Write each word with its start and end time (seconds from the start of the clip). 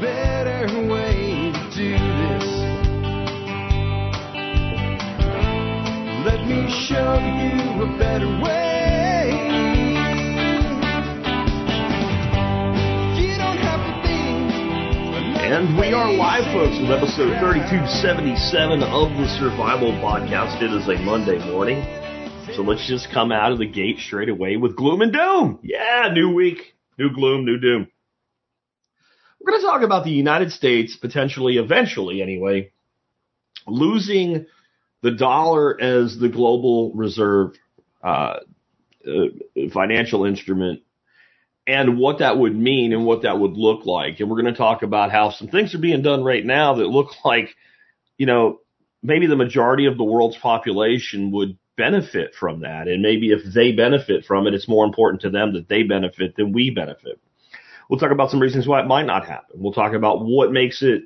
better 0.00 0.88
way 0.88 1.52
to 1.52 1.60
do 1.76 1.92
this. 1.92 2.46
Let 6.24 6.46
me 6.46 6.64
show 6.88 7.20
you 7.20 7.82
a 7.84 7.98
better 7.98 8.28
way. 8.40 9.28
You 13.20 13.36
don't 13.36 13.58
have 13.58 13.84
to 13.84 13.92
think. 14.06 15.36
And 15.36 15.78
we 15.78 15.92
are 15.92 16.10
live, 16.12 16.44
folks, 16.54 16.80
with 16.80 16.90
episode 16.90 17.38
3277 17.40 18.82
of 18.82 19.10
the 19.18 19.28
Survival 19.38 19.92
Podcast. 20.00 20.62
It 20.62 20.72
is 20.72 20.88
a 20.88 21.02
Monday 21.04 21.38
morning. 21.52 21.84
So 22.56 22.62
let's 22.62 22.88
just 22.88 23.12
come 23.12 23.32
out 23.32 23.52
of 23.52 23.58
the 23.58 23.66
gate 23.66 23.98
straight 23.98 24.30
away 24.30 24.56
with 24.56 24.76
gloom 24.76 25.02
and 25.02 25.12
doom. 25.12 25.58
Yeah, 25.62 26.08
new 26.12 26.32
week, 26.32 26.74
new 26.98 27.12
gloom, 27.14 27.44
new 27.44 27.58
doom. 27.58 27.86
We're 29.40 29.52
going 29.52 29.62
to 29.62 29.66
talk 29.66 29.82
about 29.82 30.04
the 30.04 30.10
United 30.10 30.52
States 30.52 30.96
potentially, 30.96 31.56
eventually 31.56 32.22
anyway, 32.22 32.72
losing 33.66 34.46
the 35.02 35.12
dollar 35.12 35.80
as 35.80 36.18
the 36.18 36.28
global 36.28 36.92
reserve 36.92 37.54
uh, 38.02 38.40
uh, 39.06 39.26
financial 39.72 40.24
instrument 40.26 40.82
and 41.66 41.98
what 41.98 42.18
that 42.18 42.36
would 42.36 42.54
mean 42.54 42.92
and 42.92 43.06
what 43.06 43.22
that 43.22 43.38
would 43.38 43.52
look 43.52 43.86
like. 43.86 44.20
And 44.20 44.28
we're 44.28 44.40
going 44.42 44.52
to 44.52 44.58
talk 44.58 44.82
about 44.82 45.10
how 45.10 45.30
some 45.30 45.48
things 45.48 45.74
are 45.74 45.78
being 45.78 46.02
done 46.02 46.22
right 46.24 46.44
now 46.44 46.74
that 46.74 46.86
look 46.86 47.08
like, 47.24 47.54
you 48.18 48.26
know, 48.26 48.60
maybe 49.02 49.26
the 49.26 49.36
majority 49.36 49.86
of 49.86 49.96
the 49.96 50.04
world's 50.04 50.36
population 50.36 51.30
would 51.30 51.56
benefit 51.76 52.34
from 52.34 52.60
that. 52.60 52.88
And 52.88 53.02
maybe 53.02 53.30
if 53.30 53.40
they 53.54 53.72
benefit 53.72 54.26
from 54.26 54.46
it, 54.46 54.54
it's 54.54 54.68
more 54.68 54.84
important 54.84 55.22
to 55.22 55.30
them 55.30 55.54
that 55.54 55.68
they 55.68 55.82
benefit 55.82 56.36
than 56.36 56.52
we 56.52 56.70
benefit. 56.70 57.18
We'll 57.90 57.98
talk 57.98 58.12
about 58.12 58.30
some 58.30 58.38
reasons 58.38 58.68
why 58.68 58.80
it 58.80 58.86
might 58.86 59.06
not 59.06 59.26
happen. 59.26 59.60
We'll 59.60 59.72
talk 59.72 59.94
about 59.94 60.24
what 60.24 60.52
makes 60.52 60.80
it 60.80 61.02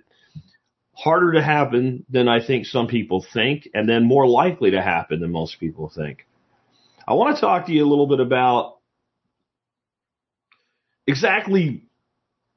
harder 0.93 1.33
to 1.33 1.43
happen 1.43 2.05
than 2.11 2.29
I 2.29 2.47
think 2.47 2.67
some 2.67 2.89
people 2.89 3.25
think, 3.33 3.71
and 3.73 3.89
then 3.89 4.05
more 4.05 4.29
likely 4.29 4.73
to 4.73 4.83
happen 4.83 5.21
than 5.21 5.33
most 5.33 5.59
people 5.59 5.89
think. 5.89 6.27
I 7.09 7.15
want 7.15 7.37
to 7.37 7.41
talk 7.41 7.67
to 7.67 7.73
you 7.73 7.87
a 7.87 7.89
little 7.89 8.07
bit 8.07 8.21
about 8.21 8.77
exactly 11.07 11.85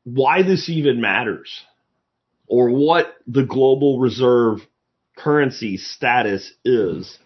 why 0.03 0.43
this 0.43 0.67
even 0.67 0.99
matters 0.99 1.63
or 2.47 2.69
what 2.69 3.15
the 3.27 3.45
global 3.45 3.97
reserve 3.97 4.59
currency 5.15 5.77
status 5.77 6.51
is 6.65 7.17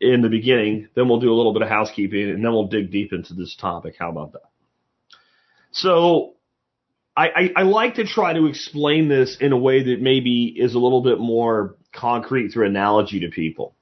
in 0.00 0.22
the 0.22 0.28
beginning. 0.28 0.88
Then 0.94 1.08
we'll 1.08 1.18
do 1.18 1.32
a 1.32 1.34
little 1.34 1.52
bit 1.52 1.62
of 1.62 1.68
housekeeping 1.68 2.30
and 2.30 2.44
then 2.44 2.52
we'll 2.52 2.68
dig 2.68 2.92
deep 2.92 3.12
into 3.12 3.34
this 3.34 3.56
topic. 3.56 3.96
How 3.98 4.10
about 4.10 4.32
that? 4.34 4.53
So 5.74 6.34
I, 7.16 7.28
I, 7.28 7.52
I 7.56 7.62
like 7.62 7.96
to 7.96 8.04
try 8.04 8.32
to 8.32 8.46
explain 8.46 9.08
this 9.08 9.36
in 9.40 9.52
a 9.52 9.56
way 9.56 9.82
that 9.82 10.00
maybe 10.00 10.46
is 10.56 10.74
a 10.74 10.78
little 10.78 11.02
bit 11.02 11.18
more 11.18 11.76
concrete 11.92 12.50
through 12.50 12.66
analogy 12.66 13.20
to 13.20 13.28
people. 13.28 13.74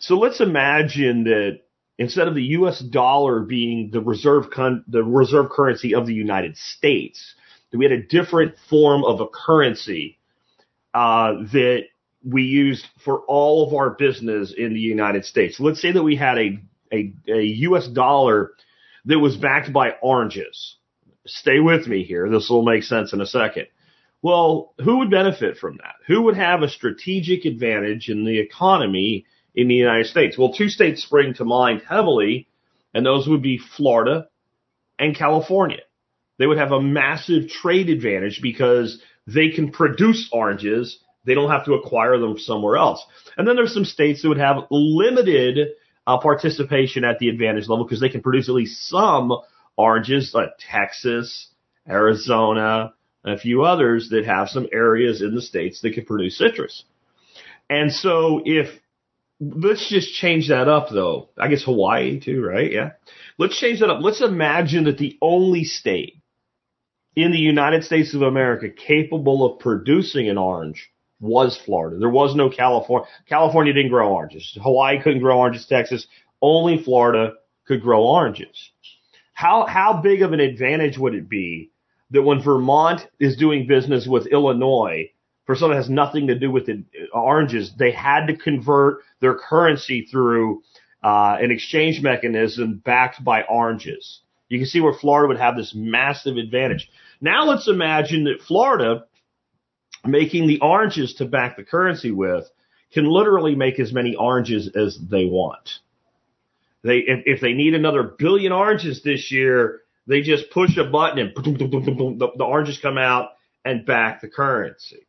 So 0.00 0.16
let's 0.16 0.40
imagine 0.40 1.24
that 1.24 1.60
instead 1.96 2.26
of 2.26 2.34
the 2.34 2.42
U.S. 2.42 2.80
dollar 2.80 3.40
being 3.40 3.90
the 3.92 4.00
reserve 4.00 4.50
con- 4.50 4.84
the 4.88 5.02
reserve 5.02 5.50
currency 5.50 5.94
of 5.94 6.06
the 6.06 6.12
United 6.12 6.56
States, 6.56 7.34
that 7.70 7.78
we 7.78 7.84
had 7.84 7.92
a 7.92 8.02
different 8.02 8.56
form 8.68 9.04
of 9.04 9.20
a 9.20 9.26
currency 9.28 10.18
uh, 10.92 11.34
that 11.52 11.84
we 12.24 12.42
used 12.42 12.84
for 13.04 13.20
all 13.28 13.66
of 13.66 13.74
our 13.74 13.90
business 13.90 14.52
in 14.56 14.74
the 14.74 14.80
United 14.80 15.24
States. 15.24 15.60
Let's 15.60 15.80
say 15.80 15.92
that 15.92 16.02
we 16.02 16.16
had 16.16 16.38
a, 16.38 16.60
a, 16.92 17.12
a 17.28 17.42
U.S. 17.42 17.86
dollar 17.86 18.52
that 19.04 19.20
was 19.20 19.36
backed 19.36 19.72
by 19.72 19.92
oranges. 20.02 20.76
Stay 21.26 21.60
with 21.60 21.86
me 21.86 22.04
here. 22.04 22.28
This 22.28 22.48
will 22.48 22.64
make 22.64 22.82
sense 22.82 23.12
in 23.12 23.20
a 23.20 23.26
second. 23.26 23.66
Well, 24.22 24.74
who 24.82 24.98
would 24.98 25.10
benefit 25.10 25.58
from 25.58 25.76
that? 25.78 25.94
Who 26.06 26.22
would 26.22 26.36
have 26.36 26.62
a 26.62 26.68
strategic 26.68 27.44
advantage 27.44 28.08
in 28.08 28.24
the 28.24 28.38
economy 28.38 29.26
in 29.54 29.68
the 29.68 29.74
United 29.74 30.06
States? 30.06 30.36
Well, 30.38 30.52
two 30.52 30.68
states 30.68 31.02
spring 31.02 31.34
to 31.34 31.44
mind 31.44 31.82
heavily, 31.88 32.48
and 32.94 33.04
those 33.04 33.28
would 33.28 33.42
be 33.42 33.58
Florida 33.76 34.28
and 34.98 35.16
California. 35.16 35.82
They 36.38 36.46
would 36.46 36.58
have 36.58 36.72
a 36.72 36.82
massive 36.82 37.48
trade 37.48 37.88
advantage 37.88 38.40
because 38.42 39.00
they 39.26 39.50
can 39.50 39.70
produce 39.70 40.28
oranges. 40.32 40.98
They 41.24 41.34
don't 41.34 41.50
have 41.50 41.64
to 41.66 41.74
acquire 41.74 42.18
them 42.18 42.38
somewhere 42.38 42.76
else. 42.76 43.04
And 43.36 43.46
then 43.46 43.56
there's 43.56 43.74
some 43.74 43.84
states 43.84 44.22
that 44.22 44.28
would 44.28 44.38
have 44.38 44.64
limited 44.70 45.68
uh, 46.06 46.18
participation 46.18 47.04
at 47.04 47.18
the 47.18 47.28
advantage 47.28 47.68
level 47.68 47.84
because 47.84 48.00
they 48.00 48.08
can 48.08 48.22
produce 48.22 48.48
at 48.48 48.54
least 48.54 48.88
some 48.88 49.32
oranges, 49.76 50.32
like 50.34 50.50
Texas, 50.58 51.48
Arizona, 51.88 52.94
and 53.24 53.34
a 53.34 53.38
few 53.38 53.64
others 53.64 54.08
that 54.10 54.24
have 54.24 54.48
some 54.48 54.66
areas 54.72 55.22
in 55.22 55.34
the 55.34 55.42
states 55.42 55.80
that 55.82 55.94
can 55.94 56.04
produce 56.04 56.38
citrus. 56.38 56.84
And 57.68 57.92
so 57.92 58.42
if 58.44 58.68
let's 59.40 59.88
just 59.88 60.14
change 60.14 60.48
that 60.48 60.68
up 60.68 60.88
though. 60.90 61.28
I 61.38 61.48
guess 61.48 61.64
Hawaii 61.64 62.20
too, 62.20 62.42
right? 62.42 62.72
Yeah. 62.72 62.92
Let's 63.38 63.58
change 63.58 63.80
that 63.80 63.90
up. 63.90 64.02
Let's 64.02 64.22
imagine 64.22 64.84
that 64.84 64.98
the 64.98 65.18
only 65.20 65.64
state 65.64 66.20
in 67.14 67.32
the 67.32 67.38
United 67.38 67.84
States 67.84 68.14
of 68.14 68.22
America 68.22 68.68
capable 68.70 69.44
of 69.44 69.58
producing 69.58 70.28
an 70.28 70.38
orange 70.38 70.90
was 71.20 71.58
Florida. 71.64 71.98
There 71.98 72.10
was 72.10 72.34
no 72.34 72.50
California. 72.50 73.08
California 73.28 73.72
didn't 73.72 73.90
grow 73.90 74.12
oranges. 74.12 74.56
Hawaii 74.62 75.02
couldn't 75.02 75.22
grow 75.22 75.38
oranges. 75.38 75.66
Texas, 75.66 76.06
only 76.42 76.82
Florida 76.82 77.34
could 77.66 77.82
grow 77.82 78.02
oranges. 78.04 78.70
How, 79.36 79.66
how 79.66 80.00
big 80.00 80.22
of 80.22 80.32
an 80.32 80.40
advantage 80.40 80.96
would 80.96 81.14
it 81.14 81.28
be 81.28 81.70
that 82.10 82.22
when 82.22 82.40
Vermont 82.40 83.06
is 83.20 83.36
doing 83.36 83.66
business 83.66 84.06
with 84.06 84.26
Illinois, 84.28 85.10
for 85.44 85.54
something 85.54 85.72
that 85.76 85.82
has 85.82 85.90
nothing 85.90 86.28
to 86.28 86.38
do 86.38 86.50
with 86.50 86.64
the 86.64 86.84
oranges, 87.12 87.70
they 87.78 87.90
had 87.90 88.28
to 88.28 88.36
convert 88.36 89.02
their 89.20 89.34
currency 89.34 90.06
through 90.10 90.62
uh, 91.04 91.36
an 91.38 91.50
exchange 91.50 92.00
mechanism 92.00 92.80
backed 92.82 93.22
by 93.22 93.42
oranges. 93.42 94.22
You 94.48 94.58
can 94.58 94.66
see 94.66 94.80
where 94.80 94.94
Florida 94.94 95.28
would 95.28 95.38
have 95.38 95.54
this 95.54 95.74
massive 95.74 96.38
advantage. 96.38 96.90
Now 97.20 97.44
let's 97.44 97.68
imagine 97.68 98.24
that 98.24 98.40
Florida, 98.40 99.04
making 100.02 100.46
the 100.46 100.60
oranges 100.60 101.12
to 101.18 101.26
back 101.26 101.58
the 101.58 101.62
currency 101.62 102.10
with, 102.10 102.50
can 102.90 103.04
literally 103.04 103.54
make 103.54 103.78
as 103.78 103.92
many 103.92 104.14
oranges 104.14 104.70
as 104.74 104.98
they 105.10 105.26
want. 105.26 105.80
They, 106.86 106.98
if, 106.98 107.22
if 107.26 107.40
they 107.40 107.52
need 107.52 107.74
another 107.74 108.02
billion 108.02 108.52
oranges 108.52 109.02
this 109.02 109.32
year, 109.32 109.80
they 110.06 110.22
just 110.22 110.50
push 110.50 110.76
a 110.76 110.84
button 110.84 111.18
and 111.18 111.34
the, 111.34 112.28
the 112.36 112.44
oranges 112.44 112.78
come 112.78 112.96
out 112.96 113.30
and 113.64 113.84
back 113.84 114.20
the 114.20 114.28
currency. 114.28 115.06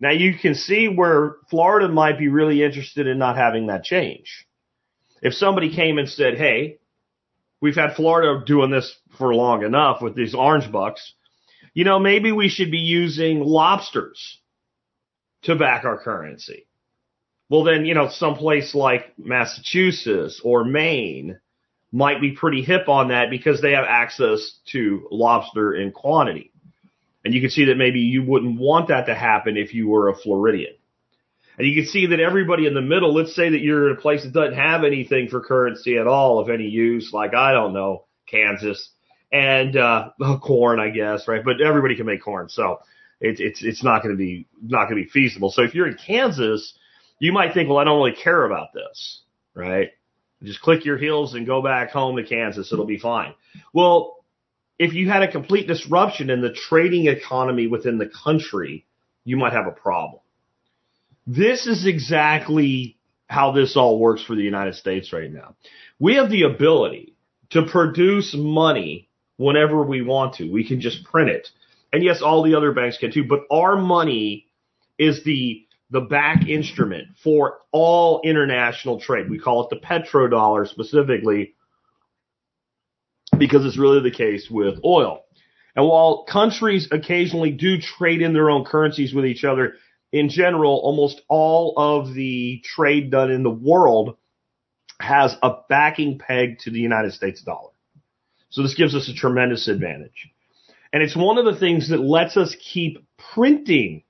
Now 0.00 0.10
you 0.10 0.36
can 0.38 0.54
see 0.54 0.88
where 0.88 1.36
Florida 1.50 1.88
might 1.88 2.18
be 2.18 2.28
really 2.28 2.62
interested 2.62 3.06
in 3.06 3.18
not 3.18 3.36
having 3.36 3.68
that 3.68 3.84
change. 3.84 4.46
If 5.22 5.34
somebody 5.34 5.74
came 5.74 5.98
and 5.98 6.08
said, 6.08 6.36
Hey, 6.36 6.78
we've 7.60 7.74
had 7.76 7.94
Florida 7.94 8.44
doing 8.44 8.70
this 8.70 8.96
for 9.16 9.34
long 9.34 9.64
enough 9.64 10.00
with 10.00 10.14
these 10.14 10.34
orange 10.34 10.70
bucks. 10.70 11.14
You 11.74 11.84
know, 11.84 11.98
maybe 11.98 12.32
we 12.32 12.48
should 12.48 12.70
be 12.70 12.78
using 12.78 13.40
lobsters 13.40 14.38
to 15.42 15.54
back 15.56 15.84
our 15.84 15.98
currency. 15.98 16.67
Well, 17.50 17.64
then, 17.64 17.86
you 17.86 17.94
know, 17.94 18.08
someplace 18.10 18.74
like 18.74 19.18
Massachusetts 19.18 20.40
or 20.44 20.64
Maine 20.64 21.38
might 21.90 22.20
be 22.20 22.32
pretty 22.32 22.62
hip 22.62 22.88
on 22.88 23.08
that 23.08 23.30
because 23.30 23.62
they 23.62 23.72
have 23.72 23.86
access 23.88 24.58
to 24.72 25.08
lobster 25.10 25.74
in 25.74 25.92
quantity. 25.92 26.52
And 27.24 27.34
you 27.34 27.40
can 27.40 27.50
see 27.50 27.66
that 27.66 27.76
maybe 27.76 28.00
you 28.00 28.22
wouldn't 28.22 28.60
want 28.60 28.88
that 28.88 29.06
to 29.06 29.14
happen 29.14 29.56
if 29.56 29.74
you 29.74 29.88
were 29.88 30.08
a 30.08 30.16
Floridian. 30.16 30.74
And 31.56 31.66
you 31.66 31.74
can 31.74 31.90
see 31.90 32.06
that 32.06 32.20
everybody 32.20 32.66
in 32.66 32.74
the 32.74 32.80
middle, 32.80 33.14
let's 33.14 33.34
say 33.34 33.50
that 33.50 33.60
you're 33.60 33.90
in 33.90 33.96
a 33.96 34.00
place 34.00 34.22
that 34.22 34.32
doesn't 34.32 34.54
have 34.54 34.84
anything 34.84 35.28
for 35.28 35.40
currency 35.40 35.96
at 35.96 36.06
all 36.06 36.38
of 36.38 36.50
any 36.50 36.68
use, 36.68 37.10
like, 37.12 37.34
I 37.34 37.52
don't 37.52 37.72
know, 37.72 38.04
Kansas 38.30 38.90
and, 39.32 39.76
uh, 39.76 40.10
corn, 40.42 40.78
I 40.78 40.90
guess, 40.90 41.26
right? 41.26 41.44
But 41.44 41.60
everybody 41.60 41.96
can 41.96 42.06
make 42.06 42.22
corn. 42.22 42.48
So 42.48 42.78
it's, 43.20 43.40
it's, 43.40 43.64
it's 43.64 43.82
not 43.82 44.02
going 44.02 44.14
to 44.14 44.18
be, 44.18 44.46
not 44.62 44.88
going 44.88 45.02
to 45.02 45.04
be 45.04 45.10
feasible. 45.10 45.50
So 45.50 45.62
if 45.62 45.74
you're 45.74 45.88
in 45.88 45.96
Kansas, 45.96 46.78
you 47.18 47.32
might 47.32 47.54
think, 47.54 47.68
well, 47.68 47.78
I 47.78 47.84
don't 47.84 47.98
really 47.98 48.16
care 48.16 48.44
about 48.44 48.72
this, 48.72 49.22
right? 49.54 49.90
Just 50.42 50.60
click 50.60 50.84
your 50.84 50.98
heels 50.98 51.34
and 51.34 51.46
go 51.46 51.62
back 51.62 51.90
home 51.90 52.16
to 52.16 52.24
Kansas. 52.24 52.72
It'll 52.72 52.86
be 52.86 52.98
fine. 52.98 53.34
Well, 53.72 54.24
if 54.78 54.94
you 54.94 55.08
had 55.10 55.22
a 55.22 55.32
complete 55.32 55.66
disruption 55.66 56.30
in 56.30 56.40
the 56.40 56.52
trading 56.52 57.08
economy 57.08 57.66
within 57.66 57.98
the 57.98 58.08
country, 58.24 58.86
you 59.24 59.36
might 59.36 59.52
have 59.52 59.66
a 59.66 59.72
problem. 59.72 60.20
This 61.26 61.66
is 61.66 61.86
exactly 61.86 62.96
how 63.26 63.52
this 63.52 63.76
all 63.76 63.98
works 63.98 64.22
for 64.22 64.34
the 64.34 64.42
United 64.42 64.74
States 64.74 65.12
right 65.12 65.30
now. 65.30 65.56
We 65.98 66.14
have 66.14 66.30
the 66.30 66.44
ability 66.44 67.14
to 67.50 67.66
produce 67.66 68.34
money 68.36 69.08
whenever 69.36 69.82
we 69.82 70.02
want 70.02 70.34
to. 70.34 70.50
We 70.50 70.66
can 70.66 70.80
just 70.80 71.04
print 71.04 71.30
it. 71.30 71.48
And 71.92 72.04
yes, 72.04 72.22
all 72.22 72.42
the 72.42 72.54
other 72.54 72.72
banks 72.72 72.98
can 72.98 73.12
too, 73.12 73.24
but 73.24 73.40
our 73.50 73.76
money 73.76 74.46
is 74.98 75.24
the 75.24 75.66
the 75.90 76.00
back 76.00 76.46
instrument 76.46 77.08
for 77.22 77.58
all 77.72 78.20
international 78.22 79.00
trade. 79.00 79.30
We 79.30 79.38
call 79.38 79.64
it 79.64 79.70
the 79.70 79.84
petrodollar 79.84 80.68
specifically 80.68 81.54
because 83.38 83.64
it's 83.64 83.78
really 83.78 84.00
the 84.00 84.14
case 84.14 84.48
with 84.50 84.78
oil. 84.84 85.24
And 85.74 85.86
while 85.86 86.24
countries 86.24 86.88
occasionally 86.90 87.52
do 87.52 87.78
trade 87.78 88.20
in 88.20 88.32
their 88.32 88.50
own 88.50 88.64
currencies 88.64 89.14
with 89.14 89.24
each 89.24 89.44
other, 89.44 89.74
in 90.12 90.28
general, 90.28 90.80
almost 90.82 91.22
all 91.28 91.74
of 91.76 92.14
the 92.14 92.62
trade 92.64 93.10
done 93.10 93.30
in 93.30 93.42
the 93.42 93.50
world 93.50 94.16
has 95.00 95.36
a 95.42 95.52
backing 95.68 96.18
peg 96.18 96.58
to 96.60 96.70
the 96.70 96.80
United 96.80 97.12
States 97.12 97.42
dollar. 97.42 97.70
So 98.50 98.62
this 98.62 98.74
gives 98.74 98.94
us 98.94 99.08
a 99.08 99.14
tremendous 99.14 99.68
advantage. 99.68 100.30
And 100.92 101.02
it's 101.02 101.16
one 101.16 101.38
of 101.38 101.44
the 101.44 101.58
things 101.58 101.90
that 101.90 102.00
lets 102.00 102.36
us 102.36 102.56
keep 102.60 103.06
printing 103.34 104.02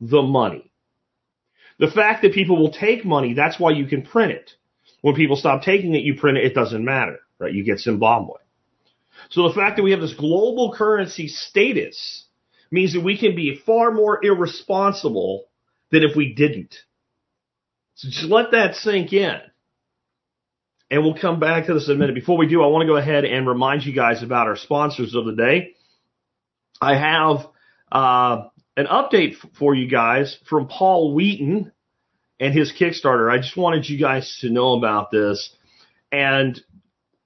the 0.00 0.22
money. 0.22 0.67
The 1.78 1.90
fact 1.90 2.22
that 2.22 2.32
people 2.32 2.56
will 2.56 2.72
take 2.72 3.04
money, 3.04 3.34
that's 3.34 3.58
why 3.58 3.70
you 3.70 3.86
can 3.86 4.02
print 4.02 4.32
it. 4.32 4.50
When 5.00 5.14
people 5.14 5.36
stop 5.36 5.62
taking 5.62 5.94
it, 5.94 6.02
you 6.02 6.14
print 6.18 6.38
it, 6.38 6.44
it 6.44 6.54
doesn't 6.54 6.84
matter, 6.84 7.18
right? 7.38 7.52
You 7.52 7.64
get 7.64 7.78
Zimbabwe. 7.78 8.34
So 9.30 9.48
the 9.48 9.54
fact 9.54 9.76
that 9.76 9.82
we 9.82 9.92
have 9.92 10.00
this 10.00 10.14
global 10.14 10.74
currency 10.74 11.28
status 11.28 12.24
means 12.70 12.94
that 12.94 13.02
we 13.02 13.18
can 13.18 13.36
be 13.36 13.60
far 13.64 13.92
more 13.92 14.24
irresponsible 14.24 15.44
than 15.90 16.02
if 16.02 16.16
we 16.16 16.34
didn't. 16.34 16.74
So 17.94 18.08
just 18.08 18.24
let 18.24 18.52
that 18.52 18.74
sink 18.76 19.12
in. 19.12 19.40
And 20.90 21.02
we'll 21.02 21.18
come 21.18 21.38
back 21.38 21.66
to 21.66 21.74
this 21.74 21.88
in 21.88 21.96
a 21.96 21.98
minute. 21.98 22.14
Before 22.14 22.38
we 22.38 22.48
do, 22.48 22.62
I 22.62 22.68
want 22.68 22.82
to 22.82 22.86
go 22.86 22.96
ahead 22.96 23.24
and 23.24 23.46
remind 23.46 23.84
you 23.84 23.92
guys 23.92 24.22
about 24.22 24.46
our 24.46 24.56
sponsors 24.56 25.14
of 25.14 25.26
the 25.26 25.34
day. 25.34 25.74
I 26.80 26.96
have 26.96 27.46
uh, 27.92 28.48
an 28.78 28.86
update 28.86 29.34
for 29.58 29.74
you 29.74 29.88
guys 29.88 30.38
from 30.48 30.68
Paul 30.68 31.12
Wheaton 31.12 31.72
and 32.38 32.54
his 32.54 32.72
Kickstarter. 32.72 33.28
I 33.28 33.38
just 33.38 33.56
wanted 33.56 33.88
you 33.88 33.98
guys 33.98 34.38
to 34.42 34.50
know 34.50 34.74
about 34.74 35.10
this. 35.10 35.52
And 36.12 36.58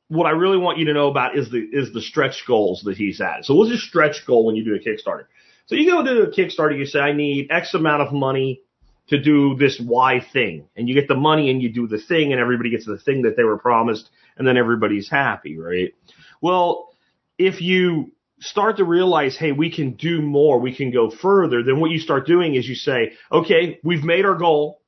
what 0.09 0.27
I 0.27 0.31
really 0.31 0.57
want 0.57 0.79
you 0.79 0.87
to 0.87 0.95
know 0.95 1.09
about 1.09 1.37
is 1.37 1.51
the 1.51 1.59
is 1.59 1.93
the 1.93 2.01
stretch 2.01 2.45
goals 2.49 2.83
that 2.87 2.97
he's 2.97 3.21
at. 3.21 3.45
So 3.45 3.55
what's 3.55 3.71
a 3.71 3.77
stretch 3.77 4.27
goal 4.27 4.47
when 4.47 4.57
you 4.57 4.65
do 4.65 4.75
a 4.75 4.79
Kickstarter? 4.79 5.27
So 5.67 5.75
you 5.75 5.91
go 5.91 6.03
do 6.03 6.23
a 6.23 6.31
Kickstarter, 6.31 6.77
you 6.77 6.87
say, 6.87 7.01
I 7.01 7.13
need 7.13 7.49
X 7.51 7.75
amount 7.75 8.01
of 8.01 8.15
money 8.15 8.63
to 9.09 9.23
do 9.23 9.55
this 9.55 9.79
Y 9.79 10.25
thing. 10.33 10.69
And 10.75 10.89
you 10.89 10.95
get 10.95 11.07
the 11.07 11.15
money 11.15 11.51
and 11.51 11.61
you 11.61 11.71
do 11.71 11.87
the 11.87 11.99
thing 11.99 12.33
and 12.33 12.41
everybody 12.41 12.71
gets 12.71 12.87
the 12.87 12.99
thing 12.99 13.23
that 13.23 13.37
they 13.37 13.45
were 13.45 13.59
promised 13.59 14.09
and 14.39 14.49
then 14.49 14.57
everybody's 14.57 15.11
happy, 15.11 15.59
right? 15.59 15.93
Well, 16.41 16.95
if 17.37 17.61
you 17.61 18.13
start 18.43 18.79
to 18.79 18.85
realize, 18.85 19.37
hey, 19.37 19.53
we 19.53 19.71
can 19.71 19.93
do 19.93 20.21
more, 20.21 20.59
we 20.59 20.75
can 20.75 20.91
go 20.91 21.11
further, 21.11 21.63
then 21.63 21.81
what 21.81 21.91
you 21.91 21.99
start 21.99 22.27
doing 22.27 22.55
is 22.55 22.69
you 22.69 22.75
say, 22.75 23.13
okay, 23.31 23.79
we've 23.85 24.03
made 24.03 24.25
our 24.25 24.35
goal. 24.35 24.81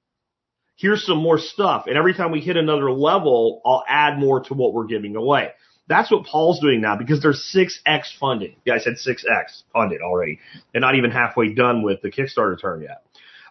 Here's 0.76 1.06
some 1.06 1.18
more 1.18 1.38
stuff. 1.38 1.84
And 1.86 1.96
every 1.96 2.14
time 2.14 2.32
we 2.32 2.40
hit 2.40 2.56
another 2.56 2.90
level, 2.90 3.62
I'll 3.64 3.84
add 3.88 4.18
more 4.18 4.40
to 4.44 4.54
what 4.54 4.74
we're 4.74 4.86
giving 4.86 5.14
away. 5.14 5.50
That's 5.86 6.10
what 6.10 6.24
Paul's 6.24 6.60
doing 6.60 6.80
now 6.80 6.96
because 6.96 7.22
there's 7.22 7.48
6x 7.54 8.18
funded. 8.18 8.56
Yeah, 8.64 8.74
I 8.74 8.78
said 8.78 8.94
6x 8.94 9.62
funded 9.72 10.00
already 10.00 10.40
and 10.72 10.80
not 10.80 10.96
even 10.96 11.10
halfway 11.12 11.54
done 11.54 11.82
with 11.82 12.02
the 12.02 12.10
Kickstarter 12.10 12.60
term 12.60 12.82
yet. 12.82 13.04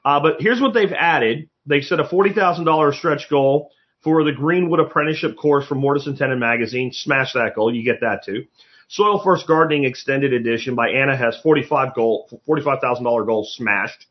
Uh, 0.04 0.20
but 0.20 0.42
here's 0.42 0.60
what 0.60 0.74
they've 0.74 0.92
added. 0.92 1.50
They've 1.66 1.84
set 1.84 2.02
a 2.02 2.04
$40,000 2.04 2.94
stretch 2.96 3.30
goal 3.30 3.72
for 4.04 4.26
the 4.26 4.34
Greenwood 4.34 4.82
Apprenticeship 4.82 5.38
course 5.38 5.66
from 5.66 5.80
Mortise 5.80 6.08
and 6.08 6.18
Tenon 6.18 6.40
Magazine. 6.40 6.92
Smash 6.92 7.34
that 7.34 7.54
goal. 7.56 7.74
You 7.74 7.86
get 7.86 8.02
that 8.02 8.26
too. 8.26 8.46
Soil 8.94 9.20
First 9.24 9.48
Gardening 9.48 9.86
Extended 9.86 10.34
Edition 10.34 10.76
by 10.76 10.90
Anna 10.90 11.18
Hess, 11.18 11.36
45 11.42 11.96
goal, 11.96 12.30
$45,000 12.48 13.26
goal 13.26 13.44
smashed. 13.44 14.06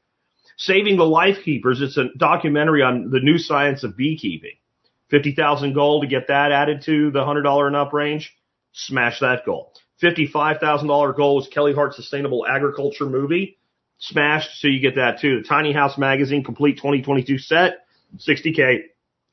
Saving 0.57 0.97
the 0.97 1.05
Life 1.05 1.45
Keepers. 1.45 1.81
It's 1.81 1.97
a 1.97 2.07
documentary 2.19 2.83
on 2.83 3.11
the 3.11 3.21
new 3.21 3.39
science 3.39 3.85
of 3.85 3.97
beekeeping. 3.97 4.57
50,000 5.09 5.73
goal 5.73 6.01
to 6.01 6.09
get 6.09 6.27
that 6.27 6.51
added 6.51 6.83
to 6.87 7.13
the 7.13 7.21
$100 7.21 7.67
and 7.69 7.77
up 7.77 7.93
range. 7.93 8.37
Smash 8.73 9.21
that 9.21 9.47
goal. 9.47 9.73
$55,000 10.03 11.17
goal 11.17 11.41
is 11.41 11.47
Kelly 11.47 11.75
Hart 11.75 11.95
Sustainable 11.95 12.45
Agriculture 12.45 13.07
movie. 13.07 13.59
Smashed, 13.99 14.61
so 14.61 14.67
you 14.67 14.81
get 14.81 14.97
that 14.97 15.21
too. 15.21 15.43
The 15.43 15.49
Tiny 15.49 15.73
House 15.73 15.97
Magazine 15.97 16.43
Complete 16.43 16.79
2022 16.79 17.39
set, 17.39 17.87
60K. 18.17 18.81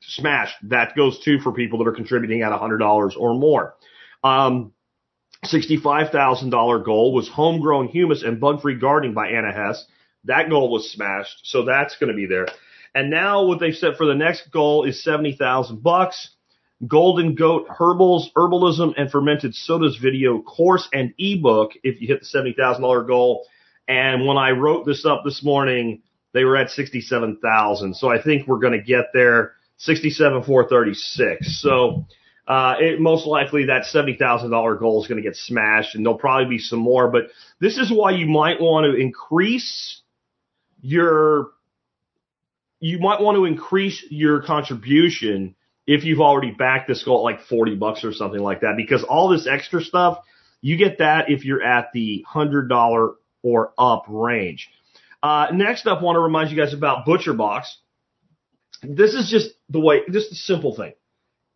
Smashed. 0.00 0.54
That 0.68 0.94
goes 0.94 1.18
too 1.18 1.40
for 1.40 1.50
people 1.50 1.80
that 1.80 1.88
are 1.88 1.94
contributing 1.94 2.42
at 2.42 2.52
$100 2.52 3.16
or 3.18 3.34
more. 3.34 3.74
Um, 4.22 4.72
$65,000 5.44 6.84
goal 6.84 7.14
was 7.14 7.28
homegrown 7.28 7.88
humus 7.88 8.22
and 8.22 8.40
bug-free 8.40 8.78
gardening 8.78 9.14
by 9.14 9.28
Anna 9.28 9.52
Hess. 9.52 9.84
That 10.24 10.50
goal 10.50 10.70
was 10.70 10.90
smashed, 10.90 11.40
so 11.44 11.64
that's 11.64 11.96
going 11.96 12.10
to 12.10 12.16
be 12.16 12.26
there. 12.26 12.46
And 12.94 13.10
now 13.10 13.46
what 13.46 13.60
they've 13.60 13.74
set 13.74 13.96
for 13.96 14.06
the 14.06 14.14
next 14.14 14.50
goal 14.50 14.84
is 14.84 15.02
70,000 15.02 15.82
bucks. 15.82 16.30
Golden 16.86 17.34
Goat 17.34 17.66
Herbals, 17.68 18.30
Herbalism, 18.34 18.94
and 18.96 19.10
Fermented 19.10 19.54
Sodas 19.54 19.96
video 19.96 20.40
course 20.40 20.88
and 20.92 21.12
ebook 21.18 21.72
if 21.82 22.00
you 22.00 22.08
hit 22.08 22.20
the 22.20 22.26
$70,000 22.26 23.06
goal. 23.06 23.46
And 23.86 24.26
when 24.26 24.38
I 24.38 24.50
wrote 24.52 24.86
this 24.86 25.04
up 25.04 25.22
this 25.24 25.44
morning, 25.44 26.02
they 26.32 26.44
were 26.44 26.56
at 26.56 26.70
67,000. 26.70 27.94
So 27.94 28.08
I 28.08 28.22
think 28.22 28.46
we're 28.46 28.60
going 28.60 28.78
to 28.78 28.82
get 28.82 29.06
there 29.12 29.52
67,436. 29.78 31.60
So, 31.60 32.06
uh, 32.50 32.74
it 32.80 33.00
most 33.00 33.28
likely 33.28 33.66
that 33.66 33.84
$70,000 33.94 34.80
goal 34.80 35.00
is 35.00 35.08
going 35.08 35.22
to 35.22 35.26
get 35.26 35.36
smashed 35.36 35.94
and 35.94 36.04
there'll 36.04 36.18
probably 36.18 36.56
be 36.56 36.58
some 36.58 36.80
more, 36.80 37.08
but 37.08 37.28
this 37.60 37.78
is 37.78 37.92
why 37.92 38.10
you 38.10 38.26
might 38.26 38.60
want 38.60 38.86
to 38.86 39.00
increase 39.00 40.02
your, 40.80 41.50
you 42.80 42.98
might 42.98 43.20
want 43.20 43.36
to 43.36 43.44
increase 43.44 44.04
your 44.10 44.42
contribution 44.42 45.54
if 45.86 46.02
you've 46.02 46.20
already 46.20 46.50
backed 46.50 46.88
this 46.88 47.04
goal 47.04 47.20
at 47.20 47.22
like 47.22 47.46
40 47.46 47.76
bucks 47.76 48.02
or 48.02 48.12
something 48.12 48.40
like 48.40 48.62
that, 48.62 48.74
because 48.76 49.04
all 49.04 49.28
this 49.28 49.46
extra 49.46 49.80
stuff, 49.80 50.18
you 50.60 50.76
get 50.76 50.98
that 50.98 51.30
if 51.30 51.44
you're 51.44 51.62
at 51.62 51.92
the 51.94 52.24
$100 52.34 53.14
or 53.44 53.72
up 53.78 54.06
range. 54.08 54.68
Uh, 55.22 55.46
next 55.52 55.86
up, 55.86 56.02
want 56.02 56.16
to 56.16 56.20
remind 56.20 56.50
you 56.50 56.56
guys 56.56 56.74
about 56.74 57.06
Butcher 57.06 57.32
Box. 57.32 57.78
This 58.82 59.14
is 59.14 59.30
just 59.30 59.54
the 59.68 59.78
way, 59.78 60.00
just 60.10 60.32
a 60.32 60.34
simple 60.34 60.74
thing 60.74 60.94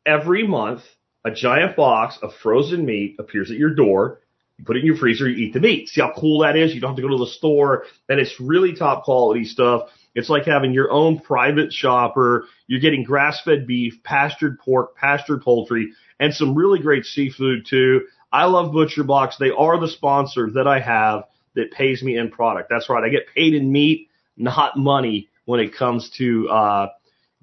every 0.07 0.47
month, 0.47 0.83
a 1.25 1.31
giant 1.31 1.77
box 1.77 2.19
of 2.23 2.33
frozen 2.43 2.85
meat 2.85 3.17
appears 3.19 3.51
at 3.51 3.57
your 3.57 3.75
door. 3.75 4.21
You 4.59 4.65
put 4.65 4.77
it 4.77 4.81
in 4.81 4.87
your 4.87 4.97
freezer, 4.97 5.29
you 5.29 5.47
eat 5.47 5.53
the 5.53 5.61
meat. 5.61 5.89
See 5.89 6.01
how 6.01 6.13
cool 6.17 6.41
that 6.41 6.57
is? 6.57 6.75
You 6.75 6.81
don't 6.81 6.91
have 6.91 6.97
to 6.97 7.03
go 7.03 7.09
to 7.09 7.25
the 7.25 7.31
store, 7.31 7.85
and 8.09 8.21
it's 8.21 8.39
really 8.39 8.75
top 8.75 9.05
quality 9.05 9.45
stuff. 9.45 9.89
It's 10.15 10.29
like 10.29 10.45
having 10.45 10.73
your 10.73 10.93
own 10.93 11.19
private 11.19 11.73
shopper. 11.73 12.45
You're 12.69 12.81
getting 12.81 13.03
grass 13.03 13.41
fed 13.45 13.67
beef, 13.67 14.03
pastured 14.05 14.61
pork, 14.61 14.95
pastured 14.97 15.43
poultry, 15.43 15.93
and 16.21 16.33
some 16.33 16.55
really 16.55 16.79
great 16.79 17.05
seafood 17.05 17.67
too. 17.69 18.03
I 18.31 18.45
love 18.45 18.73
Butcher 18.73 19.05
Box. 19.05 19.37
They 19.39 19.51
are 19.51 19.81
the 19.81 19.89
sponsor 19.89 20.51
that 20.55 20.69
I 20.69 20.81
have 20.81 21.25
that 21.55 21.73
pays 21.73 22.03
me 22.03 22.17
in 22.17 22.31
product. 22.31 22.69
That's 22.71 22.89
right. 22.89 23.03
I 23.03 23.09
get 23.09 23.35
paid 23.35 23.55
in 23.55 23.73
meat, 23.73 24.09
not 24.37 24.77
money 24.77 25.29
when 25.47 25.61
it 25.61 25.75
comes 25.75 26.11
to, 26.19 26.49
uh, 26.49 26.89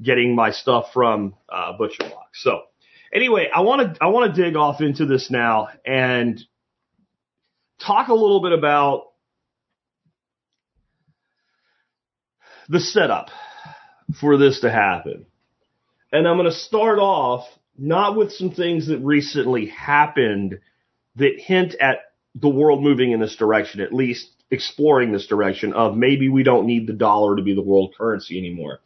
getting 0.02 0.36
my 0.36 0.52
stuff 0.52 0.88
from, 0.94 1.36
uh, 1.50 1.74
Butcher 1.78 2.04
Box. 2.04 2.44
So 2.44 2.62
anyway, 3.14 3.50
I 3.54 3.62
want 3.62 3.96
to, 3.96 4.04
I 4.04 4.08
want 4.08 4.34
to 4.34 4.42
dig 4.44 4.56
off 4.56 4.82
into 4.82 5.06
this 5.06 5.30
now 5.30 5.70
and 5.86 6.42
talk 7.80 8.08
a 8.08 8.14
little 8.14 8.42
bit 8.42 8.52
about 8.52 9.08
the 12.70 12.80
setup 12.80 13.30
for 14.20 14.38
this 14.38 14.62
to 14.62 14.72
happen. 14.72 15.26
And 16.12 16.28
I'm 16.28 16.38
going 16.38 16.50
to 16.50 16.56
start 16.56 17.00
off 17.00 17.46
not 17.78 18.16
with 18.16 18.32
some 18.32 18.52
things 18.52 18.88
that 18.88 19.00
recently 19.00 19.68
happened 19.68 20.60
that 21.16 21.34
hint 21.38 21.76
at 21.80 22.00
the 22.36 22.50
world 22.50 22.82
moving 22.82 23.12
in 23.12 23.20
this 23.20 23.36
direction, 23.36 23.82
at 23.82 23.94
least 23.94 24.30
exploring 24.50 25.12
this 25.12 25.28
direction 25.28 25.74
of 25.74 25.96
maybe 25.96 26.30
we 26.30 26.44
don't 26.44 26.66
need 26.66 26.88
the 26.88 26.94
dollar 26.94 27.36
to 27.36 27.42
be 27.42 27.56
the 27.56 27.62
world 27.62 27.94
currency 27.98 28.38
anymore. 28.38 28.80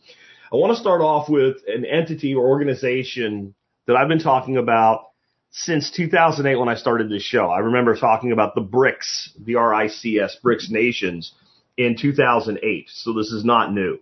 I 0.52 0.58
want 0.58 0.76
to 0.76 0.80
start 0.80 1.02
off 1.02 1.30
with 1.30 1.58
an 1.68 1.86
entity 1.86 2.36
or 2.36 2.46
organization 2.48 3.56
that 3.88 3.96
I've 3.96 4.08
been 4.08 4.20
talking 4.20 4.58
about 4.58 5.08
since 5.52 5.92
2008 5.92 6.56
when 6.56 6.70
I 6.70 6.76
started 6.76 7.10
this 7.10 7.24
show. 7.24 7.50
I 7.50 7.60
remember 7.60 7.96
talking 7.96 8.32
about 8.32 8.56
the 8.56 8.62
BRICS, 8.62 9.30
the 9.44 9.56
R-I-C-S, 9.56 10.38
BRICS 10.44 10.70
nations 10.70 11.34
in 11.78 11.98
2008. 11.98 12.90
So 12.90 13.14
this 13.14 13.28
is 13.28 13.44
not 13.44 13.74
new. 13.74 14.00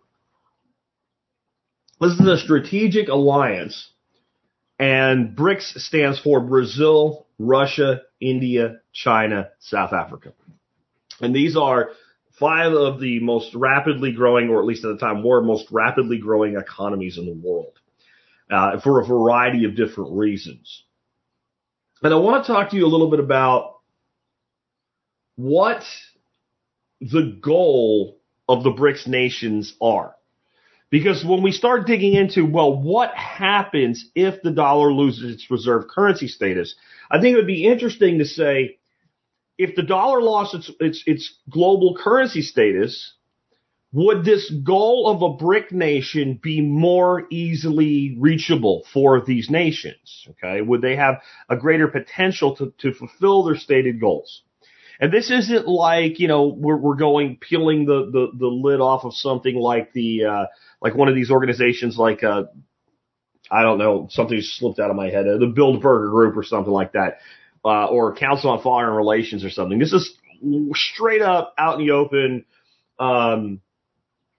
This 2.02 2.20
is 2.20 2.28
a 2.28 2.38
strategic 2.38 3.08
alliance 3.08 3.90
and 4.80 5.36
BRICS 5.36 5.80
stands 5.80 6.20
for 6.20 6.42
Brazil, 6.42 7.26
Russia, 7.40 8.02
India, 8.20 8.82
China, 8.92 9.50
South 9.60 9.94
Africa. 9.94 10.34
And 11.22 11.34
these 11.34 11.56
are 11.56 11.92
five 12.44 12.74
of 12.74 13.00
the 13.00 13.22
most 13.22 13.56
rapidly 13.56 14.12
growing, 14.12 14.50
or 14.50 14.60
at 14.60 14.66
least 14.66 14.84
at 14.84 14.90
the 14.90 14.98
time 14.98 15.24
were 15.24 15.42
most 15.42 15.66
rapidly 15.72 16.18
growing 16.18 16.58
economies 16.58 17.18
in 17.18 17.26
the 17.26 17.32
world 17.32 17.80
uh, 18.52 18.82
for 18.82 19.00
a 19.00 19.06
variety 19.06 19.64
of 19.64 19.78
different 19.78 20.12
reasons. 20.12 20.84
And 22.02 22.14
I 22.14 22.18
want 22.18 22.44
to 22.44 22.52
talk 22.52 22.72
to 22.72 22.76
you 22.76 22.86
a 22.86 22.94
little 22.94 23.10
bit 23.10 23.22
about 23.22 23.80
what 25.38 25.84
the 27.00 27.40
goal 27.42 28.20
of 28.50 28.64
the 28.64 28.72
BRICS 28.72 29.08
nations 29.08 29.74
are. 29.82 30.14
Because 30.90 31.24
when 31.24 31.44
we 31.44 31.54
start 31.54 31.88
digging 31.88 32.14
into, 32.14 32.46
well, 32.46 32.76
what 32.76 33.16
happens 33.16 34.10
if 34.16 34.42
the 34.42 34.52
dollar 34.52 34.92
loses 34.92 35.34
its 35.34 35.50
reserve 35.50 35.88
currency 35.88 36.28
status? 36.28 36.76
I 37.10 37.22
think 37.22 37.34
it 37.34 37.38
would 37.38 37.48
be 37.48 37.66
interesting 37.66 38.20
to 38.20 38.26
say, 38.26 38.80
if 39.64 39.76
the 39.76 39.84
dollar 39.84 40.22
lost 40.22 40.54
its 40.54 40.72
its 40.80 41.04
its 41.06 41.38
global 41.50 41.96
currency 41.96 42.42
status, 42.42 43.14
would 43.94 44.26
this 44.26 44.52
goal 44.64 45.08
of 45.08 45.22
a 45.22 45.38
BRIC 45.38 45.72
nation 45.72 46.40
be 46.42 46.62
more 46.62 47.26
easily 47.32 48.18
reachable 48.20 48.86
for 48.92 49.22
these 49.22 49.50
nations? 49.50 50.28
Okay, 50.32 50.62
would 50.62 50.82
they 50.82 50.96
have 50.96 51.22
a 51.50 51.56
greater 51.56 51.88
potential 51.88 52.56
to, 52.58 52.74
to 52.80 52.94
fulfill 52.94 53.44
their 53.44 53.56
stated 53.56 54.02
goals? 54.02 54.42
And 55.00 55.12
this 55.12 55.32
isn't 55.32 55.68
like 55.68 56.20
you 56.20 56.28
know 56.28 56.48
we're 56.48 56.78
we're 56.78 56.96
going 56.96 57.38
peeling 57.38 57.86
the 57.86 58.10
the, 58.12 58.28
the 58.38 58.48
lid 58.48 58.82
off 58.82 59.06
of 59.06 59.14
something 59.14 59.56
like 59.56 59.94
the 59.94 60.26
uh, 60.26 60.46
like 60.82 60.96
one 60.96 61.08
of 61.08 61.16
these 61.16 61.32
organizations 61.32 61.98
like 61.98 62.24
uh, 62.24 62.44
I 63.50 63.62
don't 63.62 63.78
know 63.78 64.08
something 64.10 64.40
slipped 64.42 64.80
out 64.80 64.90
of 64.90 64.96
my 64.96 65.10
head 65.10 65.28
uh, 65.28 65.38
the 65.38 65.54
Bilderberger 65.56 66.10
Group 66.10 66.38
or 66.38 66.44
something 66.44 66.74
like 66.74 66.94
that 66.94 67.20
uh, 67.66 67.86
or 67.86 68.16
Council 68.16 68.52
on 68.52 68.62
Foreign 68.62 68.96
Relations 68.96 69.44
or 69.44 69.50
something. 69.50 69.80
This 69.80 69.94
is 69.94 70.18
straight 70.74 71.22
up 71.22 71.54
out 71.58 71.80
in 71.80 71.86
the 71.86 71.94
open. 71.94 72.46
Um, 73.00 73.62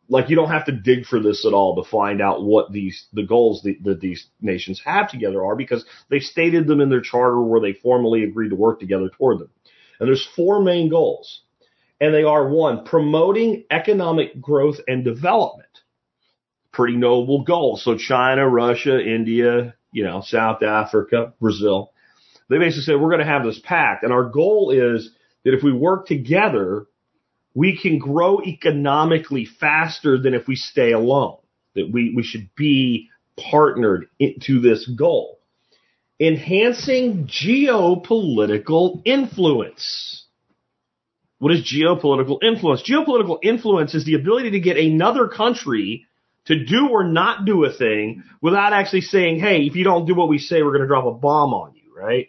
like 0.08 0.28
you 0.28 0.36
don't 0.36 0.50
have 0.50 0.66
to 0.66 0.72
dig 0.72 1.06
for 1.06 1.18
this 1.20 1.46
at 1.46 1.54
all 1.54 1.82
to 1.82 1.90
find 1.90 2.20
out 2.20 2.44
what 2.44 2.70
these 2.70 3.06
the 3.12 3.22
goals 3.22 3.62
that, 3.62 3.82
that 3.84 4.00
these 4.00 4.26
nations 4.40 4.80
have 4.84 5.10
together 5.10 5.42
are 5.44 5.56
because 5.56 5.84
they 6.10 6.18
stated 6.18 6.66
them 6.66 6.80
in 6.80 6.90
their 6.90 7.00
charter 7.00 7.40
where 7.40 7.60
they 7.60 7.72
formally 7.72 8.22
agreed 8.22 8.50
to 8.50 8.56
work 8.56 8.80
together 8.80 9.08
toward 9.08 9.38
them. 9.38 9.50
And 9.98 10.08
there's 10.08 10.28
four 10.36 10.62
main 10.62 10.90
goals. 10.90 11.40
And 12.00 12.12
they 12.12 12.24
are 12.24 12.48
one, 12.48 12.84
promoting 12.84 13.64
economic 13.70 14.40
growth 14.40 14.76
and 14.86 15.04
development. 15.04 15.68
Pretty 16.72 16.96
noble 16.96 17.44
goal. 17.44 17.76
So 17.76 17.96
China, 17.96 18.48
Russia, 18.48 19.00
India, 19.00 19.74
you 19.92 20.04
know, 20.04 20.20
South 20.20 20.62
Africa, 20.62 21.32
Brazil. 21.40 21.92
They 22.48 22.58
basically 22.58 22.82
said 22.82 23.00
we're 23.00 23.10
going 23.10 23.20
to 23.20 23.26
have 23.26 23.44
this 23.44 23.60
pact 23.62 24.02
and 24.02 24.12
our 24.12 24.24
goal 24.24 24.70
is 24.70 25.10
that 25.44 25.54
if 25.54 25.62
we 25.62 25.72
work 25.72 26.06
together, 26.06 26.86
we 27.54 27.78
can 27.80 27.98
grow 27.98 28.40
economically 28.42 29.46
faster 29.46 30.18
than 30.18 30.34
if 30.34 30.48
we 30.48 30.56
stay 30.56 30.92
alone. 30.92 31.36
That 31.74 31.90
we, 31.90 32.12
we 32.14 32.22
should 32.22 32.50
be 32.56 33.10
partnered 33.36 34.08
into 34.18 34.60
this 34.60 34.88
goal. 34.88 35.38
Enhancing 36.20 37.26
geopolitical 37.26 39.02
influence. 39.04 40.24
What 41.38 41.52
is 41.52 41.62
geopolitical 41.62 42.38
influence? 42.42 42.82
Geopolitical 42.88 43.38
influence 43.42 43.94
is 43.94 44.04
the 44.04 44.14
ability 44.14 44.52
to 44.52 44.60
get 44.60 44.76
another 44.76 45.28
country 45.28 46.06
to 46.46 46.64
do 46.64 46.88
or 46.90 47.04
not 47.04 47.44
do 47.44 47.64
a 47.64 47.72
thing 47.72 48.22
without 48.40 48.72
actually 48.72 49.00
saying, 49.00 49.40
hey, 49.40 49.62
if 49.62 49.74
you 49.74 49.84
don't 49.84 50.06
do 50.06 50.14
what 50.14 50.28
we 50.28 50.38
say, 50.38 50.62
we're 50.62 50.70
going 50.70 50.82
to 50.82 50.86
drop 50.86 51.06
a 51.06 51.10
bomb 51.10 51.52
on 51.52 51.74
you, 51.74 51.94
right? 51.94 52.28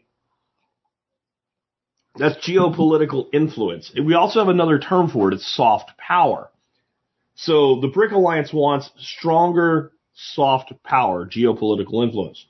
That's 2.17 2.35
geopolitical 2.47 3.27
influence. 3.33 3.91
We 3.93 4.13
also 4.13 4.39
have 4.39 4.47
another 4.47 4.79
term 4.79 5.09
for 5.09 5.31
it. 5.31 5.35
It's 5.35 5.55
soft 5.55 5.97
power. 5.97 6.49
So 7.35 7.81
the 7.81 7.89
BRIC 7.89 8.13
Alliance 8.13 8.53
wants 8.53 8.89
stronger 8.97 9.91
soft 10.13 10.71
power, 10.83 11.25
geopolitical 11.25 12.03
influence. 12.03 12.45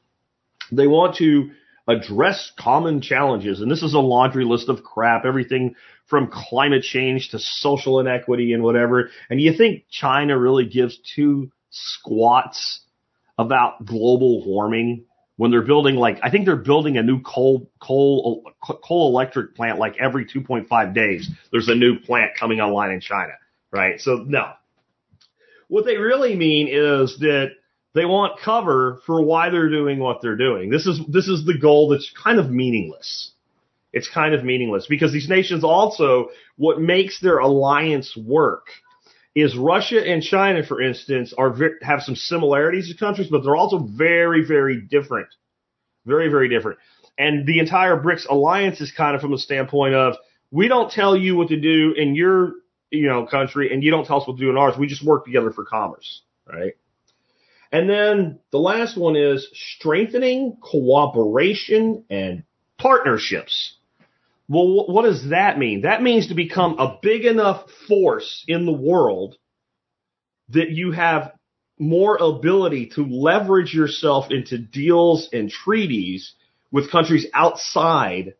They 0.71 0.87
want 0.87 1.15
to 1.17 1.51
address 1.87 2.51
common 2.57 3.01
challenges, 3.01 3.61
and 3.61 3.69
this 3.69 3.83
is 3.83 3.93
a 3.93 3.99
laundry 3.99 4.45
list 4.45 4.69
of 4.69 4.83
crap, 4.83 5.25
everything 5.25 5.75
from 6.07 6.29
climate 6.31 6.83
change 6.83 7.29
to 7.29 7.39
social 7.39 7.99
inequity 7.99 8.53
and 8.53 8.63
whatever. 8.63 9.09
And 9.29 9.41
you 9.41 9.53
think 9.53 9.85
China 9.89 10.37
really 10.37 10.65
gives 10.65 10.99
two 11.15 11.51
squats 11.71 12.81
about 13.37 13.85
global 13.85 14.45
warming? 14.45 15.05
When 15.37 15.51
they're 15.51 15.61
building 15.61 15.95
like 15.95 16.19
I 16.23 16.29
think 16.29 16.45
they're 16.45 16.55
building 16.55 16.97
a 16.97 17.03
new 17.03 17.21
coal 17.21 17.69
coal 17.79 18.43
coal 18.61 19.09
electric 19.09 19.55
plant 19.55 19.79
like 19.79 19.97
every 19.99 20.25
2.5 20.25 20.93
days. 20.93 21.29
There's 21.51 21.67
a 21.67 21.75
new 21.75 21.99
plant 21.99 22.31
coming 22.39 22.61
online 22.61 22.91
in 22.91 23.01
China, 23.01 23.33
right? 23.71 23.99
So 23.99 24.23
no. 24.25 24.53
What 25.67 25.85
they 25.85 25.97
really 25.97 26.35
mean 26.35 26.67
is 26.67 27.17
that 27.19 27.51
they 27.93 28.05
want 28.05 28.39
cover 28.39 29.01
for 29.05 29.21
why 29.21 29.49
they're 29.49 29.69
doing 29.69 29.99
what 29.99 30.21
they're 30.21 30.35
doing. 30.35 30.69
This 30.69 30.85
is 30.85 30.99
this 31.07 31.27
is 31.27 31.45
the 31.45 31.57
goal 31.57 31.89
that's 31.89 32.11
kind 32.21 32.39
of 32.39 32.49
meaningless. 32.49 33.31
It's 33.91 34.09
kind 34.09 34.33
of 34.33 34.43
meaningless 34.43 34.87
because 34.87 35.13
these 35.13 35.29
nations 35.29 35.63
also 35.63 36.29
what 36.57 36.81
makes 36.81 37.21
their 37.21 37.39
alliance 37.39 38.15
work 38.15 38.67
is 39.35 39.57
Russia 39.57 40.01
and 40.01 40.23
China, 40.23 40.63
for 40.65 40.81
instance, 40.81 41.33
are 41.37 41.53
have 41.81 42.01
some 42.01 42.15
similarities 42.15 42.89
as 42.89 42.97
countries, 42.97 43.27
but 43.29 43.43
they're 43.43 43.55
also 43.55 43.79
very, 43.79 44.45
very 44.45 44.81
different. 44.81 45.27
Very, 46.05 46.29
very 46.29 46.47
different. 46.47 46.79
And 47.17 47.45
the 47.45 47.59
entire 47.59 48.01
BRICS 48.01 48.27
alliance 48.29 48.79
is 48.79 48.91
kind 48.91 49.15
of 49.15 49.21
from 49.21 49.33
a 49.33 49.37
standpoint 49.37 49.93
of 49.93 50.15
we 50.51 50.67
don't 50.67 50.91
tell 50.91 51.17
you 51.17 51.35
what 51.35 51.49
to 51.49 51.59
do 51.59 51.93
in 51.97 52.15
your 52.15 52.53
you 52.91 53.07
know 53.07 53.25
country, 53.25 53.73
and 53.73 53.83
you 53.83 53.91
don't 53.91 54.05
tell 54.05 54.21
us 54.21 54.27
what 54.27 54.37
to 54.37 54.43
do 54.43 54.49
in 54.49 54.57
ours. 54.57 54.75
We 54.77 54.87
just 54.87 55.05
work 55.05 55.25
together 55.25 55.51
for 55.51 55.65
commerce, 55.65 56.21
right? 56.47 56.73
And 57.71 57.89
then 57.89 58.39
the 58.51 58.59
last 58.59 58.97
one 58.97 59.17
is 59.17 59.49
strengthening 59.53 60.57
cooperation 60.61 62.05
and 62.09 62.43
partnerships. 62.77 63.75
Well, 64.47 64.85
what 64.87 65.03
does 65.03 65.29
that 65.29 65.57
mean? 65.57 65.81
That 65.81 66.03
means 66.03 66.27
to 66.27 66.35
become 66.35 66.77
a 66.77 66.99
big 67.01 67.25
enough 67.25 67.69
force 67.87 68.43
in 68.47 68.65
the 68.65 68.73
world 68.73 69.37
that 70.49 70.69
you 70.69 70.91
have 70.91 71.31
more 71.79 72.17
ability 72.17 72.91
to 72.95 73.05
leverage 73.05 73.73
yourself 73.73 74.27
into 74.29 74.57
deals 74.57 75.29
and 75.33 75.49
treaties 75.49 76.33
with 76.71 76.91
countries 76.91 77.25
outside 77.33 78.35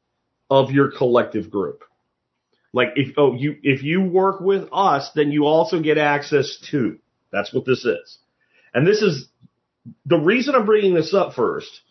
of 0.50 0.72
your 0.72 0.92
collective 0.92 1.50
group. 1.50 1.84
Like 2.72 2.90
if 2.96 3.16
oh 3.18 3.34
you 3.34 3.56
if 3.64 3.84
you 3.84 4.02
work 4.02 4.42
with 4.42 4.70
us, 4.72 5.10
then 5.16 5.32
you 5.32 5.46
also 5.46 5.82
get 5.82 5.98
access 5.98 6.58
to. 6.72 7.00
That's 7.32 7.54
what 7.54 7.66
this 7.66 7.84
is. 7.86 8.18
And 8.74 8.86
this 8.86 9.02
is 9.02 9.28
the 10.06 10.18
reason 10.18 10.56
I'm 10.56 10.66
bringing 10.66 10.94
this 10.94 11.14
up 11.14 11.34
first 11.34 11.82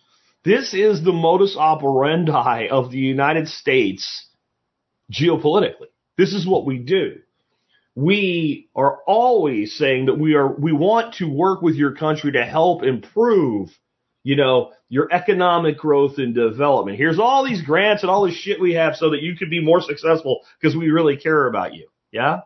this 0.44 0.74
is 0.74 1.02
the 1.02 1.12
modus 1.12 1.56
operandi 1.58 2.68
of 2.68 2.90
the 2.90 2.98
United 2.98 3.48
States 3.48 4.26
geopolitically. 5.10 5.88
This 6.18 6.32
is 6.32 6.46
what 6.46 6.66
we 6.66 6.78
do. 6.78 7.16
We 7.96 8.68
are 8.74 8.98
always 9.06 9.76
saying 9.76 10.06
that 10.06 10.18
we 10.18 10.34
are, 10.34 10.52
we 10.52 10.72
want 10.72 11.14
to 11.14 11.32
work 11.32 11.62
with 11.62 11.76
your 11.76 11.92
country 11.92 12.32
to 12.32 12.44
help 12.44 12.82
improve, 12.82 13.70
you 14.22 14.36
know, 14.36 14.72
your 14.88 15.08
economic 15.12 15.78
growth 15.78 16.18
and 16.18 16.34
development. 16.34 16.98
Here's 16.98 17.18
all 17.18 17.44
these 17.44 17.62
grants 17.62 18.02
and 18.02 18.10
all 18.10 18.26
this 18.26 18.34
shit 18.34 18.60
we 18.60 18.74
have 18.74 18.96
so 18.96 19.10
that 19.10 19.22
you 19.22 19.36
could 19.36 19.50
be 19.50 19.64
more 19.64 19.80
successful 19.80 20.40
because 20.60 20.76
we 20.76 20.90
really 20.90 21.16
care 21.16 21.46
about 21.46 21.74
you. 21.74 21.88
Yeah. 22.10 22.40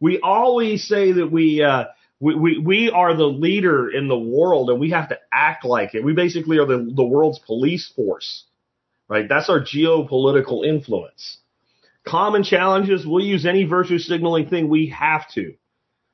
We 0.00 0.20
always 0.20 0.86
say 0.86 1.12
that 1.12 1.30
we, 1.30 1.62
uh, 1.62 1.84
we, 2.22 2.58
we, 2.58 2.90
are 2.90 3.16
the 3.16 3.26
leader 3.26 3.90
in 3.90 4.06
the 4.06 4.18
world 4.18 4.70
and 4.70 4.78
we 4.78 4.90
have 4.90 5.08
to 5.08 5.18
act 5.32 5.64
like 5.64 5.96
it. 5.96 6.04
We 6.04 6.12
basically 6.12 6.58
are 6.58 6.66
the, 6.66 6.92
the 6.94 7.04
world's 7.04 7.40
police 7.40 7.92
force, 7.96 8.44
right? 9.08 9.28
That's 9.28 9.50
our 9.50 9.60
geopolitical 9.60 10.64
influence. 10.64 11.38
Common 12.06 12.44
challenges, 12.44 13.04
we'll 13.04 13.24
use 13.24 13.44
any 13.44 13.64
virtue 13.64 13.98
signaling 13.98 14.48
thing 14.48 14.68
we 14.68 14.86
have 14.96 15.28
to, 15.32 15.54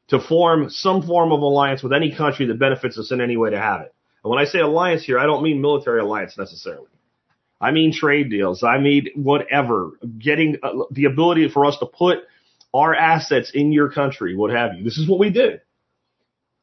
to 0.08 0.18
form 0.18 0.70
some 0.70 1.02
form 1.02 1.30
of 1.30 1.42
alliance 1.42 1.82
with 1.82 1.92
any 1.92 2.16
country 2.16 2.46
that 2.46 2.58
benefits 2.58 2.98
us 2.98 3.12
in 3.12 3.20
any 3.20 3.36
way 3.36 3.50
to 3.50 3.60
have 3.60 3.82
it. 3.82 3.94
And 4.24 4.30
when 4.30 4.38
I 4.38 4.46
say 4.46 4.60
alliance 4.60 5.04
here, 5.04 5.18
I 5.18 5.26
don't 5.26 5.42
mean 5.42 5.60
military 5.60 6.00
alliance 6.00 6.38
necessarily. 6.38 6.88
I 7.60 7.70
mean 7.70 7.92
trade 7.92 8.30
deals. 8.30 8.62
I 8.62 8.78
mean 8.78 9.08
whatever. 9.14 9.90
Getting 10.18 10.56
uh, 10.62 10.84
the 10.90 11.04
ability 11.04 11.50
for 11.50 11.66
us 11.66 11.76
to 11.80 11.86
put 11.86 12.20
our 12.72 12.94
assets 12.94 13.50
in 13.52 13.72
your 13.72 13.90
country, 13.90 14.34
what 14.34 14.52
have 14.52 14.74
you. 14.74 14.84
This 14.84 14.96
is 14.96 15.06
what 15.06 15.18
we 15.18 15.28
do 15.28 15.58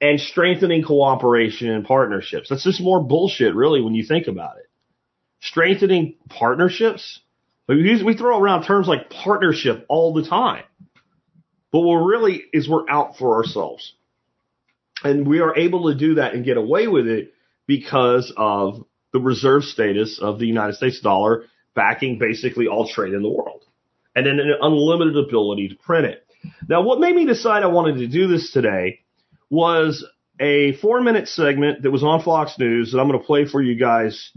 and 0.09 0.19
strengthening 0.19 0.83
cooperation 0.83 1.69
and 1.69 1.85
partnerships. 1.85 2.49
That's 2.49 2.63
just 2.63 2.81
more 2.81 3.03
bullshit, 3.03 3.55
really, 3.55 3.81
when 3.81 3.95
you 3.95 4.05
think 4.05 4.27
about 4.27 4.57
it. 4.57 4.69
Strengthening 5.41 6.15
partnerships? 6.29 7.21
We 7.67 8.15
throw 8.17 8.39
around 8.39 8.65
terms 8.65 8.87
like 8.87 9.09
partnership 9.09 9.85
all 9.89 10.13
the 10.13 10.27
time. 10.27 10.63
But 11.71 11.79
what 11.79 11.95
really 11.95 12.43
is 12.53 12.69
we're 12.69 12.89
out 12.89 13.17
for 13.17 13.37
ourselves. 13.37 13.93
And 15.03 15.27
we 15.27 15.39
are 15.39 15.57
able 15.57 15.89
to 15.91 15.97
do 15.97 16.15
that 16.15 16.33
and 16.33 16.45
get 16.45 16.57
away 16.57 16.87
with 16.87 17.07
it 17.07 17.33
because 17.67 18.31
of 18.37 18.85
the 19.11 19.19
reserve 19.19 19.63
status 19.63 20.19
of 20.21 20.39
the 20.39 20.45
United 20.45 20.75
States 20.75 20.99
dollar 21.01 21.45
backing 21.73 22.19
basically 22.19 22.67
all 22.67 22.87
trade 22.87 23.13
in 23.13 23.21
the 23.23 23.29
world. 23.29 23.63
And 24.15 24.25
then 24.25 24.39
an 24.39 24.53
unlimited 24.61 25.17
ability 25.17 25.69
to 25.69 25.75
print 25.75 26.05
it. 26.05 26.25
Now, 26.69 26.83
what 26.83 26.99
made 26.99 27.15
me 27.15 27.25
decide 27.25 27.63
I 27.63 27.67
wanted 27.67 27.97
to 27.97 28.07
do 28.07 28.27
this 28.27 28.51
today 28.51 29.01
was 29.49 30.05
a 30.39 30.73
four 30.77 31.01
minute 31.01 31.27
segment 31.27 31.83
that 31.83 31.91
was 31.91 32.03
on 32.03 32.21
Fox 32.23 32.57
News 32.59 32.91
that 32.91 32.99
I'm 32.99 33.07
going 33.07 33.19
to 33.19 33.25
play 33.25 33.45
for 33.45 33.61
you 33.61 33.75
guys 33.75 34.31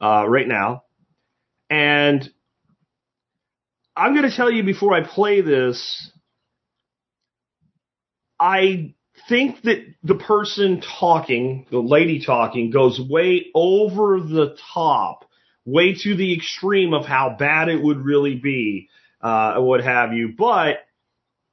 uh, 0.00 0.24
right 0.28 0.48
now. 0.48 0.84
And 1.68 2.28
I'm 3.96 4.14
going 4.14 4.28
to 4.28 4.34
tell 4.34 4.50
you 4.50 4.62
before 4.62 4.94
I 4.94 5.02
play 5.02 5.40
this, 5.40 6.10
I 8.40 8.94
think 9.28 9.62
that 9.62 9.84
the 10.02 10.14
person 10.14 10.82
talking, 10.98 11.66
the 11.70 11.78
lady 11.78 12.24
talking, 12.24 12.70
goes 12.70 13.00
way 13.00 13.46
over 13.54 14.20
the 14.20 14.56
top, 14.74 15.24
way 15.64 15.94
to 15.94 16.16
the 16.16 16.34
extreme 16.34 16.94
of 16.94 17.06
how 17.06 17.36
bad 17.38 17.68
it 17.68 17.80
would 17.80 17.98
really 18.04 18.34
be 18.34 18.88
uh, 19.20 19.56
what 19.58 19.84
have 19.84 20.12
you. 20.12 20.34
But 20.36 20.78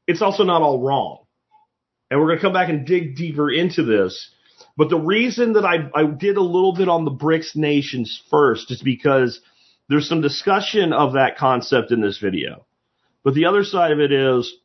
it's 0.07 0.21
also 0.21 0.43
not 0.43 0.61
all 0.61 0.81
wrong. 0.81 1.25
And 2.09 2.19
we're 2.19 2.27
going 2.27 2.39
to 2.39 2.43
come 2.43 2.53
back 2.53 2.69
and 2.69 2.85
dig 2.85 3.15
deeper 3.15 3.51
into 3.51 3.83
this. 3.83 4.31
But 4.75 4.89
the 4.89 4.99
reason 4.99 5.53
that 5.53 5.65
I, 5.65 5.89
I 5.93 6.05
did 6.05 6.37
a 6.37 6.41
little 6.41 6.73
bit 6.73 6.89
on 6.89 7.05
the 7.05 7.11
BRICS 7.11 7.55
nations 7.55 8.21
first 8.29 8.71
is 8.71 8.81
because 8.81 9.41
there's 9.89 10.07
some 10.07 10.21
discussion 10.21 10.93
of 10.93 11.13
that 11.13 11.37
concept 11.37 11.91
in 11.91 12.01
this 12.01 12.17
video. 12.17 12.65
But 13.23 13.33
the 13.33 13.45
other 13.45 13.63
side 13.63 13.91
of 13.91 13.99
it 13.99 14.11
is 14.11 14.55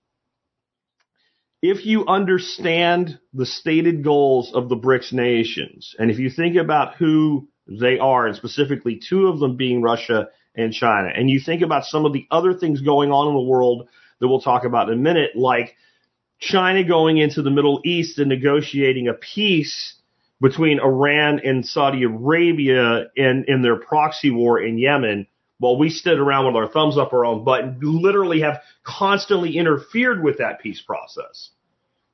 if 1.63 1.87
you 1.87 2.07
understand 2.07 3.19
the 3.33 3.47
stated 3.47 4.05
goals 4.05 4.53
of 4.55 4.69
the 4.69 4.77
BRICS 4.77 5.13
nations, 5.15 5.95
and 5.99 6.11
if 6.11 6.19
you 6.19 6.31
think 6.31 6.57
about 6.57 6.97
who 6.97 7.49
they 7.67 7.99
are, 7.99 8.27
and 8.27 8.37
specifically 8.37 9.01
two 9.01 9.29
of 9.29 9.41
them 9.41 9.57
being 9.57 9.81
Russia 9.81 10.29
and 10.55 10.73
China, 10.73 11.09
and 11.15 11.31
you 11.31 11.41
think 11.41 11.63
about 11.63 11.87
some 11.87 12.05
of 12.05 12.13
the 12.13 12.27
other 12.31 12.53
things 12.53 12.83
going 12.83 13.11
on 13.11 13.29
in 13.29 13.35
the 13.35 13.51
world 13.51 13.89
that 14.21 14.29
we'll 14.29 14.43
talk 14.43 14.65
about 14.65 14.89
in 14.91 14.99
a 14.99 15.03
minute, 15.03 15.31
like 15.35 15.75
China 16.41 16.85
going 16.85 17.19
into 17.19 17.43
the 17.43 17.51
Middle 17.51 17.81
East 17.85 18.19
and 18.19 18.29
negotiating 18.29 19.09
a 19.09 19.15
peace 19.15 19.95
between 20.41 20.81
Iran 20.81 21.41
and 21.45 21.65
Saudi 21.65 22.03
Arabia 22.03 23.07
in, 23.17 23.45
in 23.49 23.63
their 23.63 23.77
proxy 23.77 24.31
war 24.31 24.61
in 24.61 24.79
Yemen, 24.79 25.27
while 25.59 25.79
we 25.79 25.89
stood 25.89 26.19
around 26.19 26.47
with 26.47 26.57
our 26.57 26.69
thumbs 26.69 26.99
up 26.99 27.13
our 27.13 27.25
own 27.25 27.45
butt 27.45 27.63
and 27.63 27.83
literally 27.83 28.41
have 28.41 28.61
constantly 28.83 29.57
interfered 29.57 30.23
with 30.23 30.39
that 30.39 30.61
peace 30.61 30.83
process. 30.83 31.51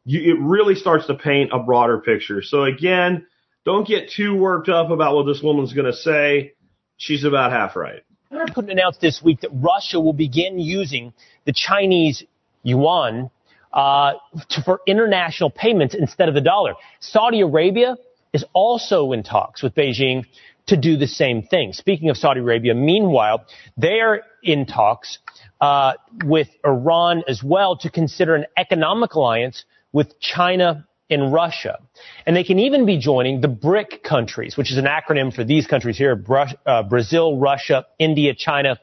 You, 0.04 0.34
it 0.34 0.38
really 0.40 0.74
starts 0.74 1.06
to 1.06 1.14
paint 1.14 1.50
a 1.52 1.58
broader 1.58 1.98
picture. 1.98 2.42
So 2.42 2.64
again, 2.64 3.26
don't 3.64 3.86
get 3.86 4.10
too 4.10 4.36
worked 4.36 4.68
up 4.68 4.90
about 4.90 5.14
what 5.14 5.24
this 5.24 5.42
woman's 5.42 5.72
going 5.72 5.90
to 5.90 5.96
say. 5.96 6.54
She's 6.96 7.24
about 7.24 7.50
half 7.52 7.76
right. 7.76 8.02
Putin 8.32 8.70
announced 8.70 9.00
this 9.00 9.20
week 9.24 9.40
that 9.40 9.50
Russia 9.52 9.98
will 10.00 10.12
begin 10.12 10.58
using 10.58 11.12
the 11.46 11.52
Chinese 11.52 12.22
yuan 12.62 13.30
uh, 13.72 14.12
to, 14.50 14.62
for 14.62 14.80
international 14.86 15.50
payments 15.50 15.94
instead 15.94 16.28
of 16.28 16.34
the 16.34 16.40
dollar. 16.40 16.74
Saudi 17.00 17.40
Arabia 17.40 17.96
is 18.32 18.44
also 18.52 19.12
in 19.12 19.22
talks 19.22 19.62
with 19.62 19.74
Beijing 19.74 20.24
to 20.66 20.76
do 20.76 20.96
the 20.96 21.06
same 21.06 21.42
thing. 21.42 21.72
Speaking 21.72 22.10
of 22.10 22.16
Saudi 22.16 22.40
Arabia, 22.40 22.74
meanwhile, 22.74 23.44
they 23.76 24.00
are 24.00 24.22
in 24.42 24.66
talks 24.66 25.18
uh, 25.60 25.94
with 26.24 26.48
Iran 26.64 27.22
as 27.28 27.42
well 27.42 27.76
to 27.78 27.90
consider 27.90 28.34
an 28.34 28.46
economic 28.56 29.14
alliance 29.14 29.64
with 29.92 30.18
China 30.20 30.86
and 31.10 31.32
Russia. 31.32 31.80
And 32.24 32.36
they 32.36 32.44
can 32.44 32.60
even 32.60 32.86
be 32.86 32.98
joining 32.98 33.40
the 33.40 33.48
BRIC 33.48 34.04
countries, 34.04 34.56
which 34.56 34.70
is 34.70 34.78
an 34.78 34.84
acronym 34.86 35.34
for 35.34 35.42
these 35.42 35.66
countries 35.66 35.98
here, 35.98 36.24
uh, 36.64 36.84
Brazil, 36.84 37.36
Russia, 37.38 37.86
India, 37.98 38.32
China, 38.34 38.78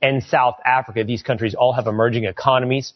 and 0.00 0.22
South 0.22 0.56
Africa. 0.64 1.04
These 1.04 1.22
countries 1.22 1.54
all 1.54 1.74
have 1.74 1.86
emerging 1.86 2.24
economies. 2.24 2.94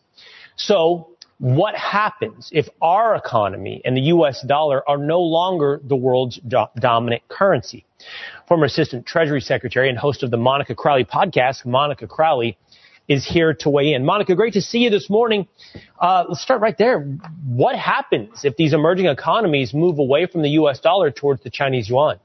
So 0.56 1.09
what 1.40 1.74
happens 1.74 2.50
if 2.52 2.68
our 2.82 3.14
economy 3.14 3.80
and 3.82 3.96
the 3.96 4.02
US 4.02 4.44
dollar 4.46 4.86
are 4.86 4.98
no 4.98 5.20
longer 5.20 5.80
the 5.82 5.96
world's 5.96 6.36
do- 6.46 6.66
dominant 6.76 7.26
currency? 7.28 7.86
Former 8.46 8.66
Assistant 8.66 9.06
Treasury 9.06 9.40
Secretary 9.40 9.88
and 9.88 9.96
host 9.96 10.22
of 10.22 10.30
the 10.30 10.36
Monica 10.36 10.74
Crowley 10.74 11.04
podcast, 11.04 11.64
Monica 11.64 12.06
Crowley, 12.06 12.58
is 13.08 13.26
here 13.26 13.54
to 13.54 13.70
weigh 13.70 13.94
in. 13.94 14.04
Monica, 14.04 14.34
great 14.36 14.52
to 14.52 14.60
see 14.60 14.80
you 14.80 14.90
this 14.90 15.08
morning. 15.08 15.48
Uh, 15.98 16.24
let's 16.28 16.42
start 16.42 16.60
right 16.60 16.76
there. 16.76 17.00
What 17.46 17.74
happens 17.74 18.44
if 18.44 18.56
these 18.56 18.74
emerging 18.74 19.06
economies 19.06 19.72
move 19.72 19.98
away 19.98 20.26
from 20.26 20.42
the 20.42 20.50
US 20.50 20.78
dollar 20.78 21.10
towards 21.10 21.42
the 21.42 21.50
Chinese 21.50 21.88
yuan? 21.88 22.20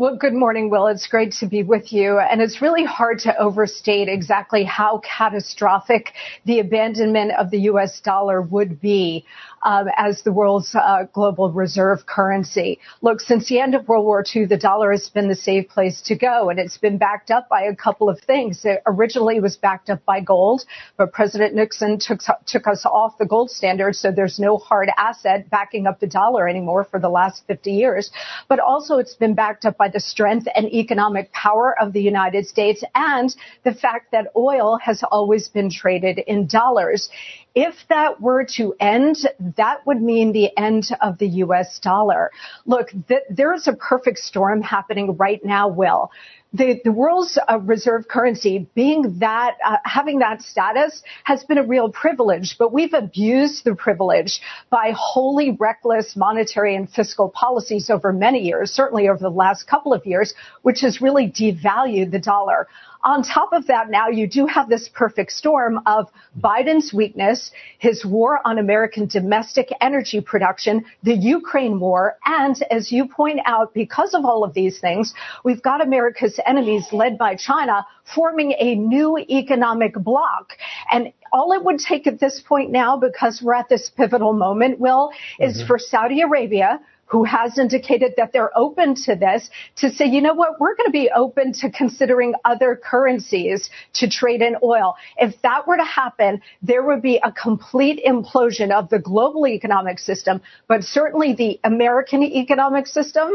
Well, 0.00 0.16
good 0.16 0.32
morning, 0.32 0.70
Will. 0.70 0.86
It's 0.86 1.06
great 1.06 1.30
to 1.40 1.46
be 1.46 1.62
with 1.62 1.92
you. 1.92 2.20
And 2.20 2.40
it's 2.40 2.62
really 2.62 2.86
hard 2.86 3.18
to 3.18 3.36
overstate 3.36 4.08
exactly 4.08 4.64
how 4.64 5.02
catastrophic 5.04 6.14
the 6.46 6.60
abandonment 6.60 7.32
of 7.32 7.50
the 7.50 7.58
U.S. 7.64 8.00
dollar 8.00 8.40
would 8.40 8.80
be 8.80 9.26
um, 9.62 9.88
as 9.96 10.22
the 10.22 10.32
world's 10.32 10.74
uh, 10.74 11.04
global 11.12 11.50
reserve 11.52 12.06
currency. 12.06 12.78
Look, 13.02 13.20
since 13.20 13.48
the 13.48 13.60
end 13.60 13.74
of 13.74 13.88
World 13.88 14.04
War 14.04 14.24
II, 14.34 14.46
the 14.46 14.56
dollar 14.56 14.90
has 14.92 15.08
been 15.08 15.28
the 15.28 15.36
safe 15.36 15.68
place 15.68 16.00
to 16.02 16.16
go, 16.16 16.50
and 16.50 16.58
it's 16.58 16.78
been 16.78 16.98
backed 16.98 17.30
up 17.30 17.48
by 17.48 17.62
a 17.62 17.74
couple 17.74 18.08
of 18.08 18.20
things. 18.20 18.64
It 18.64 18.82
originally 18.86 19.40
was 19.40 19.56
backed 19.56 19.90
up 19.90 20.04
by 20.04 20.20
gold, 20.20 20.64
but 20.96 21.12
President 21.12 21.54
Nixon 21.54 21.98
took 21.98 22.20
took 22.46 22.66
us 22.66 22.84
off 22.86 23.18
the 23.18 23.26
gold 23.26 23.50
standard, 23.50 23.96
so 23.96 24.10
there's 24.10 24.38
no 24.38 24.56
hard 24.56 24.90
asset 24.96 25.50
backing 25.50 25.86
up 25.86 26.00
the 26.00 26.06
dollar 26.06 26.48
anymore 26.48 26.84
for 26.84 26.98
the 26.98 27.08
last 27.08 27.42
50 27.46 27.72
years. 27.72 28.10
But 28.48 28.60
also, 28.60 28.98
it's 28.98 29.14
been 29.14 29.34
backed 29.34 29.64
up 29.64 29.76
by 29.76 29.88
the 29.88 30.00
strength 30.00 30.46
and 30.54 30.66
economic 30.66 31.32
power 31.32 31.74
of 31.80 31.92
the 31.92 32.02
United 32.02 32.46
States 32.46 32.82
and 32.94 33.34
the 33.64 33.74
fact 33.74 34.12
that 34.12 34.28
oil 34.36 34.78
has 34.82 35.02
always 35.10 35.48
been 35.48 35.70
traded 35.70 36.18
in 36.18 36.46
dollars. 36.46 37.08
If 37.54 37.74
that 37.88 38.20
were 38.20 38.44
to 38.56 38.74
end, 38.78 39.16
that 39.56 39.86
would 39.86 40.00
mean 40.00 40.32
the 40.32 40.56
end 40.56 40.84
of 41.00 41.18
the 41.18 41.28
US 41.44 41.78
dollar. 41.80 42.30
Look, 42.66 42.90
th- 43.08 43.22
there 43.28 43.54
is 43.54 43.66
a 43.66 43.72
perfect 43.72 44.18
storm 44.18 44.62
happening 44.62 45.16
right 45.16 45.44
now, 45.44 45.68
Will 45.68 46.10
the, 46.52 46.80
the 46.84 46.90
world's 46.90 47.38
uh, 47.48 47.58
reserve 47.60 48.08
currency 48.08 48.66
being 48.74 49.18
that, 49.20 49.56
uh, 49.64 49.76
having 49.84 50.18
that 50.18 50.42
status 50.42 51.02
has 51.24 51.44
been 51.44 51.58
a 51.58 51.62
real 51.62 51.90
privilege, 51.90 52.56
but 52.58 52.72
we've 52.72 52.92
abused 52.92 53.64
the 53.64 53.74
privilege 53.74 54.40
by 54.68 54.92
wholly 54.96 55.56
reckless 55.60 56.16
monetary 56.16 56.74
and 56.74 56.90
fiscal 56.90 57.28
policies 57.28 57.88
over 57.88 58.12
many 58.12 58.40
years, 58.40 58.72
certainly 58.72 59.08
over 59.08 59.20
the 59.20 59.30
last 59.30 59.68
couple 59.68 59.92
of 59.92 60.04
years, 60.04 60.34
which 60.62 60.80
has 60.80 61.00
really 61.00 61.30
devalued 61.30 62.10
the 62.10 62.18
dollar. 62.18 62.66
On 63.02 63.22
top 63.22 63.52
of 63.52 63.66
that, 63.68 63.90
now 63.90 64.08
you 64.08 64.26
do 64.26 64.46
have 64.46 64.68
this 64.68 64.88
perfect 64.92 65.32
storm 65.32 65.80
of 65.86 66.08
Biden's 66.38 66.92
weakness, 66.92 67.50
his 67.78 68.04
war 68.04 68.40
on 68.44 68.58
American 68.58 69.06
domestic 69.06 69.68
energy 69.80 70.20
production, 70.20 70.84
the 71.02 71.14
Ukraine 71.14 71.80
war, 71.80 72.18
and 72.26 72.62
as 72.70 72.92
you 72.92 73.08
point 73.08 73.40
out, 73.46 73.72
because 73.72 74.12
of 74.12 74.26
all 74.26 74.44
of 74.44 74.52
these 74.52 74.80
things, 74.80 75.14
we've 75.44 75.62
got 75.62 75.80
America's 75.80 76.38
enemies 76.44 76.86
led 76.92 77.16
by 77.16 77.36
China 77.36 77.86
forming 78.14 78.52
a 78.58 78.74
new 78.74 79.16
economic 79.16 79.94
bloc. 79.94 80.56
And 80.92 81.12
all 81.32 81.52
it 81.52 81.64
would 81.64 81.78
take 81.78 82.06
at 82.06 82.20
this 82.20 82.42
point 82.46 82.70
now, 82.70 82.98
because 82.98 83.40
we're 83.42 83.54
at 83.54 83.68
this 83.68 83.90
pivotal 83.96 84.32
moment, 84.32 84.78
Will, 84.78 85.10
is 85.38 85.58
mm-hmm. 85.58 85.66
for 85.66 85.78
Saudi 85.78 86.20
Arabia, 86.20 86.80
who 87.10 87.24
has 87.24 87.58
indicated 87.58 88.14
that 88.16 88.32
they're 88.32 88.56
open 88.56 88.94
to 88.94 89.16
this 89.16 89.50
to 89.76 89.90
say, 89.90 90.06
you 90.06 90.20
know 90.20 90.32
what, 90.32 90.60
we're 90.60 90.76
going 90.76 90.86
to 90.86 90.92
be 90.92 91.10
open 91.10 91.52
to 91.52 91.68
considering 91.70 92.34
other 92.44 92.80
currencies 92.80 93.68
to 93.92 94.08
trade 94.08 94.40
in 94.40 94.56
oil. 94.62 94.94
If 95.16 95.42
that 95.42 95.66
were 95.66 95.76
to 95.76 95.84
happen, 95.84 96.40
there 96.62 96.84
would 96.84 97.02
be 97.02 97.20
a 97.22 97.32
complete 97.32 98.00
implosion 98.06 98.70
of 98.70 98.88
the 98.90 99.00
global 99.00 99.48
economic 99.48 99.98
system, 99.98 100.40
but 100.68 100.84
certainly 100.84 101.34
the 101.34 101.58
American 101.64 102.22
economic 102.22 102.86
system. 102.86 103.28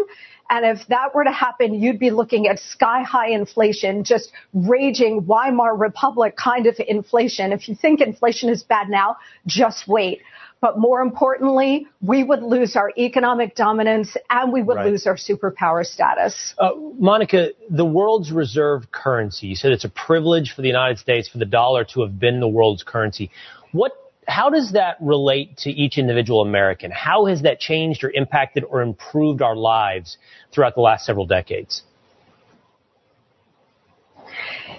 And 0.50 0.66
if 0.66 0.88
that 0.88 1.14
were 1.14 1.26
to 1.26 1.32
happen, 1.32 1.74
you'd 1.74 2.00
be 2.00 2.12
looking 2.12 2.48
at 2.48 2.60
sky 2.60 3.02
high 3.02 3.32
inflation, 3.32 4.06
just 4.06 4.32
raging 4.54 5.26
Weimar 5.26 5.76
Republic 5.76 6.38
kind 6.38 6.68
of 6.68 6.80
inflation. 6.88 7.52
If 7.52 7.68
you 7.68 7.76
think 7.76 8.00
inflation 8.00 8.50
is 8.50 8.64
bad 8.64 8.88
now, 8.88 9.18
just 9.48 9.86
wait. 9.88 10.22
But 10.65 10.80
more 10.80 11.01
importantly, 11.01 11.86
we 12.01 12.23
would 12.23 12.41
lose 12.41 12.75
our 12.75 12.91
economic 12.97 13.54
dominance 13.54 14.17
and 14.32 14.51
we 14.51 14.63
would 14.63 14.78
right. 14.78 14.88
lose 14.88 15.06
our 15.06 15.15
superpower 15.15 15.86
status. 15.86 16.56
Uh, 16.58 16.71
Monica, 16.97 17.49
the 17.69 17.86
world's 17.86 18.32
reserve 18.32 18.91
currency, 18.91 19.45
you 19.45 19.56
said 19.56 19.73
it's 19.73 19.84
a 19.84 19.89
privilege 19.89 20.54
for 20.56 20.63
the 20.63 20.67
United 20.67 20.97
States 20.97 21.30
for 21.30 21.38
the 21.38 21.45
dollar 21.45 21.84
to 21.93 22.01
have 22.01 22.19
been 22.19 22.39
the 22.39 22.47
world's 22.47 22.82
currency. 22.82 23.30
What 23.73 23.91
how 24.28 24.49
does 24.49 24.71
that 24.71 24.97
relate 24.99 25.56
to 25.58 25.69
each 25.69 25.99
individual 25.99 26.41
American? 26.41 26.89
How 26.89 27.28
has 27.28 27.43
that 27.43 27.60
changed 27.60 28.04
or 28.04 28.10
impacted 28.10 28.63
or 28.63 28.82
improved 28.82 29.43
our 29.43 29.56
lives 29.56 30.17
throughout 30.51 30.73
the 30.73 30.82
last 30.82 31.06
several 31.06 31.28
decades? 31.28 31.84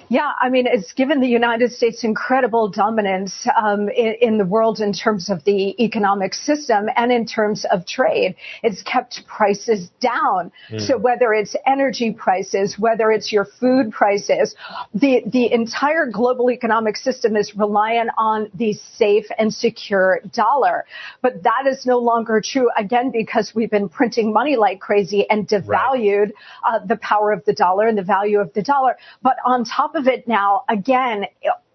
Yeah, 0.08 0.32
I 0.40 0.50
mean, 0.50 0.66
it's 0.68 0.92
given 0.92 1.20
the 1.20 1.28
United 1.28 1.72
States 1.72 2.04
incredible 2.04 2.68
dominance 2.68 3.46
um, 3.60 3.88
in, 3.88 4.14
in, 4.20 4.38
the 4.38 4.44
world 4.44 4.78
in 4.78 4.92
terms 4.92 5.30
of 5.30 5.42
the 5.44 5.74
economic 5.82 6.32
system 6.34 6.86
and 6.94 7.10
in 7.10 7.26
terms 7.26 7.64
of 7.70 7.86
trade. 7.86 8.36
It's 8.62 8.82
kept 8.82 9.26
prices 9.26 9.90
down. 10.00 10.52
Mm. 10.70 10.86
So 10.86 10.96
whether 10.96 11.32
it's 11.32 11.56
energy 11.66 12.12
prices, 12.12 12.78
whether 12.78 13.10
it's 13.10 13.32
your 13.32 13.44
food 13.44 13.90
prices, 13.90 14.54
the 14.94 15.22
the 15.26 15.52
entire 15.52 16.06
global 16.06 16.50
economic 16.50 16.96
system 16.96 17.34
is 17.34 17.56
reliant 17.56 18.10
on 18.16 18.48
the 18.54 18.74
safe 18.96 19.26
and 19.38 19.52
secure 19.52 20.20
dollar. 20.32 20.84
But 21.20 21.42
that 21.42 21.66
is 21.66 21.84
no 21.84 21.98
longer 21.98 22.40
true 22.44 22.70
again 22.78 23.10
because 23.10 23.52
we've 23.56 23.70
been 23.70 23.88
printing 23.88 24.32
money 24.32 24.54
like 24.54 24.78
crazy 24.78 25.28
and 25.28 25.48
devalued 25.48 26.30
right. 26.30 26.32
uh, 26.64 26.78
the 26.86 26.96
power 26.96 27.32
of 27.32 27.44
the 27.44 27.52
dollar 27.52 27.88
and 27.88 27.98
the 27.98 28.04
value 28.04 28.38
of 28.38 28.52
the 28.52 28.62
dollar. 28.62 28.96
But 29.22 29.36
on 29.44 29.64
top 29.64 29.95
of 29.96 30.06
it 30.06 30.28
now, 30.28 30.62
again, 30.68 31.26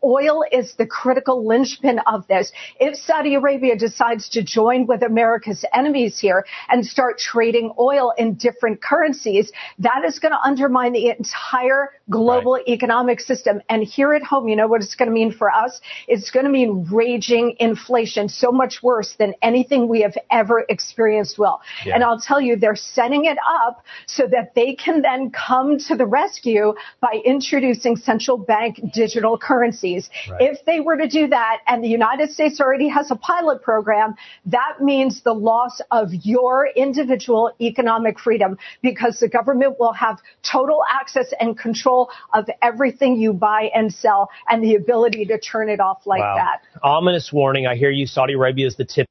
oil 0.04 0.44
is 0.52 0.74
the 0.78 0.86
critical 0.86 1.46
linchpin 1.46 2.00
of 2.08 2.28
this. 2.28 2.52
If 2.80 2.96
Saudi 2.96 3.36
Arabia 3.36 3.76
decides 3.76 4.30
to 4.30 4.44
join 4.44 4.88
with 4.88 5.04
America's 5.04 5.64
enemies 5.74 6.18
here 6.20 6.46
and 6.70 6.86
start 6.86 7.20
trading 7.20 7.74
oil 7.80 8.14
in 8.18 8.36
different 8.36 8.82
currencies, 8.82 9.52
that 9.80 10.04
is 10.06 10.20
going 10.20 10.32
to 10.32 10.40
undermine 10.44 10.94
the 10.94 11.10
entire 11.10 11.90
global 12.12 12.60
economic 12.68 13.20
system. 13.22 13.62
And 13.70 13.84
here 13.84 14.14
at 14.14 14.22
home, 14.22 14.48
you 14.48 14.56
know 14.56 14.68
what 14.68 14.82
it's 14.82 14.96
going 14.96 15.08
to 15.08 15.14
mean 15.14 15.32
for 15.32 15.50
us? 15.50 15.82
It's 16.08 16.30
going 16.30 16.46
to 16.46 16.52
mean 16.52 16.86
raging 16.92 17.56
inflation, 17.60 18.30
so 18.30 18.52
much 18.52 18.84
worse 18.84 19.16
than 19.18 19.34
anything 19.42 19.88
we 19.88 20.02
have 20.02 20.16
ever 20.30 20.66
experienced, 20.70 21.40
Will. 21.40 21.62
Yeah. 21.86 21.96
And 21.96 22.04
I'll 22.04 22.20
tell 22.20 22.42
you, 22.42 22.56
they're 22.58 22.76
setting 22.76 23.26
it 23.26 23.38
up 23.66 23.84
so 24.06 24.28
that 24.28 24.54
they 24.54 24.76
can 24.76 25.02
then 25.02 25.32
come 25.32 25.80
to 25.88 25.96
the 25.96 26.06
rescue 26.06 26.74
by 27.00 27.22
introducing 27.26 27.96
central 27.96 28.38
bank 28.38 28.80
digital 28.94 29.38
currencies. 29.38 30.10
Right. 30.30 30.42
If 30.52 30.66
they 30.66 30.82
were 30.82 30.98
to 30.98 31.08
do 31.08 31.28
that, 31.30 31.60
and 31.68 31.84
the 31.84 31.88
United 31.88 32.32
States 32.32 32.60
already 32.60 32.90
has 32.90 33.10
a 33.10 33.16
pilot 33.16 33.62
program, 33.62 34.16
that 34.46 34.82
means 34.82 35.22
the 35.24 35.34
loss 35.34 35.80
of 35.92 36.10
your 36.12 36.68
individual 36.76 37.52
economic 37.62 38.20
freedom 38.20 38.58
because 38.82 39.20
the 39.20 39.30
government 39.30 39.80
will 39.80 39.94
have 39.94 40.20
total 40.44 40.84
access 40.92 41.34
and 41.40 41.58
control 41.58 42.01
of 42.34 42.50
everything 42.62 43.18
you 43.18 43.34
buy 43.34 43.70
and 43.76 43.94
sell 43.94 44.30
and 44.50 44.64
the 44.64 44.76
ability 44.76 45.26
to 45.26 45.40
turn 45.40 45.70
it 45.70 45.80
off 45.80 46.06
like 46.06 46.22
Wow. 46.22 46.36
that. 46.36 46.62
Ominous 46.84 47.32
warning. 47.34 47.68
I 47.68 47.76
hear 47.76 47.92
you. 47.92 48.06
Saudi 48.06 48.34
Arabia 48.34 48.68
is 48.68 48.76
the 48.78 48.86
tip. 48.86 49.08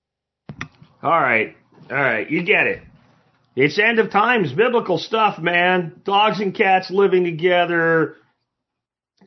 All 1.02 1.10
right. 1.10 1.56
All 1.90 1.96
right. 1.96 2.28
You 2.30 2.42
get 2.42 2.66
it. 2.66 2.82
It's 3.56 3.78
end 3.78 3.98
of 3.98 4.10
times, 4.10 4.52
biblical 4.52 4.96
stuff, 4.96 5.38
man. 5.38 6.00
Dogs 6.04 6.40
and 6.40 6.54
cats 6.54 6.90
living 6.90 7.24
together, 7.24 8.14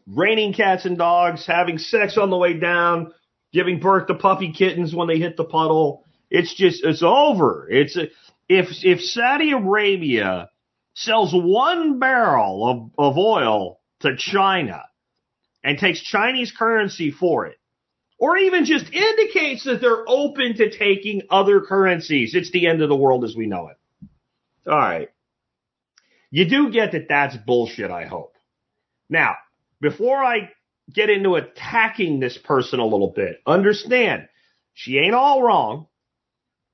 raining 0.07 0.53
cats 0.53 0.85
and 0.85 0.97
dogs, 0.97 1.45
having 1.45 1.77
sex 1.77 2.17
on 2.17 2.29
the 2.29 2.37
way 2.37 2.53
down, 2.53 3.13
giving 3.51 3.79
birth 3.79 4.07
to 4.07 4.15
puppy 4.15 4.51
kittens 4.53 4.93
when 4.95 5.07
they 5.07 5.17
hit 5.19 5.37
the 5.37 5.43
puddle. 5.43 6.05
It's 6.29 6.53
just, 6.55 6.83
it's 6.83 7.03
over. 7.03 7.67
It's, 7.69 7.95
a 7.97 8.07
if, 8.49 8.67
if 8.83 9.01
Saudi 9.01 9.51
Arabia 9.51 10.49
sells 10.93 11.33
one 11.33 11.99
barrel 11.99 12.91
of, 12.97 13.11
of 13.11 13.17
oil 13.17 13.79
to 14.01 14.15
China 14.15 14.83
and 15.63 15.77
takes 15.77 16.01
Chinese 16.01 16.51
currency 16.51 17.11
for 17.11 17.45
it, 17.47 17.57
or 18.19 18.37
even 18.37 18.65
just 18.65 18.91
indicates 18.91 19.63
that 19.63 19.81
they're 19.81 20.07
open 20.07 20.55
to 20.55 20.69
taking 20.69 21.23
other 21.29 21.61
currencies. 21.61 22.35
It's 22.35 22.51
the 22.51 22.67
end 22.67 22.81
of 22.81 22.89
the 22.89 22.95
world 22.95 23.23
as 23.23 23.35
we 23.35 23.47
know 23.47 23.69
it. 23.69 23.77
All 24.67 24.77
right. 24.77 25.09
You 26.31 26.49
do 26.49 26.71
get 26.71 26.93
that 26.93 27.07
that's 27.09 27.37
bullshit, 27.37 27.91
I 27.91 28.05
hope. 28.05 28.35
Now, 29.09 29.35
before 29.81 30.17
I 30.17 30.49
get 30.91 31.09
into 31.09 31.35
attacking 31.35 32.19
this 32.19 32.37
person 32.37 32.79
a 32.79 32.85
little 32.85 33.11
bit, 33.11 33.37
understand 33.45 34.27
she 34.73 34.97
ain't 34.97 35.13
all 35.13 35.43
wrong. 35.43 35.87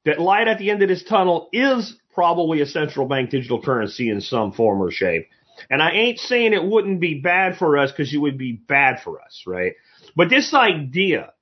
That 0.05 0.19
light 0.19 0.47
at 0.47 0.60
the 0.60 0.71
end 0.71 0.82
of 0.82 0.88
this 0.88 1.03
tunnel 1.03 1.49
is 1.51 1.98
probably 2.13 2.62
a 2.62 2.65
central 2.65 3.08
bank 3.08 3.30
digital 3.30 3.62
currency 3.62 4.10
in 4.10 4.22
some 4.22 4.52
form 4.52 4.82
or 4.82 4.91
shape. 4.91 5.28
And 5.69 5.82
I 5.82 5.91
ain't 5.91 6.19
saying 6.19 6.54
it 6.54 6.63
wouldn't 6.63 7.00
be 7.02 7.19
bad 7.19 7.58
for 7.58 7.78
us 7.78 7.91
because 7.91 8.13
it 8.13 8.17
would 8.17 8.38
be 8.38 8.54
bad 8.54 9.02
for 9.04 9.22
us, 9.22 9.43
right? 9.45 9.74
But 10.15 10.30
this 10.30 10.54
idea 10.54 11.34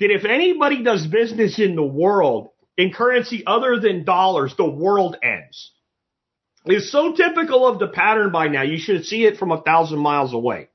that 0.00 0.10
if 0.10 0.24
anybody 0.24 0.82
does 0.82 1.06
business 1.06 1.58
in 1.58 1.76
the 1.76 1.82
world 1.84 2.50
in 2.76 2.92
currency 2.92 3.42
other 3.46 3.78
than 3.80 4.04
dollars, 4.04 4.54
the 4.56 4.68
world 4.68 5.16
ends. 5.22 5.72
Is 6.64 6.92
so 6.92 7.12
typical 7.12 7.66
of 7.66 7.78
the 7.78 7.88
pattern 7.88 8.30
by 8.30 8.48
now. 8.48 8.62
You 8.62 8.78
should 8.78 9.04
see 9.04 9.24
it 9.24 9.38
from 9.38 9.52
a 9.52 9.62
thousand 9.62 9.98
miles 9.98 10.34
away. 10.34 10.68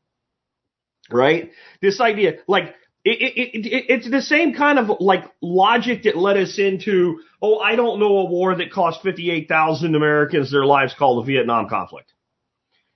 Right? 1.12 1.52
This 1.82 2.02
idea, 2.02 2.38
like, 2.48 2.74
it, 3.06 3.20
it, 3.22 3.66
it, 3.66 3.86
it's 3.90 4.10
the 4.10 4.22
same 4.22 4.54
kind 4.54 4.80
of 4.80 4.90
like 5.02 5.26
logic 5.42 6.04
that 6.04 6.16
led 6.16 6.38
us 6.38 6.58
into, 6.58 7.20
oh, 7.42 7.60
I 7.60 7.76
don't 7.76 8.00
know 8.00 8.20
a 8.20 8.26
war 8.26 8.56
that 8.56 8.72
cost 8.72 9.02
58,000 9.04 9.96
Americans 9.96 10.52
their 10.52 10.66
lives 10.66 10.96
called 10.98 11.24
the 11.24 11.34
Vietnam 11.34 11.68
conflict. 11.68 12.14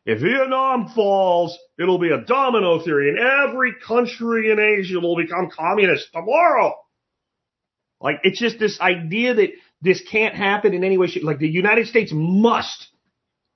If 0.06 0.22
Vietnam 0.22 0.94
falls, 0.96 1.58
it'll 1.78 2.00
be 2.00 2.12
a 2.12 2.22
domino 2.22 2.82
theory 2.82 3.10
and 3.10 3.20
every 3.20 3.74
country 3.86 4.50
in 4.50 4.60
Asia 4.60 5.02
will 5.02 5.18
become 5.18 5.50
communist 5.50 6.14
tomorrow. 6.14 6.76
Like, 8.00 8.22
it's 8.24 8.40
just 8.40 8.60
this 8.60 8.80
idea 8.80 9.34
that 9.34 9.50
this 9.82 10.02
can't 10.10 10.36
happen 10.36 10.74
in 10.74 10.86
any 10.86 10.98
way. 10.98 11.10
Like, 11.22 11.40
the 11.40 11.50
United 11.50 11.88
States 11.88 12.12
must 12.14 12.88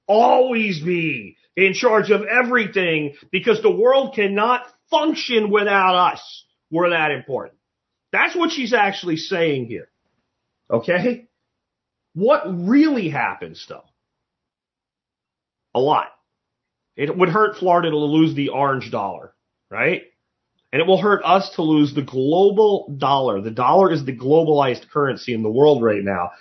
always 0.07 0.81
be 0.81 1.37
in 1.55 1.73
charge 1.73 2.11
of 2.11 2.23
everything 2.23 3.13
because 3.31 3.61
the 3.61 3.71
world 3.71 4.15
cannot 4.15 4.65
function 4.91 5.49
without 5.49 5.95
us. 5.95 6.45
We're 6.69 6.91
that 6.91 7.11
important. 7.11 7.57
That's 8.11 8.35
what 8.35 8.51
she's 8.51 8.73
actually 8.73 9.17
saying 9.17 9.65
here. 9.65 9.87
Okay? 10.69 11.27
What 12.13 12.43
really 12.45 13.09
happens 13.09 13.65
though? 13.67 13.85
A 15.73 15.79
lot. 15.79 16.07
It 16.97 17.15
would 17.17 17.29
hurt 17.29 17.57
Florida 17.57 17.89
to 17.89 17.97
lose 17.97 18.35
the 18.35 18.49
orange 18.49 18.91
dollar, 18.91 19.33
right? 19.69 20.03
And 20.73 20.81
it 20.81 20.87
will 20.87 21.01
hurt 21.01 21.23
us 21.23 21.51
to 21.55 21.61
lose 21.61 21.93
the 21.93 22.01
global 22.01 22.93
dollar. 22.97 23.41
The 23.41 23.51
dollar 23.51 23.91
is 23.91 24.05
the 24.05 24.15
globalized 24.15 24.89
currency 24.89 25.33
in 25.33 25.43
the 25.43 25.49
world 25.49 25.81
right 25.81 26.03
now. 26.03 26.31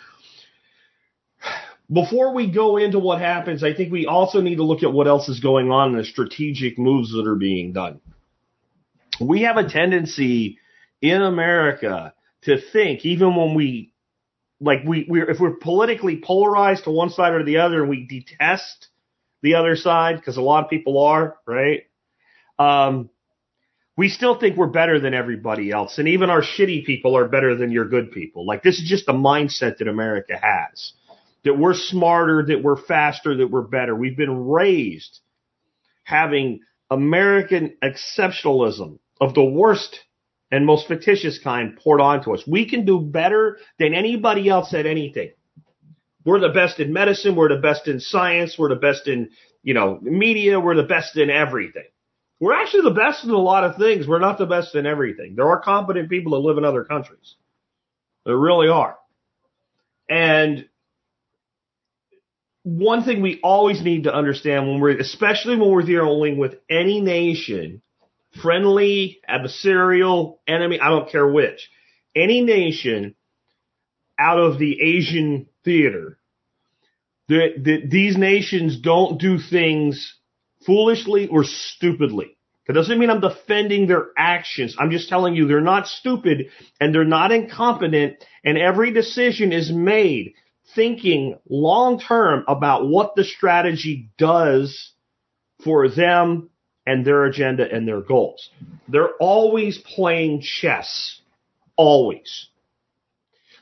Before 1.93 2.33
we 2.35 2.53
go 2.53 2.77
into 2.77 3.01
what 3.01 3.21
happens, 3.21 3.65
I 3.65 3.75
think 3.75 3.91
we 3.91 4.07
also 4.07 4.41
need 4.41 4.57
to 4.57 4.63
look 4.63 4.85
at 4.85 4.93
what 4.93 5.09
else 5.09 5.29
is 5.29 5.41
going 5.41 5.73
on 5.73 5.91
and 5.91 5.99
the 5.99 6.05
strategic 6.05 6.79
moves 6.79 7.13
that 7.13 7.27
are 7.27 7.35
being 7.35 7.73
done. 7.73 8.01
We 9.21 9.43
have 9.43 9.57
a 9.57 9.69
tendency 9.69 10.59
in 11.03 11.23
America 11.23 12.15
to 12.43 12.61
think, 12.73 13.05
even 13.05 13.37
when 13.37 13.55
we, 13.55 13.93
like 14.61 14.81
we, 14.87 15.07
we're, 15.09 15.31
if 15.31 15.39
we're 15.39 15.57
politically 15.57 16.21
polarized 16.23 16.85
to 16.85 16.91
one 16.91 17.11
side 17.11 17.35
or 17.35 17.45
the 17.45 17.59
other 17.59 17.83
and 17.83 17.91
we 17.91 18.07
detest 18.07 18.89
the 19.43 19.55
other 19.55 19.77
side, 19.77 20.17
because 20.17 20.37
a 20.37 20.43
lot 20.43 20.65
of 20.65 20.71
people 20.71 20.99
are, 20.99 21.37
right? 21.47 21.83
Um, 22.59 23.11
we 23.97 24.09
still 24.09 24.39
think 24.39 24.57
we're 24.57 24.67
better 24.69 24.99
than 24.99 25.13
everybody 25.13 25.71
else. 25.71 25.99
And 25.99 26.09
even 26.09 26.31
our 26.31 26.41
shitty 26.41 26.87
people 26.87 27.17
are 27.19 27.29
better 27.29 27.55
than 27.55 27.71
your 27.71 27.87
good 27.87 28.13
people. 28.13 28.47
Like 28.47 28.63
this 28.63 28.79
is 28.79 28.89
just 28.89 29.05
the 29.05 29.13
mindset 29.13 29.77
that 29.79 29.89
America 29.89 30.39
has. 30.41 30.93
That 31.45 31.59
we're 31.59 31.75
smarter, 31.75 32.45
that 32.49 32.63
we're 32.63 32.81
faster, 32.81 33.37
that 33.37 33.51
we're 33.51 33.61
better. 33.61 33.95
We've 33.95 34.17
been 34.17 34.47
raised 34.47 35.21
having 36.05 36.61
American 36.91 37.77
exceptionalism 37.85 39.00
of 39.21 39.35
the 39.35 39.45
worst 39.45 40.01
and 40.51 40.67
most 40.67 40.89
fictitious 40.89 41.39
kind 41.39 41.77
poured 41.77 42.01
onto 42.01 42.35
us. 42.35 42.43
We 42.47 42.69
can 42.69 42.85
do 42.85 43.01
better 43.01 43.59
than 43.79 43.95
anybody 43.95 44.49
else 44.49 44.75
at 44.75 44.87
anything. 44.87 45.33
We're 46.25 46.41
the 46.41 46.49
best 46.49 46.81
in 46.81 46.93
medicine. 46.93 47.37
We're 47.37 47.49
the 47.49 47.61
best 47.61 47.89
in 47.89 48.01
science. 48.01 48.57
We're 48.59 48.69
the 48.69 48.77
best 48.77 49.07
in, 49.07 49.31
you 49.63 49.75
know, 49.75 49.99
media. 50.03 50.61
We're 50.61 50.77
the 50.77 50.83
best 50.83 51.17
in 51.17 51.31
everything. 51.31 51.85
We're 52.41 52.55
actually 52.55 52.83
the 52.83 52.99
best 52.99 53.25
in 53.25 53.31
a 53.31 53.39
lot 53.39 53.65
of 53.65 53.77
things. 53.77 54.09
We're 54.09 54.19
not 54.19 54.39
the 54.39 54.47
best 54.47 54.75
in 54.75 54.87
everything. 54.87 55.35
There 55.37 55.49
are 55.49 55.61
competent 55.61 56.09
people 56.09 56.33
that 56.33 56.47
live 56.47 56.59
in 56.59 56.65
other 56.65 56.85
countries. 56.85 57.37
There 58.25 58.37
really 58.37 58.69
are. 58.69 58.97
And 60.09 60.67
one 62.63 63.05
thing 63.05 63.23
we 63.23 63.41
always 63.43 63.83
need 63.83 64.05
to 64.05 64.15
understand 64.15 64.69
when 64.69 64.81
we're, 64.81 64.99
especially 64.99 65.57
when 65.57 65.71
we're 65.71 65.83
dealing 65.83 66.39
with 66.39 66.57
any 66.69 67.01
nation, 67.01 67.83
friendly, 68.43 69.21
adversarial, 69.29 70.39
enemy, 70.47 70.81
I 70.81 70.91
don't 70.91 71.11
care 71.11 71.27
which, 71.27 71.71
any 72.15 72.41
nation 72.41 73.15
out 74.19 74.39
of 74.39 74.59
the 74.59 74.81
Asian 74.81 75.47
theater, 75.65 76.19
that, 77.29 77.87
these 77.91 78.17
nations 78.17 78.81
don't 78.81 79.21
do 79.21 79.39
things 79.39 80.15
foolishly 80.67 81.29
or 81.29 81.45
stupidly. 81.45 82.37
That 82.67 82.75
doesn't 82.75 82.99
mean 82.99 83.11
I'm 83.11 83.21
defending 83.21 83.87
their 83.87 84.09
actions. 84.17 84.77
I'm 84.79 84.91
just 84.91 85.09
telling 85.09 85.35
you 85.35 85.47
they're 85.47 85.61
not 85.61 85.89
stupid 85.89 86.51
and 86.81 86.95
they're 86.95 87.05
not 87.05 87.33
incompetent 87.33 88.25
and 88.45 88.59
every 88.59 88.93
decision 88.93 89.53
is 89.53 89.73
made 89.73 90.35
thinking 90.75 91.39
long 91.49 91.99
term 91.99 92.45
about 92.47 92.87
what 92.87 93.15
the 93.17 93.25
strategy 93.25 94.11
does 94.19 94.93
for 95.65 95.89
them 95.89 96.50
and 96.87 97.05
their 97.05 97.25
agenda 97.25 97.67
and 97.71 97.87
their 97.87 98.01
goals. 98.01 98.51
They're 98.89 99.15
always 99.21 99.79
playing 99.79 100.43
chess. 100.43 101.21
Always. 101.77 102.49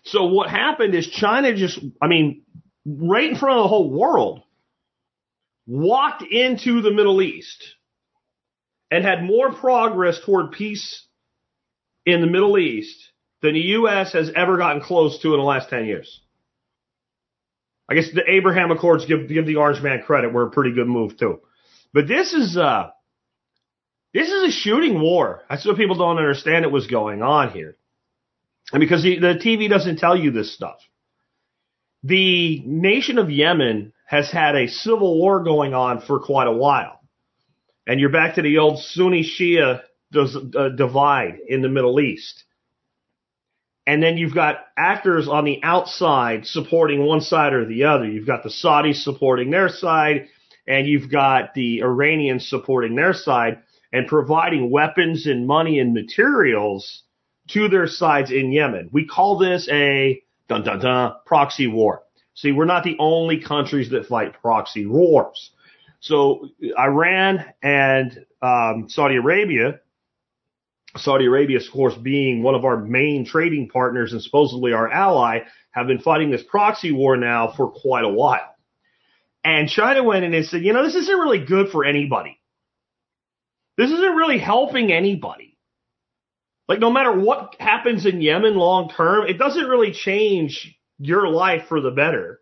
So 0.05 0.27
what 0.27 0.49
happened 0.49 0.95
is 0.95 1.09
China 1.09 1.55
just, 1.55 1.79
I 2.01 2.07
mean, 2.07 2.43
right 2.87 3.31
in 3.31 3.37
front 3.37 3.59
of 3.59 3.65
the 3.65 3.69
whole 3.69 3.91
world, 3.91 4.43
walked 5.67 6.23
into 6.23 6.81
the 6.81 6.91
Middle 6.91 7.21
East 7.21 7.75
and 8.91 9.05
had 9.05 9.23
more 9.23 9.53
progress 9.53 10.19
toward 10.25 10.53
peace 10.53 11.05
in 12.07 12.23
the 12.23 12.27
Middle 12.27 12.59
East 12.59 12.97
than 13.43 13.53
the 13.53 13.61
U.S. 13.61 14.15
has 14.15 14.31
ever 14.35 14.57
gotten 14.57 14.81
close 14.81 15.21
to 15.21 15.35
in 15.35 15.41
the 15.41 15.45
last 15.45 15.69
10 15.69 15.85
years. 15.85 16.21
I 17.89 17.95
guess 17.95 18.11
the 18.13 18.23
Abraham 18.29 18.71
Accords 18.71 19.07
give, 19.07 19.29
give 19.29 19.47
the 19.47 19.57
Orange 19.57 19.83
Man 19.83 20.03
credit. 20.03 20.33
Were 20.33 20.47
a 20.47 20.51
pretty 20.51 20.75
good 20.75 20.89
move 20.89 21.19
too. 21.19 21.41
But 21.93 22.09
this 22.09 22.33
is, 22.33 22.57
uh, 22.57 22.91
this 24.19 24.31
is 24.31 24.49
a 24.49 24.51
shooting 24.51 25.01
war. 25.01 25.43
That's 25.49 25.65
what 25.65 25.77
people 25.77 25.97
don't 25.97 26.19
understand 26.19 26.65
it 26.65 26.73
was 26.73 26.89
going 26.89 27.23
on 27.23 27.53
here. 27.53 27.77
And 28.73 28.81
because 28.81 29.05
the, 29.05 29.21
the 29.21 29.35
TV 29.35 29.69
doesn't 29.69 29.99
tell 29.99 30.17
you 30.17 30.33
this 30.33 30.53
stuff. 30.53 30.79
The 32.03 32.61
nation 32.67 33.19
of 33.19 33.31
Yemen 33.31 33.93
has 34.07 34.29
had 34.31 34.57
a 34.57 34.67
civil 34.67 35.19
war 35.19 35.45
going 35.45 35.73
on 35.73 36.01
for 36.01 36.19
quite 36.19 36.49
a 36.49 36.53
while. 36.53 37.01
and 37.87 38.01
you're 38.01 38.11
back 38.11 38.35
to 38.35 38.43
the 38.43 38.59
old 38.59 38.81
Sunni 38.81 39.23
Shia 39.23 39.83
uh, 40.15 40.69
divide 40.71 41.39
in 41.47 41.63
the 41.63 41.69
Middle 41.69 42.01
East. 42.01 42.43
And 43.87 44.03
then 44.03 44.19
you've 44.19 44.35
got 44.35 44.67
actors 44.77 45.29
on 45.29 45.45
the 45.45 45.61
outside 45.63 46.45
supporting 46.45 47.07
one 47.07 47.21
side 47.21 47.53
or 47.53 47.65
the 47.67 47.85
other. 47.85 48.05
You've 48.05 48.27
got 48.27 48.43
the 48.43 48.51
Saudis 48.51 48.97
supporting 48.97 49.51
their 49.51 49.69
side, 49.69 50.27
and 50.67 50.87
you've 50.87 51.11
got 51.11 51.55
the 51.55 51.83
Iranians 51.83 52.49
supporting 52.49 52.97
their 52.97 53.15
side 53.15 53.63
and 53.93 54.07
providing 54.07 54.71
weapons 54.71 55.27
and 55.27 55.47
money 55.47 55.79
and 55.79 55.95
materials 55.95 57.03
to 57.49 57.69
their 57.69 57.87
sides 57.87 58.31
in 58.31 58.53
Yemen. 58.53 58.91
We 58.93 59.07
call 59.07 59.39
this 59.39 59.69
a 59.71 60.23
dun 60.49 60.65
dun 60.65 60.81
dun 60.81 61.15
proxy 61.27 61.67
war. 61.67 62.03
See, 62.35 62.53
we're 62.53 62.67
not 62.67 62.85
the 62.85 62.97
only 62.99 63.41
countries 63.41 63.91
that 63.91 64.07
fight 64.07 64.41
proxy 64.41 64.87
wars. 64.87 65.51
So 66.01 66.49
Iran 66.79 67.45
and 67.63 68.25
um, 68.41 68.87
Saudi 68.89 69.17
Arabia, 69.17 69.81
Saudi 70.97 71.27
Arabia, 71.27 71.59
of 71.59 71.65
course, 71.73 71.95
being 71.95 72.43
one 72.43 72.55
of 72.55 72.65
our 72.65 72.77
main 72.77 73.25
trading 73.25 73.69
partners 73.69 74.13
and 74.13 74.23
supposedly 74.23 74.73
our 74.73 74.91
ally, 74.91 75.41
have 75.71 75.87
been 75.87 75.99
fighting 75.99 76.31
this 76.31 76.43
proxy 76.43 76.93
war 76.93 77.17
now 77.17 77.53
for 77.57 77.71
quite 77.71 78.05
a 78.05 78.09
while. 78.09 78.55
And 79.45 79.69
China 79.69 80.03
went 80.03 80.25
in 80.25 80.35
and 80.35 80.47
said, 80.47 80.63
you 80.63 80.73
know, 80.73 80.85
this 80.85 80.95
isn't 80.95 81.19
really 81.19 81.45
good 81.45 81.71
for 81.71 81.85
anybody. 81.85 82.38
This 83.79 83.93
isn't 83.93 84.17
really 84.17 84.39
helping 84.39 84.93
anybody. 84.93 85.57
Like 86.69 86.81
no 86.81 86.91
matter 86.91 87.19
what 87.19 87.55
happens 87.61 88.05
in 88.05 88.21
Yemen 88.21 88.57
long 88.57 88.91
term, 88.91 89.27
it 89.27 89.39
doesn't 89.39 89.69
really 89.69 89.93
change 89.93 90.77
your 90.99 91.29
life 91.29 91.63
for 91.69 91.81
the 91.81 91.93
better. 91.93 92.41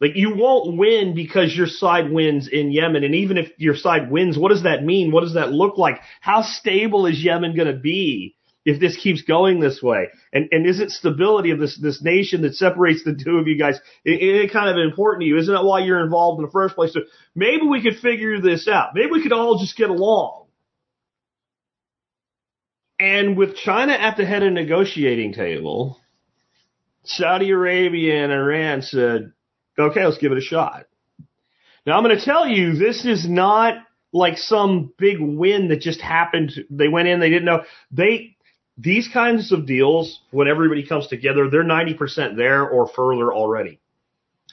Like 0.00 0.16
you 0.16 0.34
won't 0.36 0.76
win 0.76 1.14
because 1.14 1.56
your 1.56 1.68
side 1.68 2.10
wins 2.10 2.48
in 2.48 2.72
Yemen. 2.72 3.04
And 3.04 3.14
even 3.14 3.38
if 3.38 3.52
your 3.56 3.76
side 3.76 4.10
wins, 4.10 4.36
what 4.36 4.50
does 4.50 4.64
that 4.64 4.84
mean? 4.84 5.12
What 5.12 5.22
does 5.22 5.34
that 5.34 5.52
look 5.52 5.78
like? 5.78 6.00
How 6.20 6.42
stable 6.42 7.06
is 7.06 7.24
Yemen 7.24 7.56
going 7.56 7.72
to 7.72 7.80
be 7.80 8.34
if 8.64 8.80
this 8.80 8.96
keeps 8.96 9.22
going 9.22 9.60
this 9.60 9.82
way? 9.82 10.08
And, 10.32 10.48
and 10.52 10.66
is 10.66 10.80
it 10.80 10.90
stability 10.90 11.50
of 11.50 11.58
this, 11.58 11.78
this 11.80 12.02
nation 12.02 12.42
that 12.42 12.54
separates 12.54 13.04
the 13.04 13.14
two 13.14 13.36
of 13.38 13.46
you 13.46 13.58
guys? 13.58 13.78
It, 14.04 14.22
it 14.22 14.52
kind 14.52 14.68
of 14.68 14.82
important 14.82 15.22
to 15.22 15.26
you. 15.26 15.38
Isn't 15.38 15.54
that 15.54 15.64
why 15.64 15.80
you're 15.80 16.04
involved 16.04 16.40
in 16.40 16.46
the 16.46 16.52
first 16.52 16.74
place? 16.74 16.92
So 16.92 17.00
maybe 17.34 17.66
we 17.66 17.82
could 17.82 17.98
figure 17.98 18.40
this 18.40 18.68
out. 18.68 18.90
Maybe 18.94 19.10
we 19.10 19.22
could 19.22 19.32
all 19.32 19.58
just 19.58 19.76
get 19.76 19.90
along. 19.90 20.46
And 22.98 23.36
with 23.36 23.56
China 23.56 23.92
at 23.92 24.16
the 24.16 24.24
head 24.24 24.42
of 24.42 24.54
the 24.54 24.60
negotiating 24.60 25.34
table, 25.34 25.98
Saudi 27.04 27.50
Arabia 27.50 28.24
and 28.24 28.32
Iran 28.32 28.82
said, 28.82 29.32
okay, 29.78 30.04
let's 30.04 30.18
give 30.18 30.32
it 30.32 30.38
a 30.38 30.42
shot. 30.42 30.86
Now 31.84 31.98
I'm 31.98 32.04
going 32.04 32.16
to 32.16 32.24
tell 32.24 32.48
you, 32.48 32.74
this 32.76 33.04
is 33.04 33.28
not 33.28 33.74
like 34.12 34.38
some 34.38 34.92
big 34.96 35.16
win 35.20 35.68
that 35.68 35.80
just 35.80 36.00
happened. 36.00 36.52
They 36.70 36.88
went 36.88 37.08
in, 37.08 37.20
they 37.20 37.28
didn't 37.28 37.44
know. 37.44 37.64
They, 37.90 38.33
these 38.76 39.08
kinds 39.08 39.52
of 39.52 39.66
deals, 39.66 40.20
when 40.30 40.48
everybody 40.48 40.86
comes 40.86 41.06
together, 41.06 41.48
they're 41.48 41.64
90% 41.64 42.36
there 42.36 42.68
or 42.68 42.88
further 42.88 43.32
already. 43.32 43.80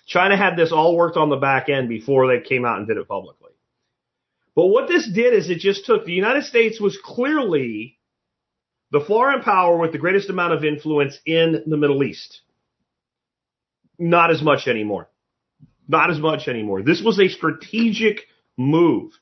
China 0.05 0.37
had 0.37 0.55
this 0.55 0.71
all 0.71 0.95
worked 0.95 1.17
on 1.17 1.29
the 1.29 1.37
back 1.37 1.69
end 1.69 1.89
before 1.89 2.27
they 2.27 2.41
came 2.41 2.65
out 2.65 2.77
and 2.77 2.87
did 2.87 2.97
it 2.97 3.07
publicly. 3.07 3.51
But 4.55 4.67
what 4.67 4.87
this 4.87 5.09
did 5.09 5.33
is 5.33 5.49
it 5.49 5.59
just 5.59 5.85
took 5.85 6.05
the 6.05 6.11
United 6.11 6.43
States 6.43 6.79
was 6.79 6.99
clearly 7.03 7.97
the 8.91 8.99
foreign 8.99 9.41
power 9.41 9.77
with 9.77 9.93
the 9.93 9.97
greatest 9.97 10.29
amount 10.29 10.53
of 10.53 10.65
influence 10.65 11.17
in 11.25 11.63
the 11.65 11.77
Middle 11.77 12.03
East. 12.03 12.41
Not 13.97 14.31
as 14.31 14.41
much 14.41 14.67
anymore. 14.67 15.09
Not 15.87 16.11
as 16.11 16.19
much 16.19 16.47
anymore. 16.47 16.83
This 16.83 17.01
was 17.01 17.19
a 17.19 17.29
strategic 17.29 18.21
move. 18.57 19.13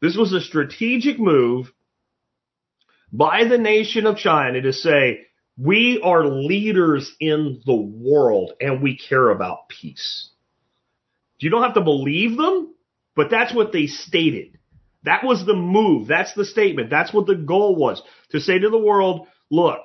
This 0.00 0.16
was 0.16 0.32
a 0.32 0.40
strategic 0.40 1.18
move 1.18 1.72
by 3.12 3.44
the 3.44 3.58
nation 3.58 4.06
of 4.06 4.16
China 4.16 4.60
to 4.62 4.72
say, 4.72 5.26
we 5.56 6.00
are 6.02 6.24
leaders 6.24 7.12
in 7.20 7.60
the 7.66 7.76
world 7.76 8.52
and 8.60 8.82
we 8.82 8.96
care 8.96 9.30
about 9.30 9.68
peace. 9.68 10.30
You 11.38 11.50
don't 11.50 11.62
have 11.62 11.74
to 11.74 11.80
believe 11.80 12.36
them, 12.36 12.74
but 13.16 13.30
that's 13.30 13.54
what 13.54 13.72
they 13.72 13.86
stated. 13.86 14.58
That 15.04 15.24
was 15.24 15.44
the 15.44 15.54
move. 15.54 16.06
That's 16.08 16.34
the 16.34 16.44
statement. 16.44 16.90
That's 16.90 17.12
what 17.12 17.26
the 17.26 17.34
goal 17.34 17.76
was 17.76 18.02
to 18.30 18.40
say 18.40 18.58
to 18.58 18.68
the 18.68 18.78
world, 18.78 19.26
look, 19.50 19.80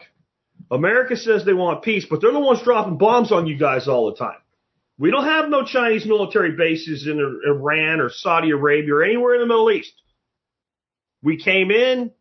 America 0.69 1.15
says 1.15 1.45
they 1.45 1.53
want 1.53 1.83
peace, 1.83 2.05
but 2.09 2.21
they're 2.21 2.31
the 2.31 2.39
ones 2.39 2.61
dropping 2.63 2.97
bombs 2.97 3.31
on 3.31 3.47
you 3.47 3.57
guys 3.57 3.87
all 3.87 4.09
the 4.09 4.17
time. 4.17 4.39
We 4.97 5.11
don't 5.11 5.25
have 5.25 5.49
no 5.49 5.65
Chinese 5.65 6.05
military 6.05 6.53
bases 6.53 7.05
in 7.07 7.19
Iran 7.45 7.99
or 7.99 8.09
Saudi 8.09 8.51
Arabia 8.51 8.95
or 8.95 9.03
anywhere 9.03 9.35
in 9.35 9.41
the 9.41 9.47
Middle 9.47 9.71
East. 9.71 9.93
We 11.21 11.37
came 11.37 11.71
in. 11.71 12.11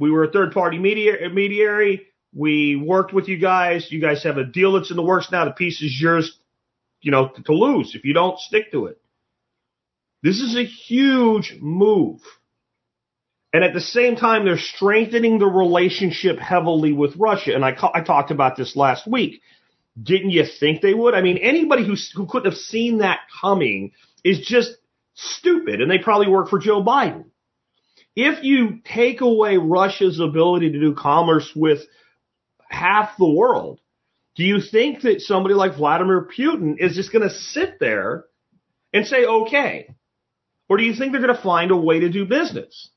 We 0.00 0.10
were 0.10 0.24
a 0.24 0.32
third 0.32 0.52
party 0.52 0.78
mediary. 0.78 2.06
We 2.32 2.74
worked 2.74 3.12
with 3.12 3.28
you 3.28 3.36
guys. 3.36 3.86
You 3.90 4.00
guys 4.00 4.24
have 4.24 4.38
a 4.38 4.44
deal 4.44 4.72
that's 4.72 4.90
in 4.90 4.96
the 4.96 5.02
works 5.02 5.30
now. 5.30 5.44
The 5.44 5.50
peace 5.50 5.82
is 5.82 5.96
yours, 6.00 6.38
you 7.02 7.10
know, 7.10 7.28
to 7.28 7.52
lose 7.52 7.94
if 7.94 8.04
you 8.04 8.14
don't 8.14 8.38
stick 8.38 8.72
to 8.72 8.86
it. 8.86 8.98
This 10.22 10.40
is 10.40 10.56
a 10.56 10.64
huge 10.64 11.58
move. 11.60 12.20
And 13.52 13.62
at 13.62 13.74
the 13.74 13.80
same 13.80 14.16
time, 14.16 14.44
they're 14.44 14.58
strengthening 14.58 15.38
the 15.38 15.46
relationship 15.46 16.38
heavily 16.38 16.92
with 16.92 17.16
Russia. 17.16 17.54
And 17.54 17.64
I, 17.64 17.76
I 17.94 18.00
talked 18.00 18.30
about 18.30 18.56
this 18.56 18.76
last 18.76 19.06
week. 19.06 19.42
Didn't 20.00 20.30
you 20.30 20.44
think 20.60 20.80
they 20.80 20.94
would? 20.94 21.14
I 21.14 21.20
mean, 21.20 21.36
anybody 21.36 21.84
who, 21.84 21.96
who 22.14 22.26
couldn't 22.26 22.52
have 22.52 22.58
seen 22.58 22.98
that 22.98 23.18
coming 23.40 23.92
is 24.24 24.40
just 24.40 24.70
stupid. 25.14 25.82
And 25.82 25.90
they 25.90 25.98
probably 25.98 26.28
work 26.28 26.48
for 26.48 26.58
Joe 26.58 26.82
Biden. 26.82 27.29
If 28.16 28.42
you 28.42 28.80
take 28.84 29.20
away 29.20 29.56
Russia's 29.56 30.20
ability 30.20 30.72
to 30.72 30.80
do 30.80 30.94
commerce 30.94 31.50
with 31.54 31.80
half 32.68 33.16
the 33.18 33.28
world, 33.28 33.80
do 34.36 34.44
you 34.44 34.60
think 34.60 35.02
that 35.02 35.20
somebody 35.20 35.54
like 35.54 35.76
Vladimir 35.76 36.28
Putin 36.36 36.76
is 36.78 36.94
just 36.94 37.12
going 37.12 37.28
to 37.28 37.34
sit 37.34 37.78
there 37.78 38.24
and 38.92 39.06
say, 39.06 39.24
okay? 39.24 39.94
Or 40.68 40.76
do 40.76 40.84
you 40.84 40.94
think 40.94 41.12
they're 41.12 41.20
going 41.20 41.34
to 41.34 41.42
find 41.42 41.70
a 41.70 41.76
way 41.76 42.00
to 42.00 42.08
do 42.08 42.26
business? 42.26 42.90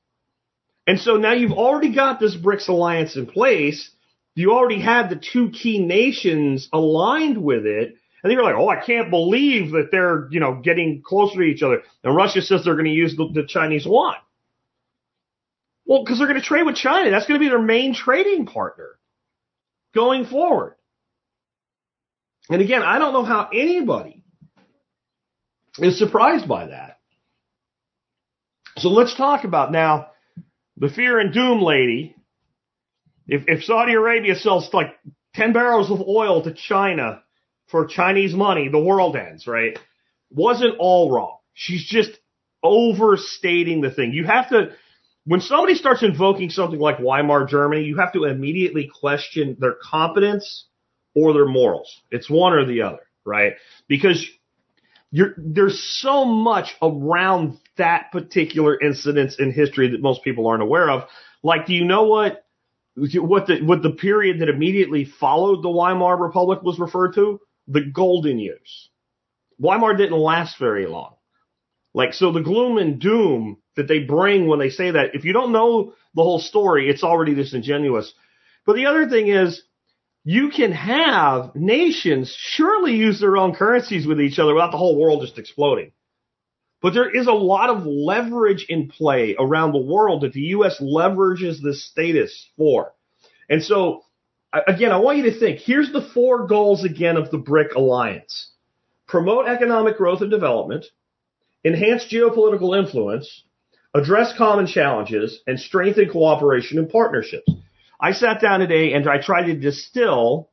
And 0.86 1.00
so 1.00 1.18
now 1.18 1.34
you've 1.34 1.52
already 1.52 1.94
got 1.94 2.20
this 2.20 2.36
BRICS 2.36 2.68
alliance 2.70 3.16
in 3.16 3.26
place. 3.26 3.90
You 4.36 4.54
already 4.54 4.82
had 4.82 5.10
the 5.10 5.16
two 5.16 5.50
key 5.50 5.80
nations 5.80 6.70
aligned 6.74 7.38
with 7.38 7.66
it. 7.66 7.96
And 8.24 8.32
you're 8.32 8.44
like, 8.44 8.56
oh, 8.56 8.70
I 8.70 8.84
can't 8.84 9.10
believe 9.10 9.72
that 9.72 9.90
they're, 9.92 10.28
you 10.32 10.40
know, 10.40 10.62
getting 10.64 11.02
closer 11.06 11.38
to 11.38 11.42
each 11.42 11.62
other. 11.62 11.82
And 12.04 12.16
Russia 12.16 12.42
says 12.42 12.64
they're 12.64 12.76
going 12.76 12.86
to 12.86 12.92
use 12.92 13.16
the, 13.16 13.30
the 13.34 13.46
Chinese 13.46 13.86
yuan. 13.86 14.16
Well, 15.86 16.04
because 16.04 16.18
they're 16.18 16.28
going 16.28 16.40
to 16.40 16.46
trade 16.46 16.64
with 16.64 16.76
China. 16.76 17.12
That's 17.12 17.26
going 17.26 17.40
to 17.40 17.44
be 17.44 17.50
their 17.50 17.62
main 17.62 17.94
trading 17.94 18.46
partner 18.46 18.90
going 19.94 20.26
forward. 20.26 20.76
And 22.50 22.62
again, 22.62 22.84
I 22.84 23.00
don't 23.00 23.14
know 23.14 23.24
how 23.24 23.50
anybody 23.54 24.24
is 25.78 25.98
surprised 25.98 26.48
by 26.48 26.68
that. 26.68 27.00
So 28.78 28.90
let's 28.90 29.16
talk 29.16 29.44
about 29.44 29.72
now 29.72 30.08
the 30.78 30.90
fear 30.90 31.20
and 31.20 31.34
doom 31.34 31.62
lady, 31.62 32.16
if, 33.28 33.44
if 33.48 33.64
Saudi 33.64 33.94
Arabia 33.94 34.36
sells 34.36 34.70
like 34.74 34.94
10 35.36 35.54
barrels 35.54 35.92
of 35.92 36.02
oil 36.02 36.44
to 36.44 36.54
China 36.54 37.22
for 37.68 37.86
Chinese 37.86 38.34
money, 38.34 38.70
the 38.70 38.80
world 38.80 39.16
ends, 39.16 39.48
right? 39.48 39.78
Wasn't 40.30 40.76
all 40.80 41.12
wrong. 41.12 41.38
She's 41.54 41.86
just 41.86 42.12
overstating 42.64 43.82
the 43.82 43.92
thing. 43.92 44.12
You 44.12 44.26
have 44.26 44.50
to, 44.50 44.72
when 45.26 45.42
somebody 45.42 45.76
starts 45.76 46.04
invoking 46.04 46.50
something 46.50 46.80
like 46.80 47.00
Weimar 47.00 47.46
Germany, 47.46 47.84
you 47.84 47.98
have 47.98 48.14
to 48.14 48.26
immediately 48.26 48.90
question 49.00 49.56
their 49.60 49.76
competence 49.82 50.66
or 51.16 51.34
their 51.34 51.48
morals. 51.48 52.02
It's 52.12 52.30
one 52.30 52.54
or 52.54 52.66
the 52.66 52.82
other, 52.82 53.08
right? 53.26 53.54
Because 53.88 54.26
there's 55.12 55.82
so 56.02 56.26
much 56.26 56.76
around 56.82 57.58
that 57.78 58.12
particular 58.12 58.80
incident 58.80 59.34
in 59.40 59.52
history 59.52 59.92
that 59.92 60.02
most 60.02 60.24
people 60.24 60.48
aren't 60.48 60.64
aware 60.64 60.90
of. 60.90 61.08
Like, 61.42 61.68
do 61.68 61.74
you 61.74 61.86
know 61.86 62.04
what 62.04 62.46
what 62.96 63.48
the 63.48 63.62
what 63.64 63.82
the 63.82 63.92
period 63.92 64.40
that 64.40 64.50
immediately 64.50 65.06
followed 65.06 65.64
the 65.64 65.70
Weimar 65.70 66.18
Republic 66.18 66.62
was 66.62 66.80
referred 66.80 67.16
to? 67.16 67.40
The 67.68 67.82
golden 67.82 68.40
years. 68.40 68.90
Weimar 69.58 69.96
didn't 69.96 70.18
last 70.18 70.60
very 70.60 70.86
long. 70.86 71.16
Like, 71.94 72.14
so 72.14 72.32
the 72.32 72.42
gloom 72.42 72.78
and 72.78 73.00
doom 73.00 73.58
that 73.76 73.88
they 73.88 74.00
bring 74.00 74.48
when 74.48 74.60
they 74.60 74.70
say 74.70 74.92
that, 74.92 75.16
if 75.16 75.26
you 75.26 75.34
don't 75.34 75.52
know 75.52 75.94
the 76.16 76.24
whole 76.24 76.40
story, 76.40 76.90
it's 76.90 77.04
already 77.04 77.34
disingenuous. 77.34 78.14
But 78.66 78.76
the 78.76 78.86
other 78.86 79.08
thing 79.10 79.28
is, 79.28 79.64
you 80.24 80.50
can 80.50 80.72
have 80.72 81.56
nations 81.56 82.34
surely 82.38 82.96
use 82.96 83.20
their 83.20 83.36
own 83.36 83.54
currencies 83.54 84.08
with 84.08 84.22
each 84.22 84.40
other 84.40 84.54
without 84.54 84.72
the 84.72 84.78
whole 84.78 84.98
world 84.98 85.22
just 85.22 85.38
exploding. 85.38 85.92
But 86.82 86.94
there 86.94 87.10
is 87.10 87.28
a 87.28 87.34
lot 87.34 87.70
of 87.70 87.86
leverage 87.86 88.66
in 88.70 88.90
play 88.90 89.36
around 89.40 89.72
the 89.72 89.82
world 89.82 90.22
that 90.22 90.34
the 90.34 90.42
U.S. 90.58 90.80
leverages 90.82 91.62
this 91.62 91.86
status 91.86 92.50
for. 92.58 92.94
And 93.50 93.64
so, 93.64 94.04
again, 94.68 94.92
I 94.92 94.98
want 94.98 95.18
you 95.18 95.24
to 95.32 95.40
think 95.40 95.60
here's 95.60 95.92
the 95.92 96.10
four 96.14 96.48
goals 96.48 96.84
again 96.84 97.18
of 97.18 97.32
the 97.32 97.38
BRIC 97.38 97.76
alliance 97.76 98.50
promote 99.08 99.48
economic 99.48 99.98
growth 99.98 100.22
and 100.22 100.32
development, 100.32 100.86
enhance 101.64 102.06
geopolitical 102.12 102.78
influence, 102.78 103.44
address 103.94 104.34
common 104.38 104.68
challenges, 104.68 105.40
and 105.46 105.60
strengthen 105.60 106.10
cooperation 106.10 106.80
and 106.80 106.90
partnerships. 106.90 107.50
I 108.00 108.12
sat 108.12 108.42
down 108.42 108.60
today 108.60 108.94
and 108.94 109.08
I 109.08 109.22
tried 109.22 109.46
to 109.46 109.56
distill 109.56 110.50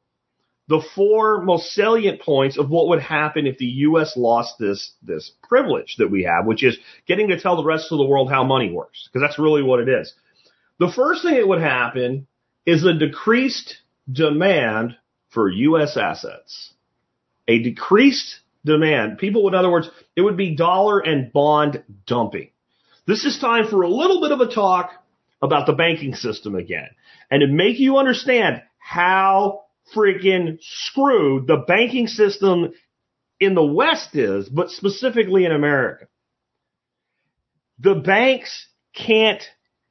the 0.68 0.83
four 0.94 1.42
most 1.42 1.72
salient 1.72 2.20
points 2.20 2.57
of 2.57 2.70
what 2.70 2.88
would 2.88 3.00
happen 3.00 3.46
if 3.46 3.59
the 3.59 3.64
U.S. 3.64 4.16
lost 4.16 4.55
this 4.61 4.92
this 5.03 5.33
privilege 5.42 5.96
that 5.98 6.11
we 6.11 6.22
have, 6.22 6.46
which 6.46 6.62
is 6.62 6.79
getting 7.09 7.29
to 7.29 7.40
tell 7.40 7.57
the 7.57 7.64
rest 7.64 7.90
of 7.90 7.98
the 7.98 8.05
world 8.05 8.31
how 8.31 8.44
money 8.44 8.70
works, 8.70 9.09
because 9.09 9.26
that's 9.26 9.38
really 9.38 9.64
what 9.64 9.81
it 9.81 9.88
is. 9.88 10.14
The 10.79 10.92
first 10.94 11.24
thing 11.24 11.35
that 11.35 11.48
would 11.48 11.61
happen 11.61 12.29
is 12.64 12.85
a 12.85 12.94
decreased 12.94 13.79
demand 14.11 14.96
for 15.31 15.48
U.S. 15.48 15.96
assets. 15.96 16.72
A 17.48 17.61
decreased 17.61 18.38
demand. 18.64 19.18
People, 19.18 19.48
in 19.48 19.55
other 19.55 19.70
words, 19.70 19.90
it 20.14 20.20
would 20.20 20.37
be 20.37 20.55
dollar 20.55 21.00
and 21.00 21.33
bond 21.33 21.83
dumping. 22.07 22.50
This 23.10 23.24
is 23.24 23.40
time 23.40 23.66
for 23.66 23.82
a 23.82 23.88
little 23.88 24.20
bit 24.20 24.30
of 24.30 24.40
a 24.40 24.46
talk 24.46 24.92
about 25.42 25.66
the 25.66 25.72
banking 25.72 26.14
system 26.14 26.54
again 26.54 26.90
and 27.28 27.40
to 27.40 27.48
make 27.48 27.80
you 27.80 27.96
understand 27.96 28.62
how 28.78 29.62
freaking 29.92 30.58
screwed 30.60 31.48
the 31.48 31.56
banking 31.66 32.06
system 32.06 32.72
in 33.40 33.56
the 33.56 33.64
West 33.64 34.14
is, 34.14 34.48
but 34.48 34.70
specifically 34.70 35.44
in 35.44 35.50
America. 35.50 36.06
The 37.80 37.96
banks 37.96 38.68
can't 38.94 39.42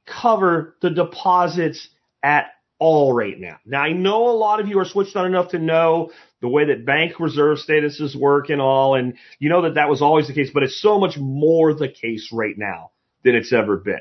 cover 0.06 0.76
the 0.80 0.88
deposits 0.88 1.90
at 2.22 2.46
all 2.78 3.12
right 3.12 3.38
now. 3.38 3.58
Now 3.66 3.82
I 3.82 3.92
know 3.92 4.30
a 4.30 4.32
lot 4.32 4.60
of 4.60 4.68
you 4.68 4.78
are 4.78 4.86
switched 4.86 5.14
on 5.14 5.26
enough 5.26 5.50
to 5.50 5.58
know 5.58 6.10
the 6.40 6.48
way 6.48 6.68
that 6.68 6.86
bank 6.86 7.20
reserve 7.20 7.58
statuses 7.58 8.16
work 8.16 8.48
and 8.48 8.62
all, 8.62 8.94
and 8.94 9.18
you 9.38 9.50
know 9.50 9.60
that 9.64 9.74
that 9.74 9.90
was 9.90 10.00
always 10.00 10.26
the 10.26 10.32
case, 10.32 10.48
but 10.54 10.62
it's 10.62 10.80
so 10.80 10.98
much 10.98 11.18
more 11.18 11.74
the 11.74 11.86
case 11.86 12.30
right 12.32 12.56
now 12.56 12.92
than 13.24 13.34
it's 13.34 13.52
ever 13.52 13.76
been. 13.76 14.00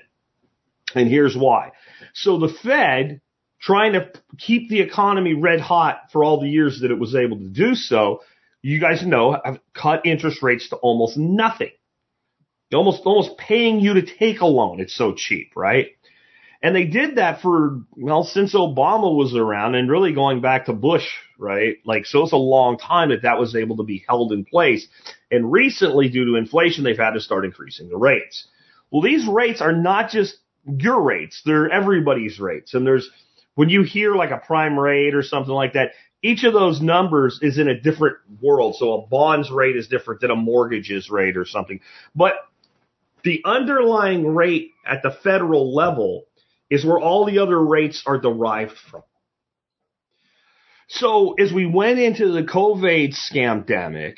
And 0.96 1.08
here's 1.08 1.38
why. 1.38 1.72
So 2.14 2.40
the 2.40 2.54
Fed 2.64 3.22
trying 3.62 3.94
to 3.94 4.12
keep 4.38 4.70
the 4.70 4.82
economy 4.82 5.34
red 5.34 5.60
hot 5.60 6.12
for 6.12 6.24
all 6.24 6.40
the 6.40 6.50
years 6.50 6.82
that 6.82 6.92
it 6.92 7.00
was 7.00 7.16
able 7.16 7.38
to 7.38 7.50
do 7.50 7.76
so, 7.76 8.22
you 8.62 8.80
guys 8.80 9.06
know, 9.06 9.40
have 9.44 9.60
cut 9.74 10.06
interest 10.06 10.42
rates 10.42 10.70
to 10.70 10.78
almost 10.78 11.18
nothing. 11.18 11.72
Almost, 12.74 13.02
almost 13.06 13.38
paying 13.38 13.80
you 13.80 13.96
to 13.96 14.06
take 14.06 14.42
a 14.42 14.46
loan. 14.46 14.80
It's 14.80 14.96
so 14.96 15.14
cheap, 15.16 15.54
right? 15.56 15.88
And 16.62 16.76
they 16.76 16.86
did 16.86 17.16
that 17.16 17.42
for, 17.42 17.82
well, 17.96 18.24
since 18.24 18.54
Obama 18.54 19.16
was 19.16 19.34
around 19.34 19.76
and 19.76 19.90
really 19.90 20.14
going 20.14 20.42
back 20.42 20.66
to 20.66 20.74
Bush, 20.74 21.08
right? 21.38 21.78
Like, 21.86 22.06
so 22.06 22.24
it's 22.24 22.34
a 22.34 22.38
long 22.38 22.78
time 22.78 23.10
that 23.10 23.24
that 23.24 23.40
was 23.40 23.56
able 23.56 23.78
to 23.78 23.84
be 23.84 24.04
held 24.08 24.34
in 24.34 24.46
place. 24.46 24.88
And 25.32 25.52
recently, 25.52 26.10
due 26.10 26.26
to 26.26 26.36
inflation, 26.36 26.84
they've 26.84 26.98
had 26.98 27.14
to 27.14 27.22
start 27.22 27.46
increasing 27.46 27.90
the 27.90 27.98
rates. 27.98 28.48
Well, 28.92 29.02
these 29.02 29.28
rates 29.28 29.62
are 29.62 29.74
not 29.74 30.10
just 30.10 30.38
your 30.66 31.02
rates. 31.02 31.42
They're 31.46 31.70
everybody's 31.70 32.40
rates. 32.40 32.74
And 32.74 32.86
there's, 32.86 33.10
when 33.56 33.70
you 33.70 33.84
hear 33.84 34.16
like 34.16 34.32
a 34.32 34.38
prime 34.38 34.78
rate 34.78 35.16
or 35.16 35.24
something 35.24 35.54
like 35.54 35.74
that, 35.74 35.92
each 36.22 36.44
of 36.44 36.54
those 36.54 36.82
numbers 36.82 37.40
is 37.42 37.58
in 37.58 37.68
a 37.68 37.80
different 37.80 38.18
world. 38.42 38.76
So 38.78 38.94
a 38.94 39.08
bonds 39.08 39.50
rate 39.50 39.78
is 39.78 39.88
different 39.88 40.22
than 40.22 40.32
a 40.32 40.36
mortgages 40.36 41.10
rate 41.10 41.38
or 41.38 41.46
something. 41.46 41.80
But 42.16 42.34
the 43.24 43.42
underlying 43.46 44.36
rate 44.36 44.72
at 44.86 45.02
the 45.04 45.12
federal 45.12 45.74
level 45.74 46.26
is 46.70 46.86
where 46.86 47.00
all 47.00 47.26
the 47.26 47.40
other 47.40 47.60
rates 47.60 48.04
are 48.06 48.18
derived 48.18 48.78
from. 48.90 49.04
So 50.88 51.34
as 51.34 51.54
we 51.54 51.66
went 51.66 52.00
into 52.00 52.32
the 52.32 52.44
COVID 52.44 53.16
scamdemic, 53.16 54.16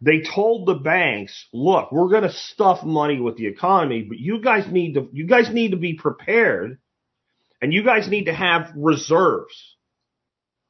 they 0.00 0.22
told 0.22 0.66
the 0.66 0.74
banks, 0.74 1.46
look, 1.52 1.90
we're 1.92 2.08
going 2.08 2.22
to 2.22 2.32
stuff 2.32 2.84
money 2.84 3.20
with 3.20 3.36
the 3.36 3.46
economy, 3.46 4.02
but 4.02 4.18
you 4.18 4.40
guys 4.40 4.70
need 4.70 4.94
to, 4.94 5.08
you 5.12 5.26
guys 5.26 5.50
need 5.50 5.70
to 5.70 5.76
be 5.76 5.94
prepared 5.94 6.78
and 7.62 7.72
you 7.72 7.82
guys 7.82 8.08
need 8.08 8.24
to 8.24 8.34
have 8.34 8.72
reserves, 8.76 9.76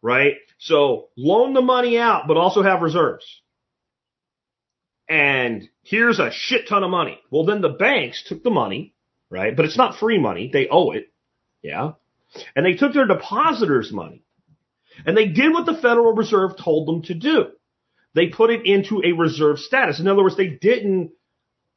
right? 0.03 0.35
So 0.59 1.09
loan 1.17 1.55
the 1.55 1.63
money 1.63 1.99
out, 1.99 2.29
but 2.29 2.37
also 2.37 2.63
have 2.63 2.83
reserves. 2.83 3.25
And 5.09 5.69
here's 5.83 6.19
a 6.19 6.31
shit 6.33 6.69
ton 6.69 6.83
of 6.83 6.91
money. 6.91 7.21
Well, 7.31 7.45
then 7.45 7.61
the 7.61 7.69
banks 7.69 8.25
took 8.27 8.43
the 8.43 8.51
money, 8.51 8.95
right? 9.31 9.55
But 9.55 9.65
it's 9.65 9.77
not 9.77 9.99
free 9.99 10.19
money. 10.19 10.51
They 10.53 10.69
owe 10.71 10.93
it. 10.93 11.13
Yeah. 11.63 11.93
And 12.55 12.67
they 12.67 12.75
took 12.75 12.93
their 12.93 13.07
depositors' 13.07 13.93
money. 13.93 14.23
And 15.05 15.17
they 15.17 15.27
did 15.27 15.53
what 15.53 15.67
the 15.67 15.75
Federal 15.75 16.13
Reserve 16.13 16.53
told 16.57 16.89
them 16.89 17.03
to 17.03 17.15
do. 17.15 17.47
They 18.17 18.29
put 18.29 18.51
it 18.51 18.65
into 18.65 19.03
a 19.05 19.13
reserve 19.13 19.59
status. 19.59 20.01
In 20.01 20.09
other 20.09 20.23
words, 20.23 20.39
they 20.39 20.49
didn't 20.49 21.13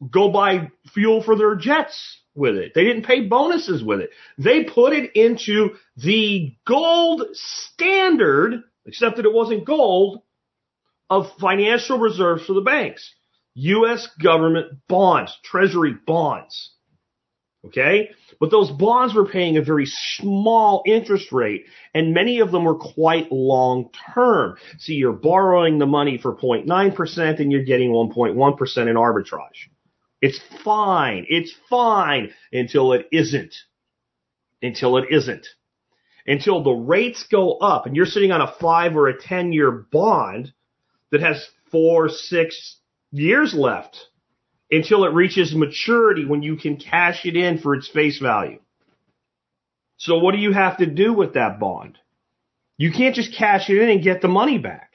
go 0.09 0.31
buy 0.31 0.71
fuel 0.93 1.21
for 1.21 1.35
their 1.35 1.55
jets 1.55 2.21
with 2.33 2.55
it. 2.55 2.71
They 2.73 2.85
didn't 2.85 3.05
pay 3.05 3.27
bonuses 3.27 3.83
with 3.83 3.99
it. 3.99 4.11
They 4.37 4.63
put 4.63 4.93
it 4.93 5.11
into 5.15 5.71
the 5.97 6.55
gold 6.65 7.23
standard, 7.33 8.63
except 8.85 9.17
that 9.17 9.25
it 9.25 9.33
wasn't 9.33 9.65
gold, 9.65 10.21
of 11.09 11.29
financial 11.41 11.99
reserves 11.99 12.45
for 12.45 12.53
the 12.53 12.61
banks. 12.61 13.13
U.S. 13.55 14.07
government 14.23 14.77
bonds, 14.87 15.37
treasury 15.43 15.93
bonds. 16.07 16.71
Okay? 17.65 18.11
But 18.39 18.51
those 18.51 18.71
bonds 18.71 19.13
were 19.13 19.27
paying 19.27 19.57
a 19.57 19.61
very 19.61 19.85
small 19.85 20.83
interest 20.85 21.31
rate 21.31 21.65
and 21.93 22.13
many 22.13 22.39
of 22.39 22.51
them 22.51 22.63
were 22.63 22.77
quite 22.77 23.31
long 23.31 23.89
term. 24.13 24.55
So 24.77 24.93
you're 24.93 25.11
borrowing 25.11 25.77
the 25.77 25.85
money 25.85 26.17
for 26.17 26.35
0.9% 26.35 27.39
and 27.39 27.51
you're 27.51 27.63
getting 27.63 27.91
1.1% 27.91 28.77
in 28.87 28.95
arbitrage. 28.95 29.67
It's 30.21 30.39
fine. 30.63 31.25
It's 31.29 31.53
fine 31.69 32.31
until 32.51 32.93
it 32.93 33.07
isn't. 33.11 33.53
Until 34.61 34.97
it 34.97 35.05
isn't. 35.09 35.47
Until 36.25 36.63
the 36.63 36.71
rates 36.71 37.25
go 37.29 37.57
up 37.57 37.85
and 37.85 37.95
you're 37.95 38.05
sitting 38.05 38.31
on 38.31 38.41
a 38.41 38.53
five 38.59 38.95
or 38.95 39.07
a 39.07 39.19
10 39.19 39.51
year 39.51 39.71
bond 39.71 40.53
that 41.11 41.21
has 41.21 41.45
four, 41.71 42.07
six 42.07 42.77
years 43.11 43.53
left 43.53 44.08
until 44.71 45.03
it 45.05 45.13
reaches 45.13 45.53
maturity 45.53 46.25
when 46.25 46.43
you 46.43 46.55
can 46.55 46.77
cash 46.77 47.25
it 47.25 47.35
in 47.35 47.57
for 47.57 47.75
its 47.75 47.87
face 47.87 48.19
value. 48.19 48.59
So 49.97 50.19
what 50.19 50.33
do 50.33 50.37
you 50.39 50.53
have 50.53 50.77
to 50.77 50.85
do 50.85 51.13
with 51.13 51.33
that 51.33 51.59
bond? 51.59 51.97
You 52.77 52.91
can't 52.91 53.15
just 53.15 53.35
cash 53.35 53.69
it 53.69 53.77
in 53.77 53.89
and 53.89 54.03
get 54.03 54.21
the 54.21 54.27
money 54.27 54.57
back. 54.57 54.91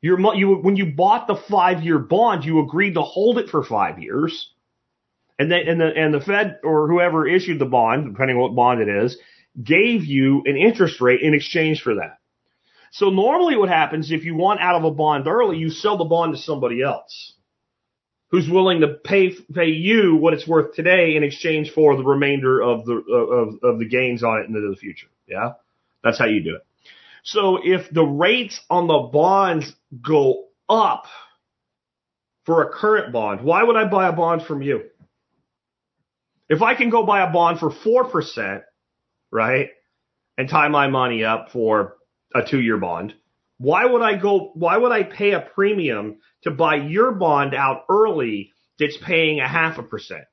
Your 0.00 0.18
you 0.34 0.56
when 0.56 0.76
you 0.76 0.94
bought 0.94 1.26
the 1.26 1.40
five 1.48 1.82
year 1.82 1.98
bond, 1.98 2.44
you 2.44 2.60
agreed 2.60 2.94
to 2.94 3.02
hold 3.02 3.38
it 3.38 3.48
for 3.48 3.64
five 3.64 3.98
years, 3.98 4.52
and 5.38 5.50
then 5.50 5.66
and 5.66 5.80
the 5.80 5.86
and 5.86 6.14
the 6.14 6.20
Fed 6.20 6.58
or 6.62 6.86
whoever 6.88 7.26
issued 7.26 7.58
the 7.58 7.64
bond, 7.64 8.12
depending 8.12 8.36
on 8.36 8.42
what 8.42 8.54
bond 8.54 8.80
it 8.80 8.88
is, 8.88 9.16
gave 9.60 10.04
you 10.04 10.42
an 10.44 10.56
interest 10.56 11.00
rate 11.00 11.20
in 11.22 11.34
exchange 11.34 11.82
for 11.82 11.96
that. 11.96 12.18
So 12.92 13.10
normally, 13.10 13.56
what 13.56 13.70
happens 13.70 14.12
if 14.12 14.24
you 14.24 14.36
want 14.36 14.60
out 14.60 14.76
of 14.76 14.84
a 14.84 14.90
bond 14.90 15.26
early, 15.26 15.56
you 15.56 15.70
sell 15.70 15.96
the 15.96 16.04
bond 16.04 16.34
to 16.34 16.40
somebody 16.40 16.80
else 16.82 17.34
who's 18.28 18.48
willing 18.48 18.80
to 18.80 18.88
pay 18.88 19.34
pay 19.54 19.68
you 19.68 20.16
what 20.16 20.34
it's 20.34 20.46
worth 20.46 20.74
today 20.74 21.16
in 21.16 21.22
exchange 21.22 21.72
for 21.72 21.96
the 21.96 22.04
remainder 22.04 22.62
of 22.62 22.84
the 22.84 22.94
of, 22.94 23.58
of 23.62 23.78
the 23.78 23.88
gains 23.88 24.22
on 24.22 24.40
it 24.40 24.48
into 24.48 24.60
the 24.60 24.76
future. 24.76 25.08
Yeah, 25.26 25.52
that's 26.02 26.18
how 26.18 26.26
you 26.26 26.42
do 26.42 26.56
it. 26.56 26.66
So 27.22 27.58
if 27.62 27.90
the 27.90 28.04
rates 28.04 28.60
on 28.70 28.86
the 28.86 29.10
bonds 29.12 29.72
go 30.02 30.46
up 30.68 31.04
for 32.46 32.62
a 32.62 32.70
current 32.70 33.12
bond, 33.12 33.42
why 33.42 33.62
would 33.62 33.76
I 33.76 33.84
buy 33.84 34.08
a 34.08 34.12
bond 34.12 34.42
from 34.42 34.62
you? 34.62 34.84
If 36.48 36.62
I 36.62 36.74
can 36.74 36.88
go 36.88 37.04
buy 37.04 37.22
a 37.22 37.30
bond 37.30 37.58
for 37.58 37.70
4%, 37.70 38.62
right, 39.30 39.68
and 40.38 40.48
tie 40.48 40.68
my 40.68 40.88
money 40.88 41.24
up 41.24 41.50
for 41.52 41.96
a 42.34 42.42
two 42.42 42.60
year 42.60 42.78
bond, 42.78 43.14
why 43.58 43.84
would 43.84 44.02
I 44.02 44.16
go, 44.16 44.52
why 44.54 44.76
would 44.76 44.92
I 44.92 45.02
pay 45.02 45.32
a 45.32 45.40
premium 45.40 46.18
to 46.42 46.50
buy 46.50 46.76
your 46.76 47.12
bond 47.12 47.54
out 47.54 47.84
early 47.90 48.52
that's 48.78 48.96
paying 48.96 49.40
a 49.40 49.48
half 49.48 49.78
a 49.78 49.82
percent? 49.82 50.24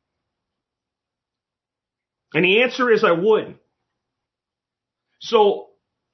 And 2.34 2.46
the 2.46 2.62
answer 2.62 2.92
is 2.92 3.04
I 3.04 3.12
wouldn't. 3.12 3.58
So 5.20 5.70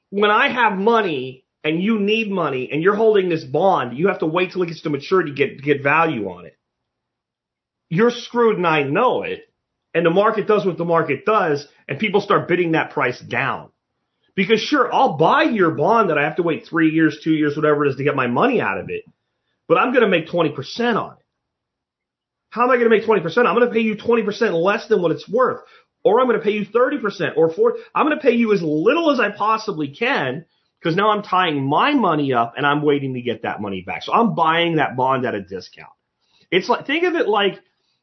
when 0.09 0.31
I 0.31 0.49
have 0.49 0.77
money 0.77 1.45
and 1.63 1.81
you 1.81 1.99
need 1.99 2.31
money 2.31 2.69
and 2.71 2.81
you're 2.81 2.95
holding 2.95 3.27
this 3.27 3.43
bond, 3.43 3.97
you 3.97 4.07
have 4.07 4.19
to 4.19 4.25
wait 4.25 4.51
till 4.51 4.61
it 4.63 4.67
gets 4.67 4.81
to 4.81 4.89
maturity 4.89 5.31
to 5.31 5.35
get, 5.35 5.57
to 5.57 5.63
get 5.63 5.83
value 5.83 6.29
on 6.29 6.45
it. 6.45 6.57
You're 7.89 8.11
screwed 8.11 8.57
and 8.57 8.67
I 8.67 8.83
know 8.83 9.23
it. 9.23 9.41
And 9.93 10.05
the 10.05 10.11
market 10.11 10.47
does 10.47 10.65
what 10.65 10.77
the 10.77 10.85
market 10.85 11.25
does 11.25 11.67
and 11.89 11.99
people 11.99 12.21
start 12.21 12.47
bidding 12.47 12.71
that 12.71 12.91
price 12.91 13.19
down. 13.19 13.70
Because 14.35 14.61
sure, 14.61 14.93
I'll 14.93 15.17
buy 15.17 15.43
your 15.43 15.71
bond 15.71 16.09
that 16.09 16.17
I 16.17 16.23
have 16.23 16.37
to 16.37 16.43
wait 16.43 16.65
three 16.67 16.91
years, 16.91 17.19
two 17.23 17.33
years, 17.33 17.55
whatever 17.55 17.85
it 17.85 17.89
is 17.89 17.95
to 17.97 18.03
get 18.03 18.15
my 18.15 18.27
money 18.27 18.61
out 18.61 18.79
of 18.79 18.89
it. 18.89 19.03
But 19.67 19.77
I'm 19.77 19.91
going 19.91 20.03
to 20.03 20.09
make 20.09 20.27
20% 20.27 20.55
on 20.95 21.13
it. 21.13 21.17
How 22.49 22.63
am 22.63 22.71
I 22.71 22.77
going 22.77 22.89
to 22.89 22.95
make 22.97 23.05
20%? 23.05 23.45
I'm 23.45 23.55
going 23.55 23.67
to 23.67 23.73
pay 23.73 23.79
you 23.79 23.95
20% 23.95 24.53
less 24.61 24.87
than 24.87 25.01
what 25.01 25.11
it's 25.11 25.27
worth 25.27 25.61
or 26.03 26.19
I'm 26.19 26.27
going 26.27 26.39
to 26.39 26.43
pay 26.43 26.51
you 26.51 26.65
30% 26.65 27.37
or 27.37 27.51
40. 27.51 27.79
I'm 27.93 28.05
going 28.05 28.17
to 28.17 28.21
pay 28.21 28.33
you 28.33 28.53
as 28.53 28.61
little 28.61 29.11
as 29.11 29.19
I 29.19 29.29
possibly 29.29 29.89
can 29.89 30.45
because 30.79 30.95
now 30.95 31.11
I'm 31.11 31.21
tying 31.21 31.63
my 31.63 31.93
money 31.93 32.33
up 32.33 32.53
and 32.57 32.65
I'm 32.65 32.81
waiting 32.81 33.13
to 33.13 33.21
get 33.21 33.43
that 33.43 33.61
money 33.61 33.81
back. 33.81 34.03
So 34.03 34.13
I'm 34.13 34.33
buying 34.33 34.77
that 34.77 34.95
bond 34.95 35.25
at 35.25 35.35
a 35.35 35.41
discount. 35.41 35.91
It's 36.49 36.67
like, 36.67 36.87
think 36.87 37.03
of 37.03 37.13
it 37.13 37.27
like 37.27 37.59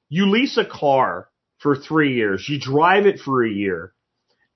you 0.08 0.30
lease 0.30 0.56
a 0.56 0.64
car 0.64 1.28
for 1.58 1.76
three 1.76 2.14
years, 2.14 2.48
you 2.48 2.60
drive 2.60 3.06
it 3.06 3.18
for 3.18 3.44
a 3.44 3.50
year, 3.50 3.92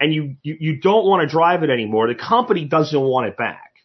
and 0.03 0.13
you, 0.13 0.35
you, 0.43 0.57
you 0.59 0.81
don't 0.81 1.07
want 1.07 1.23
to 1.23 1.33
drive 1.33 1.63
it 1.63 1.71
anymore, 1.71 2.09
the 2.09 2.17
company 2.17 2.65
doesn't 2.65 3.01
want 3.01 3.29
it 3.29 3.37
back, 3.37 3.77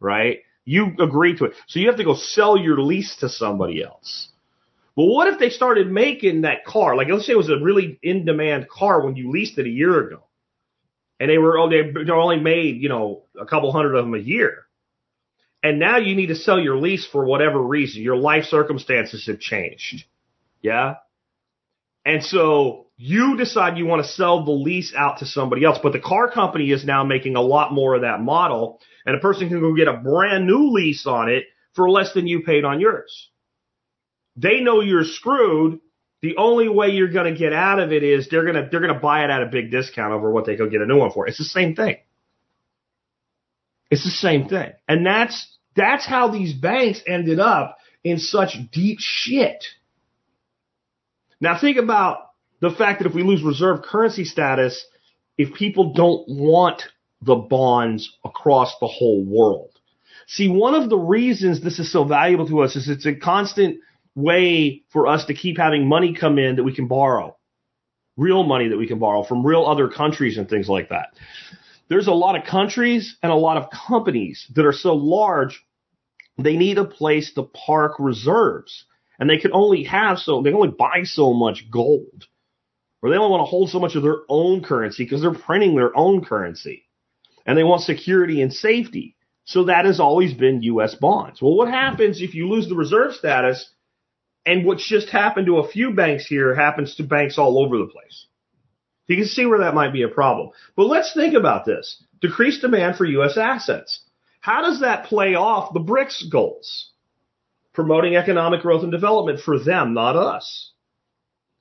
right? 0.00 0.38
You 0.64 0.92
agree 0.98 1.36
to 1.36 1.44
it. 1.44 1.52
So 1.66 1.80
you 1.80 1.88
have 1.88 1.98
to 1.98 2.04
go 2.04 2.14
sell 2.14 2.56
your 2.56 2.80
lease 2.80 3.14
to 3.16 3.28
somebody 3.28 3.84
else. 3.84 4.30
Well, 4.96 5.08
what 5.08 5.28
if 5.28 5.38
they 5.38 5.50
started 5.50 5.90
making 5.90 6.42
that 6.42 6.64
car? 6.64 6.96
Like 6.96 7.08
let's 7.08 7.26
say 7.26 7.34
it 7.34 7.36
was 7.36 7.50
a 7.50 7.62
really 7.62 7.98
in 8.02 8.24
demand 8.24 8.70
car 8.70 9.04
when 9.04 9.16
you 9.16 9.30
leased 9.30 9.58
it 9.58 9.66
a 9.66 9.70
year 9.70 10.06
ago. 10.06 10.22
And 11.20 11.28
they 11.28 11.36
were, 11.36 11.58
oh, 11.58 11.68
they 11.68 12.10
only 12.10 12.40
made, 12.40 12.80
you 12.80 12.88
know, 12.88 13.24
a 13.38 13.44
couple 13.44 13.70
hundred 13.70 13.96
of 13.96 14.06
them 14.06 14.14
a 14.14 14.18
year. 14.18 14.64
And 15.62 15.78
now 15.78 15.98
you 15.98 16.16
need 16.16 16.28
to 16.28 16.36
sell 16.36 16.58
your 16.58 16.78
lease 16.78 17.06
for 17.06 17.26
whatever 17.26 17.60
reason. 17.60 18.02
Your 18.02 18.16
life 18.16 18.44
circumstances 18.44 19.26
have 19.26 19.40
changed. 19.40 20.04
Yeah. 20.62 20.94
And 22.04 22.22
so 22.22 22.86
you 22.96 23.36
decide 23.36 23.78
you 23.78 23.86
want 23.86 24.04
to 24.04 24.12
sell 24.12 24.44
the 24.44 24.52
lease 24.52 24.94
out 24.96 25.18
to 25.18 25.26
somebody 25.26 25.64
else, 25.64 25.78
but 25.82 25.92
the 25.92 26.00
car 26.00 26.30
company 26.30 26.70
is 26.70 26.84
now 26.84 27.04
making 27.04 27.36
a 27.36 27.40
lot 27.40 27.72
more 27.72 27.94
of 27.94 28.02
that 28.02 28.20
model 28.20 28.80
and 29.06 29.16
a 29.16 29.20
person 29.20 29.48
can 29.48 29.60
go 29.60 29.74
get 29.74 29.88
a 29.88 29.96
brand 29.96 30.46
new 30.46 30.70
lease 30.72 31.06
on 31.06 31.28
it 31.30 31.44
for 31.74 31.90
less 31.90 32.12
than 32.12 32.26
you 32.26 32.42
paid 32.42 32.64
on 32.64 32.80
yours. 32.80 33.30
They 34.36 34.60
know 34.60 34.80
you're 34.80 35.04
screwed. 35.04 35.80
The 36.22 36.36
only 36.36 36.68
way 36.68 36.90
you're 36.90 37.12
going 37.12 37.32
to 37.32 37.38
get 37.38 37.52
out 37.52 37.80
of 37.80 37.92
it 37.92 38.02
is 38.02 38.28
they're 38.28 38.44
going 38.44 38.54
to, 38.54 38.68
they're 38.70 38.80
going 38.80 38.94
to 38.94 39.00
buy 39.00 39.24
it 39.24 39.30
at 39.30 39.42
a 39.42 39.46
big 39.46 39.70
discount 39.70 40.12
over 40.12 40.30
what 40.30 40.46
they 40.46 40.56
could 40.56 40.70
get 40.70 40.80
a 40.80 40.86
new 40.86 40.98
one 40.98 41.10
for. 41.10 41.26
It's 41.26 41.38
the 41.38 41.44
same 41.44 41.74
thing. 41.74 41.96
It's 43.90 44.04
the 44.04 44.10
same 44.10 44.48
thing. 44.48 44.72
And 44.88 45.04
that's, 45.04 45.46
that's 45.76 46.06
how 46.06 46.28
these 46.28 46.54
banks 46.54 47.02
ended 47.06 47.40
up 47.40 47.78
in 48.02 48.18
such 48.18 48.56
deep 48.72 48.98
shit. 49.00 49.64
Now 51.44 51.58
think 51.60 51.76
about 51.76 52.30
the 52.60 52.70
fact 52.70 53.00
that 53.00 53.06
if 53.06 53.14
we 53.14 53.22
lose 53.22 53.42
reserve 53.42 53.82
currency 53.82 54.24
status, 54.24 54.82
if 55.36 55.52
people 55.52 55.92
don't 55.92 56.26
want 56.26 56.84
the 57.20 57.34
bonds 57.34 58.16
across 58.24 58.74
the 58.80 58.86
whole 58.86 59.22
world. 59.22 59.68
See, 60.26 60.48
one 60.48 60.74
of 60.74 60.88
the 60.88 60.96
reasons 60.96 61.60
this 61.60 61.78
is 61.78 61.92
so 61.92 62.04
valuable 62.04 62.48
to 62.48 62.62
us 62.62 62.76
is 62.76 62.88
it's 62.88 63.04
a 63.04 63.14
constant 63.14 63.80
way 64.14 64.84
for 64.90 65.06
us 65.06 65.26
to 65.26 65.34
keep 65.34 65.58
having 65.58 65.86
money 65.86 66.14
come 66.14 66.38
in 66.38 66.56
that 66.56 66.64
we 66.64 66.74
can 66.74 66.88
borrow. 66.88 67.36
Real 68.16 68.44
money 68.44 68.68
that 68.68 68.78
we 68.78 68.86
can 68.86 68.98
borrow 68.98 69.22
from 69.22 69.44
real 69.44 69.66
other 69.66 69.88
countries 69.90 70.38
and 70.38 70.48
things 70.48 70.66
like 70.70 70.88
that. 70.88 71.08
There's 71.90 72.06
a 72.06 72.12
lot 72.12 72.36
of 72.36 72.46
countries 72.46 73.18
and 73.22 73.30
a 73.30 73.36
lot 73.36 73.58
of 73.58 73.68
companies 73.86 74.46
that 74.54 74.64
are 74.64 74.72
so 74.72 74.94
large, 74.94 75.62
they 76.38 76.56
need 76.56 76.78
a 76.78 76.86
place 76.86 77.34
to 77.34 77.42
park 77.42 77.96
reserves. 77.98 78.86
And 79.18 79.30
they 79.30 79.38
can 79.38 79.52
only 79.52 79.84
have 79.84 80.18
so, 80.18 80.42
they 80.42 80.52
only 80.52 80.74
buy 80.76 81.04
so 81.04 81.32
much 81.32 81.70
gold. 81.70 82.26
Or 83.02 83.10
they 83.10 83.16
only 83.16 83.30
want 83.30 83.42
to 83.42 83.50
hold 83.50 83.70
so 83.70 83.78
much 83.78 83.96
of 83.96 84.02
their 84.02 84.22
own 84.28 84.62
currency 84.62 85.04
because 85.04 85.20
they're 85.20 85.34
printing 85.34 85.76
their 85.76 85.96
own 85.96 86.24
currency. 86.24 86.84
And 87.46 87.56
they 87.56 87.62
want 87.62 87.82
security 87.82 88.40
and 88.40 88.52
safety. 88.52 89.16
So 89.44 89.64
that 89.64 89.84
has 89.84 90.00
always 90.00 90.32
been 90.32 90.62
U.S. 90.62 90.94
bonds. 90.94 91.42
Well, 91.42 91.54
what 91.54 91.68
happens 91.68 92.22
if 92.22 92.34
you 92.34 92.48
lose 92.48 92.68
the 92.68 92.74
reserve 92.74 93.12
status 93.12 93.70
and 94.46 94.64
what's 94.64 94.88
just 94.88 95.10
happened 95.10 95.46
to 95.46 95.58
a 95.58 95.68
few 95.68 95.92
banks 95.92 96.26
here 96.26 96.54
happens 96.54 96.94
to 96.96 97.02
banks 97.02 97.38
all 97.38 97.58
over 97.58 97.76
the 97.76 97.86
place? 97.86 98.26
You 99.06 99.16
can 99.16 99.26
see 99.26 99.44
where 99.44 99.60
that 99.60 99.74
might 99.74 99.92
be 99.92 100.02
a 100.02 100.08
problem. 100.08 100.50
But 100.76 100.86
let's 100.86 101.12
think 101.12 101.34
about 101.34 101.66
this. 101.66 102.02
Decreased 102.22 102.62
demand 102.62 102.96
for 102.96 103.04
U.S. 103.04 103.36
assets. 103.36 104.02
How 104.40 104.62
does 104.62 104.80
that 104.80 105.06
play 105.06 105.34
off 105.34 105.74
the 105.74 105.80
BRICS 105.80 106.30
goals? 106.30 106.90
Promoting 107.74 108.16
economic 108.16 108.62
growth 108.62 108.82
and 108.82 108.92
development 108.92 109.40
for 109.40 109.58
them, 109.58 109.94
not 109.94 110.16
us. 110.16 110.72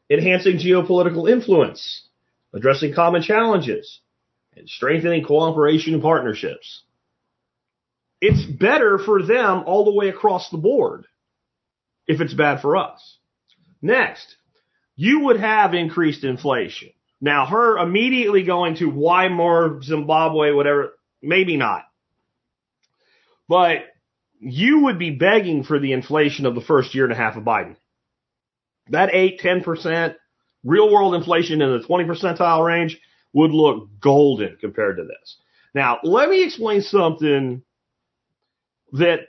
Enhancing 0.09 0.57
geopolitical 0.57 1.29
influence. 1.29 2.07
Addressing 2.53 2.93
common 2.93 3.21
challenges. 3.21 3.99
And 4.55 4.69
strengthening 4.69 5.25
cooperation 5.25 5.95
and 5.95 6.03
partnerships. 6.03 6.83
It's 8.21 8.45
better 8.45 8.99
for 8.99 9.23
them 9.23 9.63
all 9.65 9.83
the 9.83 9.93
way 9.93 10.07
across 10.07 10.49
the 10.49 10.57
board 10.57 11.07
if 12.07 12.21
it's 12.21 12.33
bad 12.33 12.61
for 12.61 12.77
us. 12.77 13.17
Next, 13.81 14.35
you 14.95 15.21
would 15.21 15.39
have 15.39 15.73
increased 15.73 16.23
inflation. 16.23 16.91
Now, 17.19 17.45
her 17.45 17.77
immediately 17.77 18.43
going 18.43 18.75
to 18.75 18.89
Weimar 18.89 19.81
Zimbabwe, 19.81 20.51
whatever, 20.51 20.93
maybe 21.21 21.57
not. 21.57 21.83
But 23.47 23.79
you 24.43 24.81
would 24.81 24.99
be 24.99 25.11
begging 25.11 25.63
for 25.63 25.79
the 25.79 25.93
inflation 25.93 26.45
of 26.45 26.55
the 26.55 26.61
first 26.61 26.93
year 26.93 27.05
and 27.05 27.13
a 27.13 27.17
half 27.17 27.37
of 27.37 27.43
Biden. 27.43 27.75
That 28.89 29.13
8, 29.13 29.39
10%, 29.39 30.15
real 30.63 30.91
world 30.91 31.15
inflation 31.15 31.61
in 31.61 31.71
the 31.71 31.85
20 31.85 32.03
percentile 32.05 32.65
range 32.65 32.99
would 33.31 33.51
look 33.51 33.89
golden 33.99 34.57
compared 34.59 34.97
to 34.97 35.03
this. 35.03 35.37
Now, 35.73 35.99
let 36.03 36.29
me 36.29 36.43
explain 36.43 36.81
something 36.81 37.63
that 38.91 39.21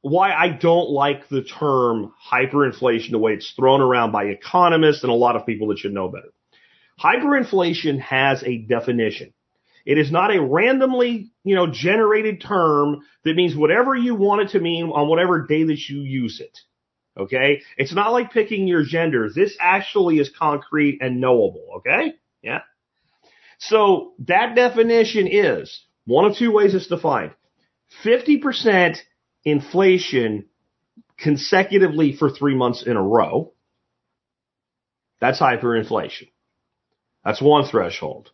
why 0.00 0.32
I 0.32 0.48
don't 0.48 0.90
like 0.90 1.28
the 1.28 1.44
term 1.44 2.12
hyperinflation 2.30 3.12
the 3.12 3.18
way 3.18 3.34
it's 3.34 3.52
thrown 3.52 3.80
around 3.80 4.10
by 4.10 4.24
economists 4.24 5.04
and 5.04 5.12
a 5.12 5.16
lot 5.16 5.36
of 5.36 5.46
people 5.46 5.68
that 5.68 5.78
should 5.78 5.92
know 5.92 6.08
better. 6.08 6.32
Hyperinflation 7.00 8.00
has 8.00 8.42
a 8.42 8.58
definition. 8.58 9.32
It 9.84 9.98
is 9.98 10.12
not 10.12 10.34
a 10.34 10.40
randomly, 10.40 11.32
you 11.44 11.54
know, 11.54 11.66
generated 11.66 12.40
term 12.40 13.02
that 13.24 13.36
means 13.36 13.56
whatever 13.56 13.94
you 13.94 14.14
want 14.14 14.42
it 14.42 14.50
to 14.50 14.60
mean 14.60 14.86
on 14.86 15.08
whatever 15.08 15.46
day 15.46 15.64
that 15.64 15.88
you 15.88 16.00
use 16.00 16.40
it. 16.40 16.58
Okay? 17.16 17.62
It's 17.76 17.94
not 17.94 18.12
like 18.12 18.32
picking 18.32 18.66
your 18.66 18.84
gender. 18.84 19.28
This 19.34 19.56
actually 19.60 20.18
is 20.18 20.30
concrete 20.36 20.98
and 21.00 21.20
knowable. 21.20 21.66
Okay? 21.78 22.14
Yeah. 22.42 22.60
So 23.58 24.14
that 24.26 24.54
definition 24.54 25.28
is 25.28 25.84
one 26.04 26.24
of 26.24 26.36
two 26.36 26.52
ways 26.52 26.74
it's 26.74 26.86
defined. 26.86 27.32
50% 28.04 28.96
inflation 29.44 30.46
consecutively 31.18 32.16
for 32.16 32.30
three 32.30 32.56
months 32.56 32.82
in 32.84 32.96
a 32.96 33.02
row. 33.02 33.52
That's 35.20 35.40
hyperinflation. 35.40 36.30
That's 37.24 37.40
one 37.40 37.64
threshold. 37.64 38.30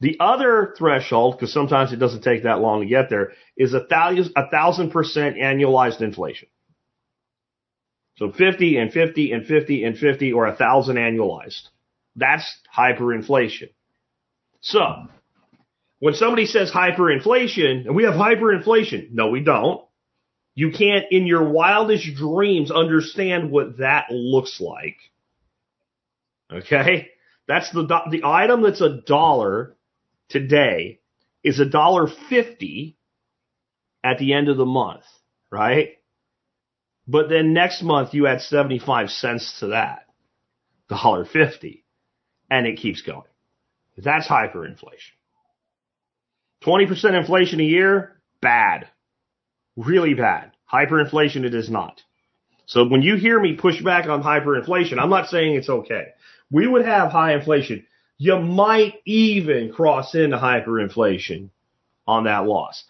The 0.00 0.16
other 0.20 0.74
threshold, 0.78 1.36
because 1.36 1.52
sometimes 1.52 1.92
it 1.92 1.96
doesn't 1.96 2.22
take 2.22 2.44
that 2.44 2.60
long 2.60 2.80
to 2.80 2.86
get 2.86 3.10
there, 3.10 3.32
is 3.56 3.74
a 3.74 3.84
thousand, 3.84 4.32
a 4.36 4.48
thousand 4.48 4.90
percent 4.90 5.36
annualized 5.36 6.00
inflation. 6.00 6.48
So 8.16 8.32
50 8.32 8.76
and 8.78 8.92
50 8.92 9.32
and 9.32 9.46
50 9.46 9.84
and 9.84 9.98
50 9.98 10.32
or 10.32 10.46
a 10.46 10.54
thousand 10.54 10.96
annualized. 10.96 11.68
That's 12.16 12.44
hyperinflation. 12.76 13.70
So, 14.60 15.06
when 16.00 16.14
somebody 16.14 16.46
says 16.46 16.70
hyperinflation, 16.70 17.86
and 17.86 17.94
we 17.94 18.04
have 18.04 18.14
hyperinflation, 18.14 19.12
no, 19.12 19.28
we 19.28 19.40
don't. 19.40 19.84
You 20.54 20.72
can't, 20.72 21.04
in 21.12 21.26
your 21.26 21.48
wildest 21.48 22.14
dreams, 22.16 22.72
understand 22.72 23.52
what 23.52 23.78
that 23.78 24.10
looks 24.10 24.60
like. 24.60 24.96
Okay? 26.52 27.10
That's 27.46 27.70
the, 27.70 27.86
the 28.10 28.22
item 28.24 28.62
that's 28.62 28.80
a 28.80 29.00
dollar 29.06 29.76
today 30.28 31.00
is 31.42 31.60
a 31.60 31.64
dollar 31.64 32.08
fifty 32.28 32.96
at 34.04 34.18
the 34.18 34.32
end 34.32 34.48
of 34.48 34.56
the 34.56 34.66
month, 34.66 35.04
right? 35.50 35.90
But 37.06 37.28
then 37.28 37.54
next 37.54 37.82
month 37.82 38.12
you 38.12 38.26
add 38.26 38.42
75 38.42 39.10
cents 39.10 39.60
to 39.60 39.68
that. 39.68 40.06
Dollar 40.88 41.24
fifty. 41.24 41.84
And 42.50 42.66
it 42.66 42.78
keeps 42.78 43.02
going. 43.02 43.22
That's 43.96 44.28
hyperinflation. 44.28 45.12
20% 46.64 47.18
inflation 47.18 47.60
a 47.60 47.64
year, 47.64 48.20
bad. 48.40 48.88
Really 49.76 50.14
bad. 50.14 50.52
Hyperinflation 50.72 51.44
it 51.44 51.54
is 51.54 51.70
not. 51.70 52.02
So 52.66 52.86
when 52.86 53.02
you 53.02 53.16
hear 53.16 53.40
me 53.40 53.54
push 53.54 53.82
back 53.82 54.06
on 54.06 54.22
hyperinflation, 54.22 54.98
I'm 54.98 55.10
not 55.10 55.28
saying 55.28 55.54
it's 55.54 55.68
okay. 55.68 56.08
We 56.50 56.66
would 56.66 56.84
have 56.84 57.10
high 57.10 57.34
inflation. 57.34 57.86
You 58.18 58.38
might 58.40 58.94
even 59.06 59.72
cross 59.72 60.14
into 60.14 60.36
hyperinflation 60.36 61.50
on 62.06 62.24
that 62.24 62.46
loss. 62.46 62.84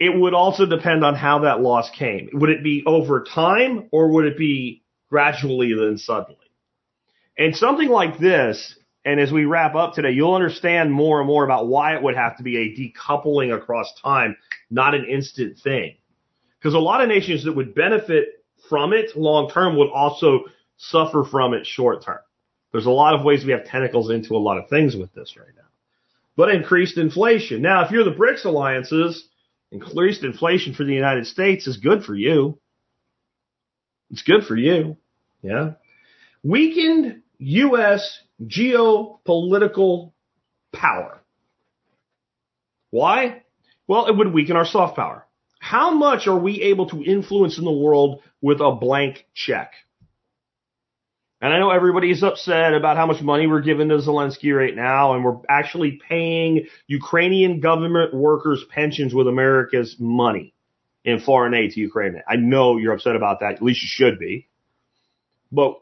It 0.00 0.18
would 0.18 0.34
also 0.34 0.66
depend 0.66 1.04
on 1.04 1.14
how 1.14 1.40
that 1.40 1.60
loss 1.60 1.90
came. 1.90 2.30
Would 2.32 2.50
it 2.50 2.64
be 2.64 2.82
over 2.86 3.24
time 3.24 3.88
or 3.92 4.12
would 4.12 4.24
it 4.24 4.38
be 4.38 4.82
gradually 5.10 5.74
then 5.74 5.98
suddenly? 5.98 6.38
And 7.38 7.54
something 7.54 7.88
like 7.88 8.18
this, 8.18 8.76
and 9.04 9.20
as 9.20 9.30
we 9.30 9.44
wrap 9.44 9.74
up 9.74 9.94
today, 9.94 10.12
you'll 10.12 10.34
understand 10.34 10.90
more 10.90 11.20
and 11.20 11.26
more 11.26 11.44
about 11.44 11.68
why 11.68 11.94
it 11.94 12.02
would 12.02 12.16
have 12.16 12.38
to 12.38 12.42
be 12.42 12.56
a 12.56 12.74
decoupling 12.74 13.54
across 13.54 13.92
time, 14.02 14.36
not 14.70 14.94
an 14.94 15.04
instant 15.04 15.58
thing. 15.58 15.96
Because 16.58 16.74
a 16.74 16.78
lot 16.78 17.02
of 17.02 17.08
nations 17.08 17.44
that 17.44 17.54
would 17.54 17.74
benefit 17.74 18.44
from 18.70 18.94
it 18.94 19.14
long 19.14 19.50
term 19.50 19.76
would 19.76 19.90
also 19.90 20.44
suffer 20.78 21.22
from 21.22 21.52
it 21.52 21.66
short 21.66 22.02
term. 22.02 22.20
There's 22.74 22.86
a 22.86 22.90
lot 22.90 23.14
of 23.14 23.24
ways 23.24 23.44
we 23.44 23.52
have 23.52 23.66
tentacles 23.66 24.10
into 24.10 24.34
a 24.34 24.38
lot 24.38 24.58
of 24.58 24.68
things 24.68 24.96
with 24.96 25.14
this 25.14 25.36
right 25.38 25.54
now. 25.54 25.68
But 26.36 26.52
increased 26.52 26.98
inflation. 26.98 27.62
Now, 27.62 27.84
if 27.84 27.92
you're 27.92 28.02
the 28.02 28.10
BRICS 28.10 28.44
alliances, 28.46 29.28
increased 29.70 30.24
inflation 30.24 30.74
for 30.74 30.82
the 30.82 30.92
United 30.92 31.28
States 31.28 31.68
is 31.68 31.76
good 31.76 32.02
for 32.02 32.16
you. 32.16 32.58
It's 34.10 34.22
good 34.22 34.42
for 34.42 34.56
you. 34.56 34.96
Yeah. 35.40 35.74
Weakened 36.42 37.22
U.S. 37.38 38.18
geopolitical 38.42 40.10
power. 40.72 41.20
Why? 42.90 43.44
Well, 43.86 44.08
it 44.08 44.16
would 44.16 44.34
weaken 44.34 44.56
our 44.56 44.66
soft 44.66 44.96
power. 44.96 45.24
How 45.60 45.92
much 45.92 46.26
are 46.26 46.36
we 46.36 46.60
able 46.62 46.88
to 46.88 47.04
influence 47.04 47.56
in 47.56 47.64
the 47.64 47.70
world 47.70 48.20
with 48.42 48.60
a 48.60 48.72
blank 48.72 49.26
check? 49.32 49.74
And 51.44 51.52
I 51.52 51.58
know 51.58 51.68
everybody's 51.68 52.22
upset 52.22 52.72
about 52.72 52.96
how 52.96 53.04
much 53.04 53.20
money 53.20 53.46
we're 53.46 53.60
giving 53.60 53.90
to 53.90 53.96
Zelensky 53.98 54.56
right 54.56 54.74
now, 54.74 55.12
and 55.12 55.22
we're 55.22 55.36
actually 55.46 56.00
paying 56.08 56.68
Ukrainian 56.86 57.60
government 57.60 58.14
workers 58.14 58.64
pensions 58.70 59.12
with 59.12 59.28
America's 59.28 59.94
money 59.98 60.54
in 61.04 61.20
foreign 61.20 61.52
aid 61.52 61.72
to 61.72 61.80
Ukraine. 61.80 62.22
I 62.26 62.36
know 62.36 62.78
you're 62.78 62.94
upset 62.94 63.14
about 63.14 63.40
that. 63.40 63.56
At 63.56 63.62
least 63.62 63.82
you 63.82 63.88
should 63.90 64.18
be. 64.18 64.48
But 65.52 65.74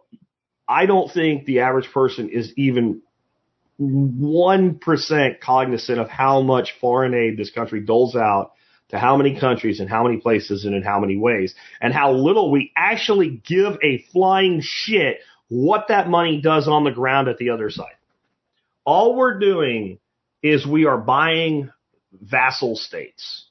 I 0.66 0.86
don't 0.86 1.12
think 1.12 1.44
the 1.44 1.60
average 1.60 1.92
person 1.92 2.28
is 2.30 2.52
even 2.56 3.02
1% 3.80 5.40
cognizant 5.40 6.00
of 6.00 6.08
how 6.08 6.40
much 6.40 6.74
foreign 6.80 7.14
aid 7.14 7.36
this 7.36 7.52
country 7.52 7.82
doles 7.82 8.16
out 8.16 8.50
to 8.88 8.98
how 8.98 9.16
many 9.16 9.38
countries 9.38 9.78
and 9.78 9.88
how 9.88 10.02
many 10.02 10.18
places 10.18 10.64
and 10.64 10.74
in 10.74 10.82
how 10.82 10.98
many 10.98 11.16
ways 11.16 11.54
and 11.80 11.94
how 11.94 12.12
little 12.12 12.50
we 12.50 12.72
actually 12.76 13.40
give 13.46 13.78
a 13.82 14.04
flying 14.12 14.60
shit 14.60 15.18
what 15.49 15.88
that 15.88 16.09
money 16.09 16.40
does 16.40 16.68
on 16.68 16.84
the 16.84 16.90
ground 16.90 17.28
at 17.28 17.38
the 17.38 17.51
other 17.51 17.70
side. 17.70 17.97
All 18.84 19.16
we're 19.16 19.38
doing 19.38 19.99
is 20.43 20.66
we 20.66 20.86
are 20.86 20.99
buying 20.99 21.70
vassal 22.20 22.76
states. 22.76 23.47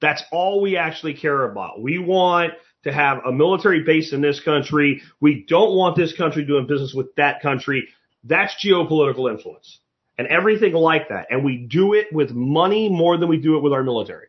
That's 0.00 0.22
all 0.30 0.60
we 0.60 0.76
actually 0.76 1.14
care 1.14 1.44
about. 1.44 1.80
We 1.80 1.98
want 1.98 2.52
to 2.84 2.92
have 2.92 3.24
a 3.24 3.32
military 3.32 3.82
base 3.82 4.12
in 4.12 4.20
this 4.20 4.40
country. 4.40 5.02
We 5.20 5.46
don't 5.48 5.74
want 5.74 5.96
this 5.96 6.14
country 6.16 6.44
doing 6.44 6.66
business 6.66 6.92
with 6.94 7.14
that 7.16 7.40
country. 7.40 7.88
That's 8.24 8.54
geopolitical 8.64 9.30
influence 9.30 9.78
and 10.18 10.26
everything 10.28 10.74
like 10.74 11.08
that. 11.08 11.26
And 11.30 11.44
we 11.44 11.56
do 11.56 11.94
it 11.94 12.12
with 12.12 12.30
money 12.32 12.88
more 12.88 13.16
than 13.16 13.28
we 13.28 13.38
do 13.38 13.56
it 13.56 13.62
with 13.62 13.72
our 13.72 13.82
military. 13.82 14.26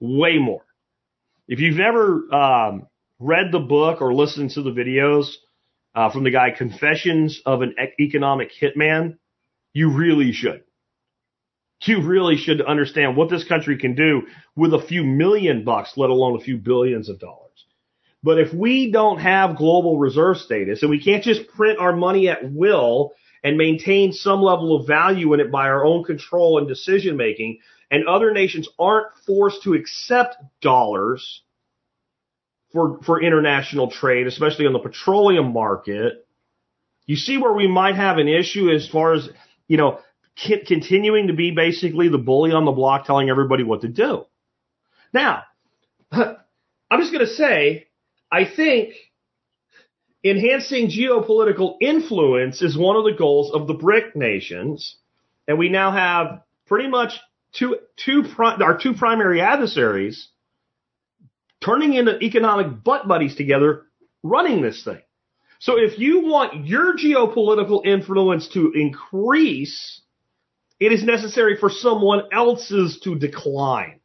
Way 0.00 0.38
more. 0.38 0.64
If 1.46 1.60
you've 1.60 1.76
never 1.76 2.34
um, 2.34 2.86
read 3.18 3.52
the 3.52 3.60
book 3.60 4.00
or 4.00 4.14
listened 4.14 4.50
to 4.52 4.62
the 4.62 4.70
videos 4.70 5.34
uh, 5.94 6.10
from 6.10 6.24
the 6.24 6.30
guy 6.30 6.50
Confessions 6.50 7.40
of 7.44 7.62
an 7.62 7.74
Economic 8.00 8.50
Hitman, 8.60 9.18
you 9.72 9.90
really 9.90 10.32
should. 10.32 10.64
You 11.84 12.02
really 12.02 12.36
should 12.36 12.62
understand 12.62 13.16
what 13.16 13.28
this 13.28 13.44
country 13.44 13.76
can 13.76 13.94
do 13.94 14.22
with 14.54 14.72
a 14.72 14.82
few 14.82 15.02
million 15.02 15.64
bucks, 15.64 15.94
let 15.96 16.10
alone 16.10 16.38
a 16.38 16.44
few 16.44 16.56
billions 16.56 17.08
of 17.08 17.18
dollars. 17.18 17.42
But 18.22 18.38
if 18.38 18.54
we 18.54 18.92
don't 18.92 19.18
have 19.18 19.56
global 19.56 19.98
reserve 19.98 20.36
status 20.36 20.82
and 20.82 20.90
we 20.90 21.02
can't 21.02 21.24
just 21.24 21.48
print 21.48 21.80
our 21.80 21.94
money 21.94 22.28
at 22.28 22.52
will 22.52 23.14
and 23.42 23.56
maintain 23.56 24.12
some 24.12 24.40
level 24.40 24.76
of 24.76 24.86
value 24.86 25.34
in 25.34 25.40
it 25.40 25.50
by 25.50 25.66
our 25.66 25.84
own 25.84 26.04
control 26.04 26.58
and 26.58 26.68
decision 26.68 27.16
making, 27.16 27.58
and 27.90 28.06
other 28.06 28.32
nations 28.32 28.68
aren't 28.78 29.08
forced 29.26 29.64
to 29.64 29.74
accept 29.74 30.36
dollars 30.60 31.42
for, 32.72 33.00
for 33.04 33.22
international 33.22 33.90
trade, 33.90 34.26
especially 34.26 34.66
on 34.66 34.72
the 34.72 34.78
petroleum 34.78 35.52
market, 35.52 36.26
you 37.06 37.16
see 37.16 37.38
where 37.38 37.52
we 37.52 37.66
might 37.66 37.96
have 37.96 38.18
an 38.18 38.28
issue 38.28 38.70
as 38.70 38.88
far 38.88 39.14
as, 39.14 39.28
you 39.68 39.76
know, 39.76 39.98
continuing 40.36 41.26
to 41.26 41.34
be 41.34 41.50
basically 41.50 42.08
the 42.08 42.18
bully 42.18 42.52
on 42.52 42.64
the 42.64 42.72
block 42.72 43.06
telling 43.06 43.28
everybody 43.28 43.64
what 43.64 43.82
to 43.82 43.88
do. 43.88 44.24
Now, 45.12 45.42
I'm 46.12 47.00
just 47.00 47.12
going 47.12 47.26
to 47.26 47.34
say, 47.34 47.88
I 48.30 48.44
think 48.44 48.94
enhancing 50.24 50.88
geopolitical 50.88 51.76
influence 51.80 52.62
is 52.62 52.76
one 52.78 52.96
of 52.96 53.04
the 53.04 53.16
goals 53.16 53.52
of 53.52 53.66
the 53.66 53.74
BRIC 53.74 54.16
nations, 54.16 54.96
and 55.46 55.58
we 55.58 55.68
now 55.68 55.90
have 55.90 56.42
pretty 56.66 56.88
much 56.88 57.12
two 57.52 57.76
two 57.96 58.24
our 58.38 58.78
two 58.78 58.94
primary 58.94 59.40
adversaries 59.40 60.28
turning 61.64 61.94
into 61.94 62.18
economic 62.20 62.82
butt 62.82 63.08
buddies 63.08 63.36
together, 63.36 63.84
running 64.22 64.62
this 64.62 64.82
thing. 64.84 65.00
So 65.58 65.78
if 65.78 65.98
you 65.98 66.22
want 66.22 66.66
your 66.66 66.96
geopolitical 66.96 67.86
influence 67.86 68.48
to 68.48 68.72
increase, 68.74 70.00
it 70.80 70.90
is 70.90 71.04
necessary 71.04 71.56
for 71.56 71.70
someone 71.70 72.22
else's 72.32 72.98
to 73.04 73.16
decline. 73.16 74.00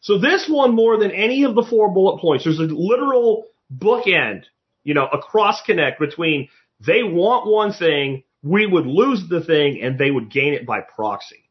So 0.00 0.18
this 0.18 0.48
one 0.48 0.74
more 0.74 0.96
than 0.96 1.10
any 1.10 1.44
of 1.44 1.54
the 1.54 1.64
four 1.68 1.92
bullet 1.92 2.20
points, 2.20 2.44
there's 2.44 2.58
a 2.58 2.62
literal 2.62 3.46
bookend, 3.76 4.44
you 4.84 4.94
know, 4.94 5.06
a 5.06 5.18
cross 5.18 5.62
connect 5.62 5.98
between 5.98 6.48
they 6.84 7.02
want 7.02 7.46
one 7.46 7.72
thing, 7.72 8.24
we 8.42 8.66
would 8.66 8.86
lose 8.86 9.28
the 9.28 9.40
thing, 9.40 9.80
and 9.82 9.98
they 9.98 10.10
would 10.10 10.30
gain 10.30 10.54
it 10.54 10.66
by 10.66 10.80
proxy. 10.80 11.48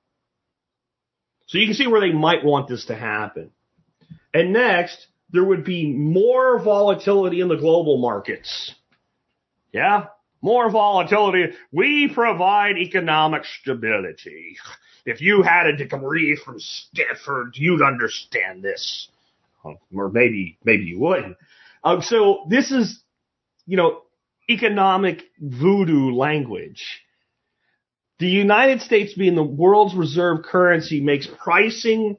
So 1.47 1.57
you 1.57 1.65
can 1.65 1.75
see 1.75 1.87
where 1.87 2.01
they 2.01 2.13
might 2.13 2.43
want 2.43 2.67
this 2.67 2.85
to 2.85 2.95
happen. 2.95 3.51
And 4.33 4.53
next, 4.53 5.07
there 5.31 5.43
would 5.43 5.63
be 5.63 5.91
more 5.93 6.59
volatility 6.59 7.41
in 7.41 7.47
the 7.47 7.55
global 7.55 7.97
markets. 7.97 8.75
Yeah, 9.73 10.07
more 10.41 10.69
volatility. 10.69 11.53
We 11.71 12.09
provide 12.13 12.77
economic 12.77 13.45
stability. 13.45 14.57
If 15.05 15.21
you 15.21 15.41
had 15.41 15.67
a 15.67 15.77
degree 15.77 16.35
from 16.35 16.59
Stanford, 16.59 17.53
you'd 17.55 17.81
understand 17.81 18.63
this. 18.63 19.07
Or 19.63 20.09
maybe, 20.09 20.57
maybe 20.63 20.83
you 20.83 20.99
wouldn't. 20.99 21.37
Um, 21.83 22.01
so 22.01 22.45
this 22.49 22.71
is, 22.71 23.01
you 23.65 23.77
know, 23.77 24.01
economic 24.49 25.23
voodoo 25.39 26.11
language. 26.11 26.83
The 28.19 28.27
United 28.27 28.81
States 28.81 29.13
being 29.13 29.35
the 29.35 29.43
world's 29.43 29.95
reserve 29.95 30.43
currency 30.43 30.99
makes 31.01 31.27
pricing 31.27 32.17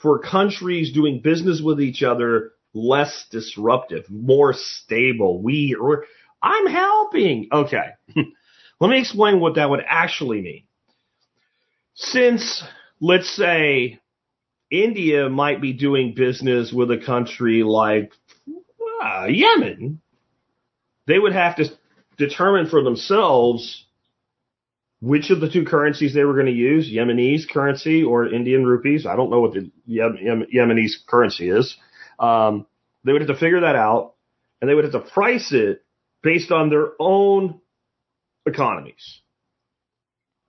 for 0.00 0.18
countries 0.18 0.92
doing 0.92 1.20
business 1.20 1.60
with 1.62 1.80
each 1.80 2.02
other 2.02 2.52
less 2.72 3.26
disruptive, 3.30 4.08
more 4.08 4.54
stable. 4.54 5.42
We 5.42 5.76
or 5.80 6.04
I'm 6.42 6.66
helping. 6.66 7.48
Okay. 7.52 7.90
Let 8.80 8.88
me 8.88 8.98
explain 8.98 9.40
what 9.40 9.56
that 9.56 9.68
would 9.68 9.84
actually 9.86 10.40
mean. 10.40 10.64
Since 11.94 12.62
let's 13.00 13.28
say 13.34 13.98
India 14.70 15.28
might 15.28 15.60
be 15.60 15.72
doing 15.72 16.14
business 16.14 16.72
with 16.72 16.90
a 16.90 16.98
country 16.98 17.62
like 17.62 18.12
uh, 19.02 19.26
Yemen, 19.26 20.00
they 21.06 21.18
would 21.18 21.32
have 21.32 21.56
to 21.56 21.66
determine 22.16 22.68
for 22.68 22.82
themselves 22.82 23.84
which 25.00 25.30
of 25.30 25.40
the 25.40 25.48
two 25.48 25.64
currencies 25.64 26.14
they 26.14 26.24
were 26.24 26.34
going 26.34 26.46
to 26.46 26.52
use, 26.52 26.90
Yemenis 26.90 27.48
currency 27.48 28.02
or 28.02 28.32
Indian 28.32 28.66
rupees. 28.66 29.06
I 29.06 29.16
don't 29.16 29.30
know 29.30 29.40
what 29.40 29.54
the 29.54 29.70
Yemenis 29.88 31.06
currency 31.06 31.48
is. 31.48 31.76
Um, 32.18 32.66
they 33.04 33.12
would 33.12 33.22
have 33.22 33.30
to 33.30 33.36
figure 33.36 33.60
that 33.60 33.76
out 33.76 34.14
and 34.60 34.68
they 34.68 34.74
would 34.74 34.84
have 34.84 34.92
to 34.92 35.00
price 35.00 35.52
it 35.52 35.82
based 36.22 36.52
on 36.52 36.68
their 36.68 36.90
own 36.98 37.60
economies, 38.44 39.20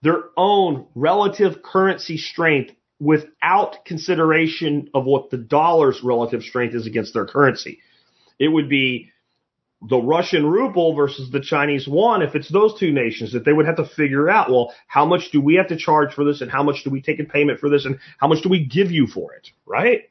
their 0.02 0.24
own 0.36 0.88
relative 0.96 1.64
currency 1.64 2.18
strength 2.18 2.74
without 3.00 3.86
consideration 3.86 4.90
of 4.94 5.06
what 5.06 5.30
the 5.30 5.38
dollar's 5.38 6.04
relative 6.04 6.44
strength 6.44 6.76
is 6.76 6.86
against 6.86 7.14
their 7.14 7.26
currency. 7.26 7.80
It 8.38 8.50
would 8.50 8.68
be 8.68 9.11
the 9.82 9.98
Russian 9.98 10.46
ruble 10.46 10.94
versus 10.96 11.32
the 11.32 11.40
Chinese 11.40 11.88
yuan, 11.88 12.22
if 12.22 12.36
it's 12.36 12.50
those 12.50 12.80
two 12.80 12.92
nations, 12.92 13.34
that 13.34 13.46
they 13.46 13.54
would 13.54 13.66
have 13.66 13.78
to 13.78 13.86
figure 13.86 14.30
out, 14.30 14.52
well, 14.52 14.74
how 14.88 15.06
much 15.06 15.32
do 15.32 15.42
we 15.42 15.56
have 15.56 15.70
to 15.70 15.78
charge 15.78 16.14
for 16.14 16.24
this 16.24 16.42
and 16.42 16.52
how 16.52 16.62
much 16.62 16.84
do 16.84 16.92
we 16.92 17.02
take 17.02 17.20
in 17.20 17.26
payment 17.26 17.60
for 17.60 17.70
this 17.70 17.86
and 17.86 17.98
how 18.20 18.28
much 18.28 18.44
do 18.44 18.50
we 18.50 18.64
give 18.66 18.92
you 18.92 19.08
for 19.08 19.34
it, 19.34 19.50
right? 19.66 20.04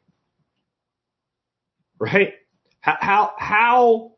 Right? 1.98 2.34
How, 2.80 2.96
how, 3.00 3.32
how 3.38 4.12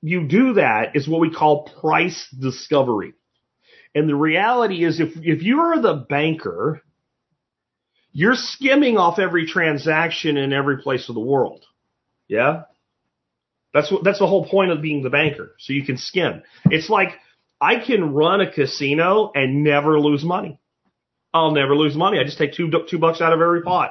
you 0.00 0.26
do 0.26 0.54
that 0.54 0.96
is 0.96 1.06
what 1.06 1.20
we 1.20 1.30
call 1.30 1.70
price 1.80 2.26
discovery. 2.38 3.12
And 3.94 4.08
the 4.08 4.16
reality 4.16 4.84
is 4.84 5.00
if, 5.00 5.12
if 5.16 5.42
you're 5.42 5.80
the 5.80 6.06
banker, 6.08 6.82
you're 8.12 8.36
skimming 8.36 8.96
off 8.96 9.18
every 9.18 9.46
transaction 9.46 10.36
in 10.36 10.52
every 10.52 10.78
place 10.78 11.08
of 11.08 11.14
the 11.14 11.20
world. 11.20 11.64
Yeah? 12.28 12.62
That's 13.74 13.90
what, 13.90 14.04
that's 14.04 14.20
the 14.20 14.26
whole 14.26 14.46
point 14.48 14.70
of 14.70 14.80
being 14.80 15.02
the 15.02 15.10
banker. 15.10 15.54
So 15.58 15.72
you 15.72 15.84
can 15.84 15.98
skim. 15.98 16.44
It's 16.66 16.88
like 16.88 17.08
I 17.60 17.84
can 17.84 18.14
run 18.14 18.40
a 18.40 18.50
casino 18.50 19.32
and 19.34 19.64
never 19.64 20.00
lose 20.00 20.24
money. 20.24 20.60
I'll 21.34 21.50
never 21.50 21.74
lose 21.74 21.96
money. 21.96 22.20
I 22.20 22.24
just 22.24 22.38
take 22.38 22.54
two, 22.54 22.70
two 22.88 22.98
bucks 22.98 23.20
out 23.20 23.32
of 23.32 23.40
every 23.40 23.62
pot. 23.62 23.90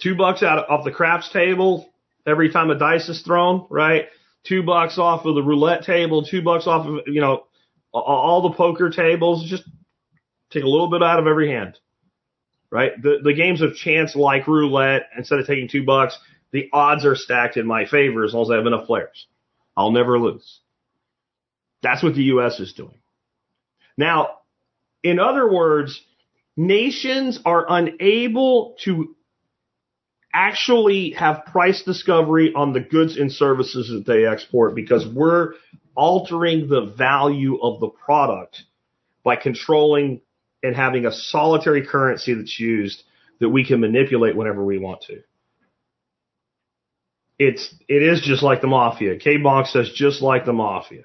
Two 0.00 0.14
bucks 0.16 0.44
out 0.44 0.58
of, 0.58 0.70
off 0.70 0.84
the 0.84 0.92
craps 0.92 1.28
table 1.32 1.92
every 2.24 2.52
time 2.52 2.70
a 2.70 2.78
dice 2.78 3.08
is 3.08 3.22
thrown, 3.22 3.66
right? 3.68 4.06
Two 4.46 4.62
bucks 4.62 4.96
off 4.96 5.26
of 5.26 5.34
the 5.34 5.42
roulette 5.42 5.82
table, 5.82 6.24
two 6.24 6.42
bucks 6.42 6.68
off 6.68 6.86
of, 6.86 7.08
you 7.08 7.20
know, 7.20 7.46
all 7.92 8.42
the 8.42 8.56
poker 8.56 8.90
tables. 8.90 9.48
Just 9.50 9.64
take 10.52 10.62
a 10.62 10.68
little 10.68 10.88
bit 10.88 11.02
out 11.02 11.18
of 11.18 11.26
every 11.26 11.50
hand, 11.50 11.76
right? 12.70 12.92
The, 13.02 13.18
the 13.24 13.34
games 13.34 13.60
of 13.60 13.74
chance 13.74 14.14
like 14.14 14.46
roulette, 14.46 15.08
instead 15.16 15.40
of 15.40 15.46
taking 15.48 15.68
two 15.68 15.84
bucks, 15.84 16.16
the 16.56 16.70
odds 16.72 17.04
are 17.04 17.14
stacked 17.14 17.58
in 17.58 17.66
my 17.66 17.84
favor 17.84 18.24
as 18.24 18.32
long 18.32 18.44
as 18.44 18.50
I 18.50 18.56
have 18.56 18.66
enough 18.66 18.86
players. 18.86 19.26
I'll 19.76 19.90
never 19.90 20.18
lose. 20.18 20.60
That's 21.82 22.02
what 22.02 22.14
the 22.14 22.22
U.S. 22.22 22.58
is 22.60 22.72
doing. 22.72 22.98
Now, 23.98 24.38
in 25.02 25.18
other 25.18 25.52
words, 25.52 26.00
nations 26.56 27.38
are 27.44 27.66
unable 27.68 28.74
to 28.84 29.14
actually 30.32 31.10
have 31.10 31.44
price 31.44 31.82
discovery 31.82 32.54
on 32.54 32.72
the 32.72 32.80
goods 32.80 33.18
and 33.18 33.30
services 33.30 33.90
that 33.90 34.10
they 34.10 34.24
export 34.24 34.74
because 34.74 35.06
we're 35.06 35.52
altering 35.94 36.68
the 36.68 36.86
value 36.96 37.58
of 37.60 37.80
the 37.80 37.88
product 37.88 38.62
by 39.24 39.36
controlling 39.36 40.22
and 40.62 40.74
having 40.74 41.04
a 41.04 41.12
solitary 41.12 41.86
currency 41.86 42.32
that's 42.32 42.58
used 42.58 43.02
that 43.40 43.50
we 43.50 43.62
can 43.62 43.78
manipulate 43.78 44.34
whenever 44.34 44.64
we 44.64 44.78
want 44.78 45.02
to. 45.02 45.22
It's 47.38 47.74
it 47.88 48.02
is 48.02 48.22
just 48.22 48.42
like 48.42 48.60
the 48.60 48.66
mafia. 48.66 49.18
K 49.18 49.36
Bonk 49.36 49.66
says 49.66 49.90
just 49.94 50.22
like 50.22 50.44
the 50.44 50.52
mafia. 50.52 51.02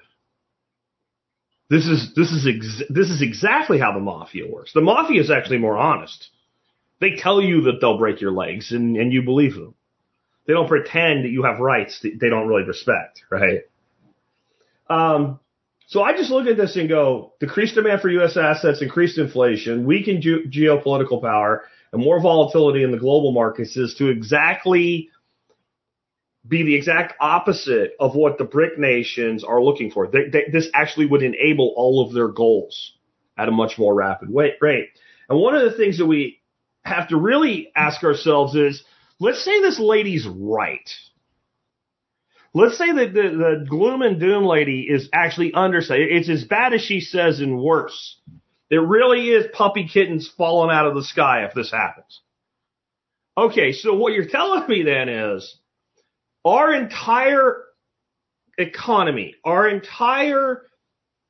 This 1.68 1.86
is 1.86 2.12
this 2.14 2.32
is 2.32 2.46
ex- 2.46 2.90
this 2.90 3.10
is 3.10 3.22
exactly 3.22 3.78
how 3.78 3.92
the 3.92 4.00
mafia 4.00 4.46
works. 4.46 4.72
The 4.72 4.80
mafia 4.80 5.20
is 5.20 5.30
actually 5.30 5.58
more 5.58 5.76
honest. 5.76 6.28
They 7.00 7.16
tell 7.16 7.40
you 7.40 7.62
that 7.62 7.78
they'll 7.80 7.98
break 7.98 8.20
your 8.20 8.30
legs 8.30 8.72
and, 8.72 8.96
and 8.96 9.12
you 9.12 9.22
believe 9.22 9.54
them. 9.54 9.74
They 10.46 10.52
don't 10.52 10.68
pretend 10.68 11.24
that 11.24 11.30
you 11.30 11.44
have 11.44 11.60
rights 11.60 12.00
that 12.02 12.18
they 12.20 12.28
don't 12.28 12.46
really 12.46 12.64
respect, 12.64 13.22
right? 13.30 13.60
Um, 14.88 15.40
so 15.86 16.02
I 16.02 16.12
just 16.16 16.30
look 16.30 16.46
at 16.46 16.56
this 16.56 16.76
and 16.76 16.88
go, 16.88 17.34
decreased 17.40 17.74
demand 17.74 18.00
for 18.00 18.08
U.S. 18.08 18.36
assets, 18.36 18.82
increased 18.82 19.18
inflation, 19.18 19.84
weakened 19.84 20.22
ge- 20.22 20.50
geopolitical 20.50 21.20
power, 21.20 21.64
and 21.92 22.02
more 22.02 22.20
volatility 22.20 22.82
in 22.82 22.90
the 22.90 22.98
global 22.98 23.32
markets 23.32 23.76
is 23.76 23.94
to 23.98 24.08
exactly 24.08 25.10
be 26.46 26.64
the 26.64 26.74
exact 26.74 27.14
opposite 27.20 27.92
of 28.00 28.14
what 28.14 28.38
the 28.38 28.44
BRIC 28.44 28.78
nations 28.78 29.44
are 29.44 29.62
looking 29.62 29.90
for. 29.90 30.08
They, 30.08 30.28
they, 30.30 30.44
this 30.50 30.68
actually 30.74 31.06
would 31.06 31.22
enable 31.22 31.72
all 31.76 32.04
of 32.04 32.12
their 32.12 32.28
goals 32.28 32.92
at 33.36 33.48
a 33.48 33.52
much 33.52 33.78
more 33.78 33.94
rapid 33.94 34.28
rate. 34.30 34.88
And 35.28 35.38
one 35.38 35.54
of 35.54 35.70
the 35.70 35.76
things 35.76 35.98
that 35.98 36.06
we 36.06 36.40
have 36.84 37.08
to 37.08 37.16
really 37.16 37.70
ask 37.76 38.02
ourselves 38.02 38.56
is, 38.56 38.82
let's 39.20 39.44
say 39.44 39.60
this 39.60 39.78
lady's 39.78 40.26
right. 40.26 40.90
Let's 42.54 42.76
say 42.76 42.92
that 42.92 43.14
the, 43.14 43.22
the 43.22 43.66
gloom 43.68 44.02
and 44.02 44.20
doom 44.20 44.44
lady 44.44 44.82
is 44.82 45.08
actually 45.12 45.54
understated. 45.54 46.08
It's 46.10 46.28
as 46.28 46.44
bad 46.44 46.74
as 46.74 46.82
she 46.82 47.00
says 47.00 47.40
and 47.40 47.58
worse. 47.58 48.18
It 48.68 48.76
really 48.76 49.28
is 49.30 49.46
puppy 49.52 49.88
kittens 49.88 50.30
falling 50.36 50.74
out 50.74 50.86
of 50.86 50.94
the 50.94 51.04
sky 51.04 51.44
if 51.44 51.54
this 51.54 51.70
happens. 51.70 52.20
Okay, 53.38 53.72
so 53.72 53.94
what 53.94 54.12
you're 54.12 54.28
telling 54.28 54.66
me 54.68 54.82
then 54.82 55.08
is 55.08 55.56
our 56.44 56.72
entire 56.72 57.62
economy, 58.58 59.34
our 59.44 59.68
entire 59.68 60.62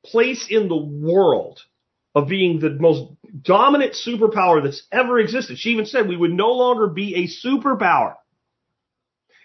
place 0.05 0.47
in 0.49 0.67
the 0.67 0.75
world 0.75 1.61
of 2.15 2.27
being 2.27 2.59
the 2.59 2.69
most 2.69 3.11
dominant 3.41 3.93
superpower 3.93 4.63
that's 4.63 4.83
ever 4.91 5.19
existed. 5.19 5.57
She 5.57 5.69
even 5.69 5.85
said 5.85 6.07
we 6.07 6.17
would 6.17 6.33
no 6.33 6.51
longer 6.51 6.87
be 6.87 7.15
a 7.15 7.47
superpower. 7.47 8.15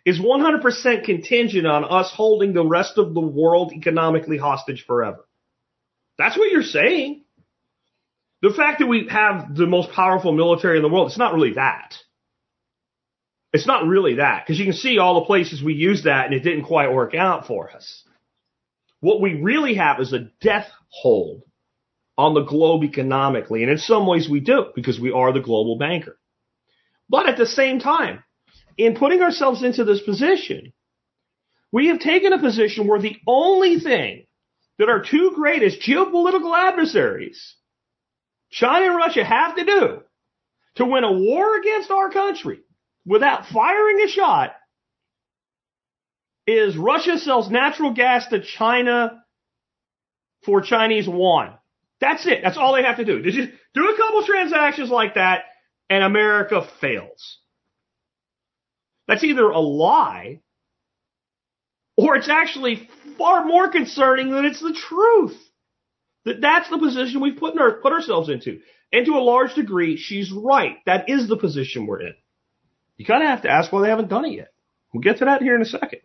Is 0.04 0.18
100% 0.18 1.04
contingent 1.04 1.66
on 1.66 1.84
us 1.84 2.10
holding 2.14 2.54
the 2.54 2.64
rest 2.64 2.96
of 2.96 3.12
the 3.12 3.20
world 3.20 3.72
economically 3.74 4.38
hostage 4.38 4.84
forever. 4.86 5.26
That's 6.16 6.38
what 6.38 6.50
you're 6.50 6.62
saying. 6.62 7.24
The 8.40 8.50
fact 8.50 8.78
that 8.78 8.86
we 8.86 9.08
have 9.10 9.54
the 9.54 9.66
most 9.66 9.90
powerful 9.90 10.32
military 10.32 10.76
in 10.76 10.82
the 10.82 10.88
world, 10.88 11.08
it's 11.08 11.18
not 11.18 11.34
really 11.34 11.54
that. 11.54 11.94
It's 13.52 13.66
not 13.66 13.86
really 13.86 14.16
that, 14.16 14.44
because 14.44 14.58
you 14.58 14.66
can 14.66 14.74
see 14.74 14.98
all 14.98 15.20
the 15.20 15.26
places 15.26 15.62
we 15.62 15.74
used 15.74 16.04
that 16.04 16.26
and 16.26 16.34
it 16.34 16.40
didn't 16.40 16.64
quite 16.64 16.92
work 16.92 17.14
out 17.14 17.46
for 17.46 17.70
us. 17.70 18.04
What 19.00 19.20
we 19.20 19.34
really 19.34 19.74
have 19.74 20.00
is 20.00 20.12
a 20.12 20.28
death 20.40 20.68
hold 20.88 21.42
on 22.18 22.34
the 22.34 22.42
globe 22.44 22.82
economically, 22.82 23.62
and 23.62 23.70
in 23.70 23.78
some 23.78 24.06
ways 24.06 24.28
we 24.28 24.40
do, 24.40 24.66
because 24.74 24.98
we 24.98 25.12
are 25.12 25.32
the 25.32 25.40
global 25.40 25.78
banker. 25.78 26.18
But 27.08 27.28
at 27.28 27.38
the 27.38 27.46
same 27.46 27.78
time, 27.78 28.24
in 28.76 28.96
putting 28.96 29.22
ourselves 29.22 29.62
into 29.62 29.84
this 29.84 30.02
position, 30.02 30.72
we 31.72 31.88
have 31.88 32.00
taken 32.00 32.32
a 32.32 32.40
position 32.40 32.86
where 32.86 33.00
the 33.00 33.16
only 33.26 33.78
thing 33.78 34.26
that 34.78 34.88
our 34.88 35.02
two 35.02 35.32
greatest 35.34 35.80
geopolitical 35.80 36.56
adversaries, 36.56 37.54
China 38.50 38.86
and 38.86 38.96
Russia, 38.96 39.24
have 39.24 39.56
to 39.56 39.64
do 39.64 40.00
to 40.76 40.84
win 40.84 41.04
a 41.04 41.12
war 41.12 41.58
against 41.58 41.90
our 41.90 42.10
country 42.10 42.60
without 43.08 43.46
firing 43.46 44.00
a 44.02 44.08
shot 44.08 44.52
is 46.46 46.76
Russia 46.76 47.18
sells 47.18 47.50
natural 47.50 47.94
gas 47.94 48.28
to 48.28 48.40
China 48.40 49.24
for 50.44 50.60
Chinese 50.60 51.06
yuan. 51.06 51.54
That's 52.00 52.26
it. 52.26 52.40
That's 52.42 52.58
all 52.58 52.74
they 52.74 52.82
have 52.82 52.98
to 52.98 53.04
do. 53.04 53.22
They 53.22 53.30
just 53.30 53.50
do 53.74 53.88
a 53.88 53.96
couple 53.96 54.24
transactions 54.24 54.90
like 54.90 55.14
that 55.14 55.44
and 55.90 56.04
America 56.04 56.68
fails. 56.80 57.38
That's 59.08 59.24
either 59.24 59.48
a 59.48 59.58
lie 59.58 60.40
or 61.96 62.16
it's 62.16 62.28
actually 62.28 62.88
far 63.16 63.44
more 63.44 63.68
concerning 63.68 64.30
that 64.32 64.44
it's 64.44 64.60
the 64.60 64.74
truth. 64.74 65.36
That 66.24 66.40
that's 66.40 66.68
the 66.68 66.78
position 66.78 67.20
we've 67.20 67.38
put, 67.38 67.54
put 67.56 67.92
ourselves 67.92 68.28
into. 68.28 68.60
And 68.92 69.06
to 69.06 69.12
a 69.12 69.24
large 69.24 69.54
degree, 69.54 69.96
she's 69.96 70.30
right. 70.30 70.76
That 70.86 71.08
is 71.08 71.26
the 71.26 71.36
position 71.36 71.86
we're 71.86 72.02
in. 72.02 72.14
You 72.98 73.06
kind 73.06 73.22
of 73.22 73.28
have 73.28 73.42
to 73.42 73.50
ask 73.50 73.72
why 73.72 73.82
they 73.82 73.88
haven't 73.88 74.08
done 74.08 74.26
it 74.26 74.34
yet. 74.34 74.52
We'll 74.92 75.02
get 75.02 75.18
to 75.18 75.26
that 75.26 75.40
here 75.40 75.54
in 75.54 75.62
a 75.62 75.66
second. 75.66 76.00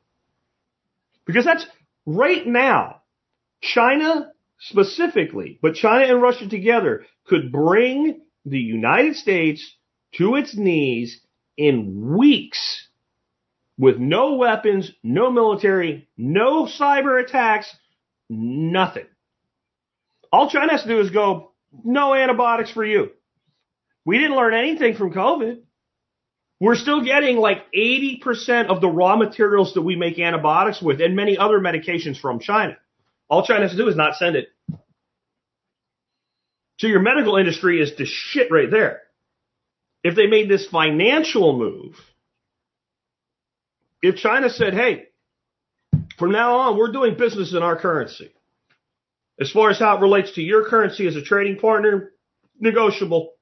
Because 1.25 1.43
that's 1.43 1.65
right 2.05 2.45
now, 2.45 3.01
China 3.61 4.31
specifically, 4.59 5.59
but 5.61 5.75
China 5.75 6.05
and 6.05 6.21
Russia 6.21 6.47
together 6.47 7.05
could 7.25 7.51
bring 7.51 8.21
the 8.45 8.59
United 8.59 9.15
States 9.15 9.75
to 10.15 10.35
its 10.35 10.55
knees 10.55 11.19
in 11.57 12.15
weeks 12.15 12.87
with 13.77 13.97
no 13.97 14.35
weapons, 14.35 14.91
no 15.01 15.31
military, 15.31 16.07
no 16.17 16.65
cyber 16.65 17.21
attacks, 17.23 17.73
nothing. 18.29 19.05
All 20.31 20.49
China 20.49 20.71
has 20.71 20.83
to 20.83 20.87
do 20.87 20.99
is 20.99 21.09
go, 21.09 21.53
no 21.83 22.13
antibiotics 22.13 22.71
for 22.71 22.85
you. 22.85 23.09
We 24.05 24.19
didn't 24.19 24.35
learn 24.35 24.53
anything 24.53 24.95
from 24.95 25.13
COVID. 25.13 25.61
We're 26.63 26.75
still 26.75 27.03
getting 27.03 27.35
like 27.35 27.69
80% 27.73 28.67
of 28.67 28.79
the 28.79 28.87
raw 28.87 29.17
materials 29.17 29.73
that 29.73 29.81
we 29.81 29.97
make 29.97 30.17
antibiotics 30.17 30.81
with 30.81 31.01
and 31.01 31.13
many 31.13 31.37
other 31.37 31.59
medications 31.59 32.17
from 32.17 32.39
China. 32.39 32.77
All 33.27 33.45
China 33.45 33.63
has 33.63 33.71
to 33.71 33.77
do 33.77 33.89
is 33.89 33.97
not 33.97 34.15
send 34.15 34.37
it. 34.37 34.47
So 36.77 36.87
your 36.87 37.01
medical 37.01 37.35
industry 37.35 37.81
is 37.81 37.97
the 37.97 38.05
shit 38.05 38.49
right 38.49 38.71
there. 38.71 39.01
If 40.05 40.15
they 40.15 40.27
made 40.27 40.49
this 40.49 40.65
financial 40.65 41.59
move, 41.59 41.97
if 44.01 44.15
China 44.15 44.49
said, 44.49 44.73
hey, 44.73 45.07
from 46.17 46.31
now 46.31 46.59
on, 46.59 46.77
we're 46.77 46.93
doing 46.93 47.17
business 47.17 47.51
in 47.51 47.61
our 47.61 47.77
currency. 47.77 48.31
As 49.37 49.51
far 49.51 49.69
as 49.69 49.79
how 49.79 49.97
it 49.97 49.99
relates 49.99 50.35
to 50.35 50.41
your 50.41 50.63
currency 50.69 51.07
as 51.07 51.17
a 51.17 51.21
trading 51.21 51.59
partner, 51.59 52.13
negotiable. 52.57 53.33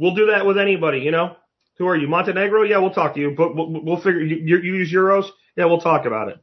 We'll 0.00 0.16
do 0.16 0.32
that 0.32 0.46
with 0.46 0.58
anybody, 0.58 0.98
you 0.98 1.12
know? 1.12 1.36
Who 1.78 1.88
are 1.88 1.96
you? 1.96 2.06
Montenegro? 2.06 2.62
Yeah, 2.62 2.78
we'll 2.78 2.92
talk 2.92 3.14
to 3.14 3.20
you. 3.20 3.34
But 3.36 3.56
we'll, 3.56 3.82
we'll 3.84 3.96
figure. 3.96 4.20
You, 4.20 4.58
you 4.58 4.74
use 4.74 4.92
euros? 4.92 5.26
Yeah, 5.56 5.66
we'll 5.66 5.80
talk 5.80 6.06
about 6.06 6.28
it. 6.28 6.38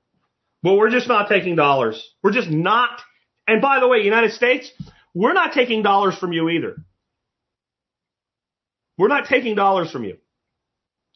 But 0.63 0.75
we're 0.75 0.89
just 0.89 1.07
not 1.07 1.29
taking 1.29 1.55
dollars. 1.55 2.05
We're 2.21 2.33
just 2.33 2.49
not. 2.49 3.01
And 3.47 3.61
by 3.61 3.79
the 3.79 3.87
way, 3.87 3.99
United 3.99 4.33
States, 4.33 4.71
we're 5.13 5.33
not 5.33 5.53
taking 5.53 5.83
dollars 5.83 6.17
from 6.17 6.33
you 6.33 6.49
either. 6.49 6.75
We're 8.97 9.07
not 9.07 9.27
taking 9.27 9.55
dollars 9.55 9.89
from 9.89 10.03
you. 10.03 10.17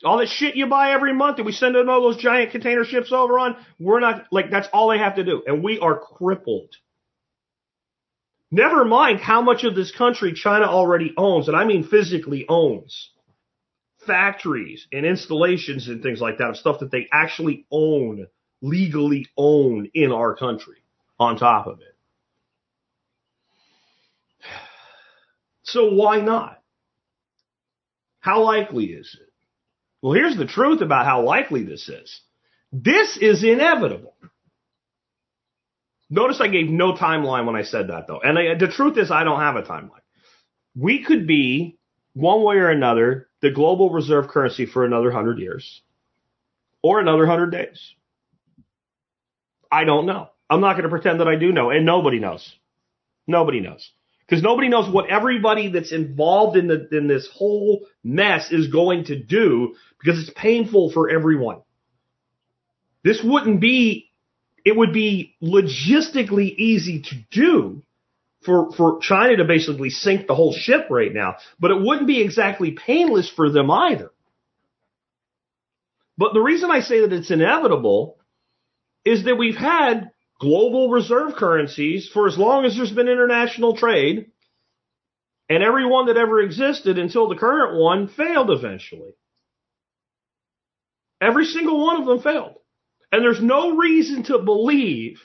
All 0.04 0.18
that 0.18 0.28
shit 0.28 0.56
you 0.56 0.68
buy 0.68 0.92
every 0.92 1.14
month 1.14 1.38
that 1.38 1.44
we 1.44 1.52
send 1.52 1.76
in 1.76 1.88
all 1.88 2.02
those 2.02 2.18
giant 2.18 2.52
container 2.52 2.84
ships 2.84 3.12
over 3.12 3.40
on, 3.40 3.56
we're 3.80 4.00
not 4.00 4.26
like 4.32 4.50
that's 4.50 4.68
all 4.74 4.90
they 4.90 4.98
have 4.98 5.16
to 5.16 5.24
do. 5.24 5.44
And 5.46 5.64
we 5.64 5.80
are 5.80 5.98
crippled. 5.98 6.76
Never 8.52 8.84
mind 8.86 9.20
how 9.20 9.42
much 9.42 9.64
of 9.64 9.76
this 9.76 9.92
country 9.92 10.34
China 10.34 10.66
already 10.66 11.14
owns, 11.18 11.48
and 11.48 11.56
I 11.56 11.66
mean 11.66 11.88
physically 11.88 12.46
owns 12.48 13.10
factories 14.06 14.88
and 14.92 15.06
installations 15.06 15.88
and 15.88 16.02
things 16.02 16.22
like 16.22 16.38
that 16.38 16.50
of 16.52 16.58
stuff 16.58 16.80
that 16.80 16.92
they 16.92 17.08
actually 17.12 17.66
own, 17.72 18.28
legally 18.62 19.28
own 19.38 19.90
in 19.94 20.12
our 20.12 20.36
country 20.36 20.78
on 21.20 21.38
top 21.38 21.68
of 21.68 21.80
it. 21.82 21.96
So 25.64 25.94
why 25.94 26.22
not? 26.22 26.62
How 28.20 28.44
likely 28.44 28.86
is 28.86 29.18
it? 29.20 29.32
Well, 30.02 30.14
here's 30.14 30.38
the 30.38 30.46
truth 30.46 30.82
about 30.82 31.06
how 31.06 31.24
likely 31.24 31.64
this 31.64 31.90
is. 31.90 32.22
This 32.72 33.18
is 33.18 33.44
inevitable. 33.44 34.16
Notice 36.10 36.40
I 36.40 36.48
gave 36.48 36.70
no 36.70 36.94
timeline 36.94 37.46
when 37.46 37.56
I 37.56 37.64
said 37.64 37.88
that 37.88 38.06
though. 38.08 38.20
And 38.20 38.38
I, 38.38 38.56
the 38.56 38.68
truth 38.68 38.98
is 38.98 39.10
I 39.10 39.24
don't 39.24 39.40
have 39.40 39.56
a 39.56 39.64
timeline. 39.64 40.02
We 40.76 41.04
could 41.04 41.26
be 41.26 41.78
one 42.14 42.44
way 42.44 42.56
or 42.58 42.70
another 42.70 43.28
the 43.46 43.52
global 43.52 43.92
reserve 43.92 44.28
currency 44.28 44.66
for 44.66 44.86
another 44.86 45.10
100 45.12 45.38
years 45.38 45.82
or 46.82 47.00
another 47.00 47.28
100 47.28 47.52
days. 47.52 47.94
I 49.72 49.84
don't 49.84 50.08
know. 50.08 50.30
I'm 50.50 50.62
not 50.62 50.74
going 50.74 50.84
to 50.86 50.90
pretend 50.90 51.20
that 51.20 51.28
I 51.28 51.36
do 51.36 51.52
know, 51.52 51.70
and 51.70 51.86
nobody 51.86 52.18
knows. 52.18 52.56
Nobody 53.28 53.60
knows. 53.60 53.88
Because 54.28 54.42
nobody 54.42 54.68
knows 54.68 54.92
what 54.92 55.12
everybody 55.12 55.68
that's 55.68 55.92
involved 55.92 56.58
in 56.58 56.68
the 56.68 56.88
in 56.92 57.08
this 57.08 57.30
whole 57.32 57.86
mess 58.04 58.52
is 58.52 58.70
going 58.70 59.06
to 59.06 59.16
do 59.16 59.76
because 60.00 60.20
it's 60.20 60.32
painful 60.36 60.92
for 60.92 61.12
everyone. 61.12 61.62
This 63.04 63.22
wouldn't 63.24 63.62
be 63.62 64.10
it 64.66 64.76
would 64.76 64.92
be 64.92 65.36
logistically 65.40 66.56
easy 66.56 67.04
to 67.04 67.16
do 67.30 67.84
for, 68.46 68.72
for 68.72 69.00
China 69.00 69.38
to 69.38 69.46
basically 69.46 69.90
sink 69.90 70.28
the 70.28 70.36
whole 70.36 70.54
ship 70.54 70.88
right 70.90 71.14
now, 71.14 71.36
but 71.60 71.72
it 71.72 71.82
wouldn't 71.82 72.08
be 72.08 72.22
exactly 72.22 72.72
painless 72.72 73.30
for 73.30 73.50
them 73.50 73.72
either. 73.72 74.12
But 76.18 76.34
the 76.34 76.42
reason 76.42 76.72
I 76.72 76.80
say 76.80 77.02
that 77.02 77.14
it's 77.14 77.32
inevitable 77.32 78.18
is 79.04 79.26
that 79.26 79.36
we've 79.36 79.58
had 79.58 80.12
global 80.40 80.90
reserve 80.90 81.36
currencies 81.36 82.10
for 82.12 82.28
as 82.28 82.38
long 82.38 82.66
as 82.66 82.76
there's 82.76 82.92
been 82.92 83.08
international 83.08 83.76
trade, 83.76 84.32
and 85.50 85.64
every 85.64 85.86
one 85.86 86.08
that 86.08 86.18
ever 86.18 86.42
existed 86.42 86.98
until 86.98 87.28
the 87.28 87.36
current 87.36 87.80
one 87.80 88.08
failed 88.08 88.50
eventually. 88.50 89.14
Every 91.22 91.46
single 91.46 91.84
one 91.84 92.02
of 92.02 92.08
them 92.08 92.22
failed. 92.22 92.56
And 93.12 93.24
there's 93.24 93.42
no 93.42 93.78
reason 93.78 94.24
to 94.24 94.40
believe 94.40 95.22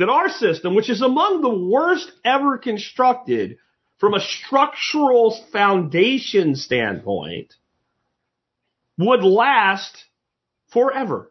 that 0.00 0.08
our 0.08 0.30
system, 0.30 0.74
which 0.74 0.88
is 0.88 1.02
among 1.02 1.42
the 1.42 1.54
worst 1.54 2.10
ever 2.24 2.56
constructed 2.56 3.58
from 3.98 4.14
a 4.14 4.20
structural 4.20 5.38
foundation 5.52 6.56
standpoint, 6.56 7.52
would 8.96 9.22
last 9.22 10.04
forever. 10.72 11.30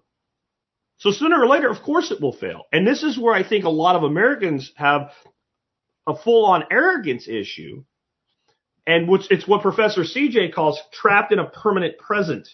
So 0.98 1.10
sooner 1.10 1.42
or 1.42 1.48
later, 1.48 1.68
of 1.68 1.82
course 1.82 2.12
it 2.12 2.22
will 2.22 2.32
fail. 2.32 2.66
And 2.72 2.86
this 2.86 3.02
is 3.02 3.18
where 3.18 3.34
I 3.34 3.48
think 3.48 3.66
a 3.66 3.70
lot 3.70 3.96
of 3.96 4.04
Americans 4.04 4.72
have 4.76 5.14
a 6.06 6.16
full 6.16 6.46
on 6.46 6.66
arrogance 6.70 7.28
issue. 7.28 7.84
And 8.86 9.10
which 9.10 9.32
it's 9.32 9.48
what 9.48 9.64
Professor 9.64 10.02
CJ 10.02 10.54
calls 10.54 10.80
trapped 10.94 11.32
in 11.32 11.40
a 11.40 11.50
permanent 11.50 11.98
present. 11.98 12.48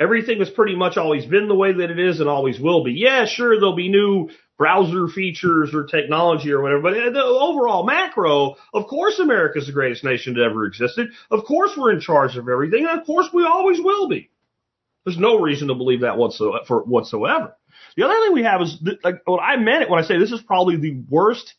Everything 0.00 0.40
has 0.40 0.50
pretty 0.50 0.74
much 0.74 0.96
always 0.96 1.24
been 1.24 1.46
the 1.46 1.54
way 1.54 1.72
that 1.72 1.90
it 1.90 1.98
is 1.98 2.20
and 2.20 2.28
always 2.28 2.58
will 2.58 2.82
be. 2.82 2.92
Yeah, 2.92 3.26
sure, 3.26 3.56
there'll 3.56 3.76
be 3.76 3.88
new 3.88 4.28
browser 4.58 5.08
features 5.08 5.74
or 5.74 5.84
technology 5.84 6.52
or 6.52 6.62
whatever, 6.62 6.82
but 6.82 6.96
uh, 6.96 7.10
the 7.10 7.22
overall 7.22 7.84
macro, 7.84 8.56
of 8.72 8.86
course 8.86 9.18
America's 9.18 9.66
the 9.66 9.72
greatest 9.72 10.04
nation 10.04 10.34
that 10.34 10.42
ever 10.42 10.66
existed. 10.66 11.08
Of 11.30 11.44
course 11.44 11.72
we're 11.76 11.92
in 11.92 12.00
charge 12.00 12.36
of 12.36 12.48
everything, 12.48 12.86
and 12.88 13.00
of 13.00 13.06
course 13.06 13.28
we 13.32 13.44
always 13.44 13.80
will 13.80 14.08
be. 14.08 14.30
There's 15.04 15.18
no 15.18 15.40
reason 15.40 15.68
to 15.68 15.74
believe 15.74 16.00
that 16.00 16.16
whatsoever. 16.18 17.56
The 17.96 18.04
other 18.04 18.14
thing 18.14 18.32
we 18.32 18.44
have 18.44 18.62
is 18.62 18.78
like 19.02 19.22
what 19.26 19.38
I 19.38 19.56
meant 19.56 19.82
it 19.82 19.90
when 19.90 20.02
I 20.02 20.06
say 20.06 20.18
this 20.18 20.32
is 20.32 20.40
probably 20.40 20.76
the 20.76 21.02
worst 21.08 21.54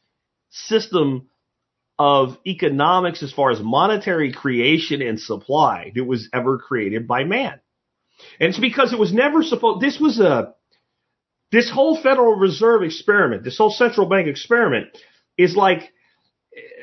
system 0.49 1.29
of 1.97 2.37
economics 2.45 3.23
as 3.23 3.31
far 3.31 3.51
as 3.51 3.59
monetary 3.61 4.33
creation 4.33 5.01
and 5.01 5.19
supply 5.19 5.91
that 5.95 6.03
was 6.03 6.27
ever 6.33 6.57
created 6.57 7.07
by 7.07 7.23
man. 7.23 7.59
And 8.39 8.49
it's 8.49 8.59
because 8.59 8.93
it 8.93 8.99
was 8.99 9.13
never 9.13 9.43
supposed, 9.43 9.81
this 9.81 9.99
was 9.99 10.19
a, 10.19 10.53
this 11.51 11.69
whole 11.69 12.01
Federal 12.01 12.35
Reserve 12.35 12.83
experiment, 12.83 13.43
this 13.43 13.57
whole 13.57 13.71
central 13.71 14.07
bank 14.07 14.27
experiment 14.27 14.87
is 15.37 15.55
like 15.55 15.91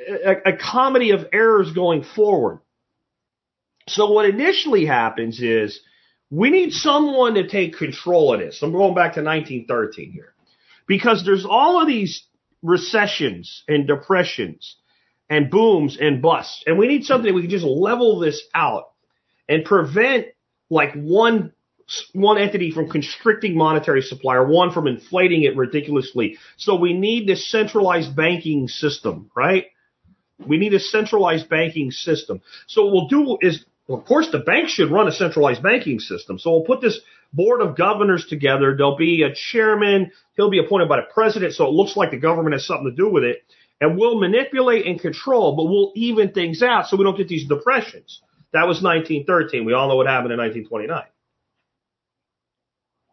a, 0.09 0.51
a 0.51 0.57
comedy 0.57 1.11
of 1.11 1.27
errors 1.33 1.73
going 1.73 2.05
forward. 2.05 2.61
So 3.89 4.13
what 4.13 4.29
initially 4.29 4.85
happens 4.87 5.41
is 5.43 5.81
we 6.31 6.51
need 6.51 6.73
someone 6.73 7.35
to 7.35 7.49
take 7.49 7.77
control 7.77 8.33
of 8.33 8.41
this. 8.41 8.63
I'm 8.63 8.73
going 8.73 8.95
back 8.95 9.15
to 9.15 9.23
1913 9.23 10.13
here 10.13 10.35
because 10.87 11.25
there's 11.25 11.45
all 11.45 11.81
of 11.81 11.89
these 11.89 12.25
recessions 12.63 13.65
and 13.69 13.87
depressions 13.87 14.77
and 15.29 15.51
booms 15.51 15.99
and 16.01 16.23
busts. 16.23 16.63
And 16.67 16.79
we 16.79 16.87
need 16.87 17.05
something 17.05 17.35
we 17.35 17.43
can 17.43 17.51
just 17.51 17.65
level 17.65 18.21
this 18.21 18.43
out 18.55 18.93
and 19.49 19.65
prevent 19.65 20.27
like 20.73 20.95
one 20.95 21.53
one 22.15 22.39
entity 22.39 22.71
from 22.71 22.89
constricting 22.89 23.55
monetary 23.55 24.01
supply 24.01 24.37
or 24.37 24.47
one 24.47 24.73
from 24.73 24.87
inflating 24.87 25.43
it 25.43 25.55
ridiculously. 25.57 26.39
So 26.57 26.77
we 26.77 26.95
need 26.95 27.29
this 27.29 27.51
centralized 27.51 28.17
banking 28.17 28.69
system, 28.69 29.31
right? 29.37 29.67
We 30.39 30.57
need 30.57 30.73
a 30.73 30.81
centralized 30.81 31.51
banking 31.51 31.91
system. 31.91 32.41
So 32.67 32.87
what 32.87 32.93
we'll 32.93 33.09
do 33.09 33.39
is, 33.43 33.65
of 33.89 34.07
course, 34.07 34.31
the 34.33 34.39
bank 34.39 34.69
should 34.69 34.91
run 34.91 35.07
a 35.07 35.13
centralized 35.13 35.63
banking 35.63 36.01
system. 36.01 36.39
So 36.39 36.51
we'll 36.51 36.65
put 36.65 36.81
this 36.81 36.99
board 37.35 37.61
of 37.61 37.77
governors 37.77 38.25
together. 38.27 38.75
There'll 38.75 38.97
be 38.97 39.23
a 39.23 39.35
chairman. 39.35 40.13
He'll 40.37 40.51
be 40.51 40.65
appointed 40.65 40.89
by 40.89 40.97
the 40.97 41.13
president. 41.13 41.53
So 41.53 41.67
it 41.67 41.73
looks 41.73 41.97
like 41.97 42.11
the 42.11 42.17
government 42.17 42.55
has 42.55 42.67
something 42.67 42.89
to 42.91 42.97
do 42.97 43.11
with 43.11 43.25
it. 43.25 43.43
And 43.81 43.99
we'll 43.99 44.19
manipulate 44.19 44.87
and 44.87 44.99
control, 44.99 45.55
but 45.57 45.65
we'll 45.65 45.93
even 45.97 46.33
things 46.33 46.63
out 46.63 46.87
so 46.87 46.97
we 46.97 47.05
don't 47.05 47.17
get 47.17 47.29
these 47.29 47.47
depressions. 47.47 48.23
That 48.53 48.67
was 48.67 48.83
1913. 48.83 49.65
We 49.65 49.73
all 49.73 49.89
know 49.89 49.97
what 49.97 50.07
happened 50.07 50.33
in 50.33 50.39
1929. 50.39 51.05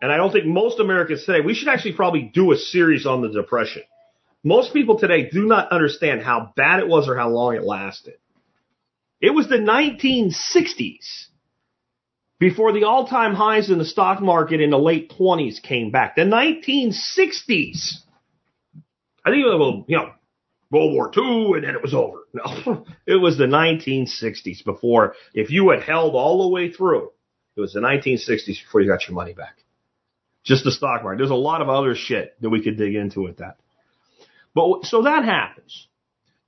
And 0.02 0.12
I 0.12 0.18
don't 0.18 0.32
think 0.32 0.46
most 0.46 0.80
Americans 0.80 1.26
today, 1.26 1.42
we 1.42 1.54
should 1.54 1.68
actually 1.68 1.94
probably 1.94 2.32
do 2.34 2.52
a 2.52 2.58
series 2.58 3.06
on 3.06 3.22
the 3.22 3.30
Depression. 3.30 3.84
Most 4.44 4.74
people 4.74 4.98
today 4.98 5.30
do 5.30 5.46
not 5.46 5.72
understand 5.72 6.22
how 6.22 6.54
bad 6.56 6.80
it 6.80 6.88
was 6.88 7.10
or 7.10 7.18
how 7.18 7.30
long 7.30 7.56
it 7.56 7.64
lasted. 7.64 8.16
It 9.20 9.32
was 9.32 9.50
the 9.50 9.58
1960s 9.58 11.28
before 12.40 12.72
the 12.72 12.86
all-time 12.86 13.36
highs 13.36 13.70
in 13.70 13.78
the 13.78 13.86
stock 13.86 14.22
market 14.22 14.62
in 14.62 14.70
the 14.70 14.80
late 14.80 15.12
20s 15.20 15.62
came 15.62 15.92
back. 15.92 16.16
The 16.16 16.22
1960s. 16.22 17.96
I 19.26 19.32
think 19.32 19.46
it 19.46 19.48
was, 19.48 19.84
you 19.90 19.98
know, 19.98 20.14
World 20.72 20.94
War 20.94 21.12
II 21.16 21.56
and 21.56 21.64
then 21.66 21.76
it 21.76 21.82
was 21.82 21.94
over. 21.94 22.19
No, 22.34 22.86
it 23.08 23.16
was 23.16 23.38
the 23.38 23.46
1960s 23.46 24.64
before, 24.64 25.16
if 25.34 25.50
you 25.50 25.72
had 25.72 25.82
held 25.82 26.14
all 26.14 26.44
the 26.44 26.50
way 26.50 26.72
through, 26.72 27.12
it 27.56 27.60
was 27.60 27.74
the 27.74 27.80
1960s 27.80 28.64
before 28.64 28.82
you 28.82 28.88
got 28.88 29.08
your 29.08 29.16
money 29.16 29.34
back. 29.34 29.58
Just 30.44 30.64
the 30.64 30.72
stock 30.72 31.04
market. 31.04 31.18
There's 31.18 31.32
a 31.32 31.36
lot 31.36 31.62
of 31.62 31.70
other 31.70 31.96
shit 31.96 32.40
that 32.42 32.50
we 32.50 32.64
could 32.64 32.78
dig 32.78 32.96
into 32.96 33.22
with 33.22 33.38
that. 33.38 33.58
But 34.54 34.86
so 34.86 35.04
that 35.04 35.26
happens. 35.26 35.88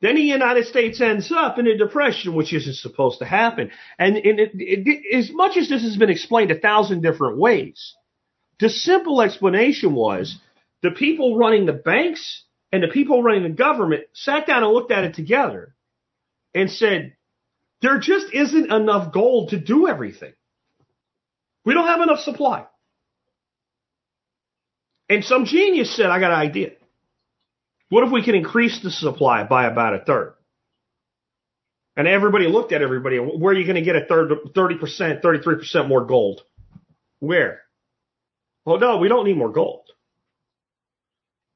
Then 0.01 0.15
the 0.15 0.21
United 0.21 0.65
States 0.65 0.99
ends 0.99 1.32
up 1.32 1.59
in 1.59 1.67
a 1.67 1.77
depression, 1.77 2.34
which 2.34 2.53
isn't 2.53 2.75
supposed 2.75 3.19
to 3.19 3.25
happen. 3.25 3.71
And, 3.99 4.17
and 4.17 4.39
it, 4.39 4.51
it, 4.55 5.15
as 5.15 5.32
much 5.32 5.57
as 5.57 5.69
this 5.69 5.84
has 5.84 5.95
been 5.95 6.09
explained 6.09 6.51
a 6.51 6.59
thousand 6.59 7.01
different 7.01 7.38
ways, 7.38 7.95
the 8.59 8.69
simple 8.69 9.21
explanation 9.21 9.93
was 9.93 10.38
the 10.82 10.91
people 10.91 11.38
running 11.38 11.65
the 11.65 11.73
banks 11.73 12.43
and 12.72 12.84
the 12.84 12.88
people 12.88 13.22
running 13.22 13.43
the 13.43 13.49
government 13.49 14.03
sat 14.13 14.47
down 14.47 14.63
and 14.63 14.72
looked 14.72 14.91
at 14.91 15.03
it 15.03 15.15
together 15.15 15.76
and 16.53 16.69
said, 16.69 17.15
there 17.82 17.99
just 17.99 18.28
isn't 18.34 18.72
enough 18.72 19.11
gold 19.11 19.49
to 19.49 19.59
do 19.59 19.88
everything. 19.88 20.34
We 21.65 21.74
don't 21.74 21.88
have 21.88 22.01
enough 22.01 22.19
supply. 22.19 22.65
And 25.09 25.24
some 25.24 25.45
genius 25.45 25.95
said, 25.95 26.05
I 26.05 26.19
got 26.19 26.32
an 26.32 26.39
idea. 26.39 26.72
What 27.89 28.05
if 28.05 28.11
we 28.11 28.24
can 28.24 28.36
increase 28.36 28.82
the 28.82 28.91
supply 28.91 29.43
by 29.43 29.65
about 29.65 29.95
a 29.95 29.99
third? 29.99 30.36
And 31.97 32.07
everybody 32.07 32.47
looked 32.47 32.72
at 32.72 32.82
everybody. 32.82 33.17
Where 33.17 33.53
are 33.53 33.57
you 33.57 33.65
going 33.65 33.76
to 33.76 33.82
get 33.82 33.97
a 33.97 34.05
third, 34.05 34.32
30%, 34.55 35.22
33% 35.22 35.88
more 35.89 36.05
gold? 36.05 36.41
Where? 37.19 37.61
Well, 38.63 38.80
no, 38.80 38.97
we 38.97 39.09
don't 39.09 39.26
need 39.26 39.38
more 39.38 39.51
gold. 39.51 39.89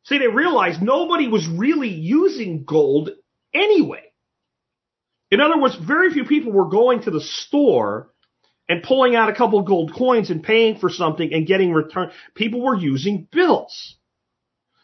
See, 0.06 0.20
they 0.20 0.28
realized 0.28 0.82
nobody 0.82 1.28
was 1.28 1.48
really 1.48 1.90
using 1.90 2.64
gold 2.64 3.10
anyway. 3.54 4.04
In 5.32 5.42
other 5.42 5.60
words, 5.60 5.76
very 5.76 6.12
few 6.12 6.26
people 6.26 6.52
were 6.52 6.70
going 6.70 7.02
to 7.04 7.12
the 7.12 7.22
store 7.22 8.12
and 8.70 8.84
pulling 8.84 9.16
out 9.16 9.30
a 9.30 9.36
couple 9.36 9.60
of 9.60 9.66
gold 9.66 9.94
coins 9.96 10.30
and 10.30 10.44
paying 10.44 10.78
for 10.78 10.90
something 10.90 11.34
and 11.34 11.48
getting 11.48 11.74
return. 11.74 12.12
People 12.36 12.62
were 12.62 12.76
using 12.76 13.28
bills. 13.32 13.96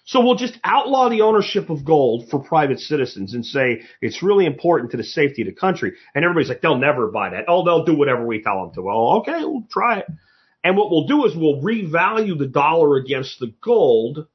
So 0.05 0.21
we'll 0.21 0.35
just 0.35 0.57
outlaw 0.63 1.09
the 1.09 1.21
ownership 1.21 1.69
of 1.69 1.85
gold 1.85 2.29
for 2.29 2.39
private 2.39 2.79
citizens 2.79 3.35
and 3.35 3.45
say 3.45 3.83
it's 4.01 4.23
really 4.23 4.47
important 4.47 4.91
to 4.91 4.97
the 4.97 5.03
safety 5.03 5.43
of 5.43 5.47
the 5.47 5.53
country. 5.53 5.93
And 6.15 6.25
everybody's 6.25 6.49
like, 6.49 6.61
they'll 6.61 6.77
never 6.77 7.07
buy 7.07 7.29
that. 7.29 7.45
Oh, 7.47 7.63
they'll 7.63 7.85
do 7.85 7.95
whatever 7.95 8.25
we 8.25 8.41
tell 8.41 8.65
them 8.65 8.73
to. 8.73 8.81
Well, 8.81 9.19
okay, 9.19 9.39
we'll 9.39 9.67
try 9.71 9.99
it. 9.99 10.07
And 10.63 10.75
what 10.75 10.89
we'll 10.89 11.07
do 11.07 11.25
is 11.25 11.35
we'll 11.35 11.61
revalue 11.61 12.37
the 12.37 12.47
dollar 12.47 12.97
against 12.97 13.39
the 13.39 13.53
gold 13.63 14.27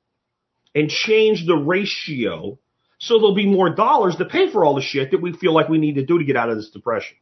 and 0.77 0.91
change 0.91 1.47
the 1.47 1.57
ratio 1.57 2.59
so 2.99 3.15
there'll 3.15 3.35
be 3.35 3.47
more 3.47 3.75
dollars 3.75 4.17
to 4.17 4.27
pay 4.27 4.51
for 4.53 4.65
all 4.65 4.75
the 4.75 4.83
shit 4.83 5.11
that 5.11 5.23
we 5.23 5.33
feel 5.33 5.53
like 5.53 5.69
we 5.69 5.79
need 5.79 5.97
to 5.97 6.05
do 6.05 6.19
to 6.19 6.25
get 6.25 6.37
out 6.37 6.51
of 6.51 6.57
this 6.57 6.71
depression. 6.71 7.17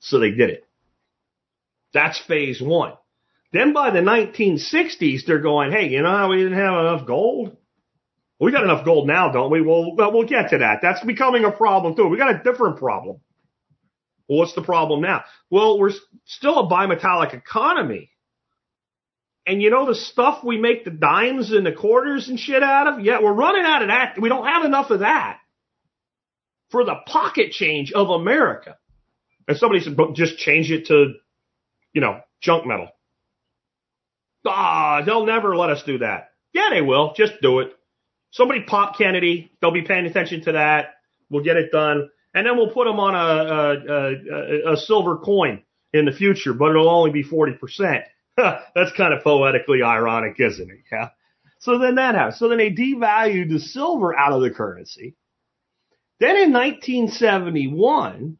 So 0.00 0.18
they 0.18 0.30
did 0.30 0.50
it. 0.50 0.66
That's 1.92 2.20
phase 2.26 2.60
one. 2.60 2.94
Then 3.52 3.72
by 3.72 3.90
the 3.90 4.00
1960s, 4.00 5.26
they're 5.26 5.38
going, 5.38 5.72
hey, 5.72 5.88
you 5.88 6.02
know 6.02 6.10
how 6.10 6.30
we 6.30 6.38
didn't 6.38 6.58
have 6.58 6.72
enough 6.72 7.06
gold? 7.06 7.56
We 8.40 8.50
got 8.50 8.64
enough 8.64 8.84
gold 8.84 9.06
now, 9.06 9.30
don't 9.30 9.50
we? 9.50 9.60
Well, 9.60 9.94
we'll 9.96 10.26
get 10.26 10.50
to 10.50 10.58
that. 10.58 10.80
That's 10.82 11.04
becoming 11.04 11.44
a 11.44 11.52
problem 11.52 11.94
too. 11.94 12.08
We 12.08 12.18
got 12.18 12.34
a 12.34 12.42
different 12.42 12.78
problem. 12.78 13.20
Well, 14.28 14.38
what's 14.38 14.54
the 14.54 14.62
problem 14.62 15.02
now? 15.02 15.24
Well, 15.50 15.78
we're 15.78 15.92
still 16.24 16.58
a 16.58 16.68
bimetallic 16.68 17.32
economy. 17.34 18.10
And 19.46 19.62
you 19.62 19.70
know 19.70 19.86
the 19.86 19.94
stuff 19.94 20.44
we 20.44 20.58
make 20.58 20.84
the 20.84 20.90
dimes 20.90 21.52
and 21.52 21.66
the 21.66 21.72
quarters 21.72 22.28
and 22.28 22.38
shit 22.40 22.62
out 22.62 22.86
of? 22.88 23.00
Yeah, 23.04 23.20
we're 23.22 23.32
running 23.34 23.64
out 23.64 23.82
of 23.82 23.88
that. 23.88 24.20
We 24.20 24.28
don't 24.28 24.46
have 24.46 24.64
enough 24.64 24.90
of 24.90 25.00
that. 25.00 25.38
for 26.70 26.84
the 26.84 26.96
pocket 27.06 27.52
change 27.52 27.92
of 27.92 28.10
America. 28.10 28.76
And 29.48 29.56
somebody 29.56 29.80
said, 29.82 29.96
just 30.14 30.38
change 30.38 30.70
it 30.70 30.86
to, 30.86 31.14
you 31.92 32.00
know, 32.00 32.20
junk 32.42 32.66
metal. 32.66 32.88
Ah, 34.46 35.02
they'll 35.04 35.26
never 35.26 35.56
let 35.56 35.70
us 35.70 35.82
do 35.84 35.98
that. 35.98 36.30
Yeah, 36.52 36.70
they 36.72 36.82
will. 36.82 37.14
Just 37.16 37.34
do 37.42 37.60
it. 37.60 37.72
Somebody 38.32 38.62
pop 38.62 38.98
Kennedy. 38.98 39.50
They'll 39.60 39.72
be 39.72 39.82
paying 39.82 40.06
attention 40.06 40.42
to 40.44 40.52
that. 40.52 40.94
We'll 41.30 41.44
get 41.44 41.56
it 41.56 41.72
done. 41.72 42.10
And 42.34 42.46
then 42.46 42.56
we'll 42.56 42.70
put 42.72 42.86
them 42.86 43.00
on 43.00 43.14
a, 43.14 43.92
a, 43.92 44.70
a, 44.70 44.72
a 44.74 44.76
silver 44.76 45.18
coin 45.18 45.62
in 45.92 46.04
the 46.06 46.12
future, 46.12 46.52
but 46.52 46.70
it'll 46.70 46.88
only 46.90 47.10
be 47.12 47.24
40%. 47.24 48.02
That's 48.74 48.92
kind 48.96 49.14
of 49.14 49.22
poetically 49.22 49.82
ironic, 49.82 50.36
isn't 50.38 50.70
it? 50.70 50.78
Yeah. 50.90 51.10
So 51.60 51.78
then 51.78 51.94
that 51.94 52.14
happened. 52.14 52.36
So 52.36 52.48
then 52.48 52.58
they 52.58 52.70
devalued 52.70 53.50
the 53.50 53.60
silver 53.60 54.16
out 54.16 54.32
of 54.32 54.42
the 54.42 54.50
currency. 54.50 55.16
Then 56.20 56.36
in 56.36 56.52
1971, 56.52 58.38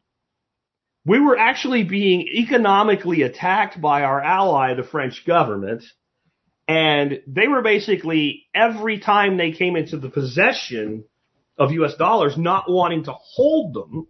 we 1.05 1.19
were 1.19 1.37
actually 1.37 1.83
being 1.83 2.21
economically 2.21 3.21
attacked 3.21 3.79
by 3.79 4.03
our 4.03 4.21
ally, 4.21 4.73
the 4.73 4.83
French 4.83 5.25
government. 5.25 5.83
And 6.67 7.21
they 7.27 7.47
were 7.47 7.61
basically, 7.61 8.45
every 8.53 8.99
time 8.99 9.37
they 9.37 9.51
came 9.51 9.75
into 9.75 9.97
the 9.97 10.09
possession 10.09 11.05
of 11.57 11.71
US 11.71 11.95
dollars, 11.95 12.37
not 12.37 12.69
wanting 12.69 13.03
to 13.05 13.13
hold 13.13 13.73
them, 13.73 14.07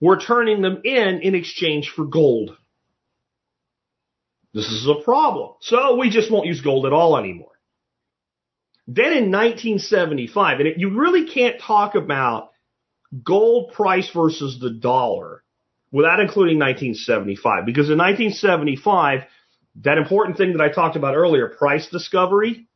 were 0.00 0.18
turning 0.18 0.62
them 0.62 0.82
in 0.84 1.20
in 1.20 1.34
exchange 1.34 1.90
for 1.90 2.04
gold. 2.04 2.56
This 4.54 4.66
is 4.66 4.86
a 4.86 5.02
problem. 5.02 5.54
So 5.60 5.96
we 5.96 6.10
just 6.10 6.30
won't 6.30 6.46
use 6.46 6.60
gold 6.60 6.86
at 6.86 6.92
all 6.92 7.18
anymore. 7.18 7.50
Then 8.86 9.12
in 9.12 9.32
1975, 9.32 10.60
and 10.60 10.68
it, 10.68 10.78
you 10.78 10.98
really 10.98 11.26
can't 11.26 11.60
talk 11.60 11.96
about 11.96 12.50
gold 13.24 13.72
price 13.72 14.08
versus 14.14 14.58
the 14.60 14.70
dollar 14.70 15.42
without 15.90 16.20
including 16.20 16.58
1975. 16.58 17.66
Because 17.66 17.90
in 17.90 17.98
1975, 17.98 19.22
that 19.82 19.98
important 19.98 20.36
thing 20.36 20.52
that 20.52 20.62
I 20.62 20.68
talked 20.68 20.96
about 20.96 21.16
earlier, 21.16 21.48
price 21.48 21.88
discovery, 21.88 22.68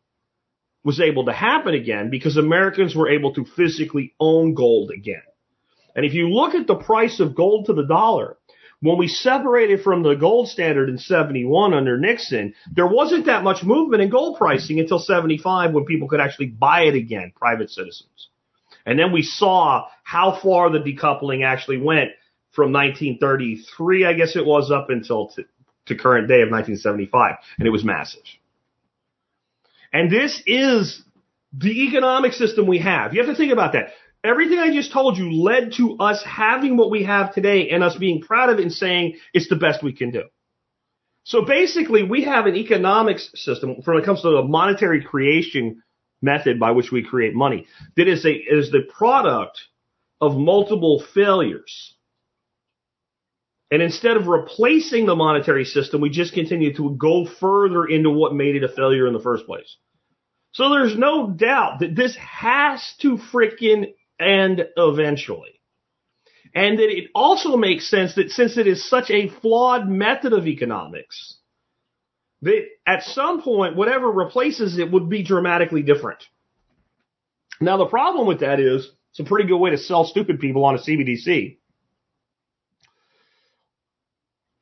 was 0.82 1.00
able 1.00 1.26
to 1.26 1.32
happen 1.32 1.74
again 1.74 2.10
because 2.10 2.36
Americans 2.36 2.94
were 2.94 3.10
able 3.10 3.34
to 3.34 3.44
physically 3.44 4.14
own 4.18 4.54
gold 4.54 4.90
again. 4.90 5.22
And 5.94 6.06
if 6.06 6.14
you 6.14 6.30
look 6.30 6.54
at 6.54 6.66
the 6.66 6.76
price 6.76 7.20
of 7.20 7.34
gold 7.34 7.66
to 7.66 7.74
the 7.74 7.86
dollar, 7.86 8.36
when 8.80 8.96
we 8.96 9.08
separated 9.08 9.82
from 9.82 10.02
the 10.02 10.14
gold 10.14 10.48
standard 10.48 10.88
in 10.88 10.98
71 10.98 11.74
under 11.74 11.98
Nixon, 11.98 12.54
there 12.72 12.86
wasn't 12.86 13.26
that 13.26 13.42
much 13.42 13.64
movement 13.64 14.02
in 14.02 14.08
gold 14.08 14.38
pricing 14.38 14.78
until 14.78 15.00
75 15.00 15.72
when 15.72 15.84
people 15.84 16.08
could 16.08 16.20
actually 16.20 16.46
buy 16.46 16.82
it 16.82 16.94
again, 16.94 17.32
private 17.34 17.70
citizens. 17.70 18.28
And 18.86 18.98
then 18.98 19.12
we 19.12 19.22
saw 19.22 19.86
how 20.04 20.38
far 20.40 20.70
the 20.70 20.78
decoupling 20.78 21.44
actually 21.44 21.78
went 21.78 22.10
from 22.52 22.72
1933, 22.72 24.06
I 24.06 24.12
guess 24.14 24.36
it 24.36 24.46
was, 24.46 24.70
up 24.70 24.90
until 24.90 25.28
to, 25.30 25.44
to 25.86 25.94
current 25.96 26.28
day 26.28 26.42
of 26.42 26.50
1975, 26.50 27.36
and 27.58 27.66
it 27.66 27.70
was 27.70 27.84
massive. 27.84 28.22
And 29.92 30.10
this 30.10 30.40
is 30.46 31.02
the 31.52 31.84
economic 31.88 32.32
system 32.32 32.66
we 32.66 32.78
have. 32.78 33.12
You 33.12 33.22
have 33.22 33.30
to 33.30 33.36
think 33.36 33.52
about 33.52 33.72
that. 33.72 33.88
Everything 34.28 34.58
I 34.58 34.74
just 34.74 34.92
told 34.92 35.16
you 35.16 35.32
led 35.32 35.72
to 35.78 35.96
us 35.96 36.22
having 36.22 36.76
what 36.76 36.90
we 36.90 37.04
have 37.04 37.32
today 37.32 37.70
and 37.70 37.82
us 37.82 37.96
being 37.96 38.20
proud 38.20 38.50
of 38.50 38.58
it 38.58 38.62
and 38.62 38.72
saying 38.72 39.16
it's 39.32 39.48
the 39.48 39.56
best 39.56 39.82
we 39.82 39.94
can 39.94 40.10
do. 40.10 40.24
So 41.24 41.46
basically, 41.46 42.02
we 42.02 42.24
have 42.24 42.44
an 42.44 42.54
economics 42.54 43.30
system 43.34 43.76
when 43.82 43.96
it 43.96 44.04
comes 44.04 44.20
to 44.22 44.30
the 44.30 44.42
monetary 44.42 45.02
creation 45.02 45.82
method 46.20 46.60
by 46.60 46.72
which 46.72 46.90
we 46.92 47.02
create 47.02 47.34
money 47.34 47.66
that 47.96 48.08
is 48.08 48.24
a 48.26 48.32
is 48.32 48.70
the 48.70 48.82
product 48.82 49.60
of 50.20 50.36
multiple 50.36 51.02
failures. 51.14 51.94
And 53.70 53.80
instead 53.80 54.16
of 54.16 54.26
replacing 54.26 55.06
the 55.06 55.16
monetary 55.16 55.64
system, 55.64 56.00
we 56.00 56.10
just 56.10 56.34
continue 56.34 56.74
to 56.76 56.96
go 56.98 57.26
further 57.40 57.86
into 57.86 58.10
what 58.10 58.34
made 58.34 58.56
it 58.56 58.64
a 58.64 58.68
failure 58.68 59.06
in 59.06 59.12
the 59.12 59.20
first 59.20 59.46
place. 59.46 59.76
So 60.52 60.70
there's 60.70 60.96
no 60.98 61.30
doubt 61.30 61.80
that 61.80 61.94
this 61.94 62.16
has 62.16 62.82
to 63.00 63.18
frickin' 63.32 63.94
end 64.20 64.66
eventually. 64.76 65.60
And 66.54 66.78
that 66.78 66.88
it 66.88 67.10
also 67.14 67.56
makes 67.56 67.90
sense 67.90 68.14
that 68.14 68.30
since 68.30 68.56
it 68.56 68.66
is 68.66 68.88
such 68.88 69.10
a 69.10 69.28
flawed 69.28 69.88
method 69.88 70.32
of 70.32 70.46
economics, 70.46 71.36
that 72.42 72.66
at 72.86 73.02
some 73.02 73.42
point, 73.42 73.76
whatever 73.76 74.10
replaces 74.10 74.78
it 74.78 74.90
would 74.90 75.08
be 75.08 75.22
dramatically 75.22 75.82
different. 75.82 76.22
Now, 77.60 77.76
the 77.76 77.86
problem 77.86 78.26
with 78.26 78.40
that 78.40 78.60
is 78.60 78.88
it's 79.10 79.20
a 79.20 79.24
pretty 79.24 79.48
good 79.48 79.58
way 79.58 79.70
to 79.70 79.78
sell 79.78 80.04
stupid 80.04 80.38
people 80.38 80.64
on 80.64 80.76
a 80.76 80.78
CBDC. 80.78 81.58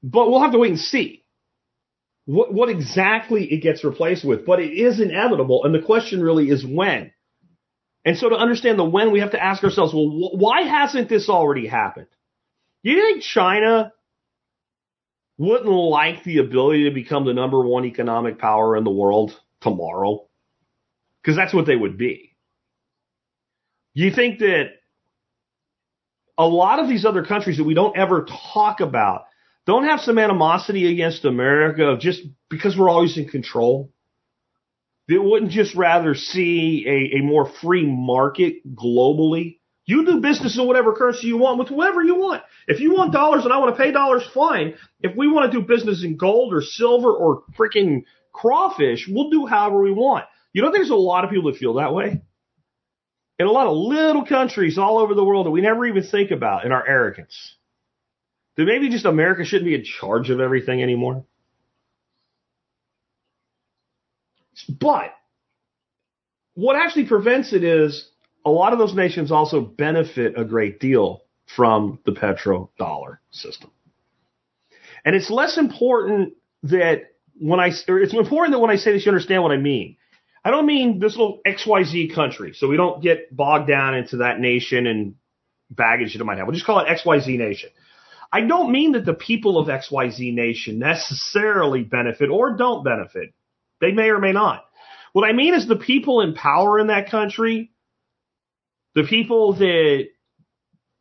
But 0.02 0.30
we'll 0.30 0.40
have 0.40 0.52
to 0.52 0.59
wait 0.59 0.70
and 0.70 0.78
see 0.78 1.24
what, 2.24 2.52
what 2.52 2.68
exactly 2.68 3.44
it 3.44 3.62
gets 3.62 3.84
replaced 3.84 4.24
with. 4.24 4.46
But 4.46 4.61
it 4.61 4.72
is 4.72 5.00
inevitable. 5.00 5.64
And 5.64 5.74
the 5.74 5.82
question 5.82 6.22
really 6.22 6.48
is 6.48 6.64
when. 6.64 7.12
And 8.07 8.16
so 8.16 8.28
to 8.28 8.36
understand 8.36 8.78
the 8.78 8.84
when, 8.84 9.11
we 9.11 9.18
have 9.18 9.32
to 9.32 9.42
ask 9.42 9.64
ourselves, 9.64 9.92
well, 9.92 10.09
wh- 10.09 10.38
why 10.38 10.62
hasn't 10.62 11.09
this 11.09 11.28
already 11.28 11.66
happened? 11.66 12.07
Do 12.84 12.92
you 12.92 13.02
think 13.02 13.24
China 13.24 13.92
wouldn't 15.38 15.68
like 15.68 16.22
the 16.22 16.38
ability 16.38 16.84
to 16.84 16.92
become 16.92 17.24
the 17.24 17.34
number 17.34 17.61
one 17.66 17.84
economic 17.84 18.38
power 18.38 18.76
in 18.76 18.84
the 18.84 18.92
world 18.92 19.38
tomorrow? 19.61 20.28
Because 21.20 21.36
that's 21.36 21.52
what 21.52 21.66
they 21.66 21.74
would 21.74 21.98
be. 21.98 22.36
You 23.92 24.12
think 24.12 24.38
that 24.38 24.66
a 26.38 26.46
lot 26.46 26.78
of 26.78 26.88
these 26.88 27.04
other 27.04 27.24
countries 27.24 27.57
that 27.57 27.64
we 27.64 27.74
don't 27.74 27.96
ever 27.96 28.24
talk 28.54 28.78
about 28.78 29.24
don't 29.66 29.84
have 29.84 30.00
some 30.00 30.18
animosity 30.18 30.92
against 30.92 31.24
America 31.24 31.96
just 31.98 32.20
because 32.50 32.76
we're 32.78 32.88
always 32.88 33.18
in 33.18 33.26
control? 33.26 33.92
They 35.09 35.18
wouldn't 35.18 35.52
just 35.52 35.74
rather 35.74 36.14
see 36.14 36.84
a, 36.86 37.18
a 37.18 37.22
more 37.22 37.48
free 37.61 37.86
market 37.86 38.74
globally. 38.74 39.59
You 39.84 40.04
do 40.04 40.20
business 40.20 40.59
in 40.59 40.66
whatever 40.66 40.94
currency 40.94 41.28
you 41.28 41.36
want 41.36 41.61
with 41.61 41.68
whoever 41.68 42.02
you 42.02 42.16
want. 42.16 42.42
If 42.66 42.80
you 42.80 42.92
want 42.92 43.12
dollars 43.12 43.44
and 43.44 43.52
I 43.52 43.59
want 43.59 43.76
to 43.76 43.80
pay 43.80 43.92
dollars, 43.92 44.24
fine. 44.34 44.74
If 45.00 45.16
we 45.16 45.28
want 45.28 45.52
to 45.52 45.61
do 45.61 45.64
business 45.64 46.02
in 46.02 46.16
gold 46.16 46.52
or 46.52 46.61
silver 46.61 47.12
or 47.12 47.44
freaking 47.57 48.02
crawfish, 48.32 49.07
we'll 49.09 49.30
do 49.30 49.46
however 49.46 49.80
we 49.80 49.92
want. 49.92 50.24
You 50.52 50.62
know, 50.62 50.72
there's 50.72 50.90
a 50.90 50.96
lot 50.96 51.22
of 51.22 51.30
people 51.30 51.52
that 51.52 51.59
feel 51.59 51.74
that 51.74 51.94
way. 51.94 52.20
In 53.38 53.46
a 53.46 53.52
lot 53.52 53.68
of 53.68 53.76
little 53.76 54.26
countries 54.26 54.76
all 54.78 54.98
over 54.98 55.14
the 55.14 55.24
world 55.24 55.46
that 55.46 55.50
we 55.50 55.61
never 55.61 55.86
even 55.86 56.02
think 56.02 56.32
about 56.32 56.64
in 56.64 56.72
our 56.72 56.86
arrogance. 56.86 57.54
That 58.57 58.64
maybe 58.64 58.88
just 58.88 59.04
America 59.04 59.44
shouldn't 59.44 59.68
be 59.68 59.74
in 59.74 59.84
charge 59.84 60.30
of 60.30 60.40
everything 60.40 60.82
anymore. 60.82 61.26
But 64.68 65.12
what 66.54 66.76
actually 66.76 67.07
prevents 67.07 67.52
it 67.52 67.62
is 67.62 68.09
a 68.44 68.50
lot 68.50 68.72
of 68.72 68.78
those 68.78 68.94
nations 68.94 69.30
also 69.30 69.61
benefit 69.61 70.38
a 70.38 70.44
great 70.44 70.80
deal 70.80 71.22
from 71.54 71.98
the 72.04 72.12
petrodollar 72.12 73.18
system. 73.30 73.70
And 75.04 75.14
it's 75.14 75.30
less 75.30 75.59
important 75.59 76.34
that 76.64 77.12
when 77.38 77.61
I, 77.61 77.68
it's 77.68 78.14
important 78.14 78.52
that 78.52 78.59
when 78.59 78.70
I 78.70 78.76
say 78.76 78.92
this, 78.92 79.04
you 79.04 79.12
understand 79.12 79.42
what 79.42 79.52
I 79.52 79.59
mean. 79.59 79.96
I 80.44 80.50
don't 80.50 80.66
mean 80.66 81.00
this 81.00 81.16
little 81.16 81.40
XYZ 81.46 82.14
country, 82.14 82.54
so 82.54 82.68
we 82.68 82.76
don't 82.76 83.02
get 83.02 83.34
bogged 83.34 83.68
down 83.68 83.96
into 83.96 84.18
that 84.18 84.38
nation 84.38 84.86
and 84.86 85.16
baggage 85.70 86.12
that 86.12 86.20
it 86.20 86.24
might 86.24 86.38
have. 86.38 86.46
We'll 86.46 86.54
just 86.54 86.66
call 86.66 86.78
it 86.78 86.86
XYZ 86.86 87.36
nation. 87.36 87.70
I 88.32 88.42
don't 88.42 88.70
mean 88.70 88.92
that 88.92 89.04
the 89.04 89.14
people 89.14 89.59
of 89.59 89.68
XYZ 89.68 90.32
nation 90.34 90.78
necessarily 90.78 91.82
benefit 91.82 92.30
or 92.30 92.57
don't 92.57 92.84
benefit. 92.84 93.34
They 93.81 93.93
may 93.93 94.09
or 94.09 94.18
may 94.18 94.33
not. 94.33 94.64
What 95.12 95.29
I 95.29 95.33
mean 95.33 95.55
is 95.55 95.66
the 95.66 95.77
people 95.77 96.20
in 96.20 96.35
power 96.35 96.79
in 96.79 96.89
that 96.89 97.11
country, 97.11 97.70
the 98.95 99.05
people 99.05 99.55
that 99.55 100.09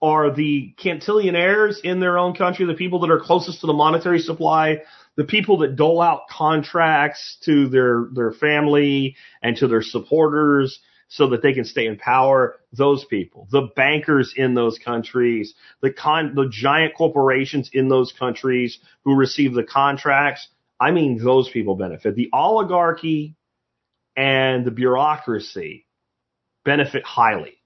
are 0.02 0.34
the 0.34 0.74
cantillionaires 0.78 1.80
in 1.84 2.00
their 2.00 2.18
own 2.18 2.36
country, 2.36 2.66
the 2.66 2.74
people 2.74 3.00
that 3.00 3.12
are 3.12 3.20
closest 3.20 3.62
to 3.62 3.68
the 3.68 3.74
monetary 3.74 4.20
supply, 4.20 4.82
the 5.16 5.24
people 5.24 5.60
that 5.60 5.76
dole 5.76 6.02
out 6.02 6.28
contracts 6.30 7.38
to 7.44 7.68
their, 7.70 8.08
their 8.14 8.32
family 8.32 9.16
and 9.42 9.58
to 9.58 9.68
their 9.68 9.82
supporters 9.82 10.80
so 11.08 11.30
that 11.30 11.42
they 11.42 11.54
can 11.54 11.66
stay 11.66 11.86
in 11.86 11.98
power, 11.98 12.58
those 12.74 13.06
people, 13.06 13.48
the 13.52 13.70
bankers 13.76 14.34
in 14.36 14.54
those 14.54 14.78
countries, 14.80 15.54
the 15.82 15.92
con, 15.92 16.34
the 16.36 16.50
giant 16.50 16.94
corporations 16.96 17.70
in 17.74 17.88
those 17.88 18.12
countries 18.12 18.80
who 19.04 19.16
receive 19.16 19.54
the 19.54 19.64
contracts, 19.64 20.48
I 20.80 20.92
mean, 20.92 21.24
those 21.24 21.50
people 21.50 21.76
benefit. 21.76 22.16
The 22.16 22.30
oligarchy 22.34 23.36
and 24.16 24.66
the 24.66 24.72
bureaucracy 24.72 25.86
benefit 26.64 27.04
highly 27.04 27.58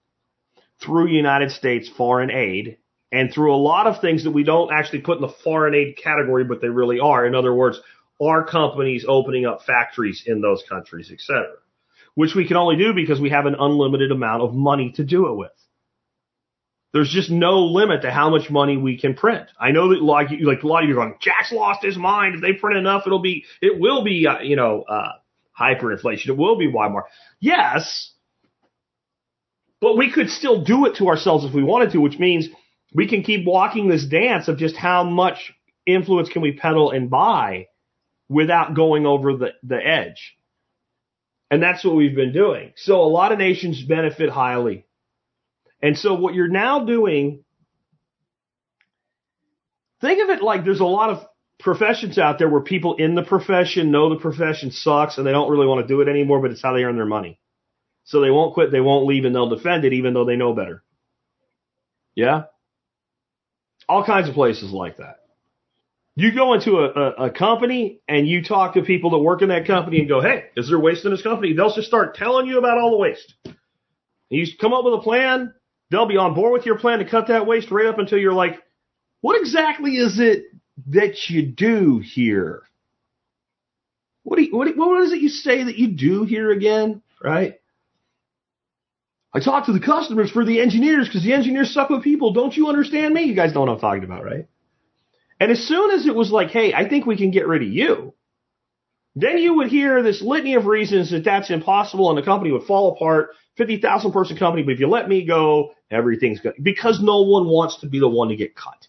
through 0.82 1.08
United 1.08 1.52
States 1.52 1.90
foreign 1.90 2.32
aid 2.32 2.78
and 3.12 3.34
through 3.34 3.54
a 3.54 3.58
lot 3.58 3.88
of 3.88 4.02
things 4.02 4.24
that 4.24 4.32
we 4.32 4.44
don't 4.44 4.72
actually 4.72 5.02
put 5.02 5.18
in 5.18 5.22
the 5.22 5.34
foreign 5.44 5.74
aid 5.74 5.98
category, 5.98 6.44
but 6.44 6.62
they 6.62 6.70
really 6.70 7.00
are. 7.00 7.26
In 7.26 7.36
other 7.36 7.54
words, 7.54 7.80
our 8.22 8.44
companies 8.46 9.06
opening 9.08 9.46
up 9.46 9.64
factories 9.64 10.24
in 10.26 10.42
those 10.42 10.64
countries, 10.70 11.10
et 11.12 11.20
cetera, 11.20 11.56
which 12.16 12.36
we 12.36 12.48
can 12.48 12.58
only 12.58 12.76
do 12.76 12.94
because 12.94 13.20
we 13.20 13.30
have 13.30 13.46
an 13.46 13.56
unlimited 13.60 14.12
amount 14.12 14.44
of 14.44 14.54
money 14.54 14.92
to 14.92 15.04
do 15.04 15.28
it 15.28 15.36
with. 15.36 15.52
There's 16.92 17.10
just 17.10 17.30
no 17.30 17.60
limit 17.66 18.02
to 18.02 18.12
how 18.12 18.30
much 18.30 18.50
money 18.50 18.76
we 18.76 18.98
can 18.98 19.14
print. 19.14 19.48
I 19.60 19.72
know 19.72 19.90
that 19.90 20.02
like 20.02 20.30
like 20.42 20.64
a 20.64 20.68
lot 20.68 20.84
of 20.84 20.90
you 20.90 21.00
are 21.00 21.06
going, 21.06 21.16
Jack's 21.22 21.52
lost 21.52 21.84
his 21.84 21.98
mind. 21.98 22.36
If 22.36 22.42
they 22.42 22.54
print 22.54 22.78
enough, 22.78 23.04
it'll 23.06 23.22
be 23.22 23.46
it 23.62 23.80
will 23.80 24.04
be 24.04 24.26
uh, 24.28 24.40
you 24.40 24.56
know 24.56 24.84
uh, 24.84 25.12
hyperinflation. 25.60 26.30
It 26.30 26.38
will 26.38 26.58
be 26.58 26.68
Weimar. 26.68 27.04
Yes, 27.40 28.12
but 29.82 29.98
we 29.98 30.12
could 30.12 30.30
still 30.30 30.64
do 30.64 30.86
it 30.88 30.96
to 30.96 31.10
ourselves 31.10 31.46
if 31.46 31.54
we 31.54 31.64
wanted 31.64 31.92
to, 31.92 32.00
which 32.00 32.18
means 32.18 32.48
we 32.94 33.08
can 33.08 33.24
keep 33.24 33.46
walking 33.46 33.88
this 33.88 34.06
dance 34.06 34.48
of 34.48 34.58
just 34.58 34.76
how 34.76 35.04
much 35.04 35.54
influence 35.86 36.30
can 36.30 36.42
we 36.42 36.54
peddle 36.54 36.92
and 36.92 37.10
buy 37.10 37.68
without 38.28 38.76
going 38.76 39.06
over 39.06 39.36
the, 39.36 39.50
the 39.64 39.76
edge. 39.78 40.36
And 41.52 41.62
that's 41.62 41.84
what 41.84 41.96
we've 41.96 42.16
been 42.16 42.34
doing. 42.34 42.74
So 42.76 43.02
a 43.02 43.10
lot 43.10 43.32
of 43.32 43.40
nations 43.40 43.82
benefit 43.84 44.30
highly. 44.30 44.86
And 45.82 45.98
so 45.98 46.14
what 46.14 46.34
you're 46.34 46.48
now 46.48 46.86
doing, 46.86 47.44
think 50.02 50.22
of 50.24 50.30
it 50.30 50.44
like 50.44 50.66
there's 50.66 50.80
a 50.80 50.86
lot 50.86 51.10
of 51.10 51.26
professions 51.60 52.18
out 52.18 52.40
there 52.40 52.50
where 52.50 52.62
people 52.62 52.96
in 52.96 53.16
the 53.16 53.24
profession 53.24 53.92
know 53.92 54.10
the 54.10 54.20
profession 54.20 54.72
sucks 54.72 55.18
and 55.18 55.28
they 55.28 55.32
don't 55.32 55.52
really 55.52 55.68
want 55.68 55.86
to 55.86 55.94
do 55.94 56.02
it 56.02 56.08
anymore, 56.08 56.42
but 56.42 56.52
it's 56.52 56.62
how 56.62 56.74
they 56.74 56.84
earn 56.84 56.96
their 56.96 57.06
money. 57.06 57.40
So 58.06 58.22
they 58.22 58.32
won't 58.32 58.54
quit, 58.54 58.72
they 58.72 58.82
won't 58.82 59.06
leave, 59.06 59.26
and 59.26 59.36
they'll 59.36 59.50
defend 59.50 59.86
it 59.86 59.94
even 59.94 60.14
though 60.14 60.26
they 60.26 60.36
know 60.36 60.54
better. 60.54 60.84
Yeah? 62.16 62.44
All 63.88 64.04
kinds 64.04 64.28
of 64.28 64.36
places 64.36 64.72
like 64.72 64.98
that. 64.98 65.18
You 66.16 66.34
go 66.34 66.54
into 66.54 66.80
a, 66.80 66.90
a, 66.90 67.26
a 67.28 67.30
company 67.32 68.02
and 68.08 68.28
you 68.28 68.44
talk 68.44 68.74
to 68.74 68.82
people 68.82 69.12
that 69.12 69.20
work 69.20 69.42
in 69.42 69.50
that 69.50 69.68
company 69.68 70.00
and 70.00 70.10
go, 70.10 70.22
hey, 70.22 70.46
is 70.58 70.68
there 70.68 70.80
waste 70.80 71.06
in 71.06 71.12
this 71.12 71.22
company? 71.22 71.54
They'll 71.54 71.74
just 71.74 71.88
start 71.88 72.16
telling 72.16 72.48
you 72.48 72.58
about 72.58 72.78
all 72.78 72.92
the 72.92 72.98
waste. 72.98 73.34
And 73.46 73.56
you 74.30 74.46
come 74.60 74.74
up 74.74 74.84
with 74.84 74.96
a 74.96 75.02
plan, 75.02 75.54
they'll 75.92 76.08
be 76.08 76.18
on 76.18 76.34
board 76.34 76.54
with 76.54 76.66
your 76.66 76.78
plan 76.78 77.00
to 77.00 77.10
cut 77.10 77.28
that 77.28 77.48
waste 77.48 77.72
right 77.72 77.88
up 77.88 78.00
until 78.00 78.18
you're 78.18 78.34
like, 78.34 78.62
what 79.22 79.40
exactly 79.40 79.92
is 79.92 80.20
it 80.20 80.46
that 80.88 81.30
you 81.30 81.46
do 81.46 82.00
here? 82.00 82.64
What 84.24 84.38
do 84.38 84.44
you, 84.44 84.56
what, 84.56 84.76
what 84.78 85.04
is 85.04 85.12
it 85.12 85.22
you 85.22 85.30
say 85.30 85.64
that 85.64 85.78
you 85.78 85.88
do 85.90 86.24
here 86.24 86.52
again? 86.52 87.02
Right? 87.24 87.56
I 89.34 89.40
talk 89.40 89.66
to 89.66 89.74
the 89.74 89.80
customers 89.80 90.32
for 90.32 90.44
the 90.44 90.60
engineers 90.60 91.08
because 91.08 91.24
the 91.24 91.34
engineers 91.34 91.74
suck 91.74 91.90
with 91.90 92.04
people. 92.04 92.34
Don't 92.34 92.56
you 92.56 92.68
understand 92.68 93.14
me? 93.14 93.24
You 93.24 93.36
guys 93.36 93.54
don't 93.54 93.66
know 93.66 93.74
what 93.74 93.84
I'm 93.84 93.90
talking 93.90 94.04
about, 94.04 94.24
right? 94.24 94.48
And 95.40 95.52
as 95.52 95.68
soon 95.68 95.92
as 95.92 96.08
it 96.08 96.16
was 96.16 96.32
like, 96.32 96.50
hey, 96.50 96.74
I 96.74 96.88
think 96.90 97.06
we 97.06 97.16
can 97.16 97.32
get 97.32 97.48
rid 97.48 97.62
of 97.62 97.70
you, 97.70 98.14
then 99.16 99.38
you 99.38 99.56
would 99.56 99.68
hear 99.68 100.02
this 100.02 100.22
litany 100.22 100.56
of 100.56 100.66
reasons 100.66 101.12
that 101.12 101.24
that's 101.24 101.50
impossible 101.50 102.10
and 102.10 102.18
the 102.18 102.24
company 102.24 102.52
would 102.52 102.64
fall 102.64 102.94
apart. 102.94 103.32
50,000 103.60 104.12
person 104.14 104.38
company, 104.38 104.64
but 104.64 104.72
if 104.72 104.80
you 104.80 104.88
let 104.88 105.10
me 105.10 105.26
go, 105.26 105.74
everything's 105.92 106.40
good. 106.40 106.54
Because 106.64 107.02
no 107.02 107.22
one 107.24 107.46
wants 107.46 107.82
to 107.82 107.88
be 107.88 108.00
the 108.00 108.08
one 108.08 108.30
to 108.30 108.38
get 108.38 108.56
cut. 108.56 108.88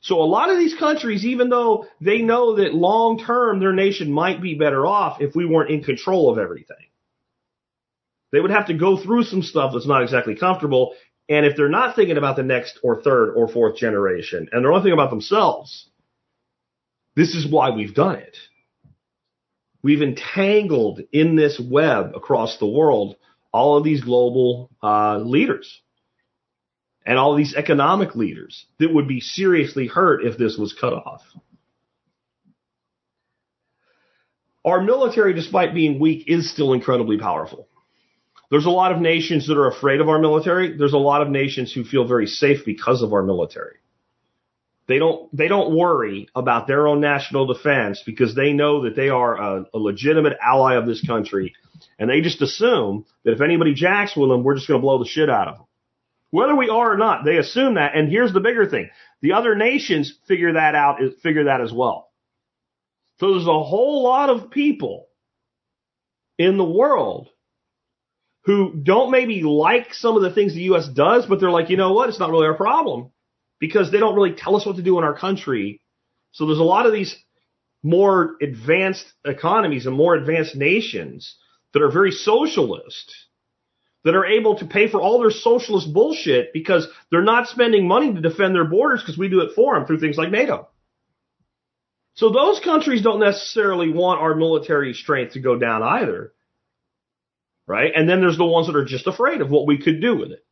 So 0.00 0.20
a 0.20 0.24
lot 0.24 0.50
of 0.50 0.58
these 0.58 0.74
countries, 0.74 1.24
even 1.24 1.48
though 1.48 1.86
they 2.00 2.18
know 2.18 2.56
that 2.56 2.74
long 2.74 3.18
term 3.18 3.60
their 3.60 3.72
nation 3.72 4.10
might 4.10 4.42
be 4.42 4.54
better 4.54 4.86
off 4.86 5.20
if 5.20 5.36
we 5.36 5.46
weren't 5.46 5.70
in 5.70 5.84
control 5.84 6.30
of 6.30 6.38
everything, 6.38 6.76
they 8.32 8.40
would 8.40 8.50
have 8.50 8.66
to 8.66 8.74
go 8.74 9.00
through 9.00 9.24
some 9.24 9.42
stuff 9.42 9.72
that's 9.72 9.86
not 9.86 10.02
exactly 10.02 10.34
comfortable. 10.34 10.94
And 11.28 11.46
if 11.46 11.56
they're 11.56 11.68
not 11.68 11.94
thinking 11.94 12.16
about 12.16 12.36
the 12.36 12.42
next 12.42 12.80
or 12.82 13.02
third 13.02 13.34
or 13.34 13.48
fourth 13.48 13.76
generation 13.76 14.48
and 14.50 14.64
they're 14.64 14.72
only 14.72 14.82
thinking 14.82 14.98
about 14.98 15.10
themselves, 15.10 15.88
this 17.14 17.34
is 17.34 17.50
why 17.50 17.70
we've 17.70 17.94
done 17.94 18.16
it. 18.16 18.36
We've 19.82 20.02
entangled 20.02 21.00
in 21.12 21.36
this 21.36 21.60
web 21.60 22.12
across 22.16 22.58
the 22.58 22.66
world 22.66 23.16
all 23.58 23.76
of 23.76 23.84
these 23.84 24.02
global 24.02 24.70
uh, 24.82 25.18
leaders 25.18 25.80
and 27.04 27.18
all 27.18 27.34
these 27.34 27.54
economic 27.54 28.14
leaders 28.14 28.66
that 28.78 28.94
would 28.94 29.08
be 29.08 29.20
seriously 29.20 29.86
hurt 29.88 30.24
if 30.24 30.38
this 30.38 30.56
was 30.56 30.72
cut 30.80 30.92
off. 30.92 31.22
Our 34.64 34.80
military, 34.82 35.32
despite 35.34 35.74
being 35.74 35.98
weak, 35.98 36.24
is 36.28 36.52
still 36.52 36.72
incredibly 36.72 37.18
powerful. 37.18 37.66
There's 38.50 38.66
a 38.66 38.70
lot 38.70 38.92
of 38.92 39.00
nations 39.00 39.48
that 39.48 39.58
are 39.58 39.68
afraid 39.68 40.00
of 40.00 40.08
our 40.08 40.18
military. 40.18 40.76
There's 40.76 40.92
a 40.92 40.98
lot 40.98 41.22
of 41.22 41.28
nations 41.28 41.72
who 41.72 41.84
feel 41.84 42.06
very 42.06 42.26
safe 42.26 42.64
because 42.64 43.02
of 43.02 43.12
our 43.12 43.22
military. 43.22 43.76
They 44.86 44.98
don't 44.98 45.34
they 45.36 45.48
don't 45.48 45.76
worry 45.76 46.28
about 46.34 46.66
their 46.66 46.88
own 46.88 47.00
national 47.00 47.46
defense 47.46 48.02
because 48.06 48.34
they 48.34 48.52
know 48.54 48.84
that 48.84 48.96
they 48.96 49.10
are 49.10 49.36
a, 49.36 49.64
a 49.74 49.78
legitimate 49.78 50.38
ally 50.42 50.76
of 50.76 50.86
this 50.86 51.04
country, 51.06 51.54
and 51.98 52.08
they 52.08 52.20
just 52.20 52.42
assume 52.42 53.04
that 53.24 53.32
if 53.32 53.40
anybody 53.40 53.74
jacks 53.74 54.16
with 54.16 54.30
them, 54.30 54.44
we're 54.44 54.54
just 54.54 54.68
going 54.68 54.80
to 54.80 54.82
blow 54.82 54.98
the 54.98 55.08
shit 55.08 55.30
out 55.30 55.48
of 55.48 55.56
them. 55.56 55.66
Whether 56.30 56.54
we 56.54 56.68
are 56.68 56.92
or 56.92 56.96
not, 56.98 57.24
they 57.24 57.38
assume 57.38 57.74
that. 57.74 57.96
And 57.96 58.10
here's 58.10 58.32
the 58.32 58.40
bigger 58.40 58.66
thing: 58.66 58.90
the 59.22 59.32
other 59.32 59.54
nations 59.54 60.12
figure 60.26 60.52
that 60.52 60.74
out, 60.74 60.98
figure 61.22 61.44
that 61.44 61.60
as 61.60 61.72
well. 61.72 62.10
So 63.18 63.32
there's 63.32 63.46
a 63.46 63.62
whole 63.62 64.02
lot 64.02 64.30
of 64.30 64.50
people 64.50 65.06
in 66.38 66.56
the 66.56 66.64
world 66.64 67.28
who 68.44 68.72
don't 68.74 69.10
maybe 69.10 69.42
like 69.42 69.92
some 69.92 70.16
of 70.16 70.22
the 70.22 70.32
things 70.32 70.54
the 70.54 70.60
U.S. 70.62 70.88
does, 70.88 71.26
but 71.26 71.40
they're 71.40 71.50
like, 71.50 71.70
you 71.70 71.76
know 71.76 71.92
what? 71.92 72.08
It's 72.08 72.20
not 72.20 72.30
really 72.30 72.46
our 72.46 72.54
problem 72.54 73.10
because 73.58 73.90
they 73.90 73.98
don't 73.98 74.14
really 74.14 74.32
tell 74.32 74.56
us 74.56 74.64
what 74.64 74.76
to 74.76 74.82
do 74.82 74.98
in 74.98 75.04
our 75.04 75.18
country. 75.18 75.80
So 76.32 76.46
there's 76.46 76.58
a 76.58 76.62
lot 76.62 76.86
of 76.86 76.92
these 76.92 77.16
more 77.82 78.36
advanced 78.40 79.04
economies 79.24 79.86
and 79.86 79.96
more 79.96 80.14
advanced 80.14 80.56
nations 80.56 81.36
that 81.72 81.82
are 81.82 81.90
very 81.90 82.12
socialist 82.12 83.14
that 84.04 84.14
are 84.14 84.26
able 84.26 84.58
to 84.58 84.64
pay 84.64 84.88
for 84.88 85.00
all 85.00 85.20
their 85.20 85.30
socialist 85.30 85.92
bullshit 85.92 86.52
because 86.52 86.86
they're 87.10 87.22
not 87.22 87.48
spending 87.48 87.86
money 87.86 88.12
to 88.12 88.20
defend 88.20 88.54
their 88.54 88.64
borders 88.64 89.00
because 89.02 89.18
we 89.18 89.28
do 89.28 89.40
it 89.40 89.54
for 89.54 89.74
them 89.74 89.86
through 89.86 90.00
things 90.00 90.16
like 90.16 90.30
NATO. 90.30 90.68
So 92.14 92.30
those 92.30 92.60
countries 92.60 93.02
don't 93.02 93.20
necessarily 93.20 93.92
want 93.92 94.20
our 94.20 94.34
military 94.34 94.94
strength 94.94 95.34
to 95.34 95.40
go 95.40 95.58
down 95.58 95.82
either 95.82 96.32
right? 97.68 97.92
And 97.94 98.08
then 98.08 98.20
there's 98.20 98.38
the 98.38 98.44
ones 98.44 98.66
that 98.66 98.74
are 98.74 98.84
just 98.84 99.06
afraid 99.06 99.40
of 99.40 99.50
what 99.50 99.66
we 99.66 99.78
could 99.78 100.00
do 100.00 100.16
with 100.16 100.32
it. 100.32 100.44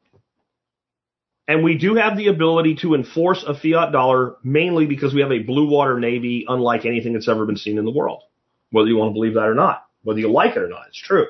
And 1.48 1.64
we 1.64 1.78
do 1.78 1.94
have 1.94 2.16
the 2.16 2.28
ability 2.28 2.76
to 2.82 2.94
enforce 2.94 3.42
a 3.42 3.54
fiat 3.54 3.92
dollar 3.92 4.36
mainly 4.44 4.86
because 4.86 5.14
we 5.14 5.22
have 5.22 5.32
a 5.32 5.42
blue 5.42 5.68
water 5.68 5.98
navy 5.98 6.44
unlike 6.46 6.84
anything 6.84 7.14
that's 7.14 7.28
ever 7.28 7.46
been 7.46 7.56
seen 7.56 7.78
in 7.78 7.84
the 7.84 7.90
world. 7.90 8.22
Whether 8.70 8.88
you 8.88 8.96
want 8.96 9.10
to 9.10 9.14
believe 9.14 9.34
that 9.34 9.48
or 9.48 9.54
not, 9.54 9.85
whether 10.06 10.20
you 10.20 10.30
like 10.30 10.56
it 10.56 10.62
or 10.62 10.68
not, 10.68 10.86
it's 10.88 11.02
true. 11.02 11.26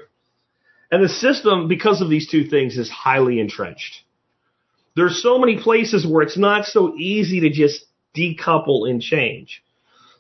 And 0.91 1.03
the 1.03 1.09
system, 1.09 1.67
because 1.67 2.03
of 2.03 2.11
these 2.11 2.29
two 2.29 2.45
things, 2.45 2.77
is 2.77 2.91
highly 2.91 3.41
entrenched. 3.41 4.03
There's 4.95 5.23
so 5.23 5.39
many 5.39 5.59
places 5.59 6.07
where 6.07 6.23
it's 6.23 6.39
not 6.39 6.67
so 6.67 6.95
easy 6.97 7.41
to 7.41 7.51
just 7.51 7.87
decouple 8.15 8.89
and 8.89 9.01
change. 9.01 9.63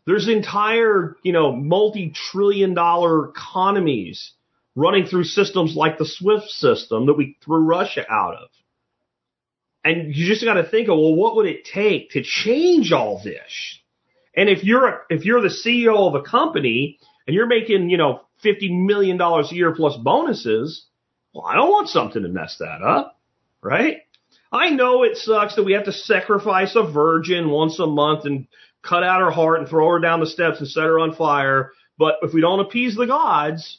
There's 0.06 0.26
entire, 0.26 1.16
you 1.22 1.32
know, 1.32 1.52
multi-trillion 1.52 2.72
dollar 2.72 3.28
economies 3.28 4.32
running 4.74 5.06
through 5.06 5.24
systems 5.24 5.76
like 5.76 5.98
the 5.98 6.06
SWIFT 6.06 6.48
system 6.48 7.06
that 7.06 7.14
we 7.14 7.36
threw 7.44 7.58
Russia 7.58 8.04
out 8.10 8.34
of. 8.34 8.48
And 9.84 10.14
you 10.14 10.26
just 10.26 10.44
got 10.44 10.54
to 10.54 10.68
think 10.68 10.88
of, 10.88 10.96
well, 10.98 11.14
what 11.14 11.36
would 11.36 11.46
it 11.46 11.64
take 11.64 12.10
to 12.12 12.22
change 12.22 12.90
all 12.92 13.20
this? 13.22 13.80
And 14.34 14.48
if 14.48 14.64
you're 14.64 14.86
a, 14.86 14.98
if 15.10 15.24
you're 15.24 15.40
the 15.40 15.48
CEO 15.48 16.08
of 16.08 16.14
a 16.14 16.22
company 16.22 16.98
and 17.26 17.34
you're 17.34 17.46
making, 17.46 17.90
you 17.90 17.96
know, 17.96 18.22
fifty 18.42 18.72
million 18.72 19.16
dollars 19.16 19.50
a 19.50 19.54
year 19.54 19.74
plus 19.74 19.96
bonuses, 19.96 20.84
well, 21.32 21.46
I 21.46 21.54
don't 21.54 21.70
want 21.70 21.88
something 21.88 22.22
to 22.22 22.28
mess 22.28 22.56
that 22.58 22.82
up, 22.82 23.18
right? 23.62 23.98
I 24.52 24.70
know 24.70 25.02
it 25.02 25.16
sucks 25.16 25.56
that 25.56 25.64
we 25.64 25.72
have 25.72 25.84
to 25.84 25.92
sacrifice 25.92 26.76
a 26.76 26.90
virgin 26.90 27.50
once 27.50 27.78
a 27.78 27.86
month 27.86 28.24
and 28.24 28.46
cut 28.82 29.02
out 29.02 29.20
her 29.20 29.30
heart 29.30 29.60
and 29.60 29.68
throw 29.68 29.90
her 29.90 29.98
down 29.98 30.20
the 30.20 30.26
steps 30.26 30.60
and 30.60 30.68
set 30.68 30.84
her 30.84 30.98
on 30.98 31.14
fire. 31.14 31.72
But 31.98 32.16
if 32.22 32.32
we 32.32 32.40
don't 32.40 32.60
appease 32.60 32.94
the 32.94 33.06
gods, 33.06 33.78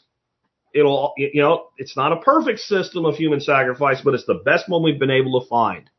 it'll, 0.73 1.13
you 1.17 1.41
know, 1.41 1.69
it's 1.77 1.95
not 1.95 2.11
a 2.11 2.21
perfect 2.21 2.59
system 2.59 3.05
of 3.05 3.15
human 3.15 3.39
sacrifice, 3.39 4.01
but 4.03 4.13
it's 4.13 4.25
the 4.25 4.41
best 4.45 4.67
one 4.67 4.83
we've 4.83 4.99
been 4.99 5.09
able 5.09 5.39
to 5.39 5.47
find, 5.47 5.89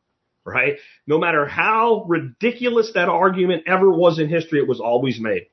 right? 0.45 0.77
No 1.07 1.19
matter 1.19 1.47
how 1.47 2.05
ridiculous 2.07 2.93
that 2.95 3.09
argument 3.09 3.65
ever 3.67 3.91
was 3.91 4.19
in 4.19 4.29
history, 4.29 4.61
it 4.61 4.69
was 4.69 4.81
always 4.81 5.19
made. 5.19 5.47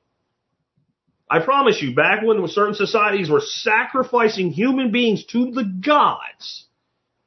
I 1.28 1.40
promise 1.40 1.82
you, 1.82 1.94
back 1.94 2.22
when 2.22 2.46
certain 2.48 2.74
societies 2.74 3.28
were 3.28 3.40
sacrificing 3.40 4.50
human 4.50 4.92
beings 4.92 5.24
to 5.26 5.50
the 5.50 5.64
gods, 5.64 6.66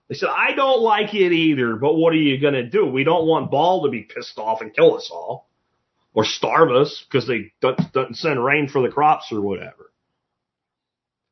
they 0.08 0.16
said, 0.16 0.30
I 0.30 0.54
don't 0.56 0.82
like 0.82 1.14
it 1.14 1.34
either, 1.34 1.76
but 1.76 1.96
what 1.96 2.14
are 2.14 2.18
you 2.18 2.40
going 2.40 2.54
to 2.54 2.68
do? 2.68 2.86
We 2.86 3.04
don't 3.04 3.28
want 3.28 3.52
Baal 3.52 3.84
to 3.84 3.90
be 3.90 4.04
pissed 4.04 4.38
off 4.38 4.62
and 4.62 4.74
kill 4.74 4.96
us 4.96 5.10
all 5.12 5.50
or 6.14 6.26
starve 6.26 6.72
us 6.72 7.06
because 7.08 7.28
they 7.28 7.52
don't, 7.62 7.80
don't 7.94 8.16
send 8.16 8.44
rain 8.44 8.70
for 8.70 8.82
the 8.82 8.90
crops 8.90 9.32
or 9.32 9.42
whatever 9.42 9.90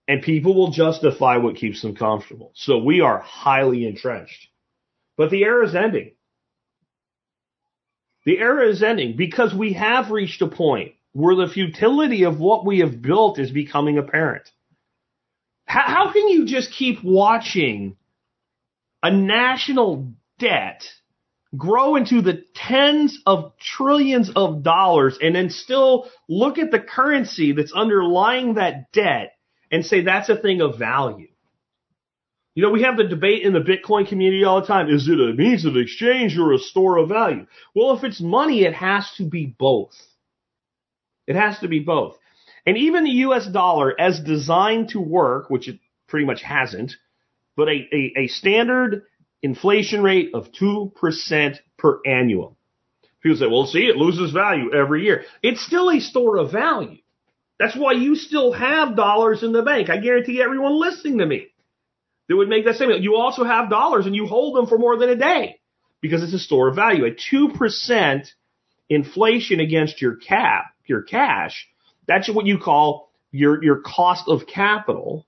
and 0.07 0.21
people 0.21 0.55
will 0.55 0.71
justify 0.71 1.37
what 1.37 1.57
keeps 1.57 1.81
them 1.81 1.95
comfortable. 1.95 2.51
So 2.55 2.77
we 2.77 3.01
are 3.01 3.19
highly 3.19 3.85
entrenched. 3.85 4.47
But 5.17 5.31
the 5.31 5.43
era 5.43 5.67
is 5.67 5.75
ending. 5.75 6.11
The 8.25 8.37
era 8.39 8.69
is 8.69 8.81
ending 8.81 9.15
because 9.17 9.53
we 9.53 9.73
have 9.73 10.11
reached 10.11 10.41
a 10.41 10.47
point 10.47 10.93
where 11.17 11.35
the 11.35 11.51
futility 11.51 12.25
of 12.25 12.39
what 12.39 12.63
we 12.63 12.77
have 12.77 13.01
built 13.01 13.39
is 13.39 13.49
becoming 13.49 13.97
apparent. 13.97 14.47
How, 15.65 15.81
how 15.87 16.13
can 16.13 16.27
you 16.27 16.45
just 16.45 16.71
keep 16.71 17.03
watching 17.03 17.97
a 19.01 19.09
national 19.09 20.13
debt 20.37 20.83
grow 21.57 21.95
into 21.95 22.21
the 22.21 22.43
tens 22.53 23.19
of 23.25 23.53
trillions 23.57 24.29
of 24.35 24.61
dollars 24.61 25.17
and 25.19 25.35
then 25.35 25.49
still 25.49 26.07
look 26.29 26.59
at 26.59 26.69
the 26.69 26.79
currency 26.79 27.51
that's 27.51 27.73
underlying 27.73 28.53
that 28.53 28.91
debt 28.91 29.33
and 29.71 29.83
say 29.83 30.03
that's 30.03 30.29
a 30.29 30.37
thing 30.37 30.61
of 30.61 30.77
value. 30.77 31.29
You 32.53 32.61
know, 32.61 32.69
we 32.69 32.83
have 32.83 32.95
the 32.95 33.03
debate 33.03 33.41
in 33.41 33.53
the 33.53 33.59
Bitcoin 33.59 34.07
community 34.07 34.43
all 34.43 34.61
the 34.61 34.67
time. 34.67 34.87
Is 34.87 35.07
it 35.07 35.19
a 35.19 35.33
means 35.33 35.65
of 35.65 35.77
exchange 35.77 36.37
or 36.37 36.53
a 36.53 36.59
store 36.59 36.97
of 36.97 37.09
value? 37.09 37.47
Well, 37.73 37.97
if 37.97 38.03
it's 38.03 38.21
money, 38.21 38.65
it 38.65 38.75
has 38.75 39.09
to 39.17 39.27
be 39.27 39.47
both. 39.47 39.95
It 41.27 41.35
has 41.35 41.59
to 41.59 41.67
be 41.67 41.79
both. 41.79 42.17
And 42.65 42.77
even 42.77 43.03
the 43.03 43.11
US 43.27 43.47
dollar 43.47 43.99
as 43.99 44.19
designed 44.19 44.89
to 44.89 44.99
work, 44.99 45.49
which 45.49 45.67
it 45.67 45.79
pretty 46.07 46.25
much 46.25 46.41
hasn't, 46.41 46.93
but 47.55 47.67
a, 47.67 47.87
a, 47.93 48.13
a 48.17 48.27
standard 48.27 49.03
inflation 49.41 50.01
rate 50.01 50.31
of 50.33 50.51
2% 50.51 51.55
per 51.77 51.99
annum. 52.05 52.55
People 53.21 53.37
say, 53.37 53.47
well, 53.47 53.65
see, 53.65 53.85
it 53.85 53.97
loses 53.97 54.31
value 54.31 54.73
every 54.73 55.03
year. 55.03 55.23
It's 55.41 55.65
still 55.65 55.89
a 55.89 55.99
store 55.99 56.37
of 56.37 56.51
value. 56.51 56.99
That's 57.59 57.75
why 57.75 57.93
you 57.93 58.15
still 58.15 58.51
have 58.51 58.95
dollars 58.95 59.43
in 59.43 59.51
the 59.51 59.63
bank. 59.63 59.89
I 59.89 59.97
guarantee 59.97 60.41
everyone 60.41 60.79
listening 60.79 61.17
to 61.17 61.25
me 61.25 61.47
that 62.29 62.35
would 62.35 62.49
make 62.49 62.65
that 62.65 62.75
statement. 62.75 63.01
You 63.01 63.15
also 63.15 63.43
have 63.43 63.69
dollars 63.69 64.05
and 64.05 64.15
you 64.15 64.27
hold 64.27 64.55
them 64.55 64.67
for 64.67 64.77
more 64.77 64.97
than 64.97 65.09
a 65.09 65.15
day 65.15 65.59
because 66.01 66.21
it's 66.21 66.33
a 66.33 66.39
store 66.39 66.69
of 66.69 66.75
value. 66.75 67.05
At 67.05 67.17
2% 67.17 68.27
inflation 68.89 69.59
against 69.59 70.01
your 70.01 70.15
cap, 70.15 70.65
your 70.87 71.01
cash, 71.01 71.67
that's 72.07 72.29
what 72.29 72.45
you 72.45 72.57
call 72.57 73.11
your, 73.31 73.63
your 73.63 73.81
cost 73.81 74.27
of 74.27 74.47
capital 74.47 75.25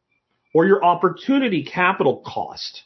or 0.54 0.66
your 0.66 0.84
opportunity 0.84 1.64
capital 1.64 2.24
cost. 2.26 2.84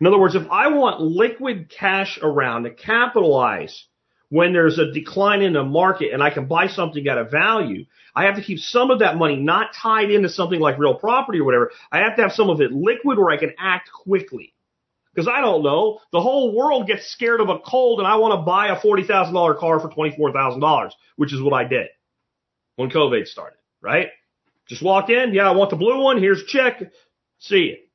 In 0.00 0.06
other 0.06 0.18
words, 0.18 0.34
if 0.34 0.46
I 0.50 0.68
want 0.68 1.00
liquid 1.00 1.70
cash 1.70 2.18
around 2.20 2.64
to 2.64 2.70
capitalize 2.70 3.86
when 4.28 4.52
there's 4.52 4.78
a 4.78 4.90
decline 4.90 5.42
in 5.42 5.52
the 5.52 5.62
market 5.62 6.12
and 6.12 6.22
I 6.22 6.30
can 6.30 6.46
buy 6.46 6.66
something 6.66 7.06
at 7.06 7.18
a 7.18 7.24
value, 7.24 7.84
I 8.16 8.24
have 8.24 8.36
to 8.36 8.42
keep 8.42 8.58
some 8.58 8.90
of 8.90 8.98
that 8.98 9.16
money 9.16 9.36
not 9.36 9.74
tied 9.80 10.10
into 10.10 10.28
something 10.28 10.58
like 10.58 10.78
real 10.78 10.94
property 10.94 11.38
or 11.38 11.44
whatever. 11.44 11.70
I 11.92 11.98
have 11.98 12.16
to 12.16 12.22
have 12.22 12.32
some 12.32 12.50
of 12.50 12.60
it 12.60 12.72
liquid 12.72 13.18
where 13.18 13.30
I 13.30 13.36
can 13.36 13.54
act 13.58 13.90
quickly. 13.92 14.52
Because 15.14 15.28
I 15.28 15.40
don't 15.40 15.62
know, 15.62 16.00
the 16.10 16.20
whole 16.20 16.56
world 16.56 16.88
gets 16.88 17.06
scared 17.12 17.40
of 17.40 17.48
a 17.48 17.60
cold 17.60 18.00
and 18.00 18.08
I 18.08 18.16
want 18.16 18.32
to 18.32 18.44
buy 18.44 18.68
a 18.68 18.80
$40,000 18.80 19.58
car 19.58 19.78
for 19.78 19.88
$24,000, 19.88 20.90
which 21.14 21.32
is 21.32 21.40
what 21.40 21.52
I 21.52 21.62
did 21.62 21.86
when 22.76 22.90
COVID 22.90 23.26
started, 23.26 23.58
right? 23.80 24.08
Just 24.68 24.82
walk 24.82 25.10
in. 25.10 25.34
Yeah, 25.34 25.48
I 25.48 25.52
want 25.52 25.70
the 25.70 25.76
blue 25.76 26.00
one. 26.00 26.18
Here's 26.18 26.42
a 26.42 26.46
check. 26.46 26.82
See 27.38 27.66
it, 27.66 27.88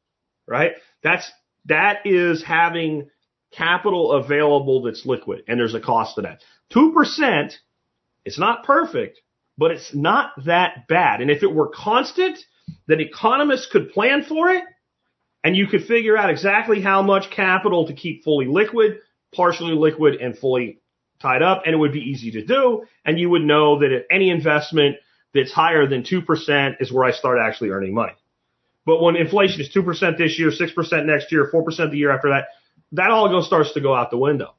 right? 0.47 0.73
That's, 1.03 1.29
that 1.65 2.05
is 2.05 2.43
having 2.43 3.09
capital 3.51 4.11
available 4.11 4.83
that's 4.83 5.05
liquid 5.05 5.43
and 5.47 5.59
there's 5.59 5.73
a 5.73 5.79
cost 5.79 6.15
to 6.15 6.21
that. 6.21 6.41
2%, 6.73 7.53
it's 8.25 8.39
not 8.39 8.63
perfect, 8.63 9.19
but 9.57 9.71
it's 9.71 9.93
not 9.93 10.31
that 10.45 10.87
bad. 10.87 11.21
And 11.21 11.31
if 11.31 11.41
it 11.41 11.53
were 11.53 11.71
constant, 11.73 12.37
then 12.87 12.99
economists 12.99 13.67
could 13.71 13.91
plan 13.91 14.23
for 14.23 14.49
it 14.49 14.63
and 15.43 15.55
you 15.55 15.67
could 15.67 15.85
figure 15.85 16.17
out 16.17 16.29
exactly 16.29 16.81
how 16.81 17.01
much 17.01 17.31
capital 17.31 17.87
to 17.87 17.93
keep 17.93 18.23
fully 18.23 18.45
liquid, 18.45 18.99
partially 19.33 19.73
liquid, 19.73 20.15
and 20.15 20.37
fully 20.37 20.79
tied 21.19 21.41
up, 21.41 21.63
and 21.65 21.73
it 21.73 21.77
would 21.77 21.93
be 21.93 21.99
easy 21.99 22.31
to 22.31 22.45
do. 22.45 22.83
And 23.05 23.19
you 23.19 23.29
would 23.29 23.43
know 23.43 23.79
that 23.79 24.05
any 24.11 24.29
investment 24.29 24.97
that's 25.33 25.51
higher 25.51 25.87
than 25.87 26.03
2% 26.03 26.75
is 26.79 26.91
where 26.91 27.05
I 27.05 27.11
start 27.11 27.39
actually 27.41 27.69
earning 27.69 27.93
money. 27.93 28.13
But 28.85 29.01
when 29.01 29.15
inflation 29.15 29.61
is 29.61 29.69
2% 29.69 30.17
this 30.17 30.39
year, 30.39 30.49
6% 30.49 31.05
next 31.05 31.31
year, 31.31 31.49
4% 31.53 31.91
the 31.91 31.97
year 31.97 32.11
after 32.11 32.29
that, 32.29 32.47
that 32.93 33.11
all 33.11 33.29
goes 33.29 33.45
starts 33.45 33.73
to 33.73 33.81
go 33.81 33.93
out 33.93 34.09
the 34.09 34.17
window. 34.17 34.55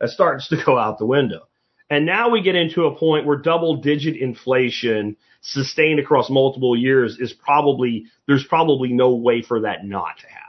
That 0.00 0.10
starts 0.10 0.48
to 0.48 0.56
go 0.64 0.78
out 0.78 0.98
the 0.98 1.06
window. 1.06 1.48
And 1.90 2.06
now 2.06 2.30
we 2.30 2.42
get 2.42 2.56
into 2.56 2.86
a 2.86 2.96
point 2.96 3.26
where 3.26 3.36
double 3.36 3.76
digit 3.76 4.16
inflation 4.16 5.16
sustained 5.40 6.00
across 6.00 6.28
multiple 6.30 6.76
years 6.76 7.18
is 7.20 7.32
probably, 7.32 8.06
there's 8.26 8.44
probably 8.44 8.92
no 8.92 9.14
way 9.14 9.42
for 9.42 9.60
that 9.60 9.84
not 9.84 10.18
to 10.18 10.26
happen. 10.26 10.45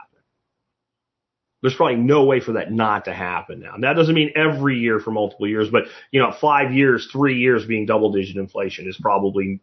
There's 1.60 1.74
probably 1.74 1.96
no 1.96 2.24
way 2.24 2.40
for 2.40 2.52
that 2.52 2.72
not 2.72 3.06
to 3.06 3.12
happen 3.12 3.60
now. 3.60 3.74
And 3.74 3.82
That 3.82 3.94
doesn't 3.94 4.14
mean 4.14 4.30
every 4.36 4.78
year 4.78 5.00
for 5.00 5.10
multiple 5.10 5.48
years, 5.48 5.68
but 5.70 5.84
you 6.12 6.20
know, 6.20 6.32
five 6.40 6.72
years, 6.72 7.08
three 7.10 7.38
years 7.38 7.64
being 7.64 7.84
double 7.86 8.12
digit 8.12 8.36
inflation 8.36 8.88
is 8.88 8.96
probably 9.00 9.60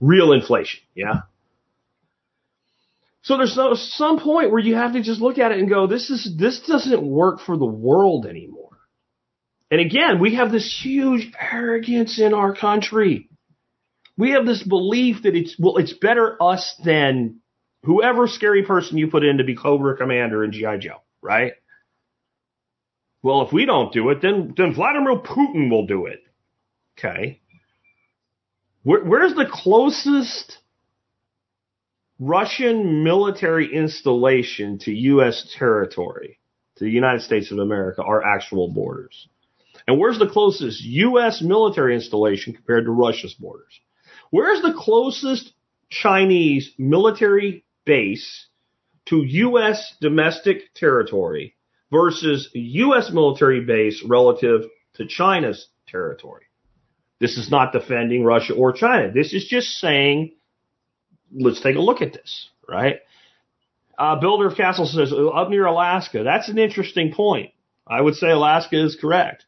real 0.00 0.32
inflation. 0.32 0.80
Yeah. 0.94 1.22
So 3.22 3.38
there's 3.38 3.56
some 3.96 4.20
point 4.20 4.50
where 4.50 4.60
you 4.60 4.74
have 4.74 4.92
to 4.92 5.02
just 5.02 5.20
look 5.20 5.38
at 5.38 5.50
it 5.50 5.58
and 5.58 5.68
go, 5.68 5.86
this 5.86 6.10
is, 6.10 6.34
this 6.38 6.60
doesn't 6.60 7.02
work 7.02 7.40
for 7.40 7.56
the 7.56 7.64
world 7.64 8.26
anymore. 8.26 8.76
And 9.70 9.80
again, 9.80 10.20
we 10.20 10.34
have 10.34 10.52
this 10.52 10.78
huge 10.82 11.32
arrogance 11.40 12.20
in 12.20 12.34
our 12.34 12.54
country. 12.54 13.30
We 14.16 14.32
have 14.32 14.44
this 14.44 14.62
belief 14.62 15.22
that 15.22 15.34
it's, 15.34 15.56
well, 15.58 15.78
it's 15.78 15.94
better 15.94 16.36
us 16.40 16.78
than 16.84 17.40
whoever 17.82 18.28
scary 18.28 18.62
person 18.62 18.98
you 18.98 19.08
put 19.08 19.24
in 19.24 19.38
to 19.38 19.44
be 19.44 19.56
Cobra 19.56 19.96
Commander 19.96 20.44
in 20.44 20.52
G.I. 20.52 20.76
Joe, 20.76 21.00
right? 21.24 21.54
Well, 23.22 23.42
if 23.42 23.52
we 23.52 23.64
don't 23.64 23.92
do 23.92 24.10
it, 24.10 24.20
then, 24.20 24.54
then 24.56 24.74
Vladimir 24.74 25.16
Putin 25.16 25.70
will 25.70 25.86
do 25.86 26.06
it. 26.06 26.20
Okay. 26.98 27.40
Where, 28.82 29.02
where's 29.02 29.34
the 29.34 29.48
closest 29.50 30.58
Russian 32.20 33.02
military 33.02 33.74
installation 33.74 34.78
to 34.80 34.92
U.S. 34.92 35.52
territory, 35.58 36.38
to 36.76 36.84
the 36.84 36.90
United 36.90 37.22
States 37.22 37.50
of 37.50 37.58
America, 37.58 38.02
our 38.02 38.22
actual 38.22 38.68
borders? 38.68 39.26
And 39.88 39.98
where's 39.98 40.18
the 40.18 40.28
closest 40.28 40.82
U.S. 40.82 41.40
military 41.42 41.94
installation 41.94 42.52
compared 42.52 42.84
to 42.84 42.90
Russia's 42.90 43.34
borders? 43.34 43.80
Where's 44.30 44.60
the 44.60 44.74
closest 44.76 45.52
Chinese 45.88 46.72
military 46.78 47.64
base 47.86 48.46
to 49.06 49.22
U.S. 49.22 49.94
domestic 50.00 50.74
territory 50.74 51.54
versus 51.90 52.50
U.S. 52.54 53.10
military 53.12 53.60
base 53.60 54.02
relative 54.06 54.62
to 54.94 55.06
China's 55.06 55.68
territory? 55.86 56.44
This 57.20 57.36
is 57.36 57.50
not 57.50 57.72
defending 57.72 58.24
Russia 58.24 58.54
or 58.54 58.72
China. 58.72 59.12
This 59.12 59.32
is 59.32 59.46
just 59.46 59.68
saying, 59.78 60.34
let's 61.32 61.60
take 61.60 61.76
a 61.76 61.80
look 61.80 62.02
at 62.02 62.12
this, 62.12 62.48
right? 62.68 62.96
Uh, 63.98 64.16
Builder 64.20 64.48
of 64.48 64.56
Castle 64.56 64.86
says, 64.86 65.12
up 65.12 65.50
near 65.50 65.66
Alaska. 65.66 66.24
That's 66.24 66.48
an 66.48 66.58
interesting 66.58 67.12
point. 67.12 67.52
I 67.86 68.00
would 68.00 68.14
say 68.14 68.30
Alaska 68.30 68.82
is 68.84 68.96
correct. 69.00 69.44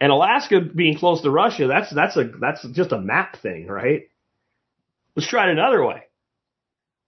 And 0.00 0.10
Alaska 0.10 0.60
being 0.60 0.98
close 0.98 1.22
to 1.22 1.30
Russia, 1.30 1.68
that's 1.68 1.94
that's 1.94 2.16
a 2.16 2.24
that's 2.40 2.66
just 2.72 2.90
a 2.90 2.98
map 2.98 3.36
thing, 3.40 3.68
right? 3.68 4.08
Let's 5.14 5.28
try 5.28 5.48
it 5.48 5.52
another 5.52 5.84
way. 5.84 6.02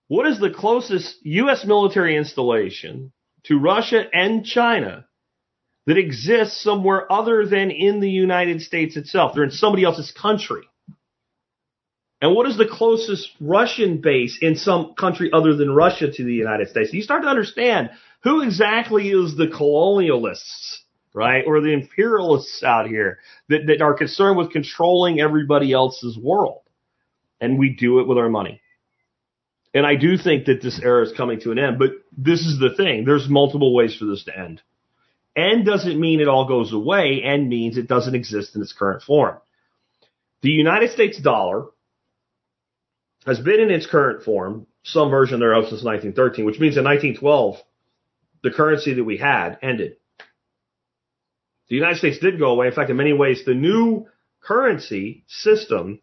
What 0.09 0.26
is 0.26 0.39
the 0.39 0.51
closest 0.51 1.16
U.S. 1.22 1.64
military 1.64 2.16
installation 2.16 3.12
to 3.44 3.59
Russia 3.59 4.05
and 4.12 4.44
China 4.44 5.06
that 5.86 5.98
exists 5.98 6.62
somewhere 6.62 7.10
other 7.10 7.47
than 7.47 7.70
in 7.70 8.01
the 8.01 8.10
United 8.10 8.60
States 8.60 8.97
itself? 8.97 9.32
They're 9.35 9.44
in 9.44 9.51
somebody 9.51 9.85
else's 9.85 10.12
country. 10.12 10.62
And 12.20 12.35
what 12.35 12.48
is 12.48 12.56
the 12.56 12.68
closest 12.68 13.31
Russian 13.40 14.01
base 14.01 14.39
in 14.40 14.56
some 14.56 14.94
country 14.94 15.31
other 15.32 15.55
than 15.56 15.70
Russia 15.70 16.10
to 16.10 16.24
the 16.24 16.32
United 16.32 16.68
States? 16.68 16.93
You 16.93 17.02
start 17.02 17.22
to 17.22 17.28
understand 17.28 17.90
who 18.22 18.40
exactly 18.40 19.10
is 19.10 19.36
the 19.36 19.48
colonialists 19.48 20.78
right? 21.14 21.44
Or 21.47 21.60
the 21.60 21.72
imperialists 21.72 22.62
out 22.62 22.89
here 22.89 23.20
that, 23.48 23.66
that 23.68 23.81
are 23.81 23.94
concerned 23.94 24.36
with 24.36 24.51
controlling 24.51 25.20
everybody 25.20 25.72
else's 25.72 26.18
world. 26.18 26.62
And 27.40 27.59
we 27.59 27.70
do 27.70 28.01
it 28.01 28.09
with 28.09 28.18
our 28.18 28.28
money. 28.28 28.60
And 29.74 29.84
I 29.84 29.96
do 29.96 30.16
think 30.16 30.46
that 30.46 30.62
this 30.62 30.80
era 30.80 31.02
is 31.02 31.12
coming 31.16 31.40
to 31.40 31.51
an 31.51 31.59
end, 31.59 31.80
but 31.80 31.90
this 32.16 32.40
is 32.40 32.60
the 32.60 32.74
thing. 32.76 33.05
There's 33.05 33.28
multiple 33.28 33.74
ways 33.74 33.96
for 33.96 34.05
this 34.05 34.22
to 34.24 34.38
end. 34.38 34.62
End 35.36 35.66
doesn't 35.66 36.01
mean 36.01 36.20
it 36.20 36.28
all 36.28 36.46
goes 36.46 36.72
away. 36.72 37.20
End 37.24 37.48
means 37.48 37.76
it 37.76 37.88
doesn't 37.88 38.14
exist 38.14 38.55
in 38.55 38.62
its 38.62 38.72
current 38.72 39.02
form. 39.02 39.38
The 40.42 40.51
United 40.51 40.92
States 40.92 41.20
dollar 41.20 41.66
has 43.26 43.40
been 43.40 43.59
in 43.59 43.72
its 43.72 43.86
current 43.86 44.22
form, 44.22 44.68
some 44.84 45.10
version 45.10 45.40
thereof 45.40 45.64
since 45.64 45.82
1913, 45.82 46.44
which 46.44 46.60
means 46.60 46.76
in 46.76 46.84
1912, 46.84 47.56
the 48.44 48.52
currency 48.52 48.94
that 48.94 49.02
we 49.02 49.16
had 49.16 49.59
ended. 49.60 49.96
The 51.68 51.74
United 51.74 51.98
States 51.98 52.18
did 52.20 52.38
go 52.38 52.52
away. 52.52 52.68
In 52.68 52.74
fact, 52.74 52.90
in 52.90 52.96
many 52.96 53.14
ways, 53.14 53.42
the 53.44 53.55
new 53.55 54.06
currency 54.40 55.24
system 55.26 56.01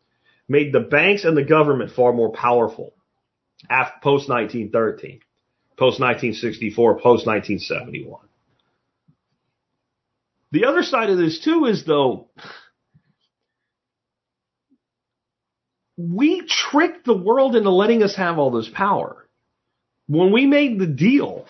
made 0.50 0.74
the 0.74 0.80
banks 0.82 1.24
and 1.24 1.38
the 1.38 1.44
government 1.44 1.92
far 1.92 2.12
more 2.12 2.34
powerful 2.34 2.96
post 3.70 4.30
1913, 4.30 5.22
post 5.78 6.00
1964, 6.00 6.94
post 6.96 7.26
1971. 7.28 8.20
The 10.52 10.66
other 10.66 10.84
side 10.84 11.10
of 11.10 11.18
this 11.18 11.40
too 11.40 11.66
is 11.66 11.86
though, 11.86 12.30
we 15.98 16.46
tricked 16.48 17.06
the 17.06 17.18
world 17.18 17.56
into 17.56 17.70
letting 17.70 18.04
us 18.04 18.16
have 18.16 18.38
all 18.38 18.52
this 18.52 18.70
power. 18.70 19.28
When 20.08 20.34
we 20.34 20.46
made 20.46 20.80
the 20.80 20.88
deal 20.88 21.46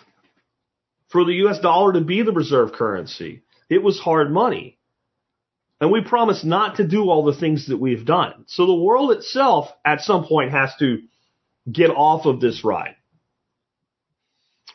for 1.12 1.26
the 1.26 1.34
US 1.46 1.60
dollar 1.60 1.94
to 1.94 2.02
be 2.02 2.24
the 2.24 2.32
reserve 2.32 2.72
currency. 2.72 3.44
It 3.70 3.84
was 3.84 4.00
hard 4.00 4.32
money. 4.32 4.78
And 5.80 5.92
we 5.92 6.02
promised 6.02 6.46
not 6.46 6.78
to 6.78 6.88
do 6.88 7.10
all 7.10 7.26
the 7.26 7.38
things 7.38 7.68
that 7.68 7.78
we've 7.78 8.06
done. 8.06 8.46
So 8.48 8.66
the 8.66 8.76
world 8.76 9.12
itself 9.12 9.70
at 9.84 10.02
some 10.02 10.26
point 10.26 10.52
has 10.52 10.72
to 10.80 11.02
get 11.70 11.90
off 11.90 12.26
of 12.26 12.40
this 12.40 12.64
ride. 12.64 12.96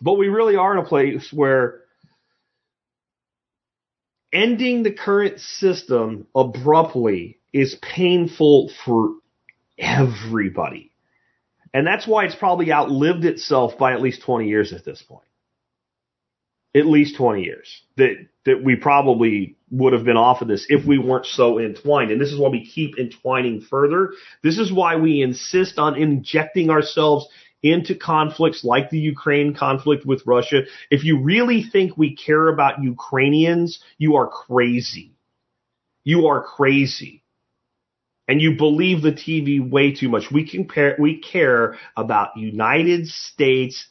But 0.00 0.14
we 0.14 0.28
really 0.28 0.56
are 0.56 0.72
in 0.72 0.84
a 0.84 0.88
place 0.88 1.32
where 1.32 1.80
ending 4.32 4.82
the 4.82 4.92
current 4.92 5.40
system 5.40 6.26
abruptly 6.34 7.38
is 7.52 7.76
painful 7.76 8.70
for 8.84 9.14
everybody. 9.78 10.92
And 11.72 11.86
that's 11.86 12.06
why 12.06 12.24
it's 12.24 12.34
probably 12.34 12.72
outlived 12.72 13.24
itself 13.24 13.78
by 13.78 13.92
at 13.92 14.02
least 14.02 14.22
20 14.22 14.48
years 14.48 14.72
at 14.72 14.84
this 14.84 15.02
point. 15.02 15.26
At 16.74 16.86
least 16.86 17.16
20 17.16 17.42
years 17.42 17.82
that, 17.96 18.16
that 18.44 18.62
we 18.62 18.76
probably 18.76 19.55
would 19.70 19.92
have 19.92 20.04
been 20.04 20.16
off 20.16 20.42
of 20.42 20.48
this 20.48 20.66
if 20.68 20.86
we 20.86 20.98
weren't 20.98 21.26
so 21.26 21.58
entwined. 21.58 22.10
And 22.10 22.20
this 22.20 22.32
is 22.32 22.38
why 22.38 22.48
we 22.48 22.64
keep 22.64 22.98
entwining 22.98 23.60
further. 23.60 24.12
This 24.42 24.58
is 24.58 24.72
why 24.72 24.96
we 24.96 25.22
insist 25.22 25.78
on 25.78 26.00
injecting 26.00 26.70
ourselves 26.70 27.26
into 27.62 27.94
conflicts 27.94 28.62
like 28.64 28.90
the 28.90 28.98
Ukraine 28.98 29.54
conflict 29.54 30.06
with 30.06 30.22
Russia. 30.26 30.62
If 30.90 31.04
you 31.04 31.20
really 31.20 31.62
think 31.62 31.96
we 31.96 32.14
care 32.14 32.48
about 32.48 32.82
Ukrainians, 32.82 33.80
you 33.98 34.16
are 34.16 34.28
crazy. 34.28 35.16
You 36.04 36.28
are 36.28 36.44
crazy. 36.44 37.24
And 38.28 38.40
you 38.40 38.56
believe 38.56 39.02
the 39.02 39.12
TV 39.12 39.68
way 39.68 39.94
too 39.94 40.08
much. 40.08 40.30
We 40.30 40.48
compare, 40.48 40.96
we 40.98 41.20
care 41.20 41.78
about 41.96 42.36
United 42.36 43.06
States 43.08 43.88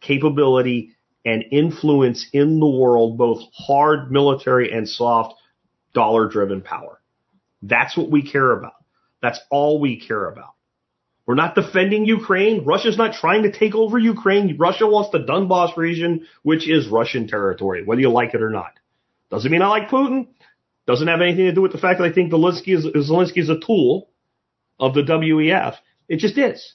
capability 0.00 0.96
and 1.24 1.44
influence 1.50 2.26
in 2.32 2.58
the 2.58 2.68
world, 2.68 3.16
both 3.16 3.40
hard 3.54 4.10
military 4.10 4.72
and 4.72 4.88
soft 4.88 5.34
dollar 5.94 6.28
driven 6.28 6.60
power. 6.60 7.00
That's 7.62 7.96
what 7.96 8.10
we 8.10 8.28
care 8.28 8.52
about. 8.52 8.74
That's 9.20 9.40
all 9.50 9.80
we 9.80 10.00
care 10.00 10.28
about. 10.28 10.54
We're 11.26 11.36
not 11.36 11.54
defending 11.54 12.04
Ukraine. 12.04 12.64
Russia's 12.64 12.98
not 12.98 13.14
trying 13.14 13.44
to 13.44 13.52
take 13.52 13.76
over 13.76 13.96
Ukraine. 13.96 14.56
Russia 14.58 14.86
wants 14.86 15.10
the 15.10 15.20
Donbass 15.20 15.76
region, 15.76 16.26
which 16.42 16.68
is 16.68 16.88
Russian 16.88 17.28
territory, 17.28 17.84
whether 17.84 18.00
you 18.00 18.10
like 18.10 18.34
it 18.34 18.42
or 18.42 18.50
not. 18.50 18.72
Doesn't 19.30 19.50
mean 19.50 19.62
I 19.62 19.68
like 19.68 19.88
Putin. 19.88 20.26
Doesn't 20.86 21.06
have 21.06 21.20
anything 21.20 21.44
to 21.44 21.54
do 21.54 21.62
with 21.62 21.70
the 21.70 21.78
fact 21.78 22.00
that 22.00 22.10
I 22.10 22.12
think 22.12 22.32
Zelensky 22.32 22.76
is, 22.76 22.84
Zelensky 23.08 23.38
is 23.38 23.48
a 23.48 23.60
tool 23.60 24.10
of 24.80 24.94
the 24.94 25.02
WEF. 25.02 25.76
It 26.08 26.18
just 26.18 26.36
is. 26.36 26.74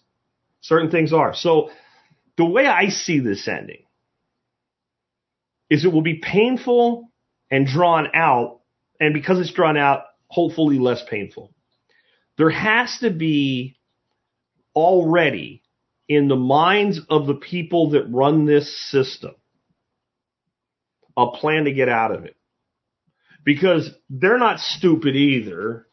Certain 0.62 0.90
things 0.90 1.12
are. 1.12 1.36
So 1.36 1.72
the 2.38 2.46
way 2.46 2.66
I 2.66 2.88
see 2.88 3.20
this 3.20 3.48
ending 3.50 3.84
is 5.70 5.86
it 5.86 5.92
will 5.92 6.02
be 6.02 6.22
painful 6.24 7.12
and 7.52 7.68
drawn 7.68 8.08
out. 8.14 8.62
And 9.00 9.14
because 9.14 9.40
it's 9.40 9.54
drawn 9.54 9.78
out, 9.78 10.04
hopefully 10.28 10.80
less 10.80 11.04
painful. 11.10 11.54
There 12.38 12.50
has 12.50 12.98
to 13.00 13.10
be 13.10 13.78
already 14.76 15.64
in 16.08 16.28
the 16.28 16.36
minds 16.36 17.02
of 17.10 17.28
the 17.28 17.36
people 17.36 17.92
that 17.92 18.06
run 18.10 18.46
this 18.46 18.92
system 18.92 19.36
a 21.18 21.32
plan 21.32 21.66
to 21.66 21.74
get 21.74 21.90
out 21.90 22.12
of 22.12 22.26
it. 22.26 22.36
Because 23.44 23.90
they're 24.10 24.38
not 24.38 24.60
stupid 24.60 25.16
either, 25.16 25.88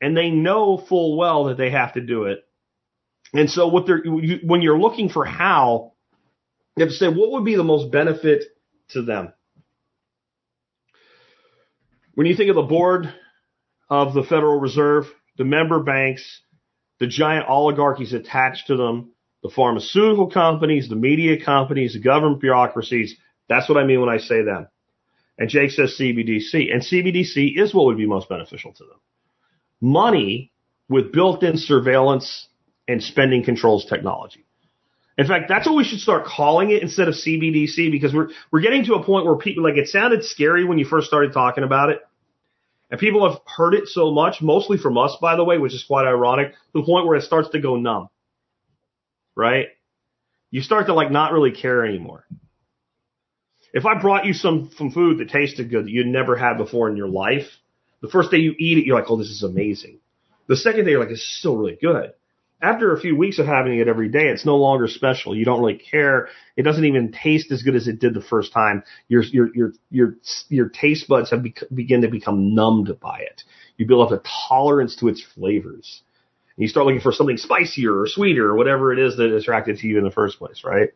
and 0.00 0.16
they 0.16 0.30
know 0.30 0.84
full 0.88 1.16
well 1.16 1.44
that 1.44 1.56
they 1.56 1.70
have 1.70 1.94
to 1.94 2.00
do 2.00 2.24
it. 2.24 2.44
And 3.32 3.48
so 3.48 3.68
what 3.68 3.86
they're, 3.86 4.02
when 4.44 4.60
you're 4.60 4.78
looking 4.78 5.08
for 5.08 5.24
how, 5.24 5.92
you 6.76 6.84
have 6.84 6.90
to 6.90 6.96
say, 6.96 7.08
what 7.08 7.30
would 7.32 7.44
be 7.44 7.56
the 7.56 7.64
most 7.64 7.90
benefit 7.90 8.44
to 8.90 9.02
them? 9.02 9.32
When 12.14 12.26
you 12.26 12.36
think 12.36 12.50
of 12.50 12.56
the 12.56 12.62
board 12.62 13.12
of 13.88 14.14
the 14.14 14.22
Federal 14.22 14.60
Reserve, 14.60 15.04
the 15.38 15.44
member 15.44 15.82
banks, 15.82 16.42
the 17.00 17.06
giant 17.06 17.48
oligarchies 17.48 18.12
attached 18.12 18.66
to 18.66 18.76
them, 18.76 19.12
the 19.42 19.50
pharmaceutical 19.50 20.30
companies, 20.30 20.88
the 20.88 20.96
media 20.96 21.42
companies, 21.42 21.94
the 21.94 22.00
government 22.00 22.40
bureaucracies. 22.40 23.16
That's 23.48 23.68
what 23.68 23.78
I 23.78 23.84
mean 23.84 24.00
when 24.00 24.08
I 24.08 24.18
say 24.18 24.42
them. 24.42 24.68
And 25.38 25.48
Jake 25.48 25.70
says 25.70 25.96
CBDC. 25.98 26.72
And 26.72 26.82
CBDC 26.82 27.58
is 27.58 27.74
what 27.74 27.86
would 27.86 27.96
be 27.96 28.06
most 28.06 28.28
beneficial 28.28 28.72
to 28.74 28.84
them. 28.84 29.00
Money 29.80 30.52
with 30.88 31.12
built-in 31.12 31.56
surveillance 31.56 32.46
and 32.86 33.02
spending 33.02 33.42
controls 33.42 33.86
technology. 33.86 34.46
In 35.22 35.28
fact, 35.28 35.48
that's 35.48 35.68
what 35.68 35.76
we 35.76 35.84
should 35.84 36.00
start 36.00 36.24
calling 36.24 36.72
it 36.72 36.82
instead 36.82 37.06
of 37.06 37.14
CBDC 37.14 37.92
because 37.92 38.12
we're 38.12 38.30
we're 38.50 38.60
getting 38.60 38.84
to 38.86 38.94
a 38.94 39.04
point 39.04 39.24
where 39.24 39.36
people 39.36 39.62
like 39.62 39.76
it 39.76 39.86
sounded 39.86 40.24
scary 40.24 40.64
when 40.64 40.78
you 40.78 40.84
first 40.84 41.06
started 41.06 41.32
talking 41.32 41.62
about 41.62 41.90
it. 41.90 42.00
And 42.90 42.98
people 42.98 43.30
have 43.30 43.40
heard 43.46 43.74
it 43.74 43.86
so 43.86 44.10
much, 44.10 44.42
mostly 44.42 44.78
from 44.78 44.98
us, 44.98 45.16
by 45.20 45.36
the 45.36 45.44
way, 45.44 45.58
which 45.58 45.74
is 45.74 45.84
quite 45.84 46.08
ironic, 46.08 46.50
to 46.50 46.56
the 46.74 46.82
point 46.82 47.06
where 47.06 47.16
it 47.16 47.22
starts 47.22 47.50
to 47.50 47.60
go 47.60 47.76
numb. 47.76 48.08
Right? 49.36 49.66
You 50.50 50.60
start 50.60 50.86
to 50.86 50.92
like 50.92 51.12
not 51.12 51.32
really 51.32 51.52
care 51.52 51.86
anymore. 51.86 52.26
If 53.72 53.86
I 53.86 54.00
brought 54.00 54.26
you 54.26 54.32
some, 54.32 54.70
some 54.76 54.90
food 54.90 55.18
that 55.18 55.30
tasted 55.30 55.70
good 55.70 55.84
that 55.84 55.90
you'd 55.92 56.08
never 56.08 56.34
had 56.34 56.58
before 56.58 56.90
in 56.90 56.96
your 56.96 57.08
life, 57.08 57.46
the 58.00 58.08
first 58.08 58.32
day 58.32 58.38
you 58.38 58.56
eat 58.58 58.78
it, 58.78 58.86
you're 58.86 58.98
like, 58.98 59.08
oh, 59.08 59.18
this 59.18 59.30
is 59.30 59.44
amazing. 59.44 60.00
The 60.48 60.56
second 60.56 60.84
day, 60.84 60.90
you're 60.90 61.00
like, 61.00 61.10
it's 61.10 61.38
still 61.38 61.56
really 61.56 61.78
good 61.80 62.12
after 62.62 62.94
a 62.94 63.00
few 63.00 63.16
weeks 63.16 63.40
of 63.40 63.46
having 63.46 63.78
it 63.78 63.88
every 63.88 64.08
day, 64.08 64.28
it's 64.28 64.46
no 64.46 64.56
longer 64.56 64.86
special. 64.86 65.36
You 65.36 65.44
don't 65.44 65.60
really 65.60 65.78
care. 65.78 66.28
It 66.56 66.62
doesn't 66.62 66.84
even 66.84 67.12
taste 67.12 67.50
as 67.50 67.62
good 67.62 67.74
as 67.74 67.88
it 67.88 67.98
did 67.98 68.14
the 68.14 68.22
first 68.22 68.52
time. 68.52 68.84
Your 69.08 69.22
your 69.24 69.54
your 69.54 69.72
your 69.90 70.14
your 70.48 70.68
taste 70.68 71.08
buds 71.08 71.30
have 71.30 71.42
bec- 71.42 71.64
begin 71.74 72.02
to 72.02 72.08
become 72.08 72.54
numbed 72.54 72.88
by 73.00 73.18
it. 73.18 73.42
You 73.76 73.86
build 73.86 74.12
up 74.12 74.18
a 74.18 74.22
tolerance 74.48 74.94
to 74.96 75.08
its 75.08 75.22
flavors. 75.34 76.02
And 76.56 76.62
you 76.62 76.68
start 76.68 76.86
looking 76.86 77.00
for 77.00 77.12
something 77.12 77.36
spicier 77.36 77.98
or 78.00 78.06
sweeter 78.06 78.50
or 78.50 78.56
whatever 78.56 78.92
it 78.92 78.98
is 78.98 79.16
that 79.16 79.34
attracted 79.34 79.78
to 79.78 79.86
you 79.88 79.98
in 79.98 80.04
the 80.04 80.10
first 80.10 80.38
place, 80.38 80.62
right? 80.64 80.90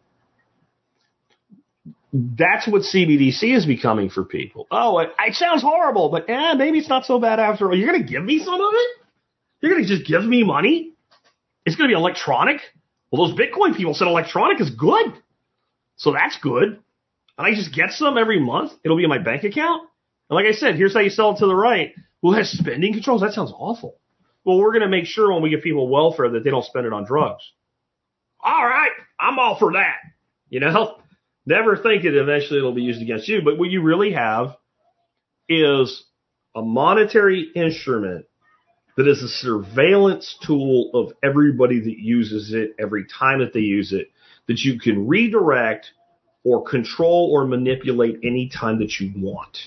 That's 2.12 2.68
what 2.68 2.82
CBDC 2.82 3.56
is 3.56 3.66
becoming 3.66 4.08
for 4.08 4.24
people. 4.24 4.66
Oh, 4.70 4.98
it, 5.00 5.10
it 5.18 5.34
sounds 5.34 5.62
horrible, 5.62 6.10
but 6.10 6.28
eh, 6.30 6.54
maybe 6.54 6.78
it's 6.78 6.88
not 6.88 7.04
so 7.06 7.18
bad 7.18 7.40
after 7.40 7.68
all. 7.68 7.76
You're 7.76 7.90
going 7.90 8.02
to 8.02 8.08
give 8.08 8.22
me 8.22 8.38
some 8.38 8.54
of 8.54 8.72
it? 8.72 9.02
You're 9.60 9.72
going 9.72 9.84
to 9.84 9.88
just 9.88 10.06
give 10.06 10.24
me 10.24 10.44
money? 10.44 10.92
It's 11.66 11.76
going 11.76 11.90
to 11.90 11.94
be 11.94 11.98
electronic. 11.98 12.60
Well, 13.10 13.28
those 13.28 13.38
Bitcoin 13.38 13.76
people 13.76 13.92
said 13.92 14.06
electronic 14.06 14.60
is 14.60 14.70
good. 14.70 15.12
So 15.96 16.12
that's 16.12 16.38
good. 16.40 16.78
And 17.38 17.46
I 17.46 17.54
just 17.54 17.74
get 17.74 17.90
some 17.90 18.16
every 18.16 18.40
month. 18.40 18.72
It'll 18.84 18.96
be 18.96 19.04
in 19.04 19.10
my 19.10 19.18
bank 19.18 19.44
account. 19.44 19.82
And 20.30 20.36
like 20.36 20.46
I 20.46 20.52
said, 20.52 20.76
here's 20.76 20.94
how 20.94 21.00
you 21.00 21.10
sell 21.10 21.32
it 21.32 21.38
to 21.38 21.46
the 21.46 21.54
right. 21.54 21.92
Well, 22.22 22.34
it 22.34 22.38
has 22.38 22.50
spending 22.50 22.92
controls. 22.92 23.20
That 23.20 23.32
sounds 23.32 23.52
awful. 23.54 23.98
Well, 24.44 24.58
we're 24.58 24.72
going 24.72 24.82
to 24.82 24.88
make 24.88 25.06
sure 25.06 25.32
when 25.32 25.42
we 25.42 25.50
give 25.50 25.62
people 25.62 25.88
welfare 25.88 26.30
that 26.30 26.44
they 26.44 26.50
don't 26.50 26.64
spend 26.64 26.86
it 26.86 26.92
on 26.92 27.04
drugs. 27.04 27.42
All 28.40 28.64
right. 28.64 28.92
I'm 29.18 29.38
all 29.38 29.58
for 29.58 29.72
that. 29.72 29.96
You 30.48 30.60
know, 30.60 30.98
never 31.46 31.76
think 31.76 32.04
that 32.04 32.18
eventually 32.18 32.58
it'll 32.58 32.72
be 32.72 32.82
used 32.82 33.02
against 33.02 33.28
you. 33.28 33.42
But 33.42 33.58
what 33.58 33.70
you 33.70 33.82
really 33.82 34.12
have 34.12 34.56
is 35.48 36.04
a 36.54 36.62
monetary 36.62 37.50
instrument 37.54 38.26
that 38.96 39.06
is 39.06 39.22
a 39.22 39.28
surveillance 39.28 40.36
tool 40.46 40.90
of 40.94 41.12
everybody 41.22 41.80
that 41.80 41.98
uses 41.98 42.52
it 42.52 42.74
every 42.78 43.04
time 43.06 43.40
that 43.40 43.52
they 43.52 43.60
use 43.60 43.92
it 43.92 44.10
that 44.48 44.60
you 44.60 44.78
can 44.78 45.06
redirect 45.06 45.90
or 46.44 46.64
control 46.64 47.30
or 47.32 47.46
manipulate 47.46 48.20
any 48.22 48.48
time 48.48 48.78
that 48.78 49.00
you 49.00 49.12
want. 49.16 49.58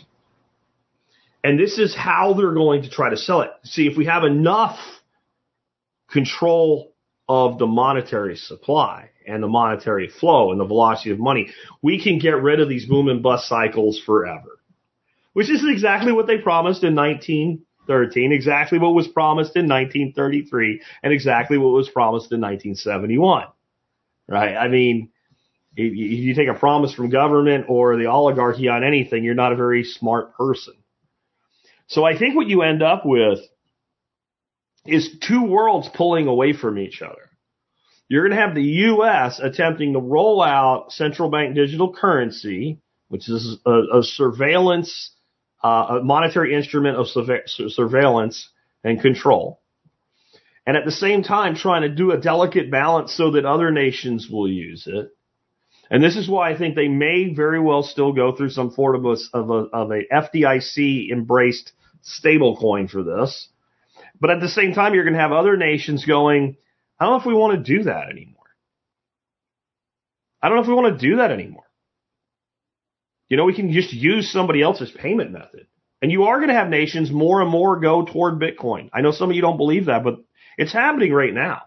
And 1.43 1.59
this 1.59 1.77
is 1.77 1.95
how 1.95 2.33
they're 2.33 2.53
going 2.53 2.83
to 2.83 2.89
try 2.89 3.09
to 3.09 3.17
sell 3.17 3.41
it. 3.41 3.51
See, 3.63 3.87
if 3.87 3.97
we 3.97 4.05
have 4.05 4.23
enough 4.23 4.77
control 6.11 6.93
of 7.27 7.59
the 7.59 7.67
monetary 7.67 8.35
supply 8.35 9.11
and 9.27 9.43
the 9.43 9.47
monetary 9.47 10.09
flow 10.09 10.51
and 10.51 10.59
the 10.59 10.65
velocity 10.65 11.11
of 11.11 11.19
money, 11.19 11.51
we 11.81 12.01
can 12.01 12.17
get 12.17 12.41
rid 12.41 12.59
of 12.59 12.67
these 12.67 12.85
boom 12.85 13.07
and 13.07 13.21
bust 13.21 13.47
cycles 13.47 14.01
forever. 14.05 14.59
Which 15.33 15.49
is 15.49 15.63
exactly 15.67 16.11
what 16.11 16.27
they 16.27 16.39
promised 16.39 16.83
in 16.83 16.95
19 16.95 17.63
13, 17.89 18.31
exactly 18.31 18.77
what 18.77 18.93
was 18.93 19.07
promised 19.07 19.55
in 19.55 19.67
1933 19.67 20.81
and 21.03 21.11
exactly 21.11 21.57
what 21.57 21.73
was 21.73 21.89
promised 21.89 22.31
in 22.31 22.39
1971. 22.39 23.47
Right? 24.27 24.55
I 24.55 24.67
mean, 24.67 25.09
if 25.75 25.93
you 25.95 26.35
take 26.35 26.47
a 26.47 26.53
promise 26.53 26.93
from 26.93 27.09
government 27.09 27.65
or 27.67 27.97
the 27.97 28.05
oligarchy 28.05 28.67
on 28.67 28.83
anything, 28.83 29.23
you're 29.23 29.33
not 29.33 29.53
a 29.53 29.57
very 29.57 29.83
smart 29.83 30.35
person. 30.35 30.75
So 31.87 32.05
I 32.05 32.17
think 32.17 32.35
what 32.35 32.47
you 32.47 32.61
end 32.61 32.83
up 32.83 33.05
with 33.05 33.39
is 34.85 35.17
two 35.27 35.43
worlds 35.43 35.89
pulling 35.93 36.27
away 36.27 36.53
from 36.53 36.77
each 36.77 37.01
other. 37.01 37.29
You're 38.07 38.27
going 38.27 38.37
to 38.37 38.45
have 38.45 38.55
the 38.55 38.63
U.S. 38.63 39.39
attempting 39.39 39.93
to 39.93 39.99
roll 39.99 40.41
out 40.41 40.91
central 40.91 41.29
bank 41.29 41.55
digital 41.55 41.93
currency, 41.93 42.79
which 43.07 43.29
is 43.29 43.57
a, 43.65 43.99
a 43.99 44.03
surveillance 44.03 45.11
uh, 45.63 45.99
a 45.99 46.03
monetary 46.03 46.55
instrument 46.55 46.97
of 46.97 47.07
surveillance 47.07 48.49
and 48.83 49.01
control. 49.01 49.61
And 50.65 50.77
at 50.77 50.85
the 50.85 50.91
same 50.91 51.23
time, 51.23 51.55
trying 51.55 51.81
to 51.81 51.89
do 51.89 52.11
a 52.11 52.17
delicate 52.17 52.69
balance 52.69 53.13
so 53.13 53.31
that 53.31 53.45
other 53.45 53.71
nations 53.71 54.29
will 54.29 54.47
use 54.47 54.87
it. 54.87 55.09
And 55.89 56.03
this 56.03 56.15
is 56.15 56.29
why 56.29 56.51
I 56.51 56.57
think 56.57 56.75
they 56.75 56.87
may 56.87 57.33
very 57.33 57.59
well 57.59 57.81
still 57.81 58.13
go 58.13 58.35
through 58.35 58.51
some 58.51 58.71
form 58.71 59.03
of 59.03 59.17
a, 59.33 59.37
of 59.37 59.49
a, 59.49 59.75
of 59.75 59.91
a 59.91 60.03
FDIC 60.13 61.11
embraced 61.11 61.71
stable 62.01 62.55
coin 62.57 62.87
for 62.87 63.03
this. 63.03 63.49
But 64.21 64.29
at 64.29 64.41
the 64.41 64.49
same 64.49 64.73
time, 64.73 64.93
you're 64.93 65.03
going 65.03 65.15
to 65.15 65.19
have 65.19 65.31
other 65.31 65.57
nations 65.57 66.05
going, 66.05 66.57
I 66.99 67.05
don't 67.05 67.15
know 67.15 67.19
if 67.19 67.25
we 67.25 67.33
want 67.33 67.65
to 67.65 67.77
do 67.77 67.83
that 67.85 68.09
anymore. 68.09 68.35
I 70.41 70.47
don't 70.47 70.57
know 70.57 70.63
if 70.63 70.67
we 70.67 70.75
want 70.75 70.99
to 70.99 71.09
do 71.09 71.17
that 71.17 71.31
anymore. 71.31 71.63
You 73.29 73.37
know, 73.37 73.45
we 73.45 73.55
can 73.55 73.71
just 73.71 73.93
use 73.93 74.31
somebody 74.31 74.61
else's 74.61 74.91
payment 74.91 75.31
method. 75.31 75.67
And 76.01 76.11
you 76.11 76.23
are 76.23 76.37
going 76.37 76.49
to 76.49 76.55
have 76.55 76.69
nations 76.69 77.11
more 77.11 77.41
and 77.41 77.49
more 77.49 77.79
go 77.79 78.05
toward 78.05 78.39
Bitcoin. 78.39 78.89
I 78.93 79.01
know 79.01 79.11
some 79.11 79.29
of 79.29 79.35
you 79.35 79.41
don't 79.41 79.57
believe 79.57 79.85
that, 79.85 80.03
but 80.03 80.15
it's 80.57 80.73
happening 80.73 81.13
right 81.13 81.33
now. 81.33 81.63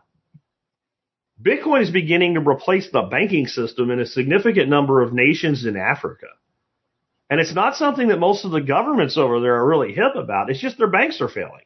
Bitcoin 1.40 1.82
is 1.82 1.90
beginning 1.90 2.34
to 2.34 2.40
replace 2.40 2.88
the 2.90 3.02
banking 3.02 3.46
system 3.46 3.90
in 3.90 4.00
a 4.00 4.06
significant 4.06 4.68
number 4.68 5.02
of 5.02 5.12
nations 5.12 5.66
in 5.66 5.76
Africa. 5.76 6.26
And 7.28 7.40
it's 7.40 7.54
not 7.54 7.76
something 7.76 8.08
that 8.08 8.18
most 8.18 8.44
of 8.44 8.50
the 8.50 8.60
governments 8.60 9.16
over 9.16 9.40
there 9.40 9.56
are 9.56 9.68
really 9.68 9.92
hip 9.92 10.14
about. 10.16 10.50
It's 10.50 10.60
just 10.60 10.78
their 10.78 10.90
banks 10.90 11.20
are 11.20 11.28
failing. 11.28 11.64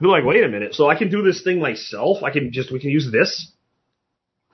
They're 0.00 0.10
like, 0.10 0.24
wait 0.24 0.44
a 0.44 0.48
minute, 0.48 0.74
so 0.74 0.88
I 0.88 0.96
can 0.96 1.10
do 1.10 1.22
this 1.22 1.42
thing 1.42 1.60
myself? 1.60 2.22
I 2.22 2.30
can 2.30 2.52
just, 2.52 2.70
we 2.70 2.80
can 2.80 2.90
use 2.90 3.08
this? 3.10 3.52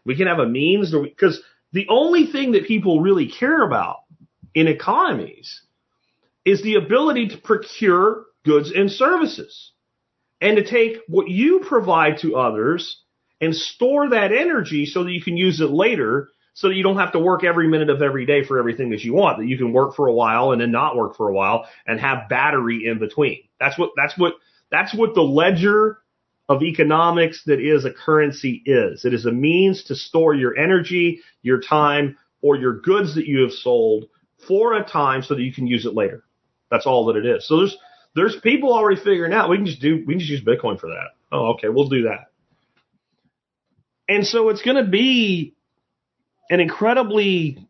We 0.05 0.17
can 0.17 0.29
have 0.29 0.39
a 0.39 0.47
means, 0.49 0.93
because 0.93 1.43
the 1.73 1.87
only 1.89 2.27
thing 2.27 2.53
that 2.53 2.67
people 2.67 3.01
really 3.01 3.29
care 3.29 3.63
about 3.63 4.02
in 4.55 4.69
economies 4.69 5.63
is 6.45 6.63
the 6.63 6.75
ability 6.75 7.29
to 7.29 7.37
procure 7.39 8.25
goods 8.45 8.73
and 8.73 8.91
services 8.91 9.73
and 10.41 10.57
to 10.57 10.65
take 10.65 10.99
what 11.07 11.29
you 11.29 11.61
provide 11.61 12.19
to 12.19 12.37
others 12.37 13.01
and 13.41 13.55
store 13.55 14.11
that 14.11 14.33
energy 14.33 14.87
so 14.87 15.05
that 15.05 15.13
you 15.13 15.23
can 15.23 15.37
use 15.37 15.61
it 15.61 15.71
later 15.71 16.29
so 16.55 16.69
that 16.69 16.75
you 16.75 16.83
don't 16.83 16.99
have 16.99 17.13
to 17.13 17.19
work 17.19 17.45
every 17.45 17.67
minute 17.67 17.89
of 17.89 18.03
every 18.03 18.27
day 18.27 18.45
for 18.45 18.59
everything 18.59 18.91
that 18.91 19.03
you 19.03 19.15
want 19.15 19.39
that 19.39 19.47
you 19.47 19.57
can 19.57 19.73
work 19.73 19.95
for 19.95 20.07
a 20.07 20.13
while 20.13 20.53
and 20.53 20.61
then 20.61 20.71
not 20.71 20.97
work 20.97 21.17
for 21.17 21.29
a 21.29 21.35
while 21.35 21.67
and 21.87 21.99
have 22.01 22.29
battery 22.29 22.87
in 22.87 22.99
between. 22.99 23.43
That's 23.59 23.79
what 23.79 23.91
that's 23.97 24.19
what 24.19 24.35
that's 24.71 24.95
what 24.95 25.15
the 25.15 25.23
ledger 25.23 25.99
of 26.49 26.63
economics 26.63 27.45
that 27.47 27.61
is 27.61 27.85
a 27.85 27.93
currency 27.93 28.63
is. 28.67 29.05
It 29.05 29.15
is 29.15 29.27
a 29.27 29.33
means 29.33 29.85
to 29.85 29.95
store 29.95 30.35
your 30.35 30.57
energy 30.59 31.21
your 31.43 31.61
time 31.61 32.17
or 32.43 32.57
your 32.57 32.81
goods 32.81 33.15
that 33.15 33.27
you 33.27 33.43
have 33.43 33.53
sold 33.53 34.07
for 34.47 34.75
a 34.75 34.85
time 34.85 35.23
so 35.23 35.35
that 35.35 35.43
you 35.43 35.53
can 35.53 35.67
use 35.67 35.87
it 35.87 35.95
later. 35.95 36.25
That's 36.71 36.87
all 36.87 37.07
that 37.07 37.17
it 37.17 37.27
is. 37.27 37.47
So 37.47 37.59
there's 37.59 37.77
there's 38.15 38.37
people 38.43 38.73
already 38.73 39.01
figuring 39.01 39.33
out 39.33 39.51
we 39.51 39.57
can 39.57 39.67
just 39.67 39.81
do 39.81 40.03
we 40.07 40.15
can 40.15 40.21
just 40.21 40.31
use 40.31 40.43
bitcoin 40.43 40.79
for 40.79 40.89
that. 40.89 41.11
Oh 41.31 41.55
okay 41.55 41.69
we'll 41.69 41.89
do 41.89 42.03
that. 42.05 42.31
And 44.09 44.27
so 44.27 44.49
it's 44.49 44.63
going 44.63 44.83
to 44.83 44.91
be 44.91 45.55
an 46.51 46.61
incredibly 46.61 47.67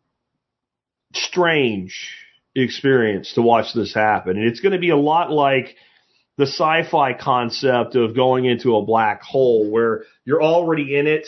strange 1.13 2.17
experience 2.55 3.33
to 3.33 3.41
watch 3.41 3.73
this 3.73 3.93
happen. 3.93 4.37
And 4.37 4.45
it's 4.45 4.59
going 4.59 4.73
to 4.73 4.79
be 4.79 4.89
a 4.89 4.97
lot 4.97 5.31
like 5.31 5.75
the 6.37 6.45
sci-fi 6.45 7.13
concept 7.13 7.95
of 7.95 8.15
going 8.15 8.45
into 8.45 8.75
a 8.75 8.85
black 8.85 9.21
hole 9.21 9.69
where 9.69 10.03
you're 10.25 10.41
already 10.41 10.97
in 10.97 11.07
it 11.07 11.27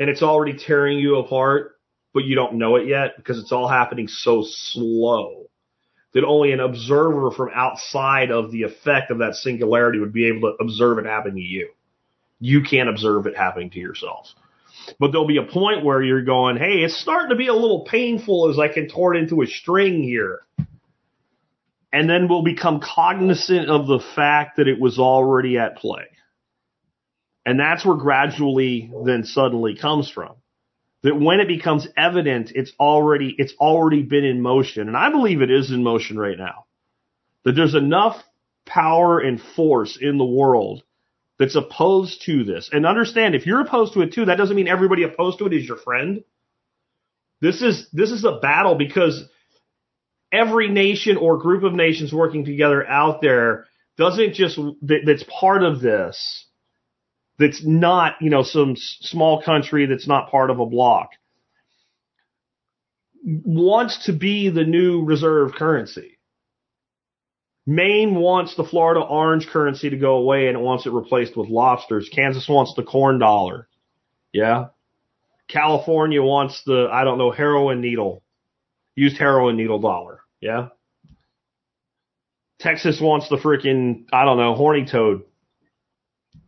and 0.00 0.08
it's 0.08 0.22
already 0.22 0.58
tearing 0.58 0.98
you 0.98 1.16
apart, 1.18 1.71
but 2.14 2.24
you 2.24 2.34
don't 2.34 2.54
know 2.54 2.76
it 2.76 2.86
yet 2.86 3.16
because 3.16 3.38
it's 3.38 3.52
all 3.52 3.68
happening 3.68 4.08
so 4.08 4.44
slow 4.46 5.46
that 6.14 6.24
only 6.24 6.52
an 6.52 6.60
observer 6.60 7.30
from 7.30 7.50
outside 7.54 8.30
of 8.30 8.50
the 8.50 8.64
effect 8.64 9.10
of 9.10 9.18
that 9.18 9.34
singularity 9.34 9.98
would 9.98 10.12
be 10.12 10.26
able 10.26 10.40
to 10.40 10.62
observe 10.62 10.98
it 10.98 11.06
happen 11.06 11.34
to 11.34 11.40
you. 11.40 11.70
You 12.38 12.62
can't 12.62 12.88
observe 12.88 13.26
it 13.26 13.36
happening 13.36 13.70
to 13.70 13.78
yourself. 13.78 14.26
But 14.98 15.12
there'll 15.12 15.26
be 15.26 15.38
a 15.38 15.44
point 15.44 15.84
where 15.84 16.02
you're 16.02 16.24
going, 16.24 16.56
hey, 16.56 16.82
it's 16.82 17.00
starting 17.00 17.30
to 17.30 17.36
be 17.36 17.46
a 17.46 17.54
little 17.54 17.84
painful 17.84 18.50
as 18.50 18.58
I 18.58 18.68
contort 18.68 19.16
into 19.16 19.42
a 19.42 19.46
string 19.46 20.02
here. 20.02 20.40
And 21.92 22.08
then 22.08 22.28
we'll 22.28 22.42
become 22.42 22.80
cognizant 22.80 23.68
of 23.68 23.86
the 23.86 24.00
fact 24.14 24.56
that 24.56 24.66
it 24.66 24.80
was 24.80 24.98
already 24.98 25.58
at 25.58 25.76
play. 25.76 26.06
And 27.44 27.58
that's 27.58 27.84
where 27.84 27.96
gradually 27.96 28.92
then 29.04 29.24
suddenly 29.24 29.76
comes 29.76 30.10
from. 30.10 30.34
That 31.02 31.18
when 31.18 31.40
it 31.40 31.48
becomes 31.48 31.88
evident, 31.96 32.52
it's 32.54 32.72
already, 32.78 33.34
it's 33.36 33.54
already 33.58 34.02
been 34.02 34.24
in 34.24 34.40
motion. 34.40 34.86
And 34.86 34.96
I 34.96 35.10
believe 35.10 35.42
it 35.42 35.50
is 35.50 35.70
in 35.70 35.82
motion 35.82 36.16
right 36.18 36.38
now. 36.38 36.66
That 37.44 37.52
there's 37.52 37.74
enough 37.74 38.22
power 38.66 39.18
and 39.18 39.40
force 39.56 39.98
in 40.00 40.18
the 40.18 40.24
world 40.24 40.84
that's 41.38 41.56
opposed 41.56 42.22
to 42.26 42.44
this. 42.44 42.70
And 42.72 42.86
understand, 42.86 43.34
if 43.34 43.46
you're 43.46 43.60
opposed 43.60 43.94
to 43.94 44.02
it 44.02 44.12
too, 44.12 44.26
that 44.26 44.38
doesn't 44.38 44.54
mean 44.54 44.68
everybody 44.68 45.02
opposed 45.02 45.38
to 45.38 45.46
it 45.46 45.52
is 45.52 45.66
your 45.66 45.76
friend. 45.78 46.22
This 47.40 47.62
is, 47.62 47.88
this 47.92 48.12
is 48.12 48.24
a 48.24 48.38
battle 48.40 48.76
because 48.76 49.24
every 50.30 50.68
nation 50.68 51.16
or 51.16 51.38
group 51.38 51.64
of 51.64 51.72
nations 51.72 52.12
working 52.12 52.44
together 52.44 52.86
out 52.86 53.20
there 53.20 53.66
doesn't 53.98 54.34
just, 54.34 54.56
that, 54.82 55.00
that's 55.04 55.24
part 55.24 55.64
of 55.64 55.80
this, 55.80 56.46
that's 57.38 57.64
not, 57.64 58.14
you 58.20 58.30
know, 58.30 58.42
some 58.42 58.76
small 58.76 59.42
country 59.42 59.86
that's 59.86 60.06
not 60.06 60.30
part 60.30 60.50
of 60.50 60.60
a 60.60 60.66
bloc, 60.66 61.10
wants 63.24 64.06
to 64.06 64.12
be 64.12 64.48
the 64.48 64.64
new 64.64 65.04
reserve 65.04 65.52
currency. 65.52 66.18
Maine 67.66 68.16
wants 68.16 68.56
the 68.56 68.64
Florida 68.64 69.00
orange 69.00 69.46
currency 69.46 69.90
to 69.90 69.96
go 69.96 70.16
away 70.16 70.48
and 70.48 70.56
it 70.56 70.60
wants 70.60 70.84
it 70.84 70.92
replaced 70.92 71.36
with 71.36 71.48
lobsters. 71.48 72.10
Kansas 72.12 72.48
wants 72.48 72.74
the 72.74 72.82
corn 72.82 73.18
dollar. 73.20 73.68
Yeah. 74.32 74.66
California 75.48 76.22
wants 76.22 76.62
the, 76.66 76.88
I 76.90 77.04
don't 77.04 77.18
know, 77.18 77.30
heroin 77.30 77.80
needle, 77.80 78.22
used 78.96 79.16
heroin 79.16 79.56
needle 79.56 79.78
dollar. 79.78 80.20
Yeah. 80.40 80.68
Texas 82.58 83.00
wants 83.00 83.28
the 83.28 83.36
freaking, 83.36 84.06
I 84.12 84.24
don't 84.24 84.38
know, 84.38 84.54
horny 84.54 84.86
toad 84.86 85.22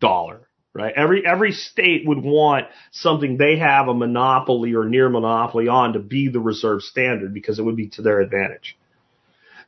dollar. 0.01 0.44
Right? 0.75 0.93
Every 0.97 1.25
every 1.25 1.53
state 1.53 2.03
would 2.05 2.23
want 2.23 2.67
something 2.91 3.37
they 3.37 3.59
have 3.59 3.87
a 3.87 3.95
monopoly 3.95 4.75
or 4.75 4.85
near 4.85 5.09
monopoly 5.09 5.69
on 5.69 5.93
to 5.93 6.01
be 6.01 6.29
the 6.29 6.41
reserve 6.41 6.83
standard 6.83 7.33
because 7.33 7.61
it 7.61 7.63
would 7.63 7.77
be 7.77 7.91
to 7.91 8.03
their 8.03 8.21
advantage. 8.21 8.77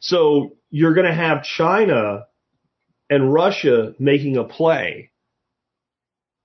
So 0.01 0.57
you're 0.71 0.95
going 0.95 1.07
to 1.07 1.15
have 1.15 1.45
China 1.45 2.27
and 3.09 3.33
Russia 3.33 3.95
making 4.01 4.37
a 4.37 4.45
play 4.45 5.11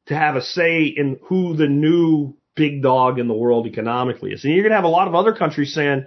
to 0.07 0.15
have 0.15 0.35
a 0.35 0.41
say 0.41 0.85
in 0.85 1.19
who 1.23 1.55
the 1.55 1.67
new 1.67 2.35
big 2.55 2.81
dog 2.81 3.19
in 3.19 3.27
the 3.27 3.33
world 3.33 3.65
economically 3.67 4.31
is. 4.31 4.43
And 4.43 4.53
you're 4.53 4.63
going 4.63 4.71
to 4.71 4.75
have 4.75 4.83
a 4.83 4.89
lot 4.89 5.07
of 5.07 5.15
other 5.15 5.33
countries 5.33 5.73
saying, 5.73 6.05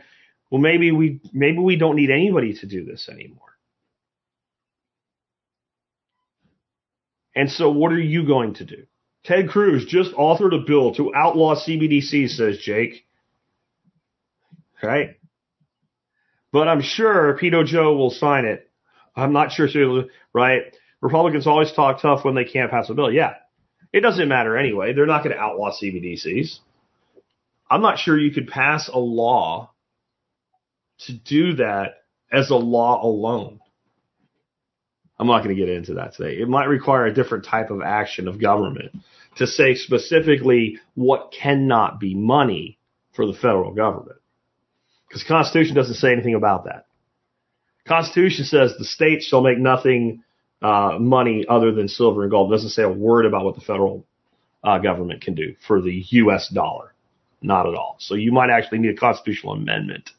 well, 0.51 0.61
maybe 0.61 0.93
we, 0.93 1.21
maybe 1.33 1.59
we 1.59 1.77
don't 1.77 1.97
need 1.97 2.11
anybody 2.11 2.55
to 2.55 2.67
do 2.67 2.85
this 2.85 3.09
anymore. 3.09 3.54
And 7.35 7.51
so 7.51 7.71
what 7.71 7.93
are 7.93 8.01
you 8.01 8.27
going 8.27 8.55
to 8.55 8.65
do? 8.65 8.85
Ted 9.25 9.49
Cruz 9.49 9.87
just 9.87 10.13
authored 10.13 10.55
a 10.55 10.65
bill 10.65 10.95
to 10.95 11.15
outlaw 11.15 11.55
CBDC, 11.55 12.29
says 12.29 12.59
Jake. 12.59 13.07
Right? 14.83 15.17
But 16.53 16.69
I'm 16.69 16.83
sure 16.83 17.37
Pedo 17.41 17.65
Joe 17.65 17.97
will 17.97 18.11
sign 18.11 18.45
it. 18.45 18.71
I'm 19.17 19.33
not 19.33 19.53
sure, 19.53 19.69
right? 20.33 20.63
Republicans 21.01 21.47
always 21.47 21.73
talk 21.73 22.01
tough 22.01 22.25
when 22.25 22.35
they 22.35 22.45
can't 22.45 22.71
pass 22.71 22.91
a 22.91 22.95
bill. 22.95 23.11
Yeah. 23.11 23.35
It 23.93 24.01
doesn't 24.01 24.29
matter 24.29 24.57
anyway. 24.57 24.93
They're 24.93 25.07
not 25.07 25.25
going 25.25 25.35
to 25.37 25.43
outlaw 25.43 25.71
CBDCs. 25.71 26.59
I'm 27.71 27.81
not 27.81 27.99
sure 27.99 28.19
you 28.19 28.33
could 28.33 28.49
pass 28.49 28.89
a 28.93 28.99
law 28.99 29.71
to 31.07 31.13
do 31.13 31.55
that 31.55 32.03
as 32.31 32.51
a 32.51 32.57
law 32.57 33.05
alone. 33.05 33.61
I'm 35.19 35.27
not 35.27 35.45
going 35.45 35.55
to 35.57 35.61
get 35.61 35.73
into 35.73 35.95
that 35.95 36.15
today. 36.15 36.41
It 36.41 36.49
might 36.49 36.65
require 36.65 37.07
a 37.07 37.15
different 37.15 37.45
type 37.45 37.71
of 37.71 37.83
action 37.83 38.27
of 38.27 38.41
government 38.41 38.93
to 39.37 39.47
say 39.47 39.75
specifically 39.75 40.79
what 40.95 41.33
cannot 41.33 42.01
be 42.01 42.15
money 42.15 42.79
for 43.15 43.27
the 43.27 43.33
federal 43.33 43.73
government. 43.73 44.19
Because 45.09 45.23
the 45.23 45.29
Constitution 45.29 45.77
doesn't 45.77 45.95
say 45.95 46.13
anything 46.13 46.35
about 46.35 46.65
that. 46.65 46.87
Constitution 47.87 48.45
says 48.45 48.75
the 48.79 48.85
states 48.85 49.27
shall 49.27 49.43
make 49.43 49.59
nothing 49.59 50.25
uh, 50.63 50.97
money 50.99 51.45
other 51.49 51.73
than 51.73 51.89
silver 51.89 52.23
and 52.23 52.31
gold. 52.31 52.51
It 52.51 52.57
doesn't 52.57 52.71
say 52.71 52.83
a 52.83 52.89
word 52.89 53.27
about 53.27 53.45
what 53.45 53.55
the 53.55 53.61
federal 53.61 54.07
uh, 54.65 54.79
government 54.79 55.21
can 55.21 55.35
do 55.35 55.55
for 55.67 55.81
the 55.81 56.05
U.S. 56.09 56.49
dollar. 56.49 56.95
Not 57.43 57.69
at 57.69 57.75
all. 57.75 57.97
So 58.01 58.15
you 58.15 58.33
might 58.33 58.49
actually 58.49 58.79
need 58.79 58.95
a 58.95 58.99
constitutional 58.99 59.53
amendment 59.53 60.11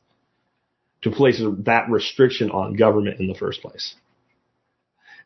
to 1.02 1.10
place 1.10 1.42
that 1.66 1.90
restriction 1.90 2.52
on 2.52 2.76
government 2.76 3.20
in 3.20 3.28
the 3.28 3.34
first 3.34 3.62
place. 3.62 3.96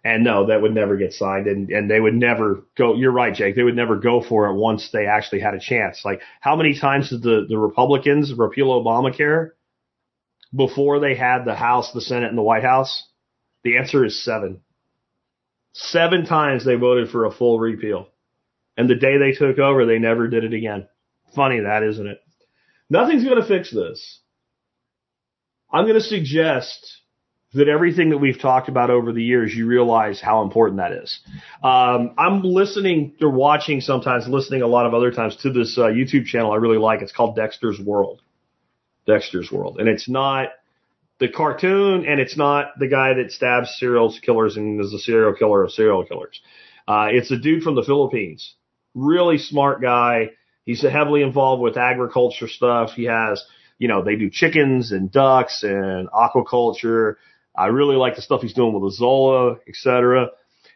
And 0.03 0.23
no, 0.23 0.47
that 0.47 0.61
would 0.61 0.73
never 0.73 0.95
get 0.95 1.11
signed 1.11 1.47
and, 1.47 1.69
and 1.69 1.91
they 1.91 1.99
would 1.99 2.13
never 2.13 2.63
go, 2.77 2.95
you're 2.95 3.11
right, 3.11 3.33
Jake, 3.33 3.55
they 3.55 3.63
would 3.63 3.75
never 3.75 3.97
go 3.97 4.23
for 4.23 4.47
it 4.47 4.55
once 4.55 4.89
they 4.91 5.07
actually 5.07 5.41
had 5.41 5.55
a 5.55 5.59
chance. 5.59 6.03
Like 6.05 6.21
how 6.39 6.55
many 6.55 6.79
times 6.79 7.09
did 7.09 7.21
the, 7.21 7.45
the 7.49 7.57
Republicans 7.57 8.33
repeal 8.33 8.67
Obamacare 8.67 9.51
before 10.55 10.99
they 10.99 11.15
had 11.15 11.43
the 11.43 11.55
House, 11.55 11.91
the 11.93 12.01
Senate, 12.01 12.29
and 12.29 12.37
the 12.37 12.43
White 12.43 12.63
House? 12.63 13.07
The 13.63 13.77
answer 13.77 14.05
is 14.05 14.23
seven. 14.23 14.61
Seven 15.73 16.25
times 16.25 16.65
they 16.65 16.75
voted 16.75 17.09
for 17.09 17.25
a 17.25 17.31
full 17.31 17.59
repeal. 17.59 18.07
And 18.77 18.89
the 18.89 18.95
day 18.95 19.17
they 19.17 19.33
took 19.33 19.59
over, 19.59 19.85
they 19.85 19.99
never 19.99 20.29
did 20.29 20.45
it 20.45 20.53
again. 20.53 20.87
Funny 21.35 21.59
that, 21.59 21.83
isn't 21.83 22.07
it? 22.07 22.19
Nothing's 22.89 23.25
going 23.25 23.41
to 23.41 23.47
fix 23.47 23.69
this. 23.69 24.21
I'm 25.71 25.83
going 25.83 25.95
to 25.95 26.01
suggest 26.01 26.98
that 27.53 27.67
everything 27.67 28.11
that 28.11 28.19
we've 28.19 28.39
talked 28.39 28.69
about 28.69 28.91
over 28.91 29.11
the 29.11 29.23
years, 29.23 29.53
you 29.53 29.65
realize 29.65 30.21
how 30.21 30.43
important 30.43 30.77
that 30.77 30.91
is. 30.91 31.19
Um, 31.63 32.13
I'm 32.17 32.43
listening 32.43 33.15
or 33.21 33.31
watching 33.31 33.81
sometimes, 33.81 34.27
listening 34.27 34.61
a 34.61 34.67
lot 34.67 34.85
of 34.85 34.93
other 34.93 35.11
times 35.11 35.35
to 35.37 35.51
this 35.51 35.77
uh, 35.77 35.85
YouTube 35.85 36.25
channel 36.25 36.51
I 36.51 36.57
really 36.57 36.77
like. 36.77 37.01
It's 37.01 37.11
called 37.11 37.35
Dexter's 37.35 37.79
World. 37.79 38.21
Dexter's 39.07 39.51
World. 39.51 39.79
And 39.79 39.89
it's 39.89 40.07
not 40.07 40.49
the 41.19 41.27
cartoon 41.27 42.05
and 42.07 42.19
it's 42.19 42.37
not 42.37 42.77
the 42.77 42.87
guy 42.87 43.15
that 43.15 43.31
stabs 43.31 43.75
serial 43.77 44.13
killers 44.21 44.55
and 44.55 44.79
is 44.79 44.93
a 44.93 44.99
serial 44.99 45.33
killer 45.33 45.63
of 45.63 45.71
serial 45.71 46.05
killers. 46.05 46.39
Uh, 46.87 47.07
it's 47.11 47.31
a 47.31 47.37
dude 47.37 47.63
from 47.63 47.75
the 47.75 47.83
Philippines. 47.83 48.55
Really 48.93 49.37
smart 49.37 49.81
guy. 49.81 50.31
He's 50.65 50.81
heavily 50.81 51.23
involved 51.23 51.61
with 51.61 51.77
agriculture 51.77 52.47
stuff. 52.47 52.91
He 52.91 53.05
has, 53.05 53.43
you 53.79 53.87
know, 53.87 54.03
they 54.03 54.15
do 54.15 54.29
chickens 54.29 54.91
and 54.91 55.11
ducks 55.11 55.63
and 55.63 56.07
aquaculture. 56.09 57.15
I 57.59 57.67
really 57.67 57.97
like 57.97 58.15
the 58.15 58.21
stuff 58.21 58.41
he's 58.41 58.53
doing 58.53 58.73
with 58.73 58.93
Azolla, 58.93 59.59
et 59.67 59.75
cetera. 59.75 60.29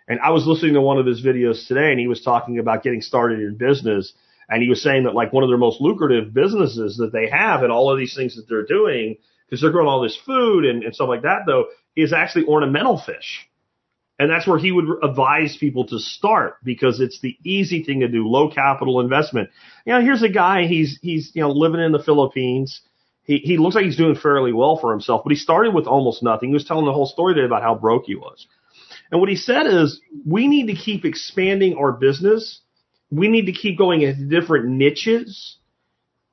And 0.08 0.20
I 0.20 0.32
was 0.32 0.46
listening 0.46 0.74
to 0.74 0.82
one 0.82 0.98
of 0.98 1.06
his 1.06 1.26
videos 1.26 1.66
today 1.66 1.92
and 1.92 2.00
he 2.00 2.08
was 2.08 2.22
talking 2.22 2.60
about 2.60 2.84
getting 2.84 3.02
started 3.02 3.40
in 3.40 3.56
business. 3.56 4.12
And 4.50 4.62
he 4.62 4.68
was 4.68 4.84
saying 4.84 5.06
that 5.06 5.16
like 5.16 5.32
one 5.32 5.44
of 5.44 5.50
their 5.50 5.58
most 5.58 5.80
lucrative 5.80 6.34
businesses 6.34 6.98
that 6.98 7.14
they 7.14 7.30
have 7.30 7.64
and 7.64 7.72
all 7.72 7.90
of 7.90 7.98
these 7.98 8.14
things 8.14 8.36
that 8.36 8.50
they're 8.50 8.66
doing, 8.66 9.16
because 9.48 9.62
they're 9.62 9.72
growing 9.72 9.88
all 9.88 10.02
this 10.02 10.20
food 10.26 10.66
and, 10.66 10.84
and 10.84 10.94
stuff 10.94 11.08
like 11.08 11.22
that 11.22 11.44
though, 11.48 11.68
is 11.96 12.12
actually 12.12 12.46
ornamental 12.48 12.98
fish. 13.00 13.48
And 14.20 14.30
that's 14.30 14.46
where 14.46 14.60
he 14.60 14.72
would 14.72 14.86
advise 15.02 15.56
people 15.58 15.88
to 15.88 16.00
start 16.00 16.58
because 16.64 17.00
it's 17.00 17.22
the 17.22 17.38
easy 17.46 17.84
thing 17.84 18.02
to 18.02 18.10
do, 18.10 18.28
low 18.28 18.52
capital 18.52 19.00
investment. 19.00 19.50
You 19.86 19.94
know, 19.94 20.02
here's 20.02 20.22
a 20.22 20.30
guy, 20.30 20.68
he's, 20.68 21.00
he's, 21.02 21.32
you 21.34 21.42
know, 21.42 21.52
living 21.52 21.82
in 21.82 21.94
the 21.94 22.04
Philippines 22.04 22.82
he, 23.24 23.38
he 23.38 23.58
looks 23.58 23.76
like 23.76 23.86
he's 23.86 23.98
doing 23.98 24.16
fairly 24.16 24.52
well 24.52 24.78
for 24.78 24.92
himself, 24.92 25.22
but 25.24 25.32
he 25.32 25.38
started 25.38 25.74
with 25.74 25.88
almost 25.88 26.24
nothing. 26.24 26.50
He 26.50 26.54
was 26.54 26.66
telling 26.66 26.86
the 26.86 26.94
whole 26.94 27.06
story 27.06 27.34
today 27.34 27.46
about 27.46 27.64
how 27.64 27.76
broke 27.76 28.06
he 28.06 28.16
was. 28.16 28.46
And 29.12 29.20
what 29.20 29.30
he 29.30 29.36
said 29.36 29.68
is, 29.68 30.02
we 30.26 30.48
need 30.48 30.68
to 30.68 30.76
keep 30.76 31.06
expanding 31.06 31.76
our 31.78 31.92
business. 31.92 32.60
We 33.12 33.28
need 33.28 33.46
to 33.46 33.54
keep 33.54 33.78
going 33.78 34.02
into 34.02 34.26
different 34.26 34.68
niches. 34.68 35.58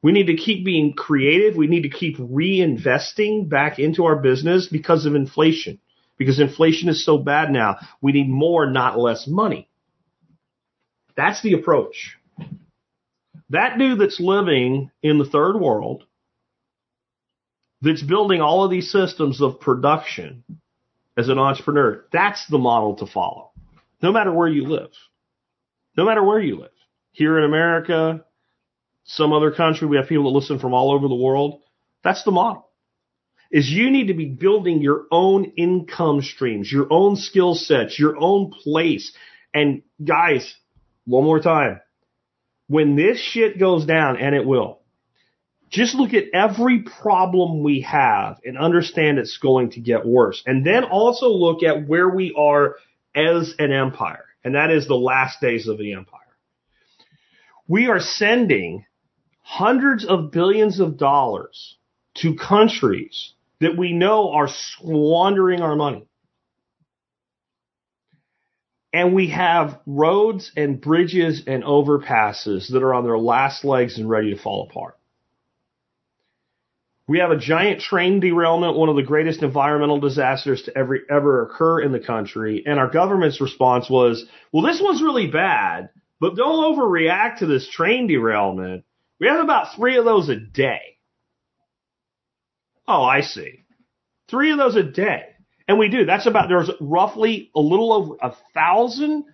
We 0.03 0.13
need 0.13 0.27
to 0.27 0.37
keep 0.37 0.65
being 0.65 0.95
creative. 0.95 1.57
We 1.57 1.67
need 1.67 1.83
to 1.83 1.91
keep 1.91 2.17
reinvesting 2.17 3.49
back 3.49 3.79
into 3.79 4.05
our 4.07 4.17
business 4.17 4.67
because 4.67 5.07
of 5.07 5.15
inflation. 5.15 5.79
Because 6.17 6.41
inflation 6.41 6.89
is 6.89 7.05
so 7.05 7.19
bad 7.19 7.51
now. 7.51 7.77
We 8.01 8.13
need 8.13 8.29
more, 8.29 8.69
not 8.69 8.99
less 8.99 9.27
money. 9.27 9.69
That's 11.17 11.43
the 11.43 11.53
approach. 11.53 12.17
That 13.51 13.79
dude 13.79 14.01
that's 14.01 14.21
living 14.21 14.91
in 15.03 15.19
the 15.19 15.25
third 15.25 15.59
world 15.59 16.05
that's 17.83 18.03
building 18.03 18.41
all 18.41 18.65
of 18.65 18.71
these 18.71 18.91
systems 18.91 19.41
of 19.41 19.61
production 19.61 20.45
as 21.17 21.29
an 21.29 21.39
entrepreneur, 21.39 22.05
that's 22.13 22.47
the 22.49 22.59
model 22.59 22.97
to 22.97 23.07
follow. 23.07 23.51
No 24.03 24.13
matter 24.13 24.33
where 24.33 24.49
you 24.49 24.67
live. 24.67 24.91
No 25.97 26.05
matter 26.05 26.25
where 26.25 26.41
you 26.41 26.57
live. 26.57 26.71
Here 27.13 27.39
in 27.39 27.45
America, 27.45 28.25
some 29.05 29.33
other 29.33 29.51
country, 29.51 29.89
we 29.89 29.97
have 29.97 30.09
people 30.09 30.25
that 30.25 30.39
listen 30.39 30.59
from 30.59 30.73
all 30.73 30.93
over 30.93 31.09
the 31.09 31.15
world. 31.15 31.61
That's 32.05 32.23
the 32.25 32.31
model. 32.31 32.69
Is 33.51 33.69
you 33.69 33.91
need 33.91 34.07
to 34.07 34.15
be 34.15 34.27
building 34.27 34.81
your 34.81 35.07
own 35.11 35.53
income 35.57 36.23
streams, 36.23 36.71
your 36.71 36.87
own 36.91 37.17
skill 37.17 37.55
sets, 37.55 37.99
your 37.99 38.17
own 38.17 38.53
place. 38.53 39.13
And 39.53 39.83
guys, 40.03 40.55
one 41.05 41.25
more 41.25 41.41
time. 41.41 41.81
When 42.69 42.95
this 42.95 43.19
shit 43.19 43.59
goes 43.59 43.85
down, 43.85 44.17
and 44.17 44.35
it 44.37 44.47
will, 44.47 44.80
just 45.71 45.95
look 45.95 46.15
at 46.15 46.25
every 46.35 46.83
problem 46.83 47.63
we 47.63 47.83
have 47.83 48.41
and 48.45 48.59
understand 48.59 49.19
it's 49.19 49.39
going 49.39 49.71
to 49.73 49.81
get 49.81 50.05
worse. 50.05 50.43
And 50.45 50.67
then 50.67 50.85
also 50.85 51.29
look 51.29 51.63
at 51.63 51.87
where 51.87 52.09
we 52.09 52.35
are 52.37 52.77
as 53.15 53.55
an 53.59 53.73
empire. 53.73 54.25
And 54.45 54.55
that 54.57 54.71
is 54.71 54.89
the 54.89 54.97
last 54.97 55.41
days 55.41 55.69
of 55.69 55.79
the 55.79 55.93
empire. 55.93 56.21
We 57.69 57.87
are 57.87 58.01
sending 58.01 58.85
hundreds 59.43 60.05
of 60.05 60.33
billions 60.33 60.81
of 60.81 60.99
dollars 60.99 61.77
to 62.17 62.35
countries 62.35 63.33
that 63.61 63.77
we 63.77 63.93
know 63.93 64.33
are 64.33 64.49
squandering 64.49 65.61
our 65.61 65.77
money. 65.77 66.07
And 68.93 69.15
we 69.15 69.31
have 69.31 69.79
roads 69.87 70.51
and 70.57 70.81
bridges 70.81 71.45
and 71.47 71.63
overpasses 71.63 72.73
that 72.73 72.83
are 72.83 72.93
on 72.93 73.05
their 73.05 73.19
last 73.19 73.65
legs 73.65 73.99
and 73.99 74.09
ready 74.09 74.35
to 74.35 74.43
fall 74.43 74.69
apart. 74.69 74.97
We 77.11 77.19
have 77.19 77.33
a 77.33 77.37
giant 77.37 77.81
train 77.81 78.21
derailment, 78.21 78.77
one 78.77 78.89
of 78.89 78.95
the 78.95 79.03
greatest 79.03 79.43
environmental 79.43 79.99
disasters 79.99 80.63
to 80.63 80.79
ever, 80.79 81.01
ever 81.11 81.43
occur 81.43 81.81
in 81.81 81.91
the 81.91 81.99
country. 81.99 82.63
And 82.65 82.79
our 82.79 82.89
government's 82.89 83.41
response 83.41 83.91
was, 83.91 84.25
well, 84.53 84.63
this 84.63 84.81
one's 84.81 85.03
really 85.03 85.27
bad, 85.27 85.89
but 86.21 86.37
don't 86.37 86.77
overreact 86.79 87.39
to 87.39 87.47
this 87.47 87.69
train 87.69 88.07
derailment. 88.07 88.85
We 89.19 89.27
have 89.27 89.43
about 89.43 89.75
three 89.75 89.97
of 89.97 90.05
those 90.05 90.29
a 90.29 90.37
day. 90.37 90.99
Oh, 92.87 93.03
I 93.03 93.23
see. 93.23 93.65
Three 94.29 94.53
of 94.53 94.59
those 94.59 94.77
a 94.77 94.85
day. 94.85 95.25
And 95.67 95.81
we 95.81 95.89
do. 95.89 96.05
That's 96.05 96.27
about, 96.29 96.49
there's 96.49 96.71
roughly 96.81 97.51
a 97.57 97.61
little 97.61 97.93
over 97.93 98.15
a 98.23 98.37
thousand 98.55 99.25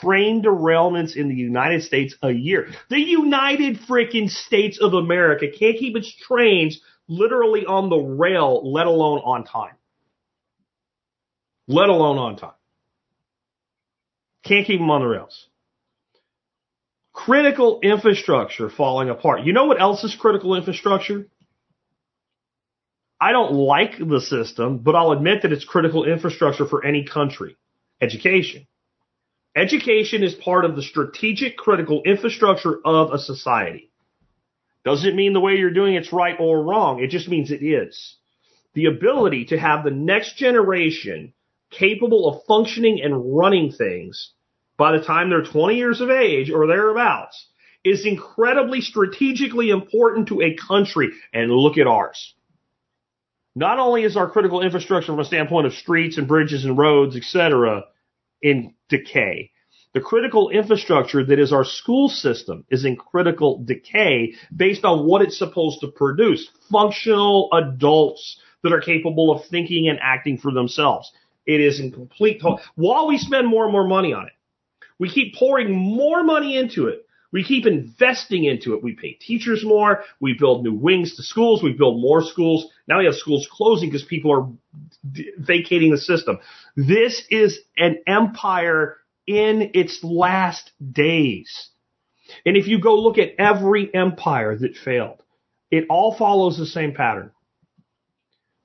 train 0.00 0.44
derailments 0.44 1.16
in 1.16 1.28
the 1.28 1.34
United 1.34 1.82
States 1.82 2.14
a 2.22 2.30
year. 2.30 2.68
The 2.88 3.00
United 3.00 3.80
freaking 3.88 4.30
States 4.30 4.78
of 4.80 4.94
America 4.94 5.46
can't 5.48 5.76
keep 5.76 5.96
its 5.96 6.14
trains 6.14 6.80
literally 7.08 7.66
on 7.66 7.88
the 7.88 7.96
rail, 7.96 8.60
let 8.64 8.86
alone 8.86 9.20
on 9.20 9.44
time. 9.44 9.74
Let 11.68 11.88
alone 11.88 12.18
on 12.18 12.36
time. 12.36 12.52
Can't 14.44 14.66
keep 14.66 14.78
them 14.78 14.90
on 14.90 15.00
the 15.00 15.08
rails. 15.08 15.48
Critical 17.12 17.80
infrastructure 17.82 18.70
falling 18.70 19.10
apart. 19.10 19.42
You 19.42 19.52
know 19.52 19.64
what 19.64 19.80
else 19.80 20.04
is 20.04 20.14
critical 20.14 20.54
infrastructure? 20.54 21.26
I 23.20 23.32
don't 23.32 23.54
like 23.54 23.98
the 23.98 24.20
system, 24.20 24.78
but 24.78 24.94
I'll 24.94 25.12
admit 25.12 25.42
that 25.42 25.52
it's 25.52 25.64
critical 25.64 26.04
infrastructure 26.04 26.66
for 26.66 26.84
any 26.84 27.04
country. 27.04 27.56
Education. 28.00 28.66
Education 29.56 30.22
is 30.22 30.34
part 30.34 30.66
of 30.66 30.76
the 30.76 30.82
strategic 30.82 31.56
critical 31.56 32.02
infrastructure 32.04 32.78
of 32.84 33.12
a 33.12 33.18
society. 33.18 33.85
Doesn't 34.86 35.16
mean 35.16 35.32
the 35.32 35.40
way 35.40 35.56
you're 35.56 35.72
doing 35.72 35.96
it's 35.96 36.12
right 36.12 36.36
or 36.38 36.62
wrong. 36.62 37.02
It 37.02 37.10
just 37.10 37.28
means 37.28 37.50
it 37.50 37.60
is. 37.60 38.16
The 38.74 38.84
ability 38.84 39.46
to 39.46 39.58
have 39.58 39.82
the 39.82 39.90
next 39.90 40.36
generation 40.36 41.32
capable 41.72 42.28
of 42.28 42.44
functioning 42.46 43.00
and 43.02 43.36
running 43.36 43.72
things 43.72 44.32
by 44.76 44.96
the 44.96 45.04
time 45.04 45.28
they're 45.28 45.42
20 45.42 45.74
years 45.74 46.00
of 46.00 46.08
age 46.08 46.52
or 46.52 46.68
thereabouts 46.68 47.48
is 47.82 48.06
incredibly 48.06 48.80
strategically 48.80 49.70
important 49.70 50.28
to 50.28 50.40
a 50.40 50.54
country. 50.54 51.10
And 51.34 51.50
look 51.50 51.78
at 51.78 51.88
ours. 51.88 52.34
Not 53.56 53.80
only 53.80 54.04
is 54.04 54.16
our 54.16 54.30
critical 54.30 54.62
infrastructure 54.62 55.06
from 55.06 55.18
a 55.18 55.24
standpoint 55.24 55.66
of 55.66 55.72
streets 55.72 56.16
and 56.16 56.28
bridges 56.28 56.64
and 56.64 56.78
roads, 56.78 57.16
etc., 57.16 57.86
in 58.40 58.74
decay, 58.88 59.50
the 59.96 60.02
critical 60.02 60.50
infrastructure 60.50 61.24
that 61.24 61.38
is 61.38 61.54
our 61.54 61.64
school 61.64 62.10
system 62.10 62.66
is 62.68 62.84
in 62.84 62.96
critical 62.96 63.64
decay 63.64 64.34
based 64.54 64.84
on 64.84 65.06
what 65.06 65.22
it's 65.22 65.38
supposed 65.38 65.80
to 65.80 65.88
produce. 65.88 66.50
Functional 66.70 67.48
adults 67.54 68.38
that 68.62 68.74
are 68.74 68.80
capable 68.82 69.32
of 69.32 69.46
thinking 69.46 69.88
and 69.88 69.98
acting 70.02 70.36
for 70.36 70.52
themselves. 70.52 71.10
It 71.46 71.62
is 71.62 71.80
in 71.80 71.92
complete, 71.92 72.42
while 72.74 73.08
we 73.08 73.16
spend 73.16 73.48
more 73.48 73.64
and 73.64 73.72
more 73.72 73.88
money 73.88 74.12
on 74.12 74.26
it, 74.26 74.34
we 74.98 75.08
keep 75.08 75.34
pouring 75.34 75.72
more 75.72 76.22
money 76.22 76.58
into 76.58 76.88
it. 76.88 77.06
We 77.32 77.42
keep 77.42 77.64
investing 77.64 78.44
into 78.44 78.74
it. 78.74 78.82
We 78.82 78.96
pay 78.96 79.12
teachers 79.12 79.64
more. 79.64 80.04
We 80.20 80.36
build 80.38 80.62
new 80.62 80.74
wings 80.74 81.16
to 81.16 81.22
schools. 81.22 81.62
We 81.62 81.72
build 81.72 82.02
more 82.02 82.22
schools. 82.22 82.66
Now 82.86 82.98
we 82.98 83.06
have 83.06 83.14
schools 83.14 83.48
closing 83.50 83.88
because 83.88 84.04
people 84.04 84.30
are 84.30 84.46
d- 85.10 85.32
vacating 85.38 85.90
the 85.90 85.98
system. 85.98 86.38
This 86.76 87.22
is 87.30 87.60
an 87.78 87.96
empire 88.06 88.98
in 89.26 89.70
its 89.74 90.00
last 90.02 90.70
days. 90.92 91.70
And 92.44 92.56
if 92.56 92.66
you 92.66 92.80
go 92.80 92.96
look 92.96 93.18
at 93.18 93.34
every 93.38 93.92
empire 93.94 94.56
that 94.56 94.76
failed, 94.76 95.22
it 95.70 95.84
all 95.90 96.16
follows 96.16 96.58
the 96.58 96.66
same 96.66 96.94
pattern. 96.94 97.30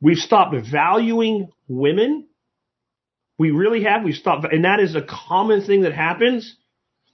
We've 0.02 0.18
stopped 0.18 0.56
valuing 0.72 1.50
women. 1.68 2.28
We 3.38 3.52
really 3.52 3.84
have. 3.84 4.04
We've 4.04 4.16
stopped, 4.16 4.52
and 4.52 4.66
that 4.66 4.80
is 4.80 4.96
a 4.96 5.02
common 5.02 5.66
thing 5.66 5.82
that 5.82 5.94
happens. 5.94 6.56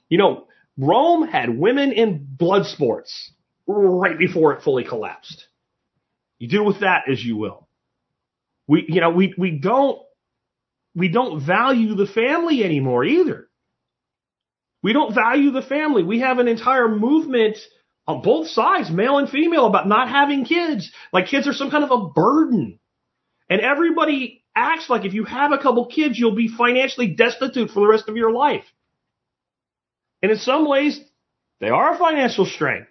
You 0.09 0.17
know, 0.17 0.47
Rome 0.77 1.27
had 1.27 1.57
women 1.57 1.91
in 1.91 2.25
blood 2.37 2.65
sports 2.65 3.31
right 3.65 4.17
before 4.17 4.53
it 4.53 4.63
fully 4.63 4.83
collapsed. 4.83 5.47
You 6.39 6.47
deal 6.47 6.65
with 6.65 6.81
that 6.81 7.03
as 7.11 7.23
you 7.23 7.35
will. 7.35 7.67
We, 8.67 8.85
you 8.87 9.01
know, 9.01 9.09
we, 9.09 9.33
we 9.37 9.51
don't 9.51 9.99
we 10.97 11.09
don't 11.09 11.45
value 11.45 11.93
the 11.93 12.07
family 12.07 12.63
anymore 12.63 13.05
either. 13.05 13.47
We 14.81 14.93
don't 14.93 15.13
value 15.13 15.51
the 15.51 15.61
family. 15.61 16.01
We 16.01 16.21
have 16.21 16.39
an 16.39 16.47
entire 16.47 16.87
movement 16.87 17.57
on 18.07 18.23
both 18.23 18.47
sides, 18.47 18.89
male 18.89 19.19
and 19.19 19.29
female, 19.29 19.67
about 19.67 19.87
not 19.87 20.09
having 20.09 20.43
kids. 20.43 20.91
Like 21.13 21.27
kids 21.27 21.47
are 21.47 21.53
some 21.53 21.69
kind 21.69 21.83
of 21.83 21.91
a 21.91 22.07
burden. 22.09 22.79
And 23.47 23.61
everybody 23.61 24.43
acts 24.55 24.89
like 24.89 25.05
if 25.05 25.13
you 25.13 25.23
have 25.25 25.51
a 25.51 25.59
couple 25.59 25.85
kids, 25.85 26.17
you'll 26.17 26.35
be 26.35 26.47
financially 26.47 27.07
destitute 27.07 27.69
for 27.69 27.81
the 27.81 27.87
rest 27.87 28.09
of 28.09 28.17
your 28.17 28.31
life. 28.31 28.65
And 30.23 30.31
in 30.31 30.39
some 30.39 30.67
ways, 30.67 30.99
they 31.59 31.69
are 31.69 31.93
a 31.93 31.97
financial 31.97 32.45
strain. 32.45 32.87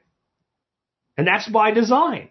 And 1.18 1.26
that's 1.26 1.48
by 1.48 1.72
design. 1.72 2.30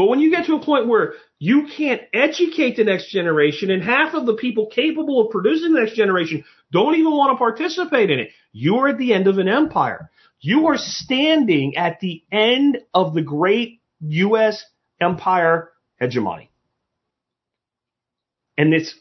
But 0.00 0.08
when 0.08 0.20
you 0.20 0.30
get 0.30 0.46
to 0.46 0.54
a 0.54 0.64
point 0.64 0.88
where 0.88 1.12
you 1.38 1.66
can't 1.76 2.00
educate 2.14 2.78
the 2.78 2.84
next 2.84 3.10
generation 3.10 3.70
and 3.70 3.82
half 3.82 4.14
of 4.14 4.24
the 4.24 4.32
people 4.32 4.68
capable 4.68 5.20
of 5.20 5.30
producing 5.30 5.74
the 5.74 5.80
next 5.80 5.94
generation 5.94 6.42
don't 6.72 6.94
even 6.94 7.10
want 7.10 7.34
to 7.34 7.36
participate 7.36 8.10
in 8.10 8.18
it, 8.18 8.30
you 8.50 8.76
are 8.76 8.88
at 8.88 8.96
the 8.96 9.12
end 9.12 9.26
of 9.26 9.36
an 9.36 9.46
empire. 9.46 10.10
You 10.40 10.68
are 10.68 10.78
standing 10.78 11.76
at 11.76 12.00
the 12.00 12.24
end 12.32 12.78
of 12.94 13.12
the 13.12 13.20
great 13.20 13.82
U.S. 14.00 14.64
empire 15.02 15.70
hegemony. 15.98 16.50
And 18.56 18.72
it's 18.72 18.94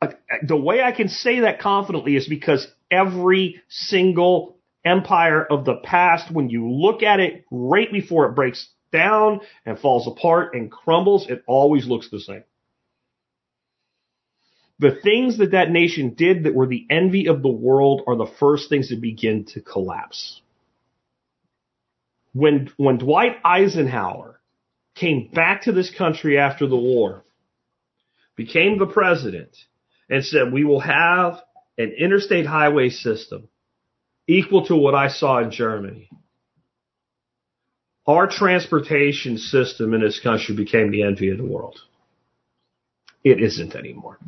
uh, 0.00 0.12
the 0.42 0.56
way 0.56 0.80
I 0.80 0.92
can 0.92 1.08
say 1.08 1.40
that 1.40 1.60
confidently 1.60 2.16
is 2.16 2.26
because 2.26 2.66
every 2.90 3.60
single 3.68 4.56
empire 4.82 5.44
of 5.44 5.66
the 5.66 5.76
past, 5.76 6.32
when 6.32 6.48
you 6.48 6.70
look 6.70 7.02
at 7.02 7.20
it 7.20 7.44
right 7.50 7.92
before 7.92 8.24
it 8.24 8.34
breaks 8.34 8.66
down 8.92 9.40
and 9.64 9.78
falls 9.78 10.06
apart 10.06 10.54
and 10.54 10.70
crumbles, 10.70 11.26
it 11.28 11.42
always 11.46 11.86
looks 11.86 12.10
the 12.10 12.20
same. 12.20 12.44
The 14.80 14.98
things 15.02 15.38
that 15.38 15.52
that 15.52 15.70
nation 15.70 16.14
did 16.14 16.44
that 16.44 16.54
were 16.54 16.66
the 16.66 16.86
envy 16.88 17.26
of 17.26 17.42
the 17.42 17.48
world 17.48 18.02
are 18.06 18.16
the 18.16 18.30
first 18.38 18.68
things 18.68 18.90
that 18.90 19.00
begin 19.00 19.44
to 19.46 19.60
collapse. 19.60 20.40
When, 22.32 22.70
when 22.76 22.98
Dwight 22.98 23.36
Eisenhower 23.44 24.40
came 24.94 25.30
back 25.32 25.62
to 25.62 25.72
this 25.72 25.90
country 25.90 26.38
after 26.38 26.66
the 26.66 26.76
war, 26.76 27.24
became 28.36 28.78
the 28.78 28.86
president, 28.86 29.56
and 30.08 30.24
said, 30.24 30.52
we 30.52 30.64
will 30.64 30.80
have 30.80 31.42
an 31.76 31.92
interstate 31.98 32.46
highway 32.46 32.88
system 32.88 33.48
equal 34.26 34.66
to 34.66 34.76
what 34.76 34.94
I 34.94 35.08
saw 35.08 35.40
in 35.42 35.50
Germany. 35.50 36.08
Our 38.08 38.26
transportation 38.26 39.36
system 39.36 39.92
in 39.92 40.00
this 40.00 40.18
country 40.18 40.56
became 40.56 40.90
the 40.90 41.02
envy 41.02 41.28
of 41.28 41.36
the 41.36 41.44
world. 41.44 41.78
It 43.22 43.42
isn't 43.42 43.76
anymore. 43.76 44.18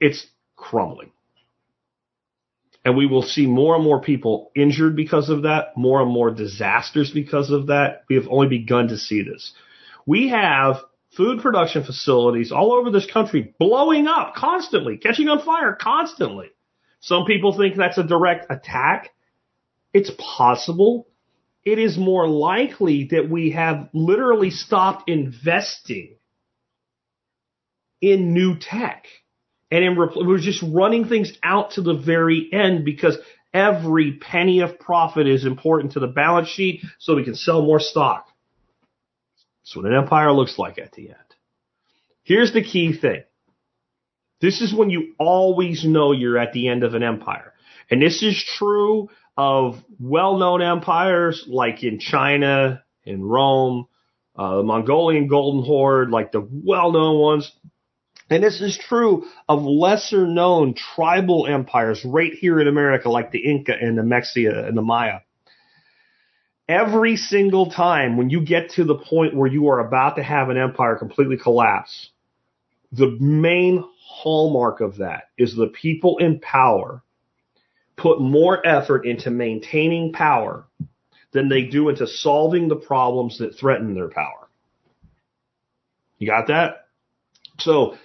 It's 0.00 0.26
crumbling. 0.56 1.12
And 2.82 2.96
we 2.96 3.04
will 3.04 3.22
see 3.22 3.46
more 3.46 3.74
and 3.74 3.84
more 3.84 4.00
people 4.00 4.50
injured 4.56 4.96
because 4.96 5.28
of 5.28 5.42
that, 5.42 5.76
more 5.76 6.00
and 6.00 6.10
more 6.10 6.30
disasters 6.30 7.10
because 7.10 7.50
of 7.50 7.66
that. 7.66 8.04
We 8.08 8.14
have 8.14 8.28
only 8.30 8.48
begun 8.48 8.88
to 8.88 8.96
see 8.96 9.22
this. 9.22 9.52
We 10.06 10.30
have 10.30 10.76
food 11.14 11.42
production 11.42 11.84
facilities 11.84 12.52
all 12.52 12.72
over 12.72 12.90
this 12.90 13.10
country 13.10 13.54
blowing 13.58 14.06
up 14.06 14.34
constantly, 14.34 14.96
catching 14.96 15.28
on 15.28 15.44
fire 15.44 15.76
constantly. 15.78 16.48
Some 17.00 17.26
people 17.26 17.54
think 17.54 17.76
that's 17.76 17.98
a 17.98 18.02
direct 18.02 18.46
attack. 18.50 19.10
It's 19.92 20.10
possible. 20.16 21.07
It 21.68 21.78
is 21.78 21.98
more 21.98 22.26
likely 22.26 23.08
that 23.10 23.28
we 23.28 23.50
have 23.50 23.90
literally 23.92 24.48
stopped 24.48 25.10
investing 25.10 26.16
in 28.00 28.32
new 28.32 28.58
tech. 28.58 29.04
And 29.70 29.84
in, 29.84 29.94
we're 29.94 30.38
just 30.38 30.62
running 30.62 31.08
things 31.08 31.30
out 31.42 31.72
to 31.72 31.82
the 31.82 31.92
very 31.92 32.48
end 32.50 32.86
because 32.86 33.18
every 33.52 34.12
penny 34.12 34.60
of 34.60 34.78
profit 34.78 35.28
is 35.28 35.44
important 35.44 35.92
to 35.92 36.00
the 36.00 36.06
balance 36.06 36.48
sheet 36.48 36.80
so 36.98 37.16
we 37.16 37.24
can 37.24 37.34
sell 37.34 37.60
more 37.60 37.80
stock. 37.80 38.28
That's 39.60 39.76
what 39.76 39.84
an 39.84 39.92
empire 39.92 40.32
looks 40.32 40.58
like 40.58 40.78
at 40.78 40.92
the 40.92 41.08
end. 41.10 41.34
Here's 42.22 42.54
the 42.54 42.64
key 42.64 42.96
thing. 42.96 43.24
This 44.40 44.62
is 44.62 44.72
when 44.72 44.88
you 44.88 45.12
always 45.18 45.84
know 45.84 46.12
you're 46.12 46.38
at 46.38 46.54
the 46.54 46.68
end 46.68 46.82
of 46.82 46.94
an 46.94 47.02
empire. 47.02 47.52
And 47.90 48.00
this 48.00 48.22
is 48.22 48.42
true 48.56 49.10
of 49.38 49.76
well-known 50.00 50.60
empires 50.60 51.44
like 51.46 51.84
in 51.84 52.00
China, 52.00 52.82
in 53.04 53.22
Rome, 53.22 53.86
uh, 54.36 54.56
the 54.56 54.62
Mongolian 54.64 55.28
Golden 55.28 55.64
Horde, 55.64 56.10
like 56.10 56.32
the 56.32 56.46
well-known 56.50 57.20
ones. 57.20 57.52
And 58.28 58.42
this 58.42 58.60
is 58.60 58.76
true 58.76 59.26
of 59.48 59.62
lesser 59.62 60.26
known 60.26 60.74
tribal 60.74 61.46
empires 61.46 62.04
right 62.04 62.32
here 62.32 62.60
in 62.60 62.66
America, 62.66 63.08
like 63.08 63.30
the 63.30 63.38
Inca 63.38 63.74
and 63.80 63.96
the 63.96 64.02
Mexica 64.02 64.66
and 64.66 64.76
the 64.76 64.82
Maya. 64.82 65.20
Every 66.68 67.16
single 67.16 67.70
time 67.70 68.16
when 68.16 68.30
you 68.30 68.44
get 68.44 68.72
to 68.72 68.84
the 68.84 68.98
point 68.98 69.36
where 69.36 69.48
you 69.48 69.68
are 69.68 69.78
about 69.78 70.16
to 70.16 70.22
have 70.22 70.50
an 70.50 70.58
empire 70.58 70.96
completely 70.96 71.38
collapse, 71.38 72.10
the 72.90 73.16
main 73.20 73.84
hallmark 74.00 74.80
of 74.80 74.96
that 74.96 75.28
is 75.38 75.54
the 75.54 75.68
people 75.68 76.18
in 76.18 76.40
power 76.40 77.02
put 77.98 78.20
more 78.20 78.64
effort 78.66 79.04
into 79.06 79.30
maintaining 79.30 80.12
power 80.12 80.64
than 81.32 81.48
they 81.48 81.64
do 81.64 81.88
into 81.88 82.06
solving 82.06 82.68
the 82.68 82.76
problems 82.76 83.38
that 83.38 83.58
threaten 83.58 83.94
their 83.94 84.08
power. 84.08 84.48
You 86.18 86.26
got 86.26 86.48
that? 86.48 86.86
So 87.58 87.96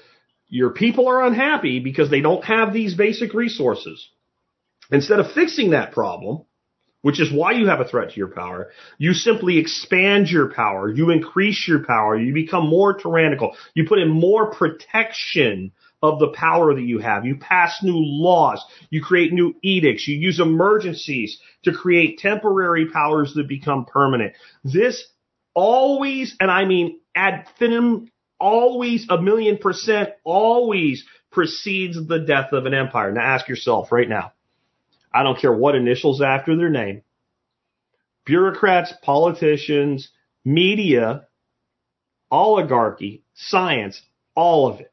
your 0.48 0.72
people 0.72 1.08
are 1.08 1.24
unhappy 1.24 1.80
because 1.80 2.10
they 2.10 2.22
don't 2.22 2.44
have 2.44 2.74
these 2.74 2.96
basic 2.96 3.34
resources. 3.34 4.10
Instead 4.92 5.20
of 5.20 5.32
fixing 5.32 5.72
that 5.72 5.94
problem, 5.94 6.46
which 7.04 7.20
is 7.20 7.32
why 7.32 7.52
you 7.52 7.68
have 7.68 7.82
a 7.82 7.88
threat 7.88 8.12
to 8.12 8.16
your 8.16 8.30
power. 8.30 8.72
You 8.98 9.14
simply 9.14 9.58
expand 9.58 10.30
your 10.30 10.54
power. 10.54 10.90
You 10.90 11.10
increase 11.10 11.66
your 11.68 11.84
power. 11.84 12.18
You 12.18 12.34
become 12.34 12.68
more 12.68 12.94
tyrannical. 12.94 13.56
You 13.74 13.86
put 13.88 14.00
in 14.00 14.10
more 14.10 14.52
protection 14.52 15.74
of 16.04 16.20
the 16.20 16.28
power 16.28 16.76
that 16.76 16.84
you 16.84 17.00
have. 17.00 17.26
You 17.26 17.38
pass 17.38 17.82
new 17.82 17.96
laws. 17.98 18.64
You 18.90 19.02
create 19.02 19.32
new 19.32 19.56
edicts. 19.64 20.08
You 20.08 20.18
use 20.18 20.40
emergencies 20.40 21.40
to 21.64 21.72
create 21.72 22.20
temporary 22.20 22.90
powers 22.90 23.34
that 23.36 23.48
become 23.48 23.86
permanent. 23.86 24.34
This 24.66 25.06
always, 25.56 26.36
and 26.40 26.52
I 26.52 26.66
mean 26.66 27.00
ad 27.16 27.48
infinitum, 27.48 28.12
always 28.40 29.08
a 29.10 29.22
million 29.22 29.58
percent, 29.58 30.10
always 30.26 31.06
precedes 31.32 31.98
the 32.08 32.20
death 32.20 32.52
of 32.52 32.66
an 32.66 32.74
empire. 32.74 33.12
Now 33.14 33.22
ask 33.22 33.48
yourself 33.48 33.92
right 33.92 34.10
now 34.10 34.34
I 35.14 35.24
don't 35.24 35.40
care 35.40 35.54
what 35.54 35.76
initials 35.76 36.22
after 36.22 36.56
their 36.58 36.70
name. 36.70 37.02
Bureaucrats, 38.26 38.94
politicians, 39.04 40.10
media, 40.44 41.28
oligarchy, 42.32 43.24
science, 43.36 44.02
all 44.36 44.68
of 44.68 44.82
it. 44.82 44.93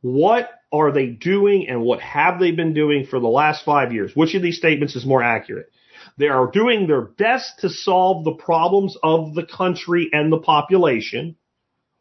What 0.00 0.50
are 0.72 0.92
they 0.92 1.06
doing 1.06 1.68
and 1.68 1.82
what 1.82 2.00
have 2.00 2.38
they 2.38 2.52
been 2.52 2.74
doing 2.74 3.06
for 3.06 3.18
the 3.18 3.28
last 3.28 3.64
five 3.64 3.92
years? 3.92 4.14
Which 4.14 4.34
of 4.34 4.42
these 4.42 4.58
statements 4.58 4.94
is 4.96 5.06
more 5.06 5.22
accurate? 5.22 5.70
They 6.16 6.28
are 6.28 6.50
doing 6.50 6.86
their 6.86 7.02
best 7.02 7.60
to 7.60 7.68
solve 7.68 8.24
the 8.24 8.34
problems 8.34 8.96
of 9.02 9.34
the 9.34 9.44
country 9.44 10.08
and 10.12 10.32
the 10.32 10.38
population. 10.38 11.36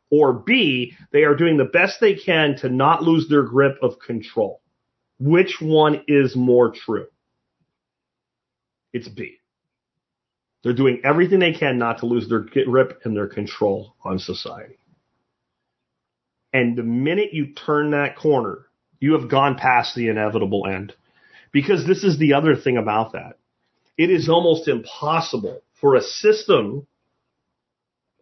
Or 0.10 0.34
B, 0.34 0.94
they 1.12 1.24
are 1.24 1.36
doing 1.36 1.58
the 1.58 1.66
best 1.66 2.00
they 2.00 2.16
can 2.16 2.56
to 2.58 2.70
not 2.70 3.04
lose 3.04 3.28
their 3.28 3.44
grip 3.44 3.78
of 3.82 4.00
control. 4.00 4.62
Which 5.20 5.58
one 5.60 6.04
is 6.08 6.36
more 6.36 6.72
true? 6.72 7.08
It's 8.94 9.08
B. 9.08 9.38
They're 10.64 10.74
doing 10.74 11.02
everything 11.04 11.40
they 11.40 11.54
can 11.54 11.78
not 11.78 12.00
to 12.00 12.06
lose 12.06 12.30
their 12.30 12.40
grip 12.40 13.02
and 13.04 13.16
their 13.16 13.28
control 13.28 13.96
on 14.04 14.20
society. 14.20 14.78
And 16.54 16.78
the 16.78 16.84
minute 16.84 17.34
you 17.34 17.54
turn 17.54 17.92
that 17.92 18.16
corner, 18.16 18.68
you 19.00 19.14
have 19.14 19.30
gone 19.30 19.56
past 19.56 19.96
the 19.96 20.10
inevitable 20.10 20.66
end. 20.68 20.94
Because 21.52 21.86
this 21.86 22.04
is 22.04 22.18
the 22.18 22.34
other 22.34 22.56
thing 22.56 22.78
about 22.78 23.14
that. 23.14 23.38
It 23.98 24.10
is 24.10 24.30
almost 24.30 24.68
impossible 24.68 25.62
for 25.80 25.96
a 25.96 26.02
system 26.02 26.88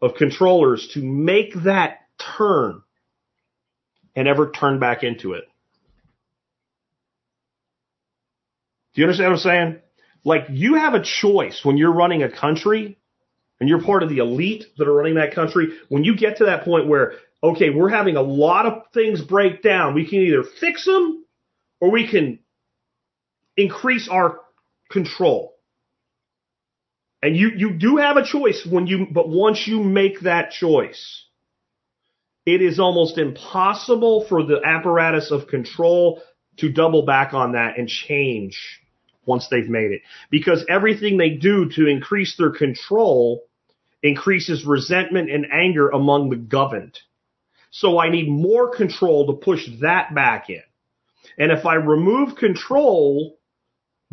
of 0.01 0.15
controllers 0.15 0.89
to 0.93 1.01
make 1.01 1.53
that 1.63 1.99
turn 2.37 2.81
and 4.15 4.27
ever 4.27 4.51
turn 4.51 4.79
back 4.79 5.03
into 5.03 5.33
it. 5.33 5.45
Do 8.93 9.01
you 9.01 9.05
understand 9.05 9.31
what 9.31 9.39
I'm 9.39 9.43
saying? 9.43 9.81
Like 10.23 10.45
you 10.49 10.75
have 10.75 10.93
a 10.93 11.03
choice 11.03 11.61
when 11.63 11.77
you're 11.77 11.91
running 11.91 12.23
a 12.23 12.31
country 12.31 12.97
and 13.59 13.69
you're 13.69 13.83
part 13.83 14.03
of 14.03 14.09
the 14.09 14.17
elite 14.19 14.65
that 14.77 14.87
are 14.87 14.93
running 14.93 15.15
that 15.15 15.35
country. 15.35 15.67
When 15.89 16.03
you 16.03 16.15
get 16.15 16.37
to 16.37 16.45
that 16.45 16.63
point 16.63 16.87
where, 16.87 17.13
okay, 17.51 17.69
we're 17.69 17.89
having 17.89 18.15
a 18.15 18.21
lot 18.21 18.65
of 18.65 18.83
things 18.93 19.21
break 19.21 19.61
down, 19.61 19.93
we 19.93 20.07
can 20.07 20.19
either 20.19 20.43
fix 20.43 20.85
them 20.85 21.25
or 21.79 21.91
we 21.91 22.07
can 22.07 22.39
increase 23.57 24.07
our 24.09 24.39
control. 24.91 25.53
And 27.21 27.35
you, 27.35 27.51
you 27.55 27.73
do 27.73 27.97
have 27.97 28.17
a 28.17 28.25
choice 28.25 28.67
when 28.69 28.87
you, 28.87 29.07
but 29.11 29.27
once 29.27 29.65
you 29.65 29.81
make 29.81 30.21
that 30.21 30.51
choice, 30.51 31.25
it 32.45 32.61
is 32.61 32.79
almost 32.79 33.17
impossible 33.17 34.25
for 34.29 34.43
the 34.43 34.61
apparatus 34.63 35.31
of 35.31 35.47
control 35.47 36.21
to 36.57 36.71
double 36.71 37.05
back 37.05 37.33
on 37.33 37.53
that 37.53 37.77
and 37.77 37.87
change 37.87 38.81
once 39.25 39.47
they've 39.49 39.67
made 39.69 39.91
it 39.91 40.01
because 40.29 40.63
everything 40.69 41.17
they 41.17 41.31
do 41.31 41.69
to 41.69 41.87
increase 41.87 42.37
their 42.37 42.51
control 42.51 43.43
increases 44.03 44.63
resentment 44.63 45.31
and 45.31 45.47
anger 45.51 45.89
among 45.89 46.29
the 46.29 46.35
governed. 46.35 46.99
So 47.77 47.99
I 47.99 48.09
need 48.09 48.29
more 48.29 48.69
control 48.73 49.27
to 49.27 49.33
push 49.33 49.67
that 49.81 50.15
back 50.15 50.49
in. 50.49 50.63
And 51.37 51.51
if 51.51 51.65
I 51.65 51.75
remove 51.75 52.37
control 52.37 53.37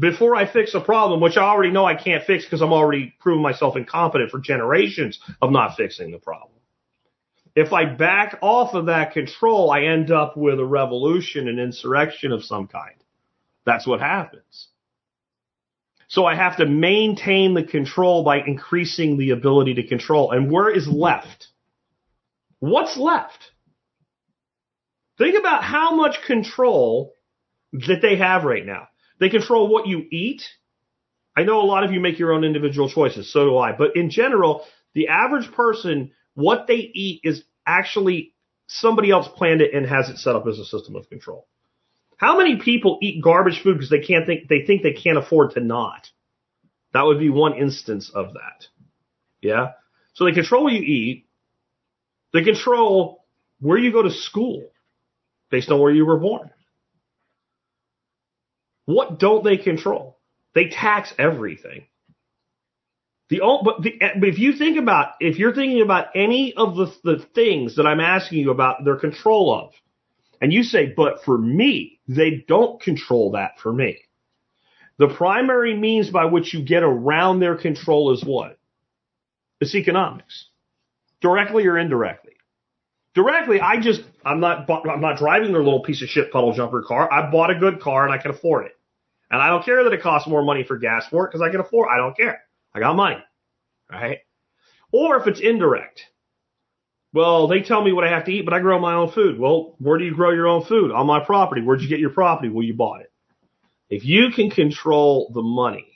before 0.00 0.34
I 0.34 0.52
fix 0.52 0.74
a 0.74 0.80
problem, 0.80 1.20
which 1.20 1.36
I 1.36 1.42
already 1.42 1.70
know 1.70 1.84
I 1.84 1.94
can't 1.94 2.24
fix 2.24 2.42
because 2.44 2.60
I'm 2.60 2.72
already 2.72 3.14
proven 3.20 3.40
myself 3.40 3.76
incompetent 3.76 4.32
for 4.32 4.40
generations 4.40 5.20
of 5.40 5.52
not 5.52 5.76
fixing 5.76 6.10
the 6.10 6.18
problem. 6.18 6.58
If 7.54 7.72
I 7.72 7.84
back 7.84 8.36
off 8.42 8.74
of 8.74 8.86
that 8.86 9.12
control, 9.12 9.70
I 9.70 9.82
end 9.82 10.10
up 10.10 10.36
with 10.36 10.58
a 10.58 10.64
revolution, 10.64 11.46
an 11.46 11.60
insurrection 11.60 12.32
of 12.32 12.42
some 12.42 12.66
kind. 12.66 12.96
That's 13.64 13.86
what 13.86 14.00
happens. 14.00 14.66
So 16.08 16.24
I 16.24 16.34
have 16.34 16.56
to 16.56 16.66
maintain 16.66 17.54
the 17.54 17.62
control 17.62 18.24
by 18.24 18.38
increasing 18.38 19.18
the 19.18 19.30
ability 19.30 19.74
to 19.74 19.86
control. 19.86 20.32
And 20.32 20.50
where 20.50 20.68
is 20.68 20.88
left? 20.88 21.46
What's 22.58 22.96
left? 22.96 23.51
Think 25.22 25.38
about 25.38 25.62
how 25.62 25.94
much 25.94 26.16
control 26.26 27.14
that 27.72 28.00
they 28.02 28.16
have 28.16 28.42
right 28.42 28.66
now. 28.66 28.88
They 29.20 29.28
control 29.28 29.68
what 29.68 29.86
you 29.86 30.04
eat. 30.10 30.42
I 31.36 31.44
know 31.44 31.60
a 31.60 31.64
lot 31.64 31.84
of 31.84 31.92
you 31.92 32.00
make 32.00 32.18
your 32.18 32.32
own 32.32 32.42
individual 32.42 32.90
choices, 32.90 33.32
so 33.32 33.44
do 33.44 33.56
I. 33.56 33.70
But 33.70 33.94
in 33.94 34.10
general, 34.10 34.64
the 34.94 35.06
average 35.06 35.52
person, 35.52 36.10
what 36.34 36.66
they 36.66 36.74
eat 36.74 37.20
is 37.22 37.44
actually 37.64 38.34
somebody 38.66 39.12
else 39.12 39.28
planned 39.36 39.60
it 39.60 39.72
and 39.72 39.86
has 39.86 40.08
it 40.08 40.18
set 40.18 40.34
up 40.34 40.48
as 40.48 40.58
a 40.58 40.64
system 40.64 40.96
of 40.96 41.08
control. 41.08 41.46
How 42.16 42.36
many 42.36 42.56
people 42.56 42.98
eat 43.00 43.22
garbage 43.22 43.62
food 43.62 43.74
because 43.74 43.90
they 43.90 44.00
can't 44.00 44.26
think 44.26 44.48
they 44.48 44.64
think 44.66 44.82
they 44.82 44.92
can't 44.92 45.18
afford 45.18 45.52
to 45.52 45.60
not? 45.60 46.08
That 46.94 47.02
would 47.02 47.20
be 47.20 47.30
one 47.30 47.54
instance 47.54 48.10
of 48.12 48.32
that. 48.32 48.66
Yeah. 49.40 49.70
So 50.14 50.24
they 50.24 50.32
control 50.32 50.64
what 50.64 50.72
you 50.72 50.82
eat. 50.82 51.26
They 52.32 52.42
control 52.42 53.24
where 53.60 53.78
you 53.78 53.92
go 53.92 54.02
to 54.02 54.10
school 54.10 54.68
based 55.52 55.70
on 55.70 55.78
where 55.78 55.92
you 55.92 56.04
were 56.04 56.18
born. 56.18 56.50
What 58.86 59.20
don't 59.20 59.44
they 59.44 59.58
control? 59.58 60.18
They 60.54 60.68
tax 60.68 61.14
everything. 61.18 61.86
The 63.28 63.40
but, 63.64 63.82
the, 63.82 63.98
but 64.18 64.28
if 64.28 64.38
you 64.38 64.54
think 64.54 64.78
about 64.78 65.12
if 65.20 65.38
you're 65.38 65.54
thinking 65.54 65.82
about 65.82 66.08
any 66.14 66.54
of 66.54 66.74
the 66.76 66.92
the 67.04 67.24
things 67.34 67.76
that 67.76 67.86
I'm 67.86 68.00
asking 68.00 68.38
you 68.38 68.50
about 68.50 68.84
their 68.84 68.96
control 68.96 69.54
of, 69.54 69.72
and 70.40 70.52
you 70.52 70.64
say, 70.64 70.92
but 70.96 71.22
for 71.24 71.38
me, 71.38 72.00
they 72.08 72.44
don't 72.48 72.82
control 72.82 73.32
that 73.32 73.60
for 73.62 73.72
me. 73.72 73.98
The 74.98 75.08
primary 75.08 75.76
means 75.76 76.10
by 76.10 76.26
which 76.26 76.52
you 76.52 76.62
get 76.62 76.82
around 76.82 77.40
their 77.40 77.56
control 77.56 78.12
is 78.12 78.24
what? 78.24 78.58
It's 79.60 79.74
economics, 79.74 80.46
directly 81.20 81.66
or 81.66 81.78
indirectly. 81.78 82.31
Directly, 83.14 83.60
I 83.60 83.78
just 83.78 84.02
I'm 84.24 84.40
not 84.40 84.68
I'm 84.70 85.00
not 85.00 85.18
driving 85.18 85.52
their 85.52 85.62
little 85.62 85.82
piece 85.82 86.02
of 86.02 86.08
shit 86.08 86.32
puddle 86.32 86.52
jumper 86.54 86.82
car. 86.82 87.12
I 87.12 87.30
bought 87.30 87.50
a 87.50 87.58
good 87.58 87.80
car 87.80 88.04
and 88.04 88.12
I 88.12 88.18
can 88.18 88.30
afford 88.30 88.66
it, 88.66 88.72
and 89.30 89.40
I 89.40 89.48
don't 89.48 89.64
care 89.64 89.84
that 89.84 89.92
it 89.92 90.02
costs 90.02 90.28
more 90.28 90.42
money 90.42 90.64
for 90.64 90.78
gas 90.78 91.06
for 91.10 91.26
it 91.26 91.28
because 91.28 91.42
I 91.42 91.50
can 91.50 91.60
afford. 91.60 91.88
I 91.92 91.98
don't 91.98 92.16
care. 92.16 92.40
I 92.74 92.80
got 92.80 92.96
money, 92.96 93.22
right? 93.90 94.18
Or 94.92 95.16
if 95.20 95.26
it's 95.26 95.40
indirect, 95.40 96.06
well, 97.12 97.48
they 97.48 97.60
tell 97.60 97.82
me 97.82 97.92
what 97.92 98.04
I 98.04 98.10
have 98.10 98.24
to 98.24 98.32
eat, 98.32 98.46
but 98.46 98.54
I 98.54 98.60
grow 98.60 98.78
my 98.78 98.94
own 98.94 99.10
food. 99.10 99.38
Well, 99.38 99.74
where 99.78 99.98
do 99.98 100.04
you 100.04 100.14
grow 100.14 100.30
your 100.30 100.48
own 100.48 100.64
food? 100.64 100.90
On 100.90 101.06
my 101.06 101.20
property. 101.20 101.60
Where'd 101.60 101.82
you 101.82 101.88
get 101.88 102.00
your 102.00 102.10
property? 102.10 102.48
Well, 102.48 102.64
you 102.64 102.74
bought 102.74 103.02
it. 103.02 103.12
If 103.90 104.06
you 104.06 104.30
can 104.30 104.48
control 104.50 105.30
the 105.34 105.42
money, 105.42 105.92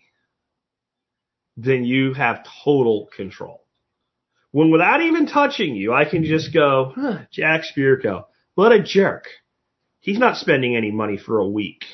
then 1.57 1.85
you 1.85 2.13
have 2.13 2.47
total 2.65 3.09
control. 3.17 3.66
When 4.57 4.71
without 4.71 5.03
even 5.03 5.27
touching 5.27 5.77
you, 5.77 5.93
I 5.93 6.07
can 6.07 6.25
just 6.25 6.51
go, 6.51 6.91
huh, 6.97 7.19
Jack 7.31 7.65
Spirko, 7.65 8.25
what 8.55 8.73
a 8.73 8.83
jerk. 8.83 9.27
He's 10.01 10.19
not 10.19 10.39
spending 10.39 10.75
any 10.75 10.91
money 10.91 11.19
for 11.19 11.41
a 11.41 11.47
week. 11.47 11.85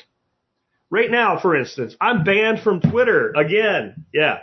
Right 0.89 1.11
now, 1.11 1.37
for 1.37 1.57
instance, 1.57 1.93
I'm 1.99 2.23
banned 2.23 2.61
from 2.61 2.79
Twitter 2.79 3.33
again. 3.35 4.05
Yeah. 4.13 4.37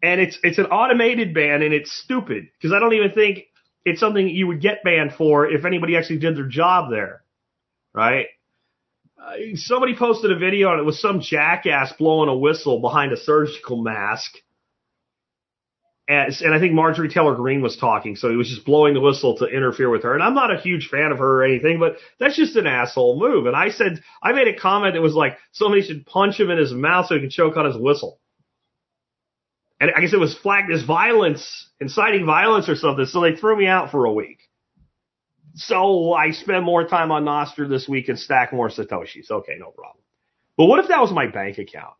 And 0.00 0.20
it's, 0.20 0.38
it's 0.44 0.58
an 0.58 0.66
automated 0.66 1.34
ban 1.34 1.62
and 1.62 1.74
it's 1.74 1.92
stupid 1.92 2.44
because 2.56 2.72
I 2.72 2.78
don't 2.78 2.94
even 2.94 3.10
think 3.10 3.40
it's 3.84 3.98
something 3.98 4.28
you 4.28 4.46
would 4.46 4.60
get 4.60 4.84
banned 4.84 5.14
for 5.18 5.50
if 5.50 5.64
anybody 5.64 5.96
actually 5.96 6.20
did 6.20 6.36
their 6.36 6.46
job 6.46 6.92
there. 6.92 7.24
Right? 7.92 8.26
Uh, 9.20 9.32
somebody 9.56 9.96
posted 9.96 10.30
a 10.30 10.38
video 10.38 10.70
and 10.70 10.78
it 10.78 10.84
was 10.84 11.00
some 11.00 11.20
jackass 11.20 11.92
blowing 11.98 12.28
a 12.28 12.36
whistle 12.36 12.80
behind 12.80 13.10
a 13.10 13.16
surgical 13.16 13.82
mask. 13.82 14.30
And, 16.06 16.34
and 16.42 16.54
I 16.54 16.58
think 16.58 16.74
Marjorie 16.74 17.08
Taylor 17.08 17.34
Greene 17.34 17.62
was 17.62 17.78
talking, 17.78 18.14
so 18.16 18.28
he 18.28 18.36
was 18.36 18.48
just 18.48 18.66
blowing 18.66 18.92
the 18.92 19.00
whistle 19.00 19.38
to 19.38 19.46
interfere 19.46 19.88
with 19.88 20.02
her. 20.02 20.12
And 20.12 20.22
I'm 20.22 20.34
not 20.34 20.54
a 20.54 20.60
huge 20.60 20.88
fan 20.90 21.12
of 21.12 21.18
her 21.18 21.40
or 21.40 21.44
anything, 21.44 21.78
but 21.78 21.96
that's 22.20 22.36
just 22.36 22.56
an 22.56 22.66
asshole 22.66 23.18
move. 23.18 23.46
And 23.46 23.56
I 23.56 23.70
said, 23.70 24.02
I 24.22 24.32
made 24.32 24.48
a 24.48 24.58
comment 24.58 24.94
that 24.94 25.00
was 25.00 25.14
like, 25.14 25.38
somebody 25.52 25.82
should 25.82 26.04
punch 26.04 26.38
him 26.38 26.50
in 26.50 26.58
his 26.58 26.72
mouth 26.72 27.06
so 27.06 27.14
he 27.14 27.20
can 27.20 27.30
choke 27.30 27.56
on 27.56 27.64
his 27.64 27.76
whistle. 27.76 28.20
And 29.80 29.90
I 29.96 30.00
guess 30.00 30.12
it 30.12 30.20
was 30.20 30.34
flagged 30.34 30.70
as 30.70 30.84
violence, 30.84 31.68
inciting 31.80 32.26
violence 32.26 32.68
or 32.68 32.76
something, 32.76 33.06
so 33.06 33.22
they 33.22 33.36
threw 33.36 33.56
me 33.56 33.66
out 33.66 33.90
for 33.90 34.04
a 34.04 34.12
week. 34.12 34.38
So 35.54 36.12
I 36.12 36.32
spend 36.32 36.64
more 36.64 36.86
time 36.86 37.12
on 37.12 37.24
Nostr 37.24 37.68
this 37.68 37.88
week 37.88 38.08
and 38.08 38.18
stack 38.18 38.52
more 38.52 38.68
Satoshis. 38.68 39.30
Okay, 39.30 39.56
no 39.58 39.70
problem. 39.70 40.02
But 40.56 40.66
what 40.66 40.80
if 40.80 40.88
that 40.88 41.00
was 41.00 41.12
my 41.12 41.28
bank 41.28 41.58
account? 41.58 41.94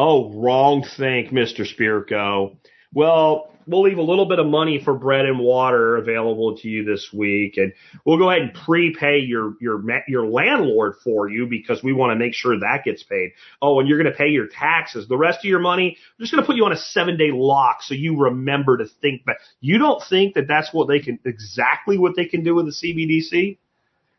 Oh, 0.00 0.32
wrong 0.32 0.84
think, 0.96 1.30
Mr. 1.30 1.66
Spirko. 1.66 2.56
Well, 2.94 3.52
we'll 3.66 3.82
leave 3.82 3.98
a 3.98 4.02
little 4.02 4.26
bit 4.26 4.38
of 4.38 4.46
money 4.46 4.80
for 4.80 4.94
bread 4.94 5.26
and 5.26 5.40
water 5.40 5.96
available 5.96 6.56
to 6.58 6.68
you 6.68 6.84
this 6.84 7.08
week, 7.12 7.56
and 7.56 7.72
we'll 8.04 8.16
go 8.16 8.30
ahead 8.30 8.42
and 8.42 8.54
prepay 8.54 9.18
your 9.18 9.54
your 9.60 9.82
your 10.06 10.24
landlord 10.24 10.94
for 11.02 11.28
you 11.28 11.48
because 11.48 11.82
we 11.82 11.92
want 11.92 12.12
to 12.12 12.16
make 12.16 12.32
sure 12.32 12.56
that 12.56 12.84
gets 12.84 13.02
paid. 13.02 13.32
Oh, 13.60 13.80
and 13.80 13.88
you're 13.88 14.00
going 14.00 14.10
to 14.10 14.16
pay 14.16 14.28
your 14.28 14.46
taxes. 14.46 15.08
The 15.08 15.16
rest 15.16 15.40
of 15.40 15.46
your 15.46 15.58
money, 15.58 15.96
we're 16.16 16.22
just 16.22 16.32
going 16.32 16.44
to 16.44 16.46
put 16.46 16.54
you 16.54 16.64
on 16.64 16.72
a 16.72 16.78
seven 16.78 17.16
day 17.18 17.32
lock 17.32 17.82
so 17.82 17.94
you 17.94 18.16
remember 18.20 18.76
to 18.78 18.86
think 19.02 19.24
back. 19.24 19.38
You 19.60 19.78
don't 19.78 20.00
think 20.08 20.34
that 20.34 20.46
that's 20.46 20.72
what 20.72 20.86
they 20.86 21.00
can 21.00 21.18
exactly 21.24 21.98
what 21.98 22.14
they 22.14 22.26
can 22.26 22.44
do 22.44 22.54
with 22.54 22.66
the 22.66 22.72
CBDC? 22.72 23.58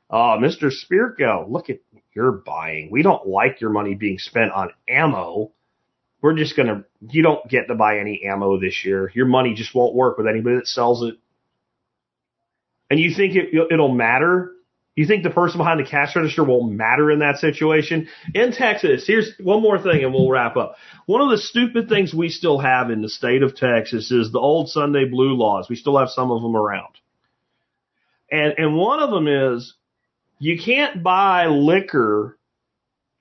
Oh, 0.09 0.37
Mr. 0.41 0.73
Spirko, 0.73 1.49
look 1.49 1.69
at 1.69 1.79
you're 2.13 2.33
buying. 2.33 2.91
We 2.91 3.01
don't 3.01 3.25
like 3.25 3.61
your 3.61 3.69
money 3.69 3.95
being 3.95 4.19
spent 4.19 4.51
on 4.51 4.71
ammo 4.89 5.53
we're 6.21 6.35
just 6.35 6.55
going 6.55 6.67
to, 6.67 6.85
you 7.01 7.23
don't 7.23 7.47
get 7.49 7.67
to 7.67 7.75
buy 7.75 7.99
any 7.99 8.23
ammo 8.29 8.59
this 8.59 8.83
year. 8.83 9.11
Your 9.15 9.25
money 9.25 9.53
just 9.53 9.73
won't 9.73 9.95
work 9.95 10.17
with 10.17 10.27
anybody 10.27 10.57
that 10.57 10.67
sells 10.67 11.03
it. 11.03 11.15
And 12.89 12.99
you 12.99 13.13
think 13.15 13.35
it, 13.35 13.49
it'll 13.71 13.93
matter? 13.93 14.51
You 14.95 15.05
think 15.05 15.23
the 15.23 15.29
person 15.29 15.59
behind 15.59 15.79
the 15.79 15.89
cash 15.89 16.15
register 16.15 16.43
won't 16.43 16.73
matter 16.73 17.09
in 17.09 17.19
that 17.19 17.37
situation? 17.37 18.09
In 18.33 18.51
Texas, 18.51 19.05
here's 19.07 19.31
one 19.39 19.61
more 19.61 19.81
thing 19.81 20.03
and 20.03 20.13
we'll 20.13 20.29
wrap 20.29 20.57
up. 20.57 20.75
One 21.05 21.21
of 21.21 21.29
the 21.29 21.37
stupid 21.37 21.87
things 21.87 22.13
we 22.13 22.27
still 22.27 22.59
have 22.59 22.89
in 22.89 23.01
the 23.01 23.07
state 23.07 23.41
of 23.41 23.55
Texas 23.55 24.11
is 24.11 24.31
the 24.31 24.39
old 24.39 24.69
Sunday 24.69 25.05
blue 25.05 25.35
laws. 25.35 25.67
We 25.69 25.77
still 25.77 25.97
have 25.97 26.09
some 26.09 26.31
of 26.31 26.41
them 26.41 26.55
around. 26.55 26.95
And, 28.29 28.55
and 28.57 28.75
one 28.75 28.99
of 28.99 29.09
them 29.09 29.27
is 29.27 29.73
you 30.37 30.59
can't 30.61 31.01
buy 31.01 31.45
liquor 31.45 32.37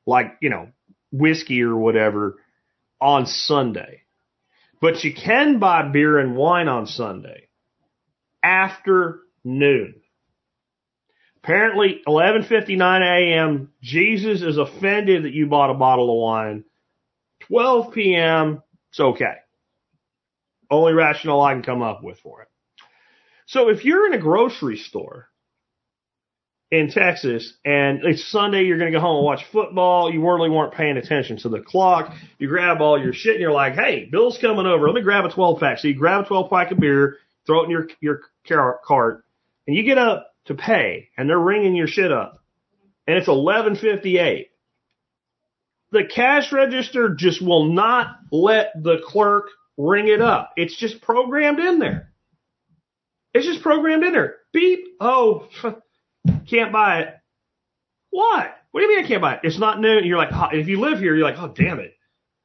like, 0.04 0.38
you 0.40 0.50
know, 0.50 0.70
whiskey 1.12 1.62
or 1.62 1.76
whatever 1.76 2.38
on 3.00 3.26
Sunday. 3.26 4.02
But 4.80 5.02
you 5.04 5.12
can 5.12 5.58
buy 5.58 5.88
beer 5.88 6.18
and 6.18 6.36
wine 6.36 6.68
on 6.68 6.86
Sunday 6.86 7.48
after 8.42 9.20
noon. 9.44 9.94
Apparently, 11.42 12.02
11:59 12.06 13.02
a.m. 13.02 13.72
Jesus 13.80 14.42
is 14.42 14.58
offended 14.58 15.24
that 15.24 15.32
you 15.32 15.46
bought 15.46 15.70
a 15.70 15.74
bottle 15.74 16.10
of 16.10 16.22
wine. 16.22 16.64
12 17.48 17.92
p.m. 17.92 18.62
It's 18.90 19.00
okay. 19.00 19.36
Only 20.70 20.92
rational 20.92 21.40
I 21.40 21.54
can 21.54 21.62
come 21.62 21.82
up 21.82 22.02
with 22.02 22.18
for 22.20 22.42
it. 22.42 22.48
So 23.46 23.70
if 23.70 23.84
you're 23.84 24.06
in 24.06 24.12
a 24.12 24.18
grocery 24.18 24.76
store 24.76 25.28
in 26.70 26.90
Texas, 26.90 27.54
and 27.64 28.00
it's 28.04 28.30
Sunday, 28.30 28.64
you're 28.64 28.78
going 28.78 28.92
to 28.92 28.98
go 28.98 29.00
home 29.00 29.16
and 29.16 29.24
watch 29.24 29.44
football. 29.50 30.12
You 30.12 30.26
really 30.26 30.50
weren't 30.50 30.74
paying 30.74 30.98
attention 30.98 31.38
to 31.38 31.48
the 31.48 31.60
clock. 31.60 32.12
You 32.38 32.48
grab 32.48 32.82
all 32.82 33.00
your 33.00 33.14
shit 33.14 33.34
and 33.34 33.40
you're 33.40 33.52
like, 33.52 33.74
hey, 33.74 34.06
Bill's 34.10 34.38
coming 34.38 34.66
over. 34.66 34.86
Let 34.86 34.94
me 34.94 35.02
grab 35.02 35.24
a 35.24 35.30
12 35.30 35.60
pack. 35.60 35.78
So 35.78 35.88
you 35.88 35.94
grab 35.94 36.24
a 36.24 36.28
12 36.28 36.50
pack 36.50 36.70
of 36.70 36.78
beer, 36.78 37.16
throw 37.46 37.62
it 37.62 37.64
in 37.64 37.70
your, 37.70 37.88
your 38.00 38.80
cart, 38.86 39.24
and 39.66 39.74
you 39.74 39.82
get 39.82 39.96
up 39.96 40.34
to 40.46 40.54
pay, 40.54 41.08
and 41.16 41.28
they're 41.28 41.38
ringing 41.38 41.74
your 41.74 41.86
shit 41.86 42.12
up. 42.12 42.42
And 43.06 43.16
it's 43.16 43.28
1158. 43.28 44.48
The 45.90 46.04
cash 46.04 46.52
register 46.52 47.14
just 47.14 47.40
will 47.40 47.72
not 47.72 48.08
let 48.30 48.72
the 48.82 48.98
clerk 49.02 49.46
ring 49.78 50.08
it 50.08 50.20
up. 50.20 50.52
It's 50.56 50.76
just 50.76 51.00
programmed 51.00 51.60
in 51.60 51.78
there. 51.78 52.12
It's 53.32 53.46
just 53.46 53.62
programmed 53.62 54.04
in 54.04 54.12
there. 54.12 54.36
Beep. 54.52 54.80
Oh, 55.00 55.48
can't 56.48 56.72
buy 56.72 57.00
it. 57.00 57.14
What? 58.10 58.54
What 58.70 58.80
do 58.80 58.86
you 58.86 58.96
mean 58.96 59.04
I 59.04 59.08
can't 59.08 59.22
buy 59.22 59.34
it? 59.34 59.40
It's 59.44 59.58
not 59.58 59.80
noon. 59.80 60.04
You're 60.04 60.18
like, 60.18 60.30
if 60.52 60.68
you 60.68 60.80
live 60.80 60.98
here, 60.98 61.14
you're 61.14 61.28
like, 61.28 61.38
oh, 61.38 61.48
damn 61.48 61.80
it. 61.80 61.94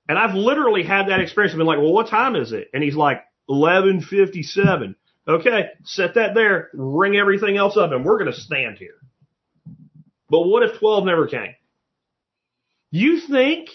And 0.08 0.18
I've 0.18 0.36
literally 0.36 0.84
had 0.84 1.08
that 1.08 1.20
experience. 1.20 1.54
I've 1.54 1.58
been 1.58 1.68
like, 1.68 1.80
well, 1.80 1.94
what 1.94 2.10
time 2.10 2.36
is 2.36 2.52
it? 2.52 2.70
And 2.74 2.84
he's 2.84 2.96
like, 2.96 3.24
1157. 3.48 4.96
Okay, 5.28 5.70
set 5.86 6.16
that 6.16 6.36
there, 6.36 6.70
ring 6.74 7.16
everything 7.16 7.56
else 7.56 7.78
up, 7.78 7.92
and 7.92 8.04
we're 8.04 8.20
going 8.20 8.32
to 8.32 8.38
stand 8.38 8.78
here. 8.78 8.96
But 10.30 10.42
what 10.42 10.64
if 10.64 10.80
12 10.80 11.06
never 11.06 11.28
came? 11.28 11.56
You 12.92 13.22
think 13.22 13.70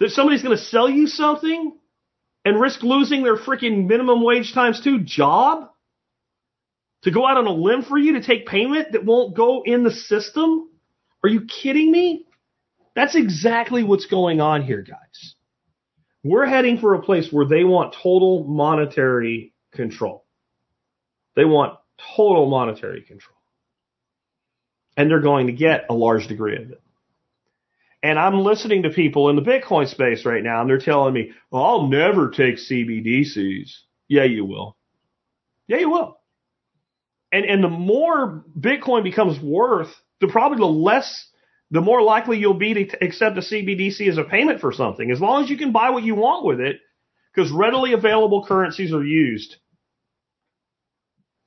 that 0.00 0.10
somebody's 0.10 0.42
going 0.42 0.56
to 0.56 0.62
sell 0.62 0.88
you 0.88 1.06
something 1.06 1.78
and 2.44 2.60
risk 2.60 2.82
losing 2.82 3.22
their 3.22 3.36
freaking 3.36 3.86
minimum 3.86 4.22
wage 4.24 4.52
times 4.52 4.80
two 4.82 5.00
job 5.00 5.70
to 7.04 7.10
go 7.10 7.26
out 7.26 7.36
on 7.36 7.46
a 7.46 7.52
limb 7.52 7.82
for 7.82 7.96
you 7.96 8.14
to 8.14 8.22
take 8.22 8.46
payment 8.46 8.92
that 8.92 9.04
won't 9.04 9.36
go 9.36 9.62
in 9.64 9.84
the 9.84 9.90
system? 9.90 10.70
Are 11.22 11.28
you 11.28 11.46
kidding 11.46 11.90
me? 11.90 12.26
That's 12.94 13.14
exactly 13.14 13.82
what's 13.82 14.06
going 14.06 14.40
on 14.40 14.62
here, 14.62 14.82
guys. 14.82 15.34
We're 16.22 16.46
heading 16.46 16.78
for 16.78 16.94
a 16.94 17.02
place 17.02 17.28
where 17.30 17.46
they 17.46 17.64
want 17.64 17.94
total 18.02 18.44
monetary 18.44 19.52
control. 19.72 20.24
They 21.36 21.44
want 21.44 21.78
total 22.16 22.48
monetary 22.48 23.02
control. 23.02 23.36
And 24.96 25.10
they're 25.10 25.20
going 25.20 25.48
to 25.48 25.52
get 25.52 25.86
a 25.90 25.94
large 25.94 26.28
degree 26.28 26.56
of 26.56 26.70
it. 26.70 26.80
And 28.02 28.18
I'm 28.18 28.40
listening 28.40 28.82
to 28.84 28.90
people 28.90 29.28
in 29.28 29.36
the 29.36 29.42
Bitcoin 29.42 29.88
space 29.88 30.24
right 30.24 30.42
now, 30.42 30.60
and 30.60 30.70
they're 30.70 30.78
telling 30.78 31.14
me, 31.14 31.32
well, 31.50 31.64
I'll 31.64 31.88
never 31.88 32.30
take 32.30 32.56
CBDCs. 32.56 33.70
Yeah, 34.08 34.24
you 34.24 34.44
will. 34.44 34.76
Yeah, 35.66 35.78
you 35.78 35.90
will. 35.90 36.18
And, 37.34 37.46
and 37.46 37.64
the 37.64 37.68
more 37.68 38.44
Bitcoin 38.56 39.02
becomes 39.02 39.42
worth, 39.42 39.92
the 40.20 40.28
probably 40.28 40.58
the 40.58 40.66
less, 40.66 41.26
the 41.72 41.80
more 41.80 42.00
likely 42.00 42.38
you'll 42.38 42.54
be 42.54 42.74
to 42.74 43.04
accept 43.04 43.36
a 43.36 43.40
CBDC 43.40 44.08
as 44.08 44.18
a 44.18 44.22
payment 44.22 44.60
for 44.60 44.72
something, 44.72 45.10
as 45.10 45.20
long 45.20 45.42
as 45.42 45.50
you 45.50 45.58
can 45.58 45.72
buy 45.72 45.90
what 45.90 46.04
you 46.04 46.14
want 46.14 46.46
with 46.46 46.60
it, 46.60 46.76
because 47.34 47.50
readily 47.50 47.92
available 47.92 48.46
currencies 48.46 48.92
are 48.92 49.04
used. 49.04 49.56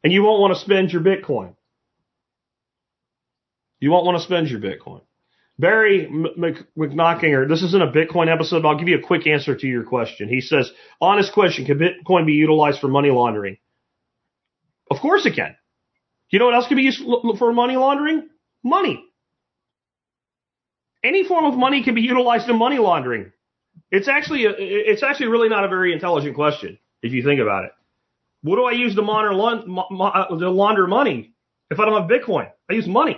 And 0.04 0.12
you 0.12 0.24
won't 0.24 0.42
want 0.42 0.56
to 0.56 0.60
spend 0.60 0.92
your 0.92 1.02
Bitcoin. 1.02 1.56
You 3.80 3.92
won't 3.92 4.06
want 4.06 4.18
to 4.18 4.24
spend 4.26 4.50
your 4.50 4.60
Bitcoin. 4.60 5.04
Barry 5.58 6.06
McKnockinger, 6.06 7.48
this 7.48 7.64
isn't 7.64 7.82
a 7.82 7.94
Bitcoin 7.94 8.30
episode, 8.30 8.64
but 8.64 8.70
I'll 8.70 8.78
give 8.78 8.90
you 8.90 9.00
a 9.00 9.08
quick 9.08 9.26
answer 9.26 9.56
to 9.56 9.68
your 9.68 9.84
question. 9.84 10.28
He 10.28 10.42
says, 10.42 10.70
honest 11.00 11.32
question, 11.32 11.64
can 11.64 11.80
Bitcoin 11.80 12.26
be 12.26 12.34
utilized 12.34 12.82
for 12.82 12.90
money 12.90 13.10
laundering? 13.10 13.56
Of 14.92 15.00
course 15.00 15.26
it 15.26 15.36
can. 15.36 15.56
You 16.30 16.40
know 16.40 16.46
what 16.46 16.56
else 16.56 16.68
can 16.68 16.78
be 16.78 16.84
used 16.84 17.02
for 17.38 17.54
money 17.54 17.78
laundering? 17.78 18.30
Money. 18.64 19.04
Any 21.04 21.24
form 21.24 21.46
of 21.46 21.58
money 21.58 21.84
can 21.84 21.96
be 21.96 22.02
utilized 22.02 22.50
in 22.50 22.58
money 22.58 22.80
laundering. 22.80 23.32
It's 23.92 24.08
actually 24.08 24.46
a, 24.46 24.54
it's 24.58 25.04
actually 25.04 25.28
really 25.28 25.50
not 25.50 25.64
a 25.64 25.70
very 25.70 25.94
intelligent 25.94 26.36
question 26.36 26.78
if 27.02 27.14
you 27.14 27.24
think 27.24 27.40
about 27.40 27.66
it. 27.66 27.72
What 28.42 28.58
do 28.58 28.66
I 28.66 28.72
use 28.74 28.96
to 28.96 29.02
launder, 29.02 29.32
uh, 29.32 30.28
to 30.28 30.50
launder 30.50 30.88
money 30.88 31.34
if 31.70 31.80
I 31.80 31.86
don't 31.86 32.02
have 32.02 32.10
Bitcoin? 32.10 32.52
I 32.70 32.74
use 32.74 32.88
money. 32.88 33.16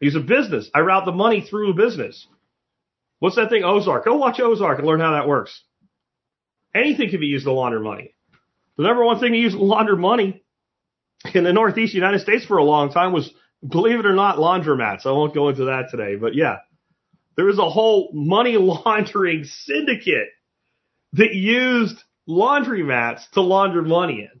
I 0.00 0.04
use 0.04 0.16
a 0.16 0.20
business. 0.20 0.70
I 0.74 0.80
route 0.80 1.04
the 1.04 1.12
money 1.12 1.40
through 1.42 1.70
a 1.70 1.74
business. 1.74 2.26
What's 3.18 3.36
that 3.36 3.50
thing? 3.50 3.64
Ozark. 3.64 4.04
Go 4.04 4.16
watch 4.16 4.40
Ozark 4.40 4.78
and 4.78 4.86
learn 4.86 5.00
how 5.00 5.12
that 5.12 5.28
works. 5.28 5.62
Anything 6.74 7.10
can 7.10 7.20
be 7.20 7.26
used 7.26 7.46
to 7.46 7.52
launder 7.52 7.80
money. 7.80 8.14
The 8.76 8.84
number 8.84 9.04
one 9.04 9.18
thing 9.18 9.32
to 9.32 9.38
use 9.38 9.52
to 9.52 9.62
launder 9.62 9.96
money 9.96 10.44
in 11.34 11.44
the 11.44 11.52
Northeast 11.52 11.94
United 11.94 12.20
States 12.20 12.44
for 12.44 12.58
a 12.58 12.64
long 12.64 12.92
time 12.92 13.12
was, 13.12 13.30
believe 13.66 13.98
it 13.98 14.06
or 14.06 14.14
not, 14.14 14.38
laundromats. 14.38 15.06
I 15.06 15.12
won't 15.12 15.34
go 15.34 15.48
into 15.48 15.66
that 15.66 15.90
today, 15.90 16.16
but 16.16 16.34
yeah, 16.34 16.58
there 17.36 17.46
was 17.46 17.58
a 17.58 17.70
whole 17.70 18.10
money 18.12 18.56
laundering 18.58 19.44
syndicate 19.44 20.28
that 21.14 21.34
used 21.34 21.96
laundromats 22.28 23.28
to 23.32 23.40
launder 23.40 23.82
money 23.82 24.28
in. 24.30 24.40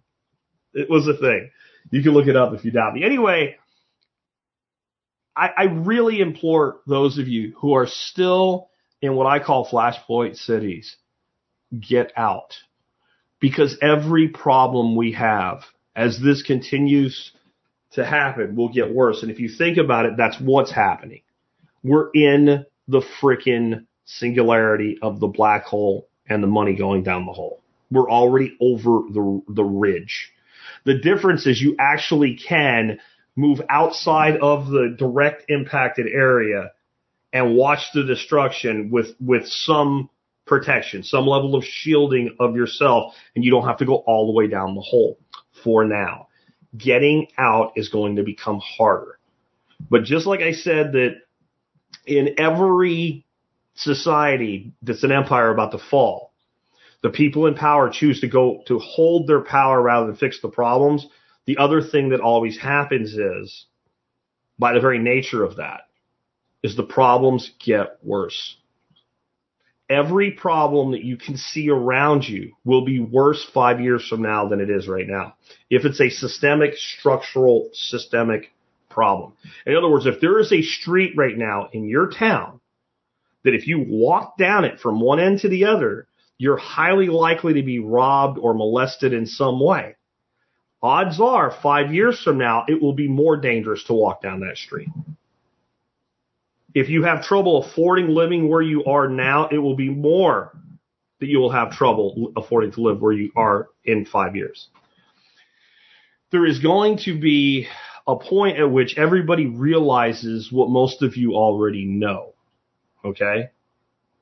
It 0.80 0.90
was 0.90 1.08
a 1.08 1.16
thing. 1.16 1.50
You 1.90 2.02
can 2.02 2.12
look 2.12 2.26
it 2.26 2.36
up 2.36 2.52
if 2.52 2.64
you 2.64 2.70
doubt 2.70 2.94
me. 2.94 3.04
Anyway, 3.04 3.56
I, 5.34 5.50
I 5.56 5.62
really 5.64 6.20
implore 6.20 6.80
those 6.86 7.18
of 7.18 7.28
you 7.28 7.54
who 7.58 7.74
are 7.74 7.86
still 7.86 8.70
in 9.00 9.14
what 9.14 9.26
I 9.26 9.38
call 9.38 9.68
flashpoint 9.68 10.36
cities, 10.36 10.96
get 11.78 12.12
out. 12.16 12.54
Because 13.40 13.76
every 13.82 14.28
problem 14.28 14.96
we 14.96 15.12
have 15.12 15.62
as 15.96 16.20
this 16.20 16.42
continues 16.42 17.32
to 17.92 18.04
happen 18.04 18.54
will 18.54 18.68
get 18.68 18.94
worse. 18.94 19.22
And 19.22 19.30
if 19.30 19.40
you 19.40 19.48
think 19.48 19.78
about 19.78 20.04
it, 20.04 20.16
that's 20.16 20.38
what's 20.38 20.70
happening. 20.70 21.22
We're 21.82 22.10
in 22.12 22.66
the 22.86 23.02
freaking 23.20 23.86
singularity 24.04 24.98
of 25.00 25.18
the 25.18 25.26
black 25.26 25.64
hole 25.64 26.08
and 26.28 26.42
the 26.42 26.48
money 26.48 26.76
going 26.76 27.02
down 27.02 27.24
the 27.24 27.32
hole. 27.32 27.62
We're 27.90 28.10
already 28.10 28.56
over 28.60 29.00
the, 29.10 29.42
the 29.48 29.64
ridge. 29.64 30.32
The 30.84 30.98
difference 30.98 31.46
is 31.46 31.60
you 31.60 31.76
actually 31.80 32.36
can 32.36 32.98
move 33.34 33.60
outside 33.68 34.36
of 34.36 34.68
the 34.68 34.94
direct 34.96 35.44
impacted 35.48 36.06
area 36.06 36.72
and 37.32 37.56
watch 37.56 37.80
the 37.94 38.04
destruction 38.04 38.90
with, 38.90 39.08
with 39.20 39.46
some 39.46 40.10
protection, 40.46 41.02
some 41.02 41.26
level 41.26 41.54
of 41.54 41.64
shielding 41.64 42.36
of 42.38 42.56
yourself, 42.56 43.14
and 43.34 43.44
you 43.44 43.50
don't 43.50 43.66
have 43.66 43.78
to 43.78 43.84
go 43.84 43.96
all 43.96 44.26
the 44.26 44.32
way 44.32 44.46
down 44.46 44.74
the 44.74 44.80
hole 44.80 45.18
for 45.62 45.84
now. 45.84 46.28
Getting 46.76 47.28
out 47.38 47.72
is 47.76 47.88
going 47.88 48.16
to 48.16 48.22
become 48.22 48.60
harder. 48.60 49.18
But 49.90 50.04
just 50.04 50.26
like 50.26 50.40
I 50.40 50.52
said 50.52 50.92
that 50.92 51.16
in 52.06 52.34
every 52.38 53.24
society 53.74 54.72
that's 54.82 55.04
an 55.04 55.12
empire 55.12 55.50
about 55.50 55.72
to 55.72 55.78
fall, 55.78 56.32
the 57.02 57.10
people 57.10 57.46
in 57.46 57.54
power 57.54 57.90
choose 57.90 58.20
to 58.20 58.28
go 58.28 58.62
to 58.66 58.78
hold 58.78 59.26
their 59.26 59.42
power 59.42 59.80
rather 59.80 60.06
than 60.06 60.16
fix 60.16 60.40
the 60.40 60.48
problems. 60.48 61.06
The 61.46 61.58
other 61.58 61.82
thing 61.82 62.08
that 62.10 62.20
always 62.20 62.58
happens 62.58 63.14
is, 63.14 63.66
by 64.58 64.72
the 64.72 64.80
very 64.80 64.98
nature 64.98 65.44
of 65.44 65.56
that, 65.56 65.82
is 66.62 66.74
the 66.74 66.82
problems 66.82 67.52
get 67.64 67.98
worse. 68.02 68.56
Every 69.88 70.32
problem 70.32 70.92
that 70.92 71.04
you 71.04 71.16
can 71.16 71.36
see 71.36 71.70
around 71.70 72.28
you 72.28 72.54
will 72.64 72.84
be 72.84 73.00
worse 73.00 73.44
five 73.54 73.80
years 73.80 74.06
from 74.06 74.22
now 74.22 74.48
than 74.48 74.60
it 74.60 74.68
is 74.68 74.88
right 74.88 75.06
now. 75.06 75.34
If 75.70 75.84
it's 75.84 76.00
a 76.00 76.10
systemic, 76.10 76.74
structural, 76.76 77.70
systemic 77.72 78.52
problem. 78.90 79.34
In 79.64 79.76
other 79.76 79.88
words, 79.88 80.06
if 80.06 80.20
there 80.20 80.40
is 80.40 80.52
a 80.52 80.62
street 80.62 81.12
right 81.16 81.36
now 81.36 81.68
in 81.72 81.88
your 81.88 82.10
town 82.10 82.60
that 83.44 83.54
if 83.54 83.68
you 83.68 83.84
walk 83.88 84.36
down 84.36 84.64
it 84.64 84.80
from 84.80 85.00
one 85.00 85.20
end 85.20 85.40
to 85.40 85.48
the 85.48 85.66
other, 85.66 86.08
you're 86.36 86.56
highly 86.56 87.06
likely 87.06 87.54
to 87.54 87.62
be 87.62 87.78
robbed 87.78 88.38
or 88.38 88.54
molested 88.54 89.12
in 89.12 89.26
some 89.26 89.60
way 89.60 89.94
odds 90.86 91.20
are 91.20 91.50
five 91.62 91.92
years 91.92 92.22
from 92.22 92.38
now, 92.38 92.64
it 92.68 92.80
will 92.80 92.92
be 92.92 93.08
more 93.08 93.36
dangerous 93.36 93.82
to 93.84 93.92
walk 93.92 94.22
down 94.22 94.40
that 94.40 94.56
street. 94.56 94.88
If 96.76 96.90
you 96.90 97.04
have 97.04 97.24
trouble 97.24 97.64
affording 97.64 98.10
living 98.10 98.50
where 98.50 98.60
you 98.60 98.84
are 98.84 99.08
now, 99.08 99.48
it 99.48 99.56
will 99.56 99.76
be 99.76 99.88
more 99.88 100.52
that 101.20 101.26
you 101.26 101.38
will 101.38 101.50
have 101.50 101.72
trouble 101.72 102.34
affording 102.36 102.72
to 102.72 102.82
live 102.82 103.00
where 103.00 103.14
you 103.14 103.32
are 103.34 103.68
in 103.82 104.04
five 104.04 104.36
years. 104.36 104.68
There 106.32 106.44
is 106.44 106.58
going 106.58 106.98
to 107.06 107.18
be 107.18 107.66
a 108.06 108.16
point 108.16 108.58
at 108.58 108.70
which 108.70 108.98
everybody 108.98 109.46
realizes 109.46 110.52
what 110.52 110.68
most 110.68 111.00
of 111.00 111.16
you 111.16 111.32
already 111.32 111.86
know. 111.86 112.34
Okay? 113.02 113.48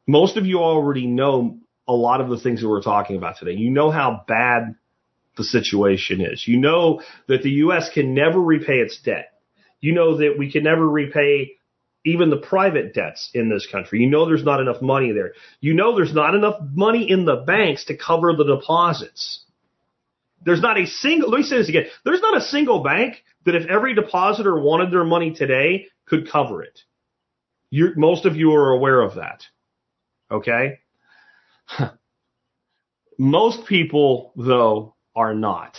Most 0.07 0.37
of 0.37 0.47
you 0.47 0.61
already 0.61 1.09
know 1.09 1.59
a 1.89 1.93
lot 1.93 2.21
of 2.21 2.29
the 2.29 2.39
things 2.39 2.61
that 2.61 2.69
we're 2.69 2.83
talking 2.83 3.17
about 3.17 3.37
today. 3.37 3.55
You 3.55 3.71
know 3.71 3.91
how 3.91 4.23
bad 4.29 4.77
the 5.37 5.43
situation 5.43 6.21
is. 6.21 6.47
You 6.47 6.59
know 6.59 7.03
that 7.27 7.43
the 7.43 7.51
U.S. 7.51 7.91
can 7.93 8.15
never 8.15 8.41
repay 8.41 8.79
its 8.79 9.03
debt. 9.03 9.33
You 9.81 9.93
know 9.93 10.19
that 10.19 10.37
we 10.39 10.53
can 10.53 10.63
never 10.63 10.89
repay 10.89 11.57
even 12.05 12.31
the 12.31 12.37
private 12.37 12.95
debts 12.95 13.31
in 13.33 13.49
this 13.49 13.67
country. 13.71 14.01
You 14.01 14.09
know 14.09 14.27
there's 14.27 14.45
not 14.45 14.61
enough 14.61 14.83
money 14.83 15.13
there. 15.13 15.33
You 15.61 15.75
know 15.75 15.97
there's 15.97 16.15
not 16.15 16.35
enough 16.35 16.61
money 16.73 17.11
in 17.11 17.25
the 17.25 17.37
banks 17.37 17.87
to 17.87 17.97
cover 17.97 18.35
the 18.35 18.45
deposits. 18.45 19.45
There's 20.45 20.61
not 20.61 20.79
a 20.79 20.87
single, 20.87 21.31
let 21.31 21.39
me 21.39 21.45
say 21.45 21.57
this 21.57 21.71
again. 21.71 21.87
There's 22.05 22.21
not 22.21 22.37
a 22.37 22.43
single 22.43 22.83
bank 22.83 23.23
that 23.47 23.55
if 23.55 23.67
every 23.69 23.95
depositor 23.95 24.59
wanted 24.59 24.93
their 24.93 25.05
money 25.05 25.33
today 25.33 25.87
could 26.07 26.31
cover 26.31 26.63
it. 26.63 26.81
you 27.71 27.93
most 27.97 28.27
of 28.27 28.37
you 28.37 28.53
are 28.55 28.73
aware 28.73 29.01
of 29.01 29.15
that. 29.15 29.43
Okay? 30.31 30.81
most 33.19 33.67
people, 33.67 34.33
though, 34.37 34.95
are 35.17 35.35
not. 35.35 35.79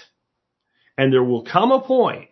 And 0.98 1.14
there 1.14 1.24
will 1.24 1.44
come 1.44 1.72
a 1.72 1.82
point 1.82 2.30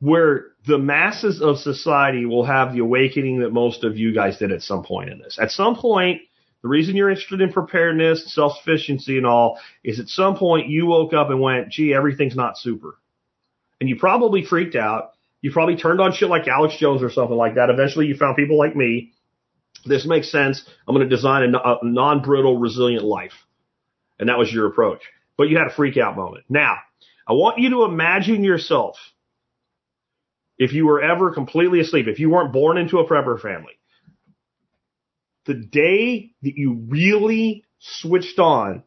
where 0.00 0.46
the 0.66 0.78
masses 0.78 1.40
of 1.40 1.58
society 1.58 2.26
will 2.26 2.44
have 2.44 2.72
the 2.72 2.80
awakening 2.80 3.40
that 3.40 3.52
most 3.52 3.84
of 3.84 3.96
you 3.96 4.14
guys 4.14 4.38
did 4.38 4.52
at 4.52 4.62
some 4.62 4.84
point 4.84 5.10
in 5.10 5.18
this. 5.18 5.38
At 5.40 5.50
some 5.50 5.76
point, 5.76 6.22
the 6.62 6.68
reason 6.68 6.96
you're 6.96 7.10
interested 7.10 7.40
in 7.40 7.52
preparedness, 7.52 8.34
self 8.34 8.56
sufficiency, 8.58 9.18
and 9.18 9.26
all 9.26 9.58
is 9.82 10.00
at 10.00 10.08
some 10.08 10.36
point 10.36 10.68
you 10.68 10.86
woke 10.86 11.12
up 11.12 11.30
and 11.30 11.40
went, 11.40 11.68
gee, 11.68 11.94
everything's 11.94 12.36
not 12.36 12.56
super. 12.56 12.98
And 13.80 13.88
you 13.88 13.96
probably 13.96 14.44
freaked 14.44 14.74
out. 14.74 15.10
You 15.42 15.52
probably 15.52 15.76
turned 15.76 16.00
on 16.00 16.14
shit 16.14 16.30
like 16.30 16.48
Alex 16.48 16.76
Jones 16.78 17.02
or 17.02 17.10
something 17.10 17.36
like 17.36 17.56
that. 17.56 17.68
Eventually 17.68 18.06
you 18.06 18.16
found 18.16 18.36
people 18.36 18.56
like 18.56 18.74
me. 18.74 19.12
This 19.84 20.06
makes 20.06 20.32
sense. 20.32 20.64
I'm 20.88 20.94
going 20.94 21.06
to 21.06 21.14
design 21.14 21.54
a, 21.54 21.58
a 21.58 21.78
non-brittle, 21.82 22.56
resilient 22.56 23.04
life. 23.04 23.34
And 24.18 24.30
that 24.30 24.38
was 24.38 24.50
your 24.50 24.66
approach. 24.66 25.02
But 25.36 25.50
you 25.50 25.58
had 25.58 25.66
a 25.66 25.74
freak 25.74 25.98
out 25.98 26.16
moment. 26.16 26.44
Now, 26.48 26.76
I 27.28 27.34
want 27.34 27.58
you 27.58 27.68
to 27.70 27.84
imagine 27.84 28.42
yourself 28.42 28.96
if 30.58 30.72
you 30.72 30.86
were 30.86 31.02
ever 31.02 31.32
completely 31.32 31.80
asleep, 31.80 32.06
if 32.06 32.18
you 32.18 32.30
weren't 32.30 32.52
born 32.52 32.78
into 32.78 32.98
a 32.98 33.08
prepper 33.08 33.40
family, 33.40 33.72
the 35.46 35.54
day 35.54 36.32
that 36.42 36.56
you 36.56 36.84
really 36.88 37.64
switched 37.78 38.38
on 38.38 38.82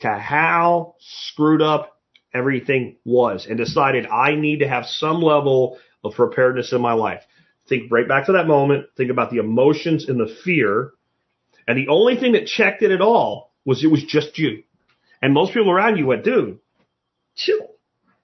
to 0.00 0.08
how 0.08 0.94
screwed 0.98 1.62
up 1.62 2.00
everything 2.32 2.96
was 3.04 3.46
and 3.46 3.58
decided 3.58 4.06
I 4.06 4.34
need 4.34 4.60
to 4.60 4.68
have 4.68 4.86
some 4.86 5.20
level 5.20 5.78
of 6.02 6.14
preparedness 6.14 6.72
in 6.72 6.80
my 6.80 6.94
life. 6.94 7.22
Think 7.68 7.92
right 7.92 8.08
back 8.08 8.26
to 8.26 8.32
that 8.32 8.46
moment. 8.46 8.86
Think 8.96 9.10
about 9.10 9.30
the 9.30 9.38
emotions 9.38 10.08
and 10.08 10.18
the 10.18 10.34
fear. 10.44 10.92
And 11.68 11.78
the 11.78 11.88
only 11.88 12.16
thing 12.16 12.32
that 12.32 12.46
checked 12.46 12.82
it 12.82 12.90
at 12.90 13.00
all 13.00 13.52
was 13.64 13.84
it 13.84 13.90
was 13.90 14.02
just 14.02 14.38
you. 14.38 14.64
And 15.22 15.34
most 15.34 15.52
people 15.52 15.70
around 15.70 15.98
you 15.98 16.06
went, 16.06 16.24
dude, 16.24 16.58
chill. 17.36 17.74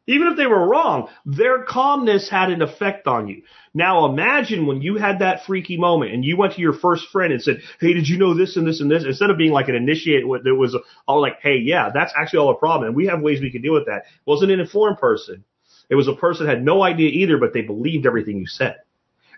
Even 0.09 0.29
if 0.29 0.37
they 0.37 0.47
were 0.47 0.69
wrong, 0.69 1.09
their 1.25 1.65
calmness 1.65 2.31
had 2.31 2.51
an 2.51 2.63
effect 2.63 3.09
on 3.09 3.27
you. 3.27 3.43
Now 3.75 4.07
imagine 4.07 4.67
when 4.67 4.81
you 4.81 4.97
had 4.97 5.19
that 5.19 5.45
freaky 5.47 5.77
moment 5.77 6.13
and 6.13 6.25
you 6.25 6.37
went 6.37 6.55
to 6.55 6.61
your 6.61 6.73
first 6.73 7.09
friend 7.11 7.33
and 7.33 7.43
said, 7.43 7.61
Hey, 7.81 7.93
did 7.93 8.09
you 8.09 8.17
know 8.17 8.33
this 8.33 8.57
and 8.57 8.67
this 8.67 8.81
and 8.81 8.91
this? 8.91 9.05
Instead 9.05 9.31
of 9.31 9.37
being 9.37 9.53
like 9.53 9.69
an 9.69 9.75
initiate, 9.75 10.27
what 10.27 10.47
it 10.47 10.53
was 10.53 10.77
all 11.09 11.21
like, 11.21 11.41
Hey, 11.43 11.59
yeah, 11.59 11.91
that's 11.93 12.13
actually 12.17 12.39
all 12.39 12.51
a 12.51 12.59
problem. 12.59 12.89
And 12.89 12.97
we 12.97 13.07
have 13.07 13.21
ways 13.21 13.41
we 13.41 13.51
can 13.51 13.63
deal 13.63 13.75
with 13.75 13.87
that. 13.87 14.05
It 14.07 14.27
wasn't 14.27 14.53
an 14.53 14.61
informed 14.61 14.99
person. 14.99 15.45
It 15.91 15.97
was 15.97 16.09
a 16.09 16.15
person 16.15 16.47
had 16.47 16.65
no 16.65 16.83
idea 16.83 17.11
either, 17.11 17.39
but 17.39 17.53
they 17.53 17.63
believed 17.63 18.07
everything 18.07 18.39
you 18.39 18.47
said. 18.47 18.77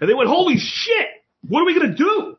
And 0.01 0.09
they 0.09 0.15
went, 0.15 0.29
Holy 0.29 0.57
shit! 0.59 1.09
What 1.47 1.63
are 1.63 1.67
we 1.67 1.75
going 1.75 1.91
to 1.91 1.97
do? 1.97 2.37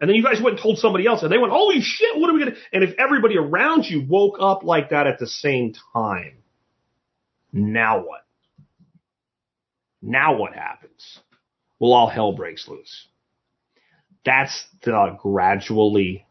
And 0.00 0.08
then 0.08 0.16
you 0.16 0.22
guys 0.22 0.40
went 0.42 0.56
and 0.56 0.62
told 0.62 0.78
somebody 0.78 1.06
else 1.06 1.22
and 1.22 1.30
they 1.30 1.38
went, 1.38 1.52
Holy 1.52 1.80
shit, 1.80 2.16
what 2.16 2.30
are 2.30 2.32
we 2.32 2.40
going 2.40 2.54
to, 2.54 2.58
and 2.72 2.82
if 2.84 2.94
everybody 2.98 3.38
around 3.38 3.84
you 3.84 4.04
woke 4.08 4.36
up 4.40 4.62
like 4.62 4.90
that 4.90 5.06
at 5.06 5.18
the 5.18 5.26
same 5.26 5.74
time, 5.92 6.41
now 7.52 7.98
what? 8.00 8.22
Now 10.00 10.36
what 10.36 10.54
happens? 10.54 11.20
Well, 11.78 11.92
all 11.92 12.08
hell 12.08 12.32
breaks 12.32 12.66
loose. 12.66 13.06
That's 14.24 14.66
the 14.82 15.16
gradually, 15.20 16.26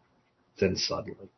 then 0.60 0.76
suddenly. 0.76 1.30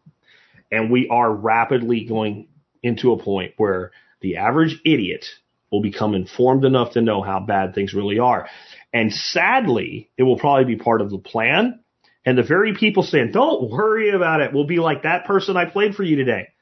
And 0.71 0.91
we 0.91 1.07
are 1.09 1.31
rapidly 1.31 2.05
going 2.05 2.47
into 2.81 3.11
a 3.11 3.21
point 3.21 3.53
where 3.57 3.91
the 4.21 4.37
average 4.37 4.79
idiot 4.85 5.25
will 5.71 5.81
become 5.81 6.13
informed 6.13 6.65
enough 6.65 6.93
to 6.93 7.01
know 7.01 7.21
how 7.21 7.39
bad 7.39 7.73
things 7.73 7.93
really 7.93 8.19
are. 8.19 8.47
And 8.93 9.11
sadly, 9.11 10.09
it 10.17 10.23
will 10.23 10.37
probably 10.37 10.65
be 10.65 10.81
part 10.81 11.01
of 11.01 11.09
the 11.09 11.17
plan. 11.17 11.79
And 12.25 12.37
the 12.37 12.43
very 12.43 12.75
people 12.75 13.03
saying, 13.03 13.31
don't 13.31 13.69
worry 13.69 14.11
about 14.11 14.41
it, 14.41 14.53
will 14.53 14.67
be 14.67 14.77
like 14.77 15.03
that 15.03 15.25
person 15.25 15.57
I 15.57 15.65
played 15.65 15.95
for 15.95 16.03
you 16.03 16.15
today 16.15 16.52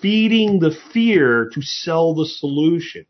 feeding 0.00 0.60
the 0.60 0.76
fear 0.92 1.50
to 1.54 1.62
sell 1.62 2.14
the 2.14 2.26
solution. 2.26 3.06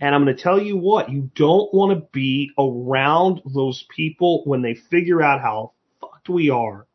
And 0.00 0.14
I'm 0.14 0.24
going 0.24 0.36
to 0.36 0.42
tell 0.42 0.60
you 0.60 0.76
what, 0.76 1.10
you 1.10 1.30
don't 1.34 1.72
want 1.72 1.96
to 1.96 2.08
be 2.12 2.50
around 2.58 3.40
those 3.54 3.84
people 3.94 4.42
when 4.44 4.62
they 4.62 4.74
figure 4.74 5.22
out 5.22 5.40
how 5.40 5.72
fucked 6.00 6.28
we 6.28 6.50
are. 6.50 6.86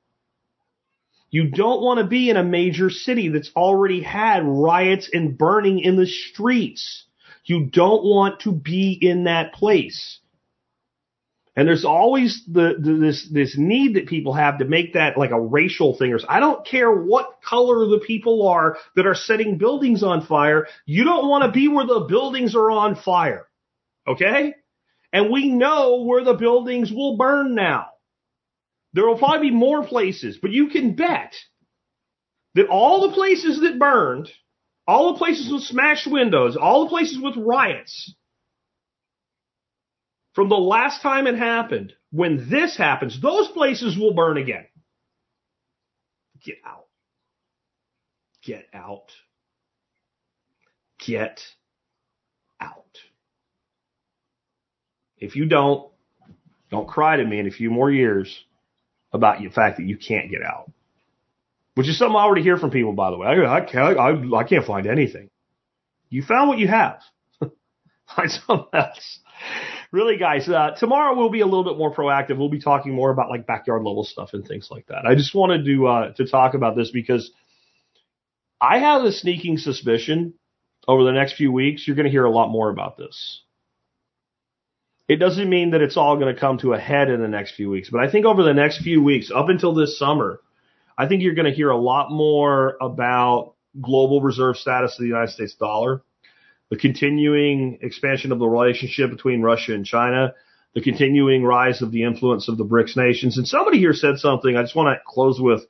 You 1.30 1.50
don't 1.50 1.82
want 1.82 2.00
to 2.00 2.06
be 2.06 2.30
in 2.30 2.38
a 2.38 2.44
major 2.44 2.90
city 2.90 3.30
that's 3.30 3.52
already 3.56 4.02
had 4.02 4.44
riots 4.46 5.10
and 5.12 5.38
burning 5.38 5.80
in 5.80 5.96
the 5.96 6.06
streets. 6.06 7.06
You 7.46 7.66
don't 7.66 8.04
want 8.04 8.42
to 8.42 8.52
be 8.52 8.98
in 9.00 9.26
that 9.26 9.54
place. 9.54 10.20
And 11.58 11.68
there's 11.68 11.86
always 11.86 12.44
the, 12.46 12.76
the, 12.80 12.94
this 12.94 13.28
this 13.32 13.58
need 13.58 13.96
that 13.96 14.06
people 14.06 14.34
have 14.34 14.60
to 14.60 14.66
make 14.66 14.94
that 14.94 15.18
like 15.18 15.32
a 15.32 15.42
racial 15.42 15.98
thing. 15.98 16.14
Or 16.14 16.20
I 16.30 16.40
don't 16.40 16.66
care 16.66 16.92
what 16.92 17.42
color 17.44 17.88
the 17.88 18.00
people 18.06 18.48
are 18.48 18.78
that 18.96 19.08
are 19.08 19.16
setting 19.16 19.58
buildings 19.58 20.04
on 20.04 20.28
fire. 20.28 20.68
You 20.86 21.04
don't 21.04 21.28
want 21.28 21.46
to 21.46 21.52
be 21.52 21.68
where 21.68 21.88
the 21.88 22.06
buildings 22.08 22.56
are 22.56 22.70
on 22.70 22.96
fire, 22.96 23.48
okay? 24.08 24.54
And 25.12 25.32
we 25.32 25.50
know 25.50 26.04
where 26.04 26.24
the 26.24 26.36
buildings 26.36 26.92
will 26.92 27.18
burn 27.18 27.56
now. 27.56 27.88
There 28.94 29.08
will 29.08 29.18
probably 29.18 29.50
be 29.50 29.56
more 29.56 29.84
places, 29.84 30.38
but 30.40 30.52
you 30.52 30.68
can 30.68 30.96
bet 30.96 31.34
that 32.54 32.68
all 32.68 33.08
the 33.08 33.16
places 33.16 33.62
that 33.62 33.80
burned, 33.80 34.30
all 34.88 35.14
the 35.14 35.18
places 35.18 35.52
with 35.52 35.64
smashed 35.64 36.06
windows, 36.06 36.56
all 36.56 36.84
the 36.84 36.90
places 36.92 37.18
with 37.20 37.36
riots, 37.36 38.14
from 40.38 40.50
the 40.50 40.56
last 40.56 41.02
time 41.02 41.26
it 41.26 41.36
happened, 41.36 41.94
when 42.12 42.48
this 42.48 42.78
happens, 42.78 43.20
those 43.20 43.48
places 43.48 43.98
will 43.98 44.14
burn 44.14 44.38
again. 44.38 44.68
Get 46.46 46.58
out. 46.64 46.86
Get 48.46 48.68
out. 48.72 49.08
Get 51.04 51.40
out. 52.62 53.00
If 55.18 55.36
you 55.36 55.48
don't, 55.48 55.92
don't 56.70 56.88
cry 56.88 57.18
to 57.18 57.26
me 57.26 57.40
in 57.40 57.48
a 57.48 57.52
few 57.52 57.72
more 57.72 57.90
years 57.90 58.32
about 59.12 59.40
the 59.40 59.50
fact 59.50 59.78
that 59.78 59.88
you 59.88 59.98
can't 59.98 60.30
get 60.30 60.44
out. 60.44 60.72
Which 61.74 61.90
is 61.90 61.98
something 61.98 62.16
I 62.16 62.20
already 62.20 62.44
hear 62.44 62.60
from 62.60 62.70
people, 62.70 62.94
by 62.94 63.10
the 63.10 63.18
way. 63.18 63.26
I, 63.26 63.56
I, 63.56 63.62
can't, 63.62 63.98
I, 63.98 64.38
I 64.38 64.44
can't 64.44 64.68
find 64.68 64.86
anything. 64.86 65.32
You 66.12 66.22
found 66.22 66.48
what 66.48 66.60
you 66.60 66.68
have. 66.68 67.00
Find 68.16 68.30
something 68.30 68.68
else 68.72 69.20
really, 69.92 70.18
guys, 70.18 70.48
uh, 70.48 70.72
tomorrow 70.78 71.16
we'll 71.16 71.30
be 71.30 71.42
a 71.42 71.46
little 71.46 71.64
bit 71.64 71.78
more 71.78 71.94
proactive. 71.94 72.38
We'll 72.38 72.50
be 72.50 72.62
talking 72.62 72.94
more 72.94 73.12
about 73.12 73.30
like 73.30 73.48
backyard 73.48 73.84
level 73.84 74.04
stuff 74.04 74.32
and 74.34 74.46
things 74.46 74.70
like 74.70 74.88
that. 74.88 75.06
I 75.06 75.16
just 75.16 75.34
wanted 75.34 75.66
to 75.66 75.88
uh, 75.88 76.14
to 76.14 76.28
talk 76.28 76.54
about 76.54 76.76
this 76.76 76.92
because 76.92 77.32
I 78.60 78.80
have 78.80 79.04
a 79.04 79.12
sneaking 79.12 79.58
suspicion 79.58 80.34
over 80.88 81.04
the 81.04 81.12
next 81.12 81.34
few 81.34 81.52
weeks 81.52 81.86
you're 81.86 81.96
going 81.96 82.06
to 82.06 82.12
hear 82.12 82.26
a 82.26 82.32
lot 82.32 82.50
more 82.50 82.70
about 82.70 82.98
this. 82.98 83.44
It 85.08 85.18
doesn't 85.18 85.50
mean 85.50 85.72
that 85.72 85.82
it's 85.82 85.96
all 85.96 86.18
going 86.18 86.34
to 86.34 86.40
come 86.40 86.58
to 86.60 86.74
a 86.74 86.80
head 86.80 87.10
in 87.10 87.22
the 87.22 87.30
next 87.30 87.56
few 87.56 87.70
weeks, 87.70 87.90
but 87.90 88.02
I 88.02 88.12
think 88.12 88.26
over 88.26 88.44
the 88.44 88.54
next 88.54 88.82
few 88.82 89.02
weeks, 89.02 89.32
up 89.34 89.48
until 89.48 89.74
this 89.74 89.98
summer, 89.98 90.42
I 90.98 91.08
think 91.08 91.22
you're 91.22 91.34
going 91.34 91.50
to 91.50 91.56
hear 91.56 91.70
a 91.70 91.78
lot 91.78 92.12
more 92.12 92.76
about 92.82 93.54
global 93.80 94.22
reserve 94.22 94.58
status 94.58 94.94
of 94.94 95.00
the 95.00 95.08
United 95.08 95.32
States 95.32 95.56
dollar 95.56 96.04
the 96.70 96.78
continuing 96.78 97.80
expansion 97.82 98.32
of 98.32 98.40
the 98.40 98.48
relationship 98.48 99.10
between 99.10 99.42
Russia 99.42 99.74
and 99.74 99.86
China, 99.86 100.34
the 100.74 100.82
continuing 100.82 101.44
rise 101.44 101.82
of 101.82 101.92
the 101.92 102.04
influence 102.04 102.50
of 102.50 102.58
the 102.58 102.66
BRICS 102.66 102.98
nations. 102.98 103.38
And 103.38 103.48
somebody 103.48 103.80
here 103.80 103.94
said 103.94 104.18
something 104.18 104.56
I 104.56 104.62
just 104.62 104.76
want 104.76 104.96
to 104.96 105.02
close 105.06 105.40
with. 105.40 105.62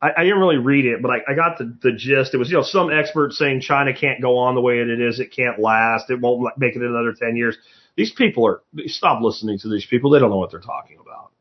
I, 0.00 0.10
I 0.18 0.24
didn't 0.24 0.38
really 0.38 0.58
read 0.58 0.84
it, 0.84 1.00
but 1.00 1.10
I, 1.10 1.32
I 1.32 1.34
got 1.34 1.58
the, 1.58 1.76
the 1.82 1.92
gist. 1.92 2.34
It 2.34 2.36
was, 2.36 2.50
you 2.50 2.58
know, 2.58 2.62
some 2.62 2.92
expert 2.92 3.32
saying 3.32 3.62
China 3.62 3.92
can't 3.94 4.20
go 4.20 4.36
on 4.38 4.54
the 4.54 4.60
way 4.60 4.78
it 4.78 5.00
is. 5.00 5.18
It 5.18 5.34
can't 5.34 5.58
last. 5.58 6.10
It 6.10 6.20
won't 6.20 6.46
make 6.58 6.76
it 6.76 6.82
another 6.82 7.14
10 7.18 7.36
years. 7.36 7.56
These 7.96 8.12
people 8.12 8.46
are, 8.46 8.62
stop 8.86 9.22
listening 9.22 9.58
to 9.60 9.70
these 9.70 9.86
people. 9.86 10.10
They 10.10 10.18
don't 10.18 10.30
know 10.30 10.36
what 10.36 10.50
they're 10.50 10.60
talking 10.60 10.98
about. 11.00 11.32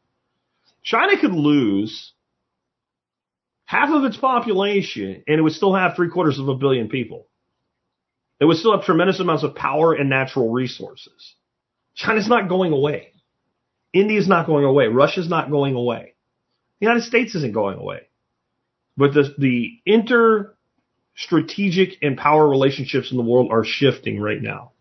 China 0.82 1.20
could 1.20 1.34
lose 1.34 2.14
half 3.66 3.90
of 3.90 4.06
its 4.06 4.16
population 4.16 5.24
and 5.28 5.40
it 5.40 5.42
would 5.42 5.54
still 5.54 5.76
have 5.76 5.96
three 5.96 6.10
quarters 6.10 6.40
of 6.40 6.48
a 6.48 6.56
billion 6.56 6.88
people. 6.88 7.28
It 8.40 8.46
would 8.46 8.58
still 8.58 8.76
have 8.76 8.86
tremendous 8.86 9.20
amounts 9.20 9.44
of 9.44 9.56
power 9.56 9.94
and 9.94 10.10
natural 10.10 10.52
resources. 10.52 11.36
China's 11.96 12.28
not 12.28 12.50
going 12.50 12.74
away. 12.74 13.14
India's 13.94 14.28
not 14.28 14.46
going 14.46 14.66
away. 14.66 14.88
Russia's 14.88 15.30
not 15.30 15.50
going 15.50 15.76
away. 15.76 16.14
The 16.80 16.88
United 16.88 17.04
States 17.04 17.34
isn't 17.36 17.54
going 17.54 17.78
away. 17.78 18.02
But 18.98 19.14
the, 19.14 19.34
the 19.38 19.80
inter 19.86 20.56
strategic 21.16 21.98
and 22.02 22.18
power 22.18 22.48
relationships 22.48 23.12
in 23.12 23.18
the 23.18 23.24
world 23.24 23.52
are 23.52 23.64
shifting 23.64 24.20
right 24.20 24.42
now. 24.42 24.72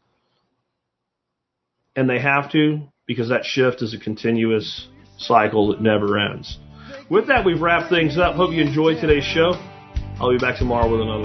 And 1.95 2.11
they 2.11 2.19
have 2.19 2.51
to 2.53 2.89
because 3.07 3.29
that 3.29 3.45
shift 3.45 3.83
is 3.83 3.95
a 3.95 3.99
continuous 3.99 4.89
cycle 5.17 5.69
that 5.69 5.81
never 5.81 6.19
ends. 6.19 6.59
With 7.09 7.29
that, 7.29 7.45
we've 7.45 7.61
wrapped 7.61 7.91
things 7.91 8.19
up. 8.19 8.35
Hope 8.35 8.53
you 8.53 8.63
enjoyed 8.63 9.01
today's 9.01 9.25
show. 9.25 9.53
I'll 10.19 10.31
be 10.31 10.39
back 10.39 10.59
tomorrow 10.59 10.91
with 10.91 11.01
another 11.01 11.25